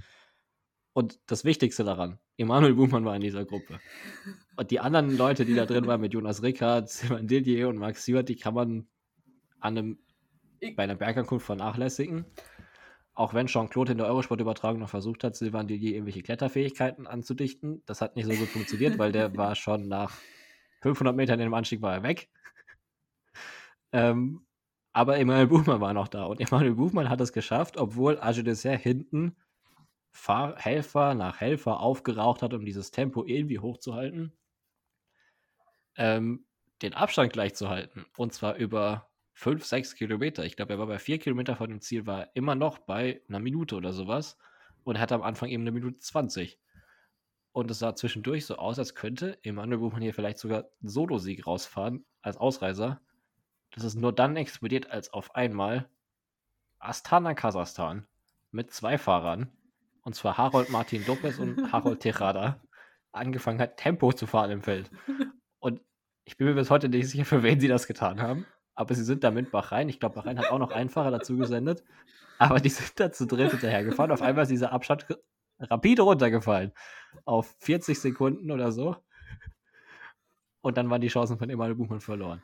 Und 0.94 1.20
das 1.26 1.46
Wichtigste 1.46 1.84
daran, 1.84 2.20
Emanuel 2.42 2.74
Buchmann 2.74 3.06
war 3.06 3.16
in 3.16 3.22
dieser 3.22 3.46
Gruppe. 3.46 3.80
Und 4.56 4.72
die 4.72 4.80
anderen 4.80 5.16
Leute, 5.16 5.46
die 5.46 5.54
da 5.54 5.66
drin 5.66 5.86
waren, 5.86 6.02
mit 6.02 6.14
Jonas 6.14 6.42
Rickard, 6.42 6.90
Simon 6.90 7.28
Didier 7.28 7.70
und 7.70 7.78
Max 7.78 8.04
Siebert, 8.04 8.30
die 8.30 8.36
kann 8.36 8.54
man 8.54 8.88
an 9.60 9.78
einem, 9.78 10.00
bei 10.76 10.84
einer 10.84 10.96
Bergankunft 10.96 11.46
vernachlässigen. 11.46 12.26
Auch 13.14 13.34
wenn 13.34 13.48
Jean-Claude 13.48 13.92
in 13.92 13.98
der 14.00 14.08
Eurosport-Übertragung 14.08 14.80
noch 14.80 14.90
versucht 14.90 15.24
hat, 15.24 15.36
Silvan 15.36 15.68
Didier 15.68 15.94
irgendwelche 15.94 16.24
Kletterfähigkeiten 16.24 17.06
anzudichten. 17.06 17.84
Das 17.86 18.02
hat 18.02 18.16
nicht 18.16 18.26
so 18.26 18.34
gut 18.34 18.48
funktioniert, 18.48 18.98
weil 18.98 19.12
der 19.12 19.36
war 19.38 19.56
schon 19.56 19.88
nach 19.88 20.18
500 20.82 21.16
Metern 21.16 21.40
in 21.40 21.46
dem 21.46 21.54
Anstieg 21.54 21.82
war 21.82 21.94
er 21.94 22.04
weg. 22.04 22.30
ähm, 23.92 24.46
aber 24.94 25.18
Emanuel 25.18 25.48
Buchmann 25.48 25.82
war 25.82 25.94
noch 25.94 26.08
da. 26.08 26.24
Und 26.24 26.40
Emanuel 26.42 26.74
Buchmann 26.74 27.10
hat 27.10 27.22
es 27.22 27.34
geschafft, 27.34 27.78
obwohl 27.78 28.20
Agile 28.20 28.46
Dessert 28.46 28.82
hinten 28.82 29.36
Fahr 30.12 30.58
Helfer 30.58 31.14
nach 31.14 31.40
Helfer 31.40 31.80
aufgeraucht 31.80 32.42
hat, 32.42 32.54
um 32.54 32.66
dieses 32.66 32.92
Tempo 32.92 33.26
irgendwie 33.26 33.60
hochzuhalten, 33.60 34.34
ähm, 35.96 36.46
den 36.82 36.94
Abstand 36.94 37.34
gleich 37.34 37.56
zu 37.56 37.70
halten. 37.70 38.06
Und 38.18 38.34
zwar 38.34 38.56
über 38.56 39.10
5, 39.34 39.66
6 39.66 39.96
Kilometer. 39.96 40.46
Ich 40.46 40.56
glaube, 40.56 40.74
er 40.74 40.80
war 40.80 40.88
bei 40.88 41.00
4 41.00 41.20
Kilometer 41.20 41.56
von 41.56 41.70
dem 41.70 41.82
Ziel, 41.82 42.06
war 42.06 42.30
immer 42.36 42.56
noch 42.56 42.80
bei 42.80 43.22
einer 43.28 43.40
Minute 43.40 43.76
oder 43.76 43.94
sowas. 43.94 44.38
Und 44.84 44.96
er 44.96 45.02
hatte 45.02 45.16
am 45.16 45.24
Anfang 45.24 45.50
eben 45.50 45.64
eine 45.64 45.72
Minute 45.72 45.98
20. 46.00 46.60
Und 47.54 47.70
es 47.70 47.80
sah 47.80 47.96
zwischendurch 47.96 48.46
so 48.46 48.56
aus, 48.56 48.80
als 48.80 48.96
könnte 48.96 49.38
Emanuel 49.44 49.80
Buchmann 49.80 50.02
hier 50.02 50.14
vielleicht 50.14 50.38
sogar 50.38 50.66
Solo-Sieg 50.82 51.46
rausfahren 51.46 52.06
als 52.22 52.38
Ausreißer. 52.38 53.02
Das 53.72 53.84
ist 53.84 53.96
nur 53.96 54.14
dann 54.14 54.38
explodiert, 54.38 54.90
als 54.90 55.12
auf 55.14 55.36
einmal 55.36 55.90
Astana 56.80 57.34
Kasachstan 57.34 58.08
mit 58.52 58.72
zwei 58.72 58.98
Fahrern, 58.98 59.52
und 60.04 60.16
zwar 60.16 60.38
Harold 60.38 60.70
Martin 60.70 61.06
Lopez 61.06 61.40
und 61.40 61.72
Harold 61.72 62.00
Tejada, 62.02 62.62
angefangen 63.12 63.60
hat, 63.60 63.78
Tempo 63.78 64.14
zu 64.14 64.28
fahren 64.28 64.52
im 64.52 64.62
Feld. 64.62 64.90
Und 65.60 65.82
ich 66.26 66.38
bin 66.38 66.48
mir 66.48 66.56
bis 66.56 66.70
heute 66.70 66.90
nicht 66.90 67.10
sicher, 67.10 67.26
für 67.26 67.44
wen 67.44 67.60
sie 67.60 67.68
das 67.68 67.88
getan 67.88 68.22
haben 68.22 68.46
aber 68.82 68.96
sie 68.96 69.04
sind 69.04 69.24
da 69.24 69.32
mit 69.32 69.52
Bahrain. 69.52 69.90
Ich 69.90 70.00
glaube, 70.00 70.16
Bahrain 70.16 70.40
hat 70.40 70.50
auch 70.50 70.60
noch 70.60 70.72
Einfacher 70.72 71.12
dazu 71.12 71.38
gesendet. 71.38 71.84
Aber 72.40 72.60
die 72.60 72.70
sind 72.70 73.00
da 73.00 73.12
zu 73.12 73.28
dritt 73.28 73.52
hinterhergefahren. 73.52 74.12
Auf 74.12 74.22
einmal 74.22 74.44
ist 74.44 74.50
dieser 74.50 74.72
Abstand 74.72 75.06
rapide 75.60 76.02
runtergefallen. 76.02 76.72
Auf 77.26 77.56
40 77.60 78.00
Sekunden 78.00 78.50
oder 78.52 78.72
so. 78.72 78.96
Und 80.62 80.78
dann 80.78 80.90
waren 80.90 81.02
die 81.02 81.10
Chancen 81.10 81.38
von 81.38 81.50
Emanuel 81.50 81.76
Buchmann 81.76 82.02
verloren. 82.02 82.42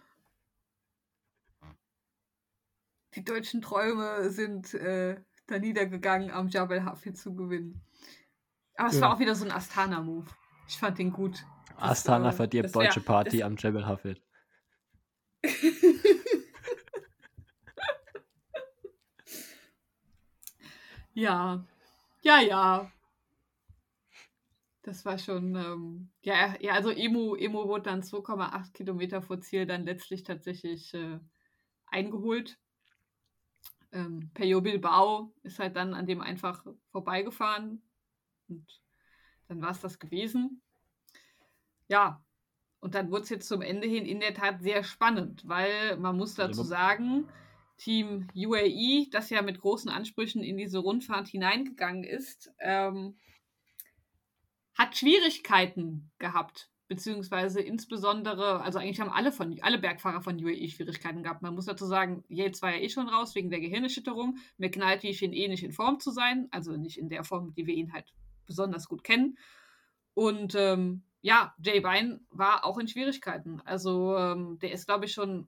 Die 3.15 3.23
deutschen 3.23 3.61
Träume 3.61 4.29
sind 4.29 4.75
äh, 4.75 5.19
da 5.47 5.59
niedergegangen, 5.59 6.31
am 6.31 6.49
Jabal 6.49 6.83
Hafid 6.85 7.17
zu 7.17 7.33
gewinnen. 7.35 7.81
Aber 8.75 8.89
es 8.89 8.95
ja. 8.95 9.01
war 9.01 9.13
auch 9.15 9.19
wieder 9.19 9.35
so 9.35 9.45
ein 9.45 9.51
Astana-Move. 9.51 10.27
Ich 10.67 10.77
fand 10.77 10.99
den 10.99 11.11
gut. 11.11 11.45
Astana 11.77 12.29
äh, 12.29 12.33
verdirbt 12.33 12.75
deutsche 12.75 13.01
Party 13.01 13.43
am 13.43 13.55
Jebel 13.55 13.85
Hafid. 13.85 14.21
ja, 21.13 21.63
ja, 22.21 22.39
ja. 22.41 22.91
Das 24.81 25.05
war 25.05 25.17
schon, 25.17 25.55
ähm, 25.55 26.09
ja, 26.21 26.55
ja, 26.59 26.73
also 26.73 26.89
Emo, 26.91 27.35
Emo 27.35 27.67
wurde 27.67 27.83
dann 27.83 28.01
2,8 28.01 28.71
Kilometer 28.73 29.21
vor 29.21 29.41
Ziel 29.41 29.65
dann 29.65 29.83
letztlich 29.85 30.23
tatsächlich 30.23 30.93
äh, 30.93 31.19
eingeholt. 31.87 32.57
Ähm, 33.91 34.31
Peyo 34.33 34.61
Bilbao 34.61 35.33
ist 35.43 35.59
halt 35.59 35.75
dann 35.75 35.93
an 35.93 36.05
dem 36.05 36.21
einfach 36.21 36.65
vorbeigefahren 36.91 37.81
und 38.49 38.81
dann 39.47 39.61
war 39.61 39.71
es 39.71 39.79
das 39.79 39.99
gewesen. 39.99 40.61
Ja, 41.87 42.23
und 42.79 42.95
dann 42.95 43.11
wurde 43.11 43.23
es 43.23 43.29
jetzt 43.29 43.47
zum 43.47 43.61
Ende 43.61 43.87
hin 43.87 44.05
in 44.05 44.19
der 44.19 44.33
Tat 44.33 44.61
sehr 44.61 44.83
spannend, 44.83 45.47
weil 45.47 45.97
man 45.97 46.17
muss 46.17 46.35
dazu 46.35 46.63
sagen, 46.63 47.27
Team 47.77 48.27
UAE, 48.35 49.07
das 49.11 49.29
ja 49.29 49.41
mit 49.41 49.59
großen 49.59 49.89
Ansprüchen 49.89 50.43
in 50.43 50.57
diese 50.57 50.79
Rundfahrt 50.79 51.27
hineingegangen 51.27 52.03
ist, 52.03 52.51
ähm, 52.59 53.15
hat 54.73 54.95
Schwierigkeiten 54.95 56.11
gehabt, 56.19 56.69
beziehungsweise 56.87 57.61
insbesondere, 57.61 58.61
also 58.61 58.79
eigentlich 58.79 59.01
haben 59.01 59.11
alle 59.11 59.31
von 59.31 59.57
alle 59.61 59.77
Bergfahrer 59.77 60.21
von 60.21 60.43
UAE 60.43 60.69
Schwierigkeiten 60.69 61.23
gehabt. 61.23 61.41
Man 61.41 61.53
muss 61.53 61.65
dazu 61.65 61.85
sagen, 61.85 62.23
Yates 62.29 62.61
war 62.61 62.71
ja 62.71 62.81
eh 62.81 62.89
schon 62.89 63.09
raus 63.09 63.35
wegen 63.35 63.49
der 63.49 63.59
Gehirnerschütterung. 63.59 64.37
McKnighty 64.57 65.13
schien 65.13 65.33
eh 65.33 65.47
nicht 65.47 65.63
in 65.63 65.73
Form 65.73 65.99
zu 65.99 66.11
sein, 66.11 66.47
also 66.51 66.77
nicht 66.77 66.97
in 66.97 67.09
der 67.09 67.23
Form, 67.23 67.53
die 67.53 67.67
wir 67.67 67.73
ihn 67.73 67.91
halt 67.93 68.13
besonders 68.45 68.87
gut 68.87 69.03
kennen. 69.03 69.37
Und 70.13 70.55
ähm, 70.55 71.03
ja, 71.21 71.53
Jay 71.61 71.83
Vine 71.83 72.21
war 72.29 72.65
auch 72.65 72.77
in 72.77 72.87
Schwierigkeiten. 72.87 73.61
Also 73.65 74.15
ähm, 74.17 74.57
der 74.59 74.71
ist, 74.71 74.85
glaube 74.85 75.05
ich, 75.05 75.11
schon 75.11 75.47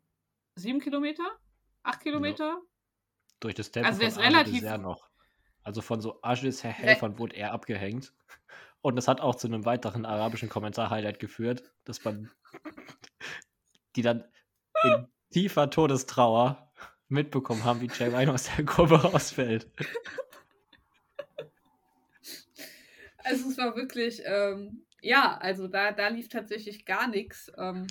sieben 0.55 0.79
Kilometer, 0.81 1.23
acht 1.83 2.01
Kilometer. 2.01 2.45
Ja. 2.45 2.61
Durch 3.39 3.55
das 3.55 3.71
Tempo 3.71 3.87
also 3.87 3.99
der 3.99 4.09
ist 4.09 4.19
relativ 4.19 4.59
sehr 4.59 4.77
noch. 4.77 5.09
Also 5.63 5.81
von 5.81 6.01
so 6.01 6.19
Ajis 6.21 6.63
Helfern 6.63 7.17
wurde 7.17 7.37
er 7.37 7.53
abgehängt. 7.53 8.13
Und 8.81 8.95
das 8.95 9.07
hat 9.07 9.22
auch 9.22 9.35
zu 9.35 9.47
einem 9.47 9.65
weiteren 9.65 10.06
arabischen 10.06 10.49
Kommentar-Highlight 10.49 11.19
geführt, 11.19 11.64
dass 11.84 12.03
man 12.03 12.31
die 13.95 14.01
dann 14.01 14.23
in 14.84 15.07
tiefer 15.31 15.69
Todestrauer 15.69 16.72
mitbekommen 17.10 17.64
haben, 17.64 17.81
wie 17.81 17.88
Jay 17.88 18.11
Vine 18.11 18.34
aus 18.34 18.49
der 18.56 18.64
Gruppe 18.64 19.01
rausfällt. 19.01 19.69
Also 23.18 23.49
es 23.49 23.57
war 23.57 23.76
wirklich, 23.76 24.22
ähm, 24.26 24.85
ja, 25.01 25.38
also 25.38 25.68
da, 25.68 25.91
da 25.91 26.07
lief 26.07 26.30
tatsächlich 26.30 26.85
gar 26.85 27.07
nichts. 27.07 27.51
Ähm, 27.57 27.88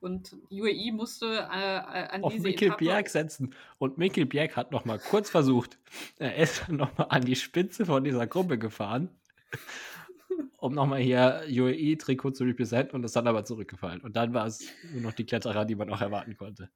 und 0.00 0.34
UAE 0.50 0.92
musste 0.92 1.26
äh, 1.26 1.76
äh 1.76 2.08
an 2.08 2.24
Auf 2.24 2.32
diese 2.32 2.48
Mikkel 2.48 2.68
Etappe 2.68 2.84
Bjerg 2.84 3.08
setzen. 3.08 3.54
Und 3.78 3.98
Mikkel 3.98 4.24
Bjerg 4.24 4.56
hat 4.56 4.72
noch 4.72 4.84
mal 4.86 4.98
kurz 4.98 5.28
versucht, 5.28 5.78
er 6.18 6.36
ist 6.36 6.62
dann 6.66 6.76
noch 6.76 6.96
mal 6.96 7.04
an 7.04 7.24
die 7.24 7.36
Spitze 7.36 7.84
von 7.84 8.02
dieser 8.02 8.26
Gruppe 8.26 8.58
gefahren, 8.58 9.10
um 10.58 10.74
noch 10.74 10.86
mal 10.86 11.00
hier 11.00 11.42
UAE-Trikot 11.48 12.32
zu 12.32 12.44
representen 12.44 12.96
und 12.96 13.04
ist 13.04 13.16
dann 13.16 13.26
aber 13.26 13.44
zurückgefallen. 13.44 14.00
Und 14.00 14.16
dann 14.16 14.34
war 14.34 14.46
es 14.46 14.68
nur 14.92 15.02
noch 15.02 15.12
die 15.12 15.26
Kletterer, 15.26 15.64
die 15.64 15.74
man 15.74 15.90
auch 15.90 16.00
erwarten 16.00 16.36
konnte. 16.36 16.70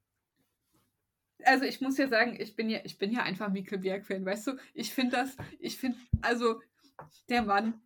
Also 1.45 1.65
ich 1.65 1.81
muss 1.81 1.99
ja 1.99 2.09
sagen, 2.09 2.37
ich 2.39 2.57
bin 2.57 2.71
ja, 2.71 2.81
ich 2.85 2.99
bin 2.99 3.13
ja 3.13 3.23
einfach 3.23 3.51
Mikkel 3.51 3.79
Bjerg-Fan, 3.79 4.25
weißt 4.25 4.47
du? 4.47 4.53
Ich 4.73 4.95
finde 4.95 5.17
das, 5.17 5.37
ich 5.59 5.77
finde, 5.77 5.99
also 6.23 6.61
der 7.29 7.43
Mann, 7.43 7.81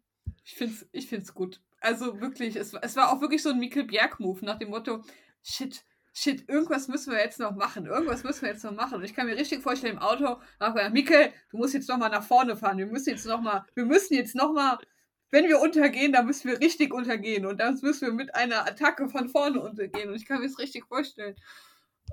ich 0.44 0.54
finde 0.54 0.74
es 0.74 0.88
ich 0.92 1.08
find's 1.08 1.34
gut. 1.34 1.60
Also 1.80 2.20
wirklich, 2.20 2.56
es, 2.56 2.74
es 2.74 2.96
war 2.96 3.12
auch 3.12 3.20
wirklich 3.20 3.42
so 3.42 3.50
ein 3.50 3.58
Mikkel 3.58 3.84
Bjerg-Move 3.84 4.44
nach 4.44 4.58
dem 4.58 4.70
Motto, 4.70 5.02
shit, 5.42 5.84
shit, 6.12 6.48
irgendwas 6.48 6.88
müssen 6.88 7.12
wir 7.12 7.20
jetzt 7.20 7.38
noch 7.38 7.54
machen, 7.54 7.86
irgendwas 7.86 8.24
müssen 8.24 8.42
wir 8.42 8.50
jetzt 8.50 8.64
noch 8.64 8.74
machen. 8.74 8.96
Und 8.98 9.04
ich 9.04 9.14
kann 9.14 9.26
mir 9.26 9.36
richtig 9.36 9.62
vorstellen, 9.62 9.96
im 9.96 10.02
Auto, 10.02 10.40
Mikkel, 10.90 11.32
du 11.50 11.58
musst 11.58 11.74
jetzt 11.74 11.88
noch 11.88 11.98
mal 11.98 12.08
nach 12.08 12.24
vorne 12.24 12.56
fahren, 12.56 12.78
wir 12.78 12.86
müssen 12.86 13.10
jetzt 13.10 13.26
noch 13.26 13.40
mal, 13.40 13.64
wir 13.74 13.84
müssen 13.84 14.14
jetzt 14.14 14.34
noch 14.34 14.52
mal, 14.52 14.78
wenn 15.30 15.46
wir 15.46 15.60
untergehen, 15.60 16.12
dann 16.12 16.26
müssen 16.26 16.48
wir 16.48 16.60
richtig 16.60 16.92
untergehen 16.92 17.46
und 17.46 17.58
dann 17.60 17.78
müssen 17.82 18.06
wir 18.06 18.14
mit 18.14 18.34
einer 18.34 18.66
Attacke 18.66 19.08
von 19.08 19.28
vorne 19.28 19.60
untergehen 19.60 20.10
und 20.10 20.16
ich 20.16 20.26
kann 20.26 20.40
mir 20.40 20.46
das 20.46 20.58
richtig 20.58 20.86
vorstellen. 20.86 21.36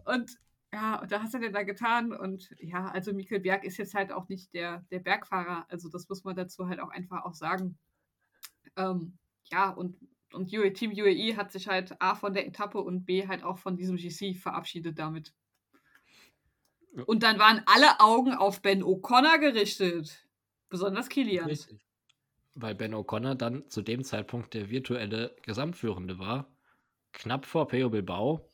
Und 0.06 0.38
ja, 0.74 1.00
und 1.00 1.12
da 1.12 1.22
hast 1.22 1.34
du 1.34 1.40
denn 1.40 1.54
da 1.54 1.64
getan 1.64 2.12
und 2.12 2.50
ja, 2.60 2.88
also 2.88 3.14
Mikkel 3.14 3.40
Berg 3.40 3.64
ist 3.64 3.78
jetzt 3.78 3.94
halt 3.94 4.12
auch 4.12 4.28
nicht 4.28 4.54
der, 4.54 4.86
der 4.92 5.00
Bergfahrer, 5.00 5.66
also 5.70 5.90
das 5.90 6.10
muss 6.10 6.24
man 6.26 6.36
dazu 6.36 6.68
halt 6.68 6.82
auch 6.82 6.90
einfach 6.90 7.24
auch 7.24 7.34
sagen. 7.34 7.78
Ähm, 8.76 9.18
ja, 9.46 9.70
und, 9.70 9.96
und 10.34 10.48
Team 10.50 10.92
UAE 10.92 11.38
hat 11.38 11.52
sich 11.54 11.70
halt 11.70 12.02
A 12.02 12.16
von 12.16 12.34
der 12.34 12.46
Etappe 12.46 12.80
und 12.80 13.06
B 13.06 13.28
halt 13.28 13.44
auch 13.44 13.58
von 13.58 13.78
diesem 13.78 13.96
GC 13.96 14.36
verabschiedet 14.36 15.00
damit. 15.00 15.34
Und 17.06 17.24
dann 17.24 17.40
waren 17.40 17.62
alle 17.66 18.00
Augen 18.00 18.34
auf 18.34 18.62
Ben 18.62 18.84
O'Connor 18.84 19.40
gerichtet. 19.40 20.26
Besonders 20.70 21.10
Kilian. 21.10 21.46
Richtig. 21.46 21.85
Weil 22.56 22.76
Ben 22.76 22.96
O'Connor 22.96 23.36
dann 23.36 23.70
zu 23.70 23.82
dem 23.82 24.04
Zeitpunkt 24.04 24.54
der 24.54 24.70
virtuelle 24.70 25.36
Gesamtführende 25.44 26.20
war. 26.20 26.48
Knapp 27.12 27.46
vor 27.46 27.68
Peo 27.68 27.90
Bilbao. 27.90 28.50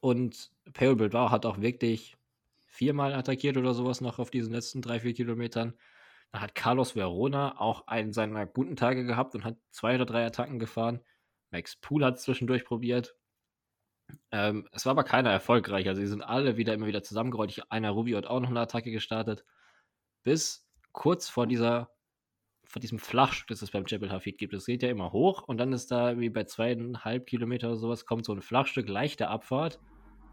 Und 0.00 0.50
Peo 0.72 0.96
Bilbao 0.96 1.30
hat 1.30 1.46
auch 1.46 1.60
wirklich 1.60 2.16
viermal 2.66 3.14
attackiert 3.14 3.56
oder 3.56 3.72
sowas 3.72 4.00
noch 4.00 4.18
auf 4.18 4.30
diesen 4.30 4.52
letzten 4.52 4.82
drei, 4.82 5.00
vier 5.00 5.14
Kilometern. 5.14 5.74
Da 6.32 6.40
hat 6.40 6.56
Carlos 6.56 6.96
Verona 6.96 7.60
auch 7.60 7.86
einen 7.86 8.12
seiner 8.12 8.46
guten 8.46 8.74
Tage 8.74 9.04
gehabt 9.04 9.36
und 9.36 9.44
hat 9.44 9.56
zwei 9.70 9.94
oder 9.94 10.04
drei 10.04 10.26
Attacken 10.26 10.58
gefahren. 10.58 11.00
Max 11.52 11.76
Pool 11.76 12.04
hat 12.04 12.16
es 12.16 12.22
zwischendurch 12.22 12.64
probiert. 12.64 13.14
Ähm, 14.32 14.68
es 14.72 14.84
war 14.84 14.90
aber 14.90 15.04
keiner 15.04 15.30
erfolgreich. 15.30 15.88
Also, 15.88 16.00
sie 16.00 16.08
sind 16.08 16.22
alle 16.22 16.56
wieder 16.56 16.74
immer 16.74 16.86
wieder 16.86 17.04
zusammengerollt. 17.04 17.62
Einer 17.70 17.90
Rubio 17.90 18.16
hat 18.18 18.26
auch 18.26 18.40
noch 18.40 18.50
eine 18.50 18.60
Attacke 18.60 18.90
gestartet. 18.90 19.44
Bis 20.24 20.68
kurz 20.90 21.28
vor 21.28 21.46
dieser, 21.46 21.93
vor 22.74 22.80
diesem 22.80 22.98
Flachstück, 22.98 23.46
das 23.46 23.62
es 23.62 23.70
beim 23.70 23.84
Jebel 23.86 24.10
Hafid 24.10 24.36
gibt. 24.36 24.52
Es 24.52 24.66
geht 24.66 24.82
ja 24.82 24.88
immer 24.90 25.12
hoch 25.12 25.44
und 25.46 25.58
dann 25.58 25.72
ist 25.72 25.92
da 25.92 26.18
wie 26.18 26.28
bei 26.28 26.42
zweieinhalb 26.42 27.24
Kilometer 27.24 27.68
oder 27.68 27.76
sowas, 27.76 28.04
kommt 28.04 28.24
so 28.24 28.32
ein 28.32 28.42
Flachstück, 28.42 28.88
leichte 28.88 29.28
Abfahrt. 29.28 29.78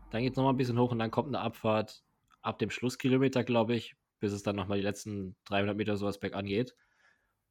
Dann 0.10 0.24
geht 0.24 0.32
es 0.32 0.38
nochmal 0.38 0.54
ein 0.54 0.58
bisschen 0.58 0.80
hoch 0.80 0.92
und 0.92 0.98
dann 0.98 1.12
kommt 1.12 1.28
eine 1.28 1.40
Abfahrt 1.40 2.04
ab 2.42 2.58
dem 2.58 2.72
Schlusskilometer, 2.72 3.44
glaube 3.44 3.76
ich, 3.76 3.96
bis 4.20 4.32
es 4.32 4.42
dann 4.42 4.56
nochmal 4.56 4.80
die 4.80 4.84
letzten 4.84 5.36
300 5.46 5.78
Meter 5.78 5.98
sowas 5.98 6.20
bergan 6.20 6.48
geht. 6.48 6.76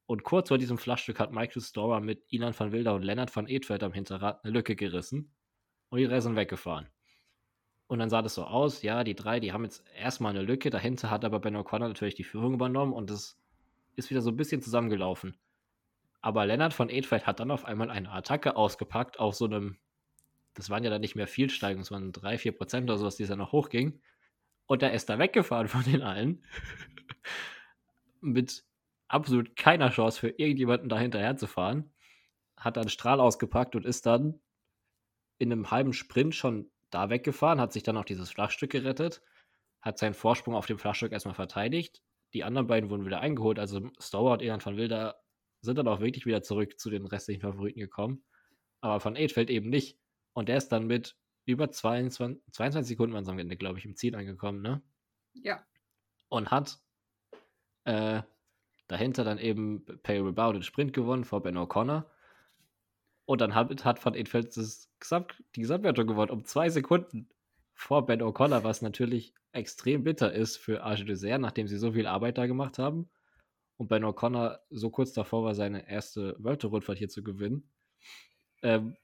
Und 0.06 0.24
kurz 0.24 0.48
vor 0.48 0.58
diesem 0.58 0.76
Flachstück 0.76 1.20
hat 1.20 1.30
Michael 1.30 1.62
Storer 1.62 2.00
mit 2.00 2.24
Ilan 2.26 2.58
van 2.58 2.72
Wilder 2.72 2.96
und 2.96 3.02
Lennart 3.02 3.34
van 3.36 3.46
Edveld 3.46 3.84
am 3.84 3.92
Hinterrad 3.92 4.42
eine 4.42 4.52
Lücke 4.52 4.74
gerissen 4.74 5.32
und 5.90 6.00
die 6.00 6.06
drei 6.08 6.18
sind 6.18 6.34
weggefahren. 6.34 6.88
Und 7.86 8.00
dann 8.00 8.10
sah 8.10 8.22
das 8.22 8.34
so 8.34 8.42
aus, 8.42 8.82
ja, 8.82 9.04
die 9.04 9.14
drei, 9.14 9.38
die 9.38 9.52
haben 9.52 9.62
jetzt 9.62 9.84
erstmal 9.94 10.30
eine 10.30 10.42
Lücke, 10.42 10.70
dahinter 10.70 11.10
hat 11.10 11.24
aber 11.24 11.38
Ben 11.38 11.56
O'Connor 11.56 11.86
natürlich 11.86 12.16
die 12.16 12.24
Führung 12.24 12.54
übernommen 12.54 12.92
und 12.92 13.08
es 13.12 13.39
ist 14.00 14.10
wieder 14.10 14.22
so 14.22 14.30
ein 14.30 14.36
bisschen 14.36 14.62
zusammengelaufen. 14.62 15.36
Aber 16.20 16.44
Lennart 16.44 16.74
von 16.74 16.90
Edfeld 16.90 17.26
hat 17.26 17.40
dann 17.40 17.50
auf 17.50 17.64
einmal 17.64 17.90
eine 17.90 18.10
Attacke 18.10 18.56
ausgepackt 18.56 19.18
auf 19.18 19.34
so 19.34 19.46
einem, 19.46 19.78
das 20.54 20.68
waren 20.68 20.84
ja 20.84 20.90
dann 20.90 21.00
nicht 21.00 21.14
mehr 21.16 21.28
viel 21.28 21.48
Steigen, 21.48 21.80
es 21.80 21.90
waren 21.90 22.12
3, 22.12 22.38
4 22.38 22.52
Prozent 22.52 22.90
oder 22.90 22.98
sowas, 22.98 23.16
die 23.16 23.26
dann 23.26 23.38
noch 23.38 23.52
hochging. 23.52 24.00
Und 24.66 24.82
er 24.82 24.92
ist 24.92 25.08
da 25.08 25.18
weggefahren 25.18 25.68
von 25.68 25.84
den 25.84 26.02
allen. 26.02 26.44
Mit 28.20 28.64
absolut 29.08 29.56
keiner 29.56 29.90
Chance 29.90 30.20
für 30.20 30.28
irgendjemanden 30.28 30.88
da 30.88 30.98
hinterher 30.98 31.36
zu 31.36 31.46
fahren. 31.46 31.92
Hat 32.56 32.76
dann 32.76 32.88
Strahl 32.88 33.20
ausgepackt 33.20 33.74
und 33.74 33.86
ist 33.86 34.06
dann 34.06 34.40
in 35.38 35.50
einem 35.50 35.70
halben 35.70 35.94
Sprint 35.94 36.34
schon 36.34 36.70
da 36.90 37.08
weggefahren, 37.08 37.60
hat 37.60 37.72
sich 37.72 37.82
dann 37.82 37.96
auch 37.96 38.04
dieses 38.04 38.30
Flachstück 38.30 38.70
gerettet, 38.70 39.22
hat 39.80 39.98
seinen 39.98 40.14
Vorsprung 40.14 40.54
auf 40.54 40.66
dem 40.66 40.78
Flachstück 40.78 41.12
erstmal 41.12 41.34
verteidigt. 41.34 42.02
Die 42.32 42.44
anderen 42.44 42.66
beiden 42.66 42.90
wurden 42.90 43.04
wieder 43.04 43.20
eingeholt, 43.20 43.58
also 43.58 43.90
Stower 43.98 44.32
und 44.32 44.42
Elan 44.42 44.64
van 44.64 44.76
Wilder 44.76 45.20
sind 45.62 45.76
dann 45.76 45.88
auch 45.88 46.00
wirklich 46.00 46.26
wieder 46.26 46.42
zurück 46.42 46.78
zu 46.78 46.90
den 46.90 47.06
restlichen 47.06 47.40
Favoriten 47.40 47.80
gekommen. 47.80 48.24
Aber 48.80 49.00
von 49.00 49.16
Edfeld 49.16 49.50
eben 49.50 49.68
nicht. 49.68 49.98
Und 50.32 50.48
der 50.48 50.56
ist 50.56 50.68
dann 50.68 50.86
mit 50.86 51.16
über 51.44 51.70
22, 51.70 52.42
22 52.52 52.88
Sekunden 52.88 53.16
am 53.16 53.38
Ende, 53.38 53.56
glaube 53.56 53.78
ich, 53.78 53.84
im 53.84 53.96
Ziel 53.96 54.14
angekommen, 54.14 54.62
ne? 54.62 54.82
Ja. 55.34 55.64
Und 56.28 56.50
hat 56.50 56.78
äh, 57.84 58.22
dahinter 58.86 59.24
dann 59.24 59.38
eben 59.38 59.84
Perry 60.02 60.32
Bow 60.32 60.52
den 60.52 60.62
Sprint 60.62 60.92
gewonnen 60.92 61.24
vor 61.24 61.42
Ben 61.42 61.58
O'Connor. 61.58 62.04
Und 63.26 63.40
dann 63.40 63.54
hat, 63.54 63.84
hat 63.84 64.04
Van 64.04 64.14
Edfeld 64.14 64.56
die 64.56 65.60
Gesamtwertung 65.60 66.06
gewonnen 66.06 66.30
um 66.30 66.44
zwei 66.44 66.70
Sekunden 66.70 67.28
vor 67.80 68.04
Ben 68.04 68.20
O'Connor, 68.20 68.62
was 68.62 68.82
natürlich 68.82 69.32
extrem 69.52 70.04
bitter 70.04 70.34
ist 70.34 70.58
für 70.58 70.82
Arge 70.82 71.06
Dessert, 71.06 71.40
nachdem 71.40 71.66
sie 71.66 71.78
so 71.78 71.92
viel 71.92 72.06
Arbeit 72.06 72.36
da 72.36 72.46
gemacht 72.46 72.78
haben. 72.78 73.08
Und 73.78 73.88
Ben 73.88 74.04
O'Connor 74.04 74.60
so 74.68 74.90
kurz 74.90 75.14
davor 75.14 75.44
war, 75.44 75.54
seine 75.54 75.88
erste 75.88 76.36
World 76.38 76.62
Rundfahrt 76.66 76.98
hier 76.98 77.08
zu 77.08 77.22
gewinnen. 77.22 77.70
Ähm, 78.62 78.96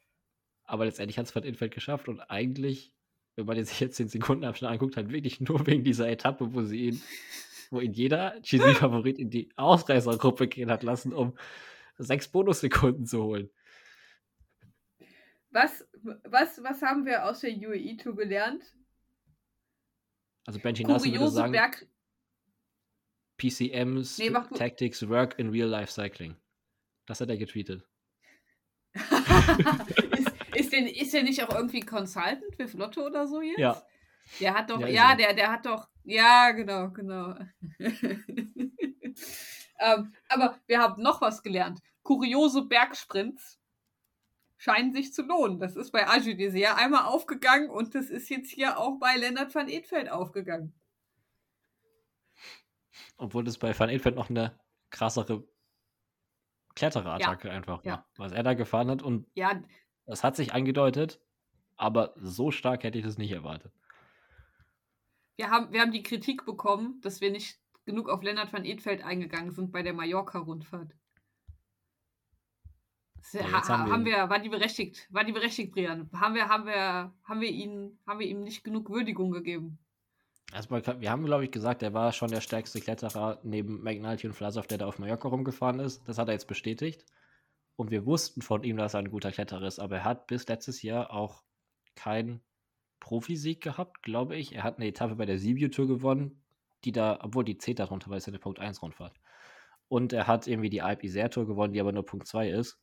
aber 0.65 0.85
letztendlich 0.85 1.16
hat 1.16 1.24
es 1.24 1.35
Van 1.35 1.43
Infeld 1.43 1.73
geschafft 1.73 2.07
und 2.07 2.20
eigentlich, 2.20 2.93
wenn 3.35 3.47
man 3.47 3.65
sich 3.65 3.81
jetzt 3.81 3.98
den 3.98 4.09
Sekundenabstand 4.09 4.70
anguckt, 4.70 4.98
halt 4.98 5.11
wirklich 5.11 5.40
nur 5.40 5.66
wegen 5.66 5.82
dieser 5.82 6.11
Etappe, 6.11 6.53
wo 6.53 6.62
sie 6.62 6.89
ihn, 6.89 7.03
wo 7.70 7.81
ihn 7.81 7.94
jeder 7.94 8.39
GC-Favorit 8.43 9.19
in 9.19 9.31
die 9.31 9.48
Ausreißergruppe 9.57 10.48
gehen 10.48 10.70
hat 10.70 10.82
lassen, 10.82 11.15
um 11.15 11.35
sechs 11.97 12.28
Bonussekunden 12.28 13.07
zu 13.07 13.23
holen. 13.23 13.48
Was, 15.57 15.89
was, 16.24 16.62
was 16.62 16.83
haben 16.83 17.07
wir 17.07 17.24
aus 17.24 17.41
der 17.41 17.51
UAE 17.51 17.97
Tour 17.97 18.15
gelernt? 18.15 18.62
Also 20.45 20.61
Benji 20.61 20.85
Nassen 20.85 21.11
würde 21.15 21.31
sagen, 21.31 21.53
Berg 21.53 21.87
PCMs 23.39 24.19
Nee. 24.19 24.31
Tactics 24.55 25.09
Work 25.09 25.39
in 25.39 25.49
Real 25.49 25.66
Life 25.66 25.91
Cycling. 25.91 26.37
Das 27.07 27.23
hat 27.23 27.31
er 27.31 27.39
getweetet. 27.39 27.89
ist, 28.95 30.33
ist, 30.55 30.73
denn, 30.74 30.89
ist 30.89 31.15
der 31.15 31.23
nicht 31.23 31.43
auch 31.43 31.55
irgendwie 31.55 31.81
Consultant 31.81 32.43
für 32.55 32.77
Lotto 32.77 33.07
oder 33.07 33.27
so 33.27 33.41
jetzt? 33.41 33.59
Ja. 33.59 33.83
Der 34.41 34.53
hat 34.53 34.69
doch, 34.69 34.81
Ja, 34.81 34.89
ja, 34.89 35.11
er. 35.12 35.16
der, 35.16 35.33
der 35.33 35.53
hat 35.53 35.65
doch, 35.65 35.89
ja, 36.05 36.51
genau, 36.51 36.91
genau. 36.91 37.35
ähm, 39.78 40.12
aber 40.28 40.61
wir 40.66 40.81
haben 40.81 41.03
noch 41.03 41.23
was 41.23 41.43
gelernt. 41.43 41.81
Kuriose 42.03 42.61
Bergsprints 42.61 43.59
scheinen 44.59 44.93
sich 44.93 45.12
zu 45.12 45.23
lohnen. 45.23 45.59
Das 45.59 45.77
ist 45.77 45.93
bei 45.93 46.05
Dessert 46.05 46.78
einmal 46.78 47.05
aufgegangen 47.05 47.70
und 47.70 47.95
das 47.95 48.11
ist 48.11 48.28
jetzt 48.28 48.51
hier 48.51 48.78
auch 48.78 48.99
bei 48.99 49.16
Lennart 49.16 49.55
van 49.55 49.69
Edfeld 49.69 50.11
aufgegangen. 50.11 50.74
Obwohl 53.19 53.45
das 53.45 53.59
bei 53.59 53.78
Van 53.78 53.89
Edfeld 53.89 54.16
noch 54.16 54.31
eine 54.31 54.59
krassere 54.91 55.47
Klettererattacke 56.74 57.51
einfach 57.51 57.85
war, 57.85 57.93
ja. 57.93 58.07
was 58.16 58.33
er 58.33 58.43
da 58.43 58.55
gefahren 58.55 58.91
hat. 58.91 59.03
Und 59.03 59.27
Ja, 59.35 59.62
das 60.05 60.23
hat 60.23 60.37
sich 60.37 60.53
angedeutet, 60.53 61.20
aber 61.77 62.15
so 62.16 62.51
stark 62.51 62.85
hätte 62.85 62.99
ich 62.99 63.05
das 63.05 63.19
nicht 63.19 63.33
erwartet. 63.33 63.73
wir 65.37 65.51
haben, 65.51 65.73
wir 65.73 65.81
haben 65.81 65.93
die 65.93 66.03
Kritik 66.03 66.45
bekommen, 66.45 67.01
dass 67.03 67.20
wir 67.20 67.31
nicht 67.31 67.59
genug 67.85 68.09
auf 68.09 68.23
Lennart 68.23 68.53
van 68.53 68.65
Edfeld 68.65 69.03
eingegangen 69.03 69.53
sind 69.53 69.73
bei 69.73 69.83
der 69.83 69.95
Mallorca-Rundfahrt. 69.95 70.95
Das 73.32 73.43
Ja, 73.43 73.53
ha, 73.53 73.69
haben 73.69 73.86
wir 73.86 73.93
haben 73.93 74.05
wir, 74.05 74.31
war 74.31 74.39
die 74.39 74.48
berechtigt, 74.48 75.07
war 75.11 75.24
die 75.24 75.32
berechtigt, 75.32 75.73
Brian? 75.73 76.09
Haben 76.12 76.35
wir, 76.35 76.48
haben 76.48 76.66
wir, 76.66 77.12
haben 77.24 77.40
wir 77.40 77.51
ihn, 77.51 77.98
haben 78.07 78.19
wir 78.20 78.27
ihm 78.27 78.43
nicht 78.43 78.65
genug 78.65 78.89
Würdigung 78.90 79.31
gegeben? 79.31 79.78
Kann- 80.53 81.01
wir 81.01 81.11
haben, 81.11 81.24
glaube 81.24 81.44
ich, 81.44 81.51
gesagt, 81.51 81.82
er 81.82 81.93
war 81.93 82.12
schon 82.12 82.31
der 82.31 82.40
stärkste 82.40 82.81
Kletterer 82.81 83.40
neben 83.43 83.82
McNulty 83.82 84.28
und 84.28 84.32
Vlasov, 84.35 84.66
der 84.66 84.78
da 84.78 84.86
auf 84.86 84.98
Mallorca 84.98 85.28
rumgefahren 85.28 85.81
ist. 85.81 86.09
Das 86.09 86.19
hat 86.19 86.28
er 86.28 86.35
jetzt 86.35 86.47
bestätigt. 86.47 87.05
Und 87.74 87.90
wir 87.90 88.07
wussten 88.07 88.43
von 88.43 88.62
ihm, 88.62 88.77
dass 88.77 88.94
er 88.94 89.01
ein 89.01 89.11
guter 89.11 89.32
Kletterer 89.32 89.66
ist. 89.66 89.81
Aber 89.81 89.97
er 89.97 90.05
hat 90.05 90.28
bis 90.28 90.47
letztes 90.47 90.82
Jahr 90.82 91.11
auch 91.12 91.43
keinen 91.94 92.40
Profisieg 93.01 93.61
gehabt, 93.62 94.03
glaube 94.03 94.36
ich. 94.36 94.55
Er 94.55 94.62
hat 94.62 94.77
eine 94.77 94.86
Etappe 94.86 95.16
bei 95.16 95.27
der 95.27 95.39
Sibiu 95.39 95.69
Tour 95.69 95.86
gewonnen, 95.89 96.43
die 96.85 96.93
da, 96.93 97.19
obwohl 97.23 97.44
die 97.44 97.59
zählt 97.59 97.81
darunter, 97.81 98.09
weil 98.09 98.19
es 98.19 98.27
ja 98.27 98.31
eine 98.31 98.39
Punkt 98.39 98.61
1 98.61 98.81
Rundfahrt. 98.82 99.19
Und 99.89 100.12
er 100.12 100.27
hat 100.27 100.47
irgendwie 100.47 100.70
die 100.70 100.81
Alp 100.82 101.03
Isère 101.03 101.28
Tour 101.28 101.47
gewonnen, 101.47 101.73
die 101.73 101.81
aber 101.81 101.93
nur 101.93 102.07
Punkt 102.07 102.27
2 102.27 102.51
ist. 102.51 102.78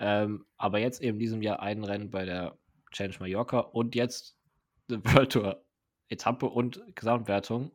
Ähm, 0.00 0.46
aber 0.56 0.78
jetzt 0.78 1.02
eben 1.02 1.18
diesem 1.18 1.42
Jahr 1.42 1.60
ein 1.60 1.84
Rennen 1.84 2.10
bei 2.10 2.24
der 2.24 2.58
Challenge 2.90 3.16
Mallorca 3.20 3.60
und 3.60 3.94
jetzt 3.94 4.36
eine 4.88 5.04
World 5.14 5.32
Tour 5.32 5.64
Etappe 6.08 6.46
und 6.46 6.82
Gesamtwertung. 6.96 7.70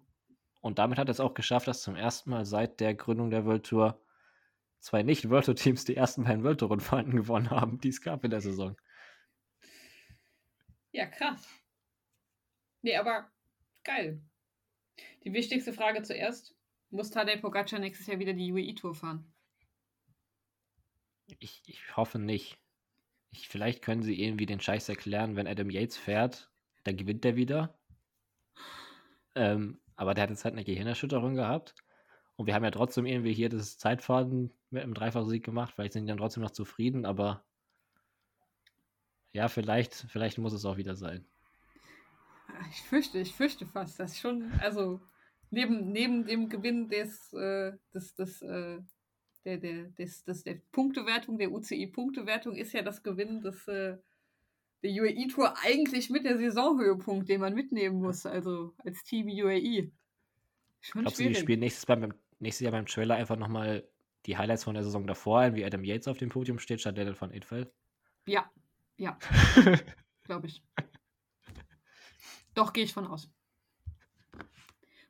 Und 0.59 0.79
damit 0.79 0.97
hat 0.97 1.07
er 1.07 1.11
es 1.11 1.19
auch 1.19 1.35
geschafft, 1.35 1.67
dass 1.67 1.83
zum 1.83 1.95
ersten 1.95 2.31
Mal 2.31 2.43
seit 2.43 2.79
der 2.79 2.95
Gründung 2.95 3.29
der 3.29 3.45
World 3.45 3.67
Tour 3.67 4.01
zwei 4.79 5.03
nicht-World 5.03 5.45
Tour-Teams 5.45 5.85
die 5.85 5.95
ersten 5.95 6.23
beiden 6.23 6.43
World 6.43 6.59
Tour-Rundfahrten 6.59 7.11
gewonnen 7.15 7.51
haben, 7.51 7.79
die 7.79 7.89
es 7.89 8.01
gab 8.01 8.23
in 8.23 8.31
der 8.31 8.41
Saison. 8.41 8.75
Ja, 10.91 11.05
krass. 11.05 11.47
Nee, 12.81 12.97
aber 12.97 13.29
geil. 13.83 14.19
Die 15.23 15.33
wichtigste 15.33 15.73
Frage 15.73 16.01
zuerst. 16.01 16.55
Muss 16.89 17.11
Tadej 17.11 17.37
Pogacar 17.37 17.79
nächstes 17.79 18.07
Jahr 18.07 18.19
wieder 18.19 18.33
die 18.33 18.51
UAE-Tour 18.51 18.95
fahren? 18.95 19.34
Ich, 21.39 21.61
ich 21.65 21.97
hoffe 21.97 22.19
nicht. 22.19 22.57
Ich, 23.31 23.47
vielleicht 23.47 23.81
können 23.81 24.03
sie 24.03 24.21
irgendwie 24.21 24.45
den 24.45 24.61
Scheiß 24.61 24.87
erklären, 24.89 25.35
wenn 25.35 25.47
Adam 25.47 25.69
Yates 25.69 25.97
fährt, 25.97 26.51
dann 26.83 26.97
gewinnt 26.97 27.23
der 27.23 27.35
wieder. 27.35 27.77
Ähm, 29.35 29.79
aber 29.95 30.13
der 30.13 30.23
hat 30.23 30.29
jetzt 30.29 30.45
halt 30.45 30.53
eine 30.53 30.63
Gehirnerschütterung 30.63 31.35
gehabt. 31.35 31.75
Und 32.37 32.47
wir 32.47 32.53
haben 32.53 32.63
ja 32.63 32.71
trotzdem 32.71 33.05
irgendwie 33.05 33.33
hier 33.33 33.49
das 33.49 33.77
Zeitfahren 33.77 34.53
mit 34.69 34.83
einem 34.83 34.93
Dreifachsieg 34.93 35.43
gemacht. 35.43 35.73
Vielleicht 35.73 35.93
sind 35.93 36.05
die 36.05 36.09
dann 36.09 36.17
trotzdem 36.17 36.43
noch 36.43 36.51
zufrieden, 36.51 37.05
aber 37.05 37.45
ja, 39.31 39.47
vielleicht, 39.47 39.93
vielleicht 39.93 40.37
muss 40.37 40.53
es 40.53 40.65
auch 40.65 40.77
wieder 40.77 40.95
sein. 40.95 41.25
Ich 42.71 42.81
fürchte, 42.83 43.19
ich 43.19 43.33
fürchte 43.33 43.65
fast, 43.65 43.99
dass 43.99 44.17
schon, 44.17 44.51
also 44.61 45.01
neben, 45.49 45.91
neben 45.91 46.25
dem 46.25 46.49
Gewinn 46.49 46.89
des, 46.89 47.33
äh, 47.33 47.73
des, 47.93 48.15
des, 48.15 48.41
äh, 48.41 48.79
der, 49.45 49.57
der, 49.57 49.83
des, 49.89 50.23
des, 50.23 50.43
der 50.43 50.55
Punktewertung, 50.71 51.37
der 51.37 51.51
UCI-Punktewertung, 51.51 52.55
ist 52.55 52.73
ja 52.73 52.81
das 52.81 53.03
Gewinn 53.03 53.41
des, 53.41 53.67
äh, 53.67 53.97
der 54.83 54.91
UAE-Tour 54.91 55.55
eigentlich 55.63 56.09
mit 56.09 56.25
der 56.25 56.37
Saisonhöhepunkt, 56.37 57.29
den 57.29 57.41
man 57.41 57.53
mitnehmen 57.53 58.01
muss, 58.01 58.25
also 58.25 58.73
als 58.79 59.03
Team 59.03 59.27
UAE. 59.27 59.91
Schon 60.81 61.01
Glaubst 61.01 61.19
du, 61.19 61.23
die 61.23 61.29
schwierig. 61.29 61.39
spielen 61.39 61.59
nächstes, 61.59 61.87
Mal 61.87 61.97
beim, 61.97 62.13
nächstes 62.39 62.65
Jahr 62.65 62.71
beim 62.71 62.85
Trailer 62.85 63.15
einfach 63.15 63.37
nochmal 63.37 63.87
die 64.25 64.37
Highlights 64.37 64.63
von 64.63 64.73
der 64.73 64.83
Saison 64.83 65.07
davor 65.07 65.39
ein, 65.39 65.55
wie 65.55 65.65
Adam 65.65 65.83
Yates 65.83 66.07
auf 66.07 66.17
dem 66.17 66.29
Podium 66.29 66.59
steht, 66.59 66.81
statt 66.81 66.97
Daniel 66.97 67.15
von 67.15 67.31
Edfeld? 67.31 67.71
Ja, 68.27 68.49
ja, 68.97 69.17
glaube 70.23 70.47
ich. 70.47 70.63
Doch, 72.55 72.73
gehe 72.73 72.83
ich 72.83 72.93
von 72.93 73.05
aus. 73.05 73.29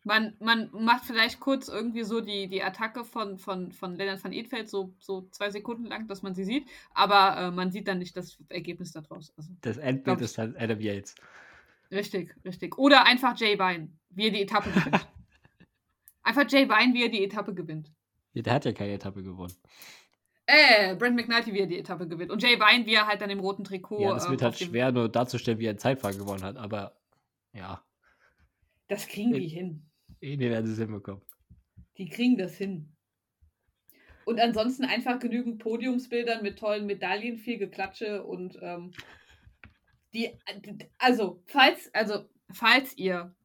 Man, 0.06 0.36
man 0.40 0.70
macht 0.72 1.04
vielleicht 1.06 1.40
kurz 1.40 1.68
irgendwie 1.68 2.04
so 2.04 2.22
die, 2.22 2.48
die 2.48 2.62
Attacke 2.62 3.04
von, 3.04 3.40
von, 3.40 3.72
von 3.72 3.96
Lennart 3.96 4.24
van 4.24 4.34
Edfeld 4.34 4.70
so, 4.70 4.94
so 5.00 5.28
zwei 5.32 5.50
Sekunden 5.50 5.86
lang, 5.86 6.08
dass 6.08 6.22
man 6.22 6.36
sie 6.36 6.44
sieht, 6.46 6.68
aber 6.94 7.38
äh, 7.38 7.52
man 7.52 7.72
sieht 7.72 7.88
dann 7.88 7.98
nicht 7.98 8.16
das 8.16 8.38
Ergebnis 8.50 8.92
daraus. 8.92 9.34
Also, 9.36 9.50
Das 9.62 9.78
Endbild 9.78 10.22
ist 10.22 10.38
halt 10.38 10.56
Adam 10.58 10.80
Yates. 10.80 11.16
richtig, 11.92 12.36
richtig. 12.46 12.78
Oder 12.78 13.06
einfach 13.06 13.36
Jay 13.36 13.58
Vine, 13.58 13.90
wie 14.12 14.26
er 14.28 14.32
die 14.32 14.44
Etappe 14.44 14.70
gewinnt. 14.72 15.08
einfach 16.24 16.46
Jay 16.50 16.70
Vine, 16.70 16.94
wie 16.94 17.04
er 17.04 17.10
die 17.10 17.24
Etappe 17.24 17.54
gewinnt. 17.56 17.92
Ja, 18.34 18.44
Der 18.44 18.54
hat 18.54 18.66
ja 18.66 18.74
keine 18.74 18.94
Etappe 18.94 19.24
gewonnen. 19.24 19.54
Äh, 20.46 20.96
Brent 20.96 21.16
McNulty, 21.16 21.52
wie 21.54 21.62
er 21.62 21.68
die 21.68 21.80
Etappe 21.80 22.08
gewinnt. 22.08 22.30
Und 22.30 22.44
Jay 22.44 22.60
Vine, 22.60 22.86
wie 22.86 22.94
er 22.94 23.08
halt 23.08 23.22
dann 23.22 23.32
im 23.32 23.40
roten 23.40 23.64
Trikot. 23.64 24.02
ja, 24.02 24.14
das 24.14 24.26
ähm, 24.26 24.32
wird 24.32 24.42
halt 24.44 24.60
schwer 24.60 24.92
nur 24.92 25.10
darzustellen, 25.10 25.58
wie 25.58 25.66
er 25.66 25.78
Zeitfahren 25.78 26.18
gewonnen 26.18 26.44
hat, 26.44 26.58
aber 26.58 26.96
ja, 27.54 27.84
Das 28.88 29.08
kriegen 29.08 29.34
die 29.34 29.48
hin. 29.48 29.90
Irgendwie 30.20 30.50
werden 30.50 30.66
sie 30.66 30.74
es 30.74 30.80
hinbekommen. 30.80 31.22
Die 31.98 32.10
kriegen 32.10 32.38
das 32.38 32.58
hin. 32.58 32.96
Und 34.26 34.40
ansonsten 34.40 34.86
einfach 34.86 35.20
genügend 35.20 35.60
Podiumsbildern 35.60 36.42
mit 36.42 36.58
tollen 36.58 36.88
Medaillen, 36.88 37.38
viel 37.38 37.60
Geklatsche 37.60 38.24
und 38.24 38.58
ähm, 38.62 38.92
die, 40.14 40.32
also, 40.98 41.44
falls, 41.46 41.94
also, 41.94 42.28
falls 42.52 42.98
ihr, 42.98 43.36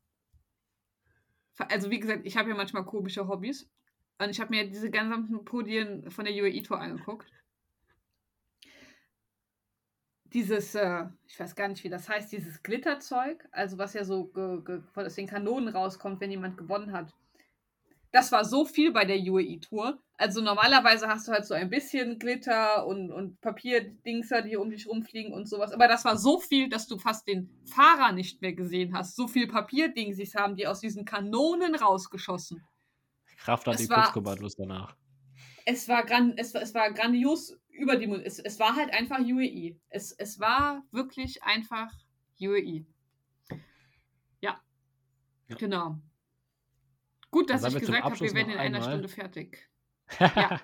also 1.59 1.91
wie 1.91 2.01
gesagt, 2.01 2.25
ich 2.25 2.37
habe 2.37 2.49
ja 2.49 2.57
manchmal 2.57 2.87
komische 2.87 3.29
Hobbys 3.29 3.69
und 4.19 4.31
ich 4.31 4.41
habe 4.41 4.55
mir 4.55 4.69
diese 4.69 4.91
ganzen 4.91 5.45
Podien 5.45 6.11
von 6.11 6.25
der 6.25 6.35
UAE 6.35 6.63
Tour 6.63 6.81
angeguckt. 6.81 7.31
Dieses, 10.32 10.74
äh, 10.74 11.05
ich 11.27 11.39
weiß 11.40 11.55
gar 11.57 11.69
nicht, 11.69 11.82
wie 11.82 11.89
das 11.89 12.09
heißt, 12.09 12.31
dieses 12.31 12.62
Glitterzeug, 12.62 13.47
also 13.51 13.78
was 13.78 13.94
ja 13.94 14.05
so 14.05 14.31
aus 14.94 15.15
den 15.15 15.27
Kanonen 15.27 15.69
rauskommt, 15.74 16.20
wenn 16.20 16.31
jemand 16.31 16.57
gewonnen 16.57 16.93
hat. 16.93 17.12
Das 18.12 18.32
war 18.32 18.44
so 18.44 18.65
viel 18.65 18.93
bei 18.93 19.05
der 19.05 19.19
UAE-Tour. 19.19 20.01
Also 20.16 20.40
normalerweise 20.40 21.07
hast 21.09 21.28
du 21.28 21.32
halt 21.32 21.47
so 21.47 21.55
ein 21.55 21.70
bisschen 21.70 22.19
Glitter 22.19 22.85
und, 22.86 23.12
und 23.12 23.40
Papierdingser, 23.40 24.43
die 24.43 24.57
um 24.57 24.69
dich 24.70 24.89
rumfliegen 24.89 25.32
und 25.32 25.48
sowas. 25.48 25.73
Aber 25.73 25.86
das 25.86 26.05
war 26.05 26.16
so 26.16 26.40
viel, 26.40 26.69
dass 26.69 26.89
du 26.89 26.98
fast 26.98 27.27
den 27.28 27.48
Fahrer 27.66 28.12
nicht 28.12 28.43
mehr 28.43 28.52
gesehen 28.52 28.94
hast. 28.97 29.15
So 29.15 29.28
viel 29.28 29.47
Papierdingsis 29.47 30.35
haben 30.35 30.57
die 30.57 30.66
aus 30.66 30.81
diesen 30.81 31.05
Kanonen 31.05 31.74
rausgeschossen. 31.77 32.62
Kraft 33.39 33.69
Es 33.69 33.77
die 33.78 33.89
war- 33.89 34.02
Putzkommandos 34.05 34.57
danach. 34.57 34.97
Es 35.65 35.89
war, 35.89 36.05
gran 36.05 36.35
es, 36.36 36.52
war- 36.52 36.62
es 36.62 36.74
war 36.74 36.90
grandios 36.93 37.57
über 37.81 37.97
die 37.97 38.07
Mund. 38.07 38.23
Es, 38.24 38.39
es 38.39 38.59
war 38.59 38.77
halt 38.77 38.93
einfach 38.93 39.19
UAE. 39.19 39.77
Es, 39.89 40.12
es 40.12 40.39
war 40.39 40.85
wirklich 40.90 41.43
einfach 41.43 41.93
UAE. 42.40 42.85
Ja. 44.40 44.61
Ja. 45.48 45.57
Genau. 45.57 45.98
Gut, 47.31 47.51
dass 47.51 47.65
ich 47.65 47.81
gesagt 47.81 48.02
habe, 48.05 48.20
wir 48.20 48.35
werden 48.35 48.51
in 48.51 48.59
einer 48.59 48.77
einmal- 48.78 48.90
Stunde 48.90 49.09
fertig. 49.09 49.69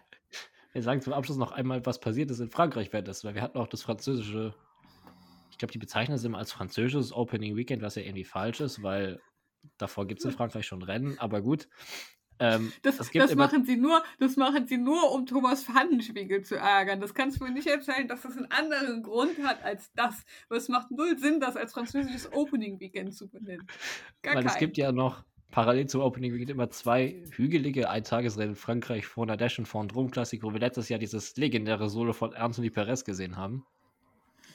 Wir 0.73 0.83
sagen 0.83 1.01
zum 1.01 1.15
Abschluss 1.15 1.39
noch 1.39 1.53
einmal, 1.53 1.87
was 1.87 2.01
passiert 2.01 2.31
ist 2.31 2.41
in 2.41 2.51
Frankreich 2.51 2.93
während 2.93 3.09
des, 3.09 3.25
weil 3.25 3.35
wir 3.35 3.41
hatten 3.41 3.57
auch 3.57 3.67
das 3.67 3.81
französische, 3.81 4.55
ich 5.51 5.57
glaube, 5.57 5.73
die 5.73 5.79
bezeichnen 5.79 6.17
es 6.17 6.25
immer 6.25 6.37
als 6.37 6.53
französisches 6.53 7.15
Opening 7.15 7.57
Weekend, 7.57 7.81
was 7.81 7.95
ja 7.95 8.03
irgendwie 8.03 8.25
falsch 8.25 8.61
ist, 8.61 8.83
weil 8.83 9.19
davor 9.79 10.07
gibt 10.07 10.21
es 10.21 10.27
in 10.27 10.33
Frankreich 10.33 10.67
schon 10.67 10.83
Rennen, 10.83 11.19
aber 11.19 11.41
gut. 11.41 11.67
Ähm, 12.39 12.73
Das, 12.83 13.01
es 13.01 13.11
das, 13.11 13.35
machen 13.35 13.65
sie 13.65 13.77
nur, 13.77 14.03
das 14.19 14.37
machen 14.37 14.67
sie 14.67 14.77
nur, 14.77 15.13
um 15.13 15.27
Thomas 15.27 15.65
Pfannenspiegel 15.65 16.43
zu 16.43 16.57
ärgern. 16.57 17.01
Das 17.01 17.15
kannst 17.15 17.41
du 17.41 17.45
mir 17.45 17.51
nicht 17.51 17.67
erzählen, 17.67 18.07
dass 18.09 18.23
das 18.23 18.37
einen 18.37 18.51
anderen 18.51 19.03
Grund 19.03 19.39
hat 19.43 19.63
als 19.65 19.93
das. 19.95 20.25
Aber 20.49 20.57
es 20.57 20.69
macht 20.69 20.91
null 20.91 21.19
Sinn, 21.19 21.41
das 21.41 21.57
als 21.57 21.73
französisches 21.73 22.33
Opening 22.33 22.79
Weekend 22.81 23.15
zu 23.15 23.29
benennen. 23.29 23.67
Gar 24.23 24.37
weil 24.37 24.47
es 24.47 24.53
kein. 24.53 24.61
gibt 24.61 24.77
ja 24.77 24.93
noch 24.93 25.25
parallel 25.51 25.87
zum 25.87 26.03
Opening 26.03 26.35
Weekend 26.35 26.51
immer 26.51 26.69
zwei 26.71 27.23
hügelige 27.31 27.89
Eintagesrennen 27.89 28.51
in 28.51 28.57
Frankreich 28.57 29.07
vor 29.07 29.25
Nadesh 29.27 29.59
und 29.59 29.67
vor 29.67 29.87
Drum 29.87 30.11
Classic, 30.11 30.43
wo 30.43 30.53
wir 30.53 30.61
letztes 30.61 30.89
Jahr 30.89 30.99
dieses 30.99 31.37
legendäre 31.37 31.89
Solo 31.89 32.13
von 32.13 32.35
Anthony 32.35 32.71
Perez 32.71 33.05
gesehen 33.05 33.37
haben. 33.37 33.65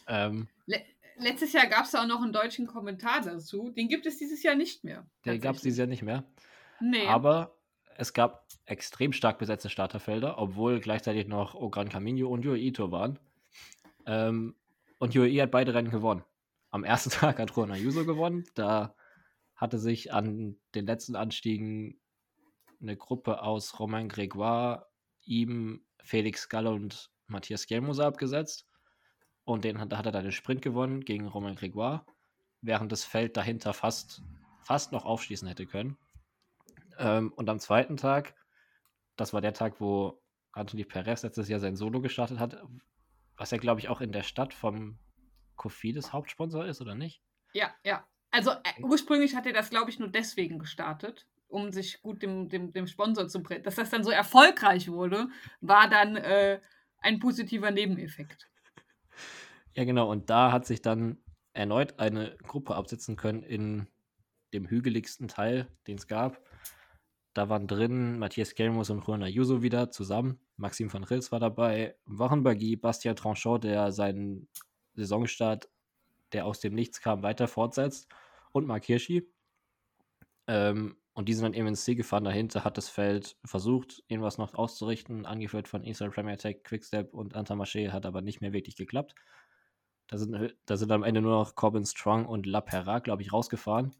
Ähm, 0.07 0.47
Le 0.65 0.81
letztes 1.17 1.53
Jahr 1.53 1.67
gab 1.67 1.85
es 1.85 1.93
auch 1.95 2.07
noch 2.07 2.21
einen 2.21 2.33
deutschen 2.33 2.67
Kommentar 2.67 3.21
dazu. 3.21 3.69
Den 3.69 3.87
gibt 3.87 4.05
es 4.05 4.17
dieses 4.17 4.41
Jahr 4.43 4.55
nicht 4.55 4.83
mehr. 4.83 5.05
den 5.25 5.39
gab 5.39 5.55
es 5.55 5.61
dieses 5.61 5.77
Jahr 5.77 5.87
nicht 5.87 6.01
mehr. 6.03 6.23
Nee. 6.79 7.05
Aber 7.05 7.55
es 8.02 8.14
gab 8.14 8.48
extrem 8.65 9.14
stark 9.14 9.38
besetzte 9.38 9.69
Starterfelder, 9.69 10.40
obwohl 10.40 10.80
gleichzeitig 10.80 11.28
noch 11.28 11.53
Ogran 11.53 11.88
Camino 11.88 12.30
und 12.30 12.44
Yui 12.44 12.60
Ito 12.60 12.91
waren. 12.91 13.19
Ähm, 14.07 14.56
und 14.98 15.14
Yui 15.14 15.36
hat 15.36 15.52
beide 15.52 15.76
Rennen 15.76 15.91
gewonnen. 15.91 16.23
Am 16.72 16.84
ersten 16.84 17.10
Tag 17.11 17.38
hat 17.38 17.56
Juan 17.56 17.69
Ayuso 17.69 18.03
gewonnen. 18.03 18.44
Da 18.56 18.95
hatte 19.56 19.78
sich 19.78 20.11
an 20.11 20.57
den 20.73 20.88
letzten 20.88 21.15
Anstiegen 21.15 22.02
eine 22.82 22.98
Gruppe 22.98 23.44
aus 23.44 23.80
Romain 23.80 24.10
Grégoire, 24.10 24.88
ihm, 25.23 25.86
Felix 26.02 26.49
Galle 26.49 26.72
und 26.72 27.11
Matthias 27.28 27.68
Gelmoser 27.68 28.07
abgesetzt. 28.07 28.68
Und 29.44 29.64
den 29.64 29.80
hat, 29.80 29.91
da 29.91 29.99
hat 29.99 30.07
er 30.07 30.11
dann 30.11 30.23
den 30.23 30.32
Sprint 30.32 30.64
gewonnen 30.64 31.02
gegen 31.02 31.28
Romain 31.28 31.56
Grégoire, 31.56 32.03
während 32.61 32.91
das 32.91 33.03
Feld 33.03 33.38
dahinter 33.38 33.73
fast, 33.73 34.23
fast 34.64 34.91
noch 34.91 35.06
aufschließen 35.06 35.48
hätte 35.48 35.68
können. 35.68 35.99
Ähm, 36.97 37.31
und 37.34 37.49
am 37.49 37.59
zweiten 37.59 37.97
Tag, 37.97 38.35
das 39.15 39.34
war 39.34 39.41
der 39.41 39.53
Tag, 39.53 39.80
wo 39.80 40.22
Anthony 40.51 40.84
Perez 40.84 41.23
letztes 41.23 41.47
Jahr 41.47 41.59
sein 41.59 41.76
Solo 41.76 42.01
gestartet 42.01 42.39
hat, 42.39 42.61
was 43.38 43.51
er, 43.51 43.59
glaube 43.59 43.80
ich, 43.80 43.89
auch 43.89 44.01
in 44.01 44.11
der 44.11 44.23
Stadt 44.23 44.53
vom 44.53 44.99
Cofidis 45.55 46.13
Hauptsponsor 46.13 46.65
ist, 46.65 46.81
oder 46.81 46.95
nicht? 46.95 47.22
Ja, 47.53 47.73
ja. 47.84 48.05
Also 48.31 48.51
äh, 48.51 48.81
ursprünglich 48.81 49.35
hat 49.35 49.45
er 49.45 49.53
das, 49.53 49.69
glaube 49.69 49.89
ich, 49.89 49.99
nur 49.99 50.09
deswegen 50.09 50.59
gestartet, 50.59 51.27
um 51.47 51.72
sich 51.72 52.01
gut 52.01 52.22
dem, 52.23 52.49
dem, 52.49 52.72
dem 52.72 52.88
Sponsor 52.88 53.27
zu 53.27 53.43
bringen. 53.43 53.63
Dass 53.63 53.76
das 53.76 53.89
dann 53.89 54.03
so 54.03 54.09
erfolgreich 54.09 54.89
wurde, 54.89 55.27
war 55.59 55.89
dann 55.89 56.15
äh, 56.15 56.61
ein 56.99 57.19
positiver 57.19 57.72
Nebeneffekt. 57.72 58.49
Ja, 59.73 59.85
genau. 59.85 60.11
Und 60.11 60.30
da 60.30 60.51
hat 60.51 60.65
sich 60.65 60.81
dann 60.81 61.18
erneut 61.53 61.97
eine 61.97 62.35
Gruppe 62.45 62.76
absetzen 62.76 63.15
können 63.15 63.41
in 63.41 63.88
dem 64.53 64.68
hügeligsten 64.68 65.30
Teil, 65.30 65.65
den 65.88 65.97
es 65.97 66.07
gab. 66.07 66.41
Da 67.33 67.47
waren 67.47 67.67
drin 67.67 68.19
Matthias 68.19 68.55
Kelmus 68.55 68.89
und 68.89 69.07
Juan 69.07 69.23
Ayuso 69.23 69.61
wieder 69.61 69.89
zusammen. 69.89 70.39
Maxim 70.57 70.91
van 70.91 71.03
Rils 71.05 71.31
war 71.31 71.39
dabei. 71.39 71.95
Wochenbagui, 72.05 72.75
Bastien 72.75 73.15
Tranchot, 73.15 73.63
der 73.63 73.91
seinen 73.93 74.49
Saisonstart, 74.95 75.69
der 76.33 76.45
aus 76.45 76.59
dem 76.59 76.75
Nichts 76.75 76.99
kam, 77.01 77.23
weiter 77.23 77.47
fortsetzt. 77.47 78.09
Und 78.51 78.67
Mark 78.67 78.83
Hirschi. 78.83 79.25
Ähm, 80.47 80.97
und 81.13 81.29
die 81.29 81.33
sind 81.33 81.43
dann 81.43 81.53
eben 81.53 81.67
ins 81.67 81.85
Ziel 81.85 81.95
gefahren. 81.95 82.25
Dahinter 82.25 82.65
hat 82.65 82.77
das 82.77 82.89
Feld 82.89 83.37
versucht, 83.45 84.03
irgendwas 84.07 84.37
noch 84.37 84.53
auszurichten, 84.53 85.25
angeführt 85.25 85.67
von 85.67 85.83
Israel 85.83 86.11
Premier 86.11 86.37
Tech, 86.37 86.63
Quickstep 86.63 87.13
und 87.13 87.35
Antamaché, 87.35 87.91
hat 87.91 88.05
aber 88.05 88.21
nicht 88.21 88.41
mehr 88.41 88.53
wirklich 88.53 88.75
geklappt. 88.75 89.15
Da 90.07 90.17
sind, 90.17 90.55
da 90.65 90.77
sind 90.77 90.91
am 90.91 91.03
Ende 91.03 91.21
nur 91.21 91.31
noch 91.31 91.55
Corbin 91.55 91.85
Strong 91.85 92.25
und 92.25 92.45
La 92.45 92.59
Perra, 92.59 92.99
glaube 92.99 93.21
ich, 93.21 93.31
rausgefahren. 93.31 93.95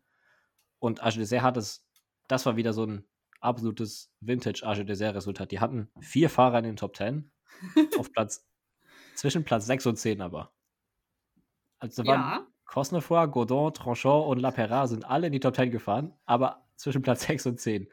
Und 0.79 1.03
Age 1.03 1.17
Dessert 1.17 1.41
hat 1.43 1.57
es, 1.57 1.87
das 2.27 2.45
war 2.45 2.57
wieder 2.57 2.73
so 2.73 2.85
ein 2.85 3.05
absolutes 3.41 4.11
Vintage 4.22 4.61
Age 4.63 4.85
Dessert 4.85 5.15
Resultat. 5.15 5.51
Die 5.51 5.59
hatten 5.59 5.89
vier 5.99 6.30
Fahrer 6.30 6.59
in 6.59 6.63
den 6.63 6.76
Top 6.77 6.95
10 6.95 7.31
auf 7.99 8.11
Platz, 8.11 8.47
zwischen 9.15 9.43
Platz 9.43 9.65
6 9.65 9.88
und 9.88 9.97
10 9.97 10.22
aber. 10.22 10.53
Also 11.80 12.05
waren 12.05 12.19
Ja. 12.19 12.47
Cosnefroy, 12.65 13.27
Godon, 13.27 13.73
Tranchant 13.73 14.27
und 14.27 14.39
La 14.39 14.51
Perra 14.51 14.88
sind 14.88 15.03
alle 15.03 15.27
in 15.27 15.34
die 15.34 15.39
Top 15.39 15.55
10 15.55 15.72
gefahren, 15.72 16.13
aber 16.26 16.65
zwischen 16.77 17.01
Platz 17.01 17.27
6 17.27 17.47
und 17.47 17.59
10. 17.59 17.89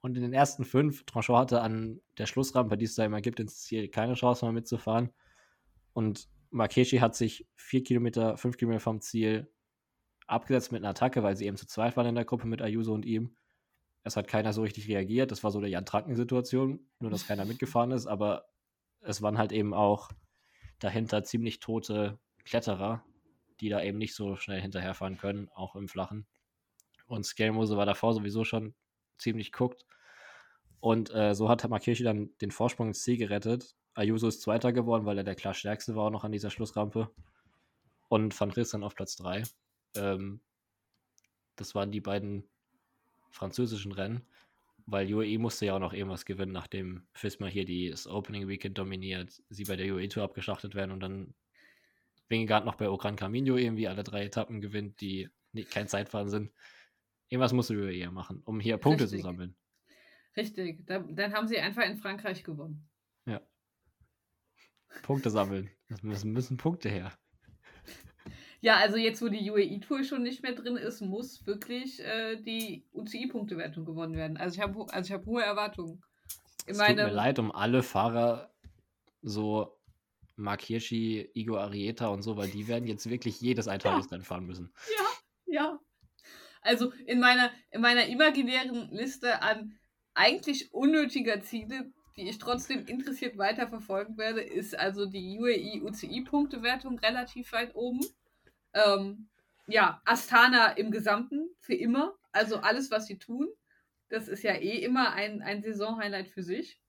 Und 0.00 0.16
in 0.16 0.22
den 0.22 0.32
ersten 0.32 0.64
fünf, 0.64 1.04
Tranchant 1.04 1.38
hatte 1.38 1.60
an 1.60 2.00
der 2.18 2.26
Schlussrampe, 2.26 2.76
die 2.76 2.84
es 2.84 2.94
da 2.94 3.04
immer 3.04 3.20
gibt, 3.20 3.40
ins 3.40 3.60
Ziel 3.60 3.88
keine 3.88 4.14
Chance 4.14 4.44
mehr 4.44 4.52
mitzufahren. 4.52 5.10
Und 5.92 6.28
Markeshi 6.50 6.98
hat 6.98 7.16
sich 7.16 7.46
vier 7.56 7.82
Kilometer, 7.82 8.36
fünf 8.36 8.56
Kilometer 8.56 8.80
vom 8.80 9.00
Ziel 9.00 9.50
abgesetzt 10.26 10.72
mit 10.72 10.82
einer 10.82 10.90
Attacke, 10.90 11.22
weil 11.22 11.36
sie 11.36 11.46
eben 11.46 11.56
zu 11.56 11.66
zweit 11.66 11.96
waren 11.96 12.06
in 12.06 12.14
der 12.14 12.24
Gruppe 12.24 12.46
mit 12.46 12.62
Ayuso 12.62 12.94
und 12.94 13.04
ihm. 13.04 13.36
Es 14.04 14.16
hat 14.16 14.28
keiner 14.28 14.52
so 14.52 14.62
richtig 14.62 14.86
reagiert. 14.88 15.30
Das 15.30 15.42
war 15.42 15.50
so 15.50 15.58
eine 15.58 15.68
Jan 15.68 15.86
Tranken-Situation, 15.86 16.86
nur 17.00 17.10
dass 17.10 17.26
keiner 17.26 17.46
mitgefahren 17.46 17.90
ist, 17.90 18.06
aber 18.06 18.46
es 19.00 19.22
waren 19.22 19.38
halt 19.38 19.50
eben 19.50 19.74
auch 19.74 20.10
dahinter 20.78 21.24
ziemlich 21.24 21.58
tote 21.58 22.18
Kletterer, 22.44 23.02
die 23.60 23.70
da 23.70 23.82
eben 23.82 23.98
nicht 23.98 24.14
so 24.14 24.36
schnell 24.36 24.60
hinterherfahren 24.60 25.16
können, 25.16 25.48
auch 25.54 25.74
im 25.74 25.88
Flachen. 25.88 26.26
Und 27.06 27.24
Skelmose 27.24 27.76
war 27.76 27.86
davor 27.86 28.12
sowieso 28.12 28.44
schon 28.44 28.74
ziemlich 29.18 29.52
guckt. 29.52 29.86
Und 30.80 31.14
äh, 31.14 31.34
so 31.34 31.48
hat 31.48 31.66
Markirchi 31.68 32.02
dann 32.02 32.30
den 32.42 32.50
Vorsprung 32.50 32.88
ins 32.88 33.02
Ziel 33.02 33.16
gerettet. 33.16 33.74
Ayuso 33.94 34.28
ist 34.28 34.42
Zweiter 34.42 34.72
geworden, 34.72 35.06
weil 35.06 35.16
er 35.16 35.24
der 35.24 35.34
klar 35.34 35.54
Stärkste 35.54 35.94
war 35.94 36.04
auch 36.04 36.10
noch 36.10 36.24
an 36.24 36.32
dieser 36.32 36.50
Schlussrampe. 36.50 37.10
Und 38.08 38.38
Van 38.38 38.50
Riss 38.50 38.70
dann 38.70 38.82
auf 38.82 38.94
Platz 38.94 39.16
3. 39.16 39.44
Ähm, 39.96 40.42
das 41.56 41.74
waren 41.74 41.90
die 41.90 42.00
beiden 42.00 42.48
französischen 43.34 43.92
Rennen, 43.92 44.22
weil 44.86 45.12
UAE 45.12 45.38
musste 45.38 45.66
ja 45.66 45.74
auch 45.74 45.80
noch 45.80 45.92
irgendwas 45.92 46.24
gewinnen, 46.24 46.52
nachdem 46.52 47.06
Fisma 47.12 47.46
hier 47.46 47.64
die, 47.64 47.90
das 47.90 48.06
Opening 48.06 48.48
Weekend 48.48 48.78
dominiert, 48.78 49.42
sie 49.48 49.64
bei 49.64 49.76
der 49.76 49.92
UAE 49.92 50.08
Tour 50.08 50.22
abgeschlachtet 50.22 50.74
werden 50.74 50.92
und 50.92 51.00
dann 51.00 51.34
Wingegaard 52.28 52.64
noch 52.64 52.76
bei 52.76 52.88
Ogran 52.88 53.16
Camino 53.16 53.56
irgendwie 53.56 53.88
alle 53.88 54.04
drei 54.04 54.24
Etappen 54.24 54.60
gewinnt, 54.60 55.00
die 55.00 55.28
nicht, 55.52 55.70
kein 55.70 55.88
Zeitfahren 55.88 56.30
sind. 56.30 56.52
Irgendwas 57.28 57.52
musste 57.52 57.74
UAE 57.74 57.96
ja 57.96 58.10
machen, 58.10 58.42
um 58.44 58.60
hier 58.60 58.76
Punkte 58.78 59.04
Richtig. 59.04 59.20
zu 59.20 59.26
sammeln. 59.26 59.56
Richtig. 60.36 60.86
Da, 60.86 60.98
dann 61.00 61.32
haben 61.32 61.48
sie 61.48 61.58
einfach 61.58 61.84
in 61.84 61.96
Frankreich 61.96 62.44
gewonnen. 62.44 62.88
Ja. 63.26 63.40
Punkte 65.02 65.30
sammeln. 65.30 65.70
Es 65.88 66.02
müssen, 66.02 66.32
müssen 66.32 66.56
Punkte 66.56 66.88
her. 66.88 67.12
Ja, 68.64 68.76
also 68.78 68.96
jetzt, 68.96 69.20
wo 69.20 69.28
die 69.28 69.50
UAE-Tour 69.50 70.04
schon 70.04 70.22
nicht 70.22 70.42
mehr 70.42 70.54
drin 70.54 70.78
ist, 70.78 71.02
muss 71.02 71.46
wirklich 71.46 72.00
äh, 72.00 72.36
die 72.36 72.86
UCI-Punktewertung 72.94 73.84
gewonnen 73.84 74.16
werden. 74.16 74.38
Also 74.38 74.56
ich 74.56 74.62
habe 74.62 74.86
also 74.90 75.06
ich 75.06 75.12
hab 75.12 75.26
hohe 75.26 75.42
Erwartungen. 75.42 76.02
In 76.64 76.72
Es 76.72 76.78
tut 76.78 76.96
mir 76.96 77.10
leid 77.10 77.38
um 77.38 77.52
alle 77.52 77.82
Fahrer, 77.82 78.50
so 79.20 79.78
Mark 80.36 80.62
Hirschi, 80.62 81.28
Igor 81.34 81.60
Arieta 81.60 82.06
und 82.06 82.22
so, 82.22 82.38
weil 82.38 82.48
die 82.48 82.66
werden 82.66 82.86
jetzt 82.86 83.10
wirklich 83.10 83.38
jedes 83.38 83.68
Eintagesrennen 83.68 84.24
fahren 84.24 84.46
müssen. 84.46 84.72
Ja. 85.46 85.78
Also 86.62 86.90
in 87.04 87.20
meiner, 87.20 87.50
in 87.70 87.82
meiner 87.82 88.06
imaginären 88.06 88.88
Liste 88.92 89.42
an 89.42 89.78
eigentlich 90.14 90.72
unnötiger 90.72 91.42
Ziele, 91.42 91.92
die 92.16 92.30
ich 92.30 92.38
trotzdem 92.38 92.86
interessiert 92.86 93.36
weiterverfolgen 93.36 94.16
werde, 94.16 94.40
ist 94.40 94.74
also 94.74 95.04
die 95.04 95.38
UAE 95.38 95.82
UCI-Punktewertung 95.82 96.98
relativ 97.00 97.52
weit 97.52 97.74
oben. 97.74 98.00
Ähm, 98.74 99.28
ja, 99.66 100.02
Astana 100.04 100.72
im 100.72 100.90
Gesamten 100.90 101.48
für 101.60 101.74
immer. 101.74 102.14
Also 102.32 102.58
alles, 102.58 102.90
was 102.90 103.06
sie 103.06 103.18
tun. 103.18 103.48
Das 104.08 104.28
ist 104.28 104.42
ja 104.42 104.54
eh 104.54 104.78
immer 104.78 105.12
ein, 105.12 105.42
ein 105.42 105.62
Saisonhighlight 105.62 106.28
für 106.28 106.42
sich. 106.42 106.80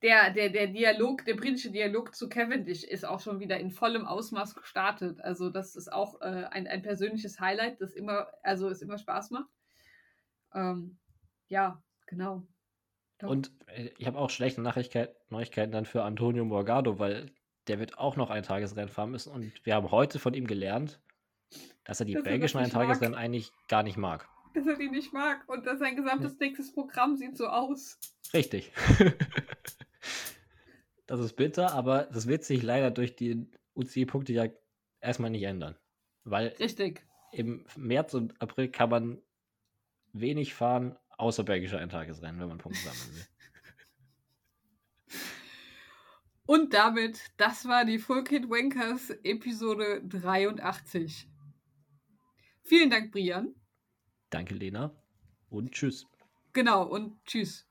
Der, 0.00 0.30
der, 0.30 0.48
der 0.48 0.66
Dialog, 0.66 1.24
der 1.24 1.34
britische 1.34 1.70
Dialog 1.70 2.14
zu 2.14 2.28
Cavendish 2.28 2.82
ist 2.82 3.04
auch 3.04 3.20
schon 3.20 3.38
wieder 3.38 3.58
in 3.60 3.70
vollem 3.70 4.04
Ausmaß 4.04 4.56
gestartet. 4.56 5.20
Also, 5.20 5.48
das 5.48 5.76
ist 5.76 5.92
auch 5.92 6.20
äh, 6.20 6.46
ein, 6.50 6.66
ein 6.66 6.82
persönliches 6.82 7.38
Highlight, 7.38 7.80
das 7.80 7.94
immer, 7.94 8.26
also 8.42 8.68
es 8.68 8.82
immer 8.82 8.98
Spaß 8.98 9.30
macht. 9.30 9.48
Ähm, 10.54 10.98
ja, 11.46 11.80
genau. 12.06 12.44
Doch. 13.18 13.30
Und 13.30 13.52
äh, 13.66 13.90
ich 13.96 14.06
habe 14.06 14.18
auch 14.18 14.30
schlechte 14.30 14.60
Neuigkeiten 14.60 15.72
dann 15.72 15.86
für 15.86 16.02
Antonio 16.02 16.44
Morgado, 16.44 16.98
weil 16.98 17.30
der 17.68 17.78
wird 17.78 17.98
auch 17.98 18.16
noch 18.16 18.30
ein 18.30 18.42
Tagesrennen 18.42 18.88
fahren 18.88 19.10
müssen. 19.10 19.32
Und 19.32 19.52
wir 19.64 19.74
haben 19.74 19.90
heute 19.90 20.18
von 20.18 20.34
ihm 20.34 20.46
gelernt, 20.46 21.00
dass 21.84 22.00
er 22.00 22.06
die 22.06 22.14
Dass 22.14 22.20
er 22.20 22.24
das 22.24 22.30
belgischen 22.30 22.58
mag. 22.58 22.64
Eintagesrennen 22.66 23.14
eigentlich 23.16 23.52
gar 23.68 23.82
nicht 23.82 23.96
mag. 23.96 24.28
dass 24.54 24.66
er 24.66 24.76
die 24.76 24.88
nicht 24.88 25.12
mag 25.12 25.48
und 25.48 25.66
dass 25.66 25.78
sein 25.78 25.96
gesamtes 25.96 26.38
nächstes 26.38 26.72
Programm 26.72 27.16
sieht 27.16 27.36
so 27.36 27.46
aus. 27.46 27.98
Richtig. 28.34 28.72
das 31.06 31.20
ist 31.20 31.36
bitter, 31.36 31.72
aber 31.72 32.04
das 32.04 32.26
wird 32.26 32.44
sich 32.44 32.62
leider 32.62 32.90
durch 32.90 33.16
die 33.16 33.46
UCI-Punkte 33.74 34.32
ja 34.32 34.46
erstmal 35.00 35.30
nicht 35.30 35.44
ändern. 35.44 35.76
Weil 36.24 36.48
Richtig. 36.58 37.06
im 37.32 37.64
März 37.76 38.14
und 38.14 38.40
April 38.40 38.68
kann 38.68 38.90
man 38.90 39.22
wenig 40.12 40.54
fahren, 40.54 40.96
außer 41.16 41.44
belgische 41.44 41.78
Eintagesrennen, 41.78 42.40
wenn 42.40 42.48
man 42.48 42.58
Punkte 42.58 42.80
sammeln 42.80 43.16
will. 43.16 43.26
Und 46.44 46.74
damit, 46.74 47.32
das 47.36 47.66
war 47.66 47.84
die 47.84 47.98
Full 47.98 48.24
Kid 48.24 48.50
Wankers 48.50 49.10
Episode 49.22 50.02
83. 50.04 51.28
Vielen 52.62 52.90
Dank, 52.90 53.12
Brian. 53.12 53.54
Danke, 54.30 54.54
Lena. 54.54 54.94
Und 55.50 55.72
tschüss. 55.72 56.06
Genau, 56.52 56.84
und 56.84 57.24
tschüss. 57.24 57.66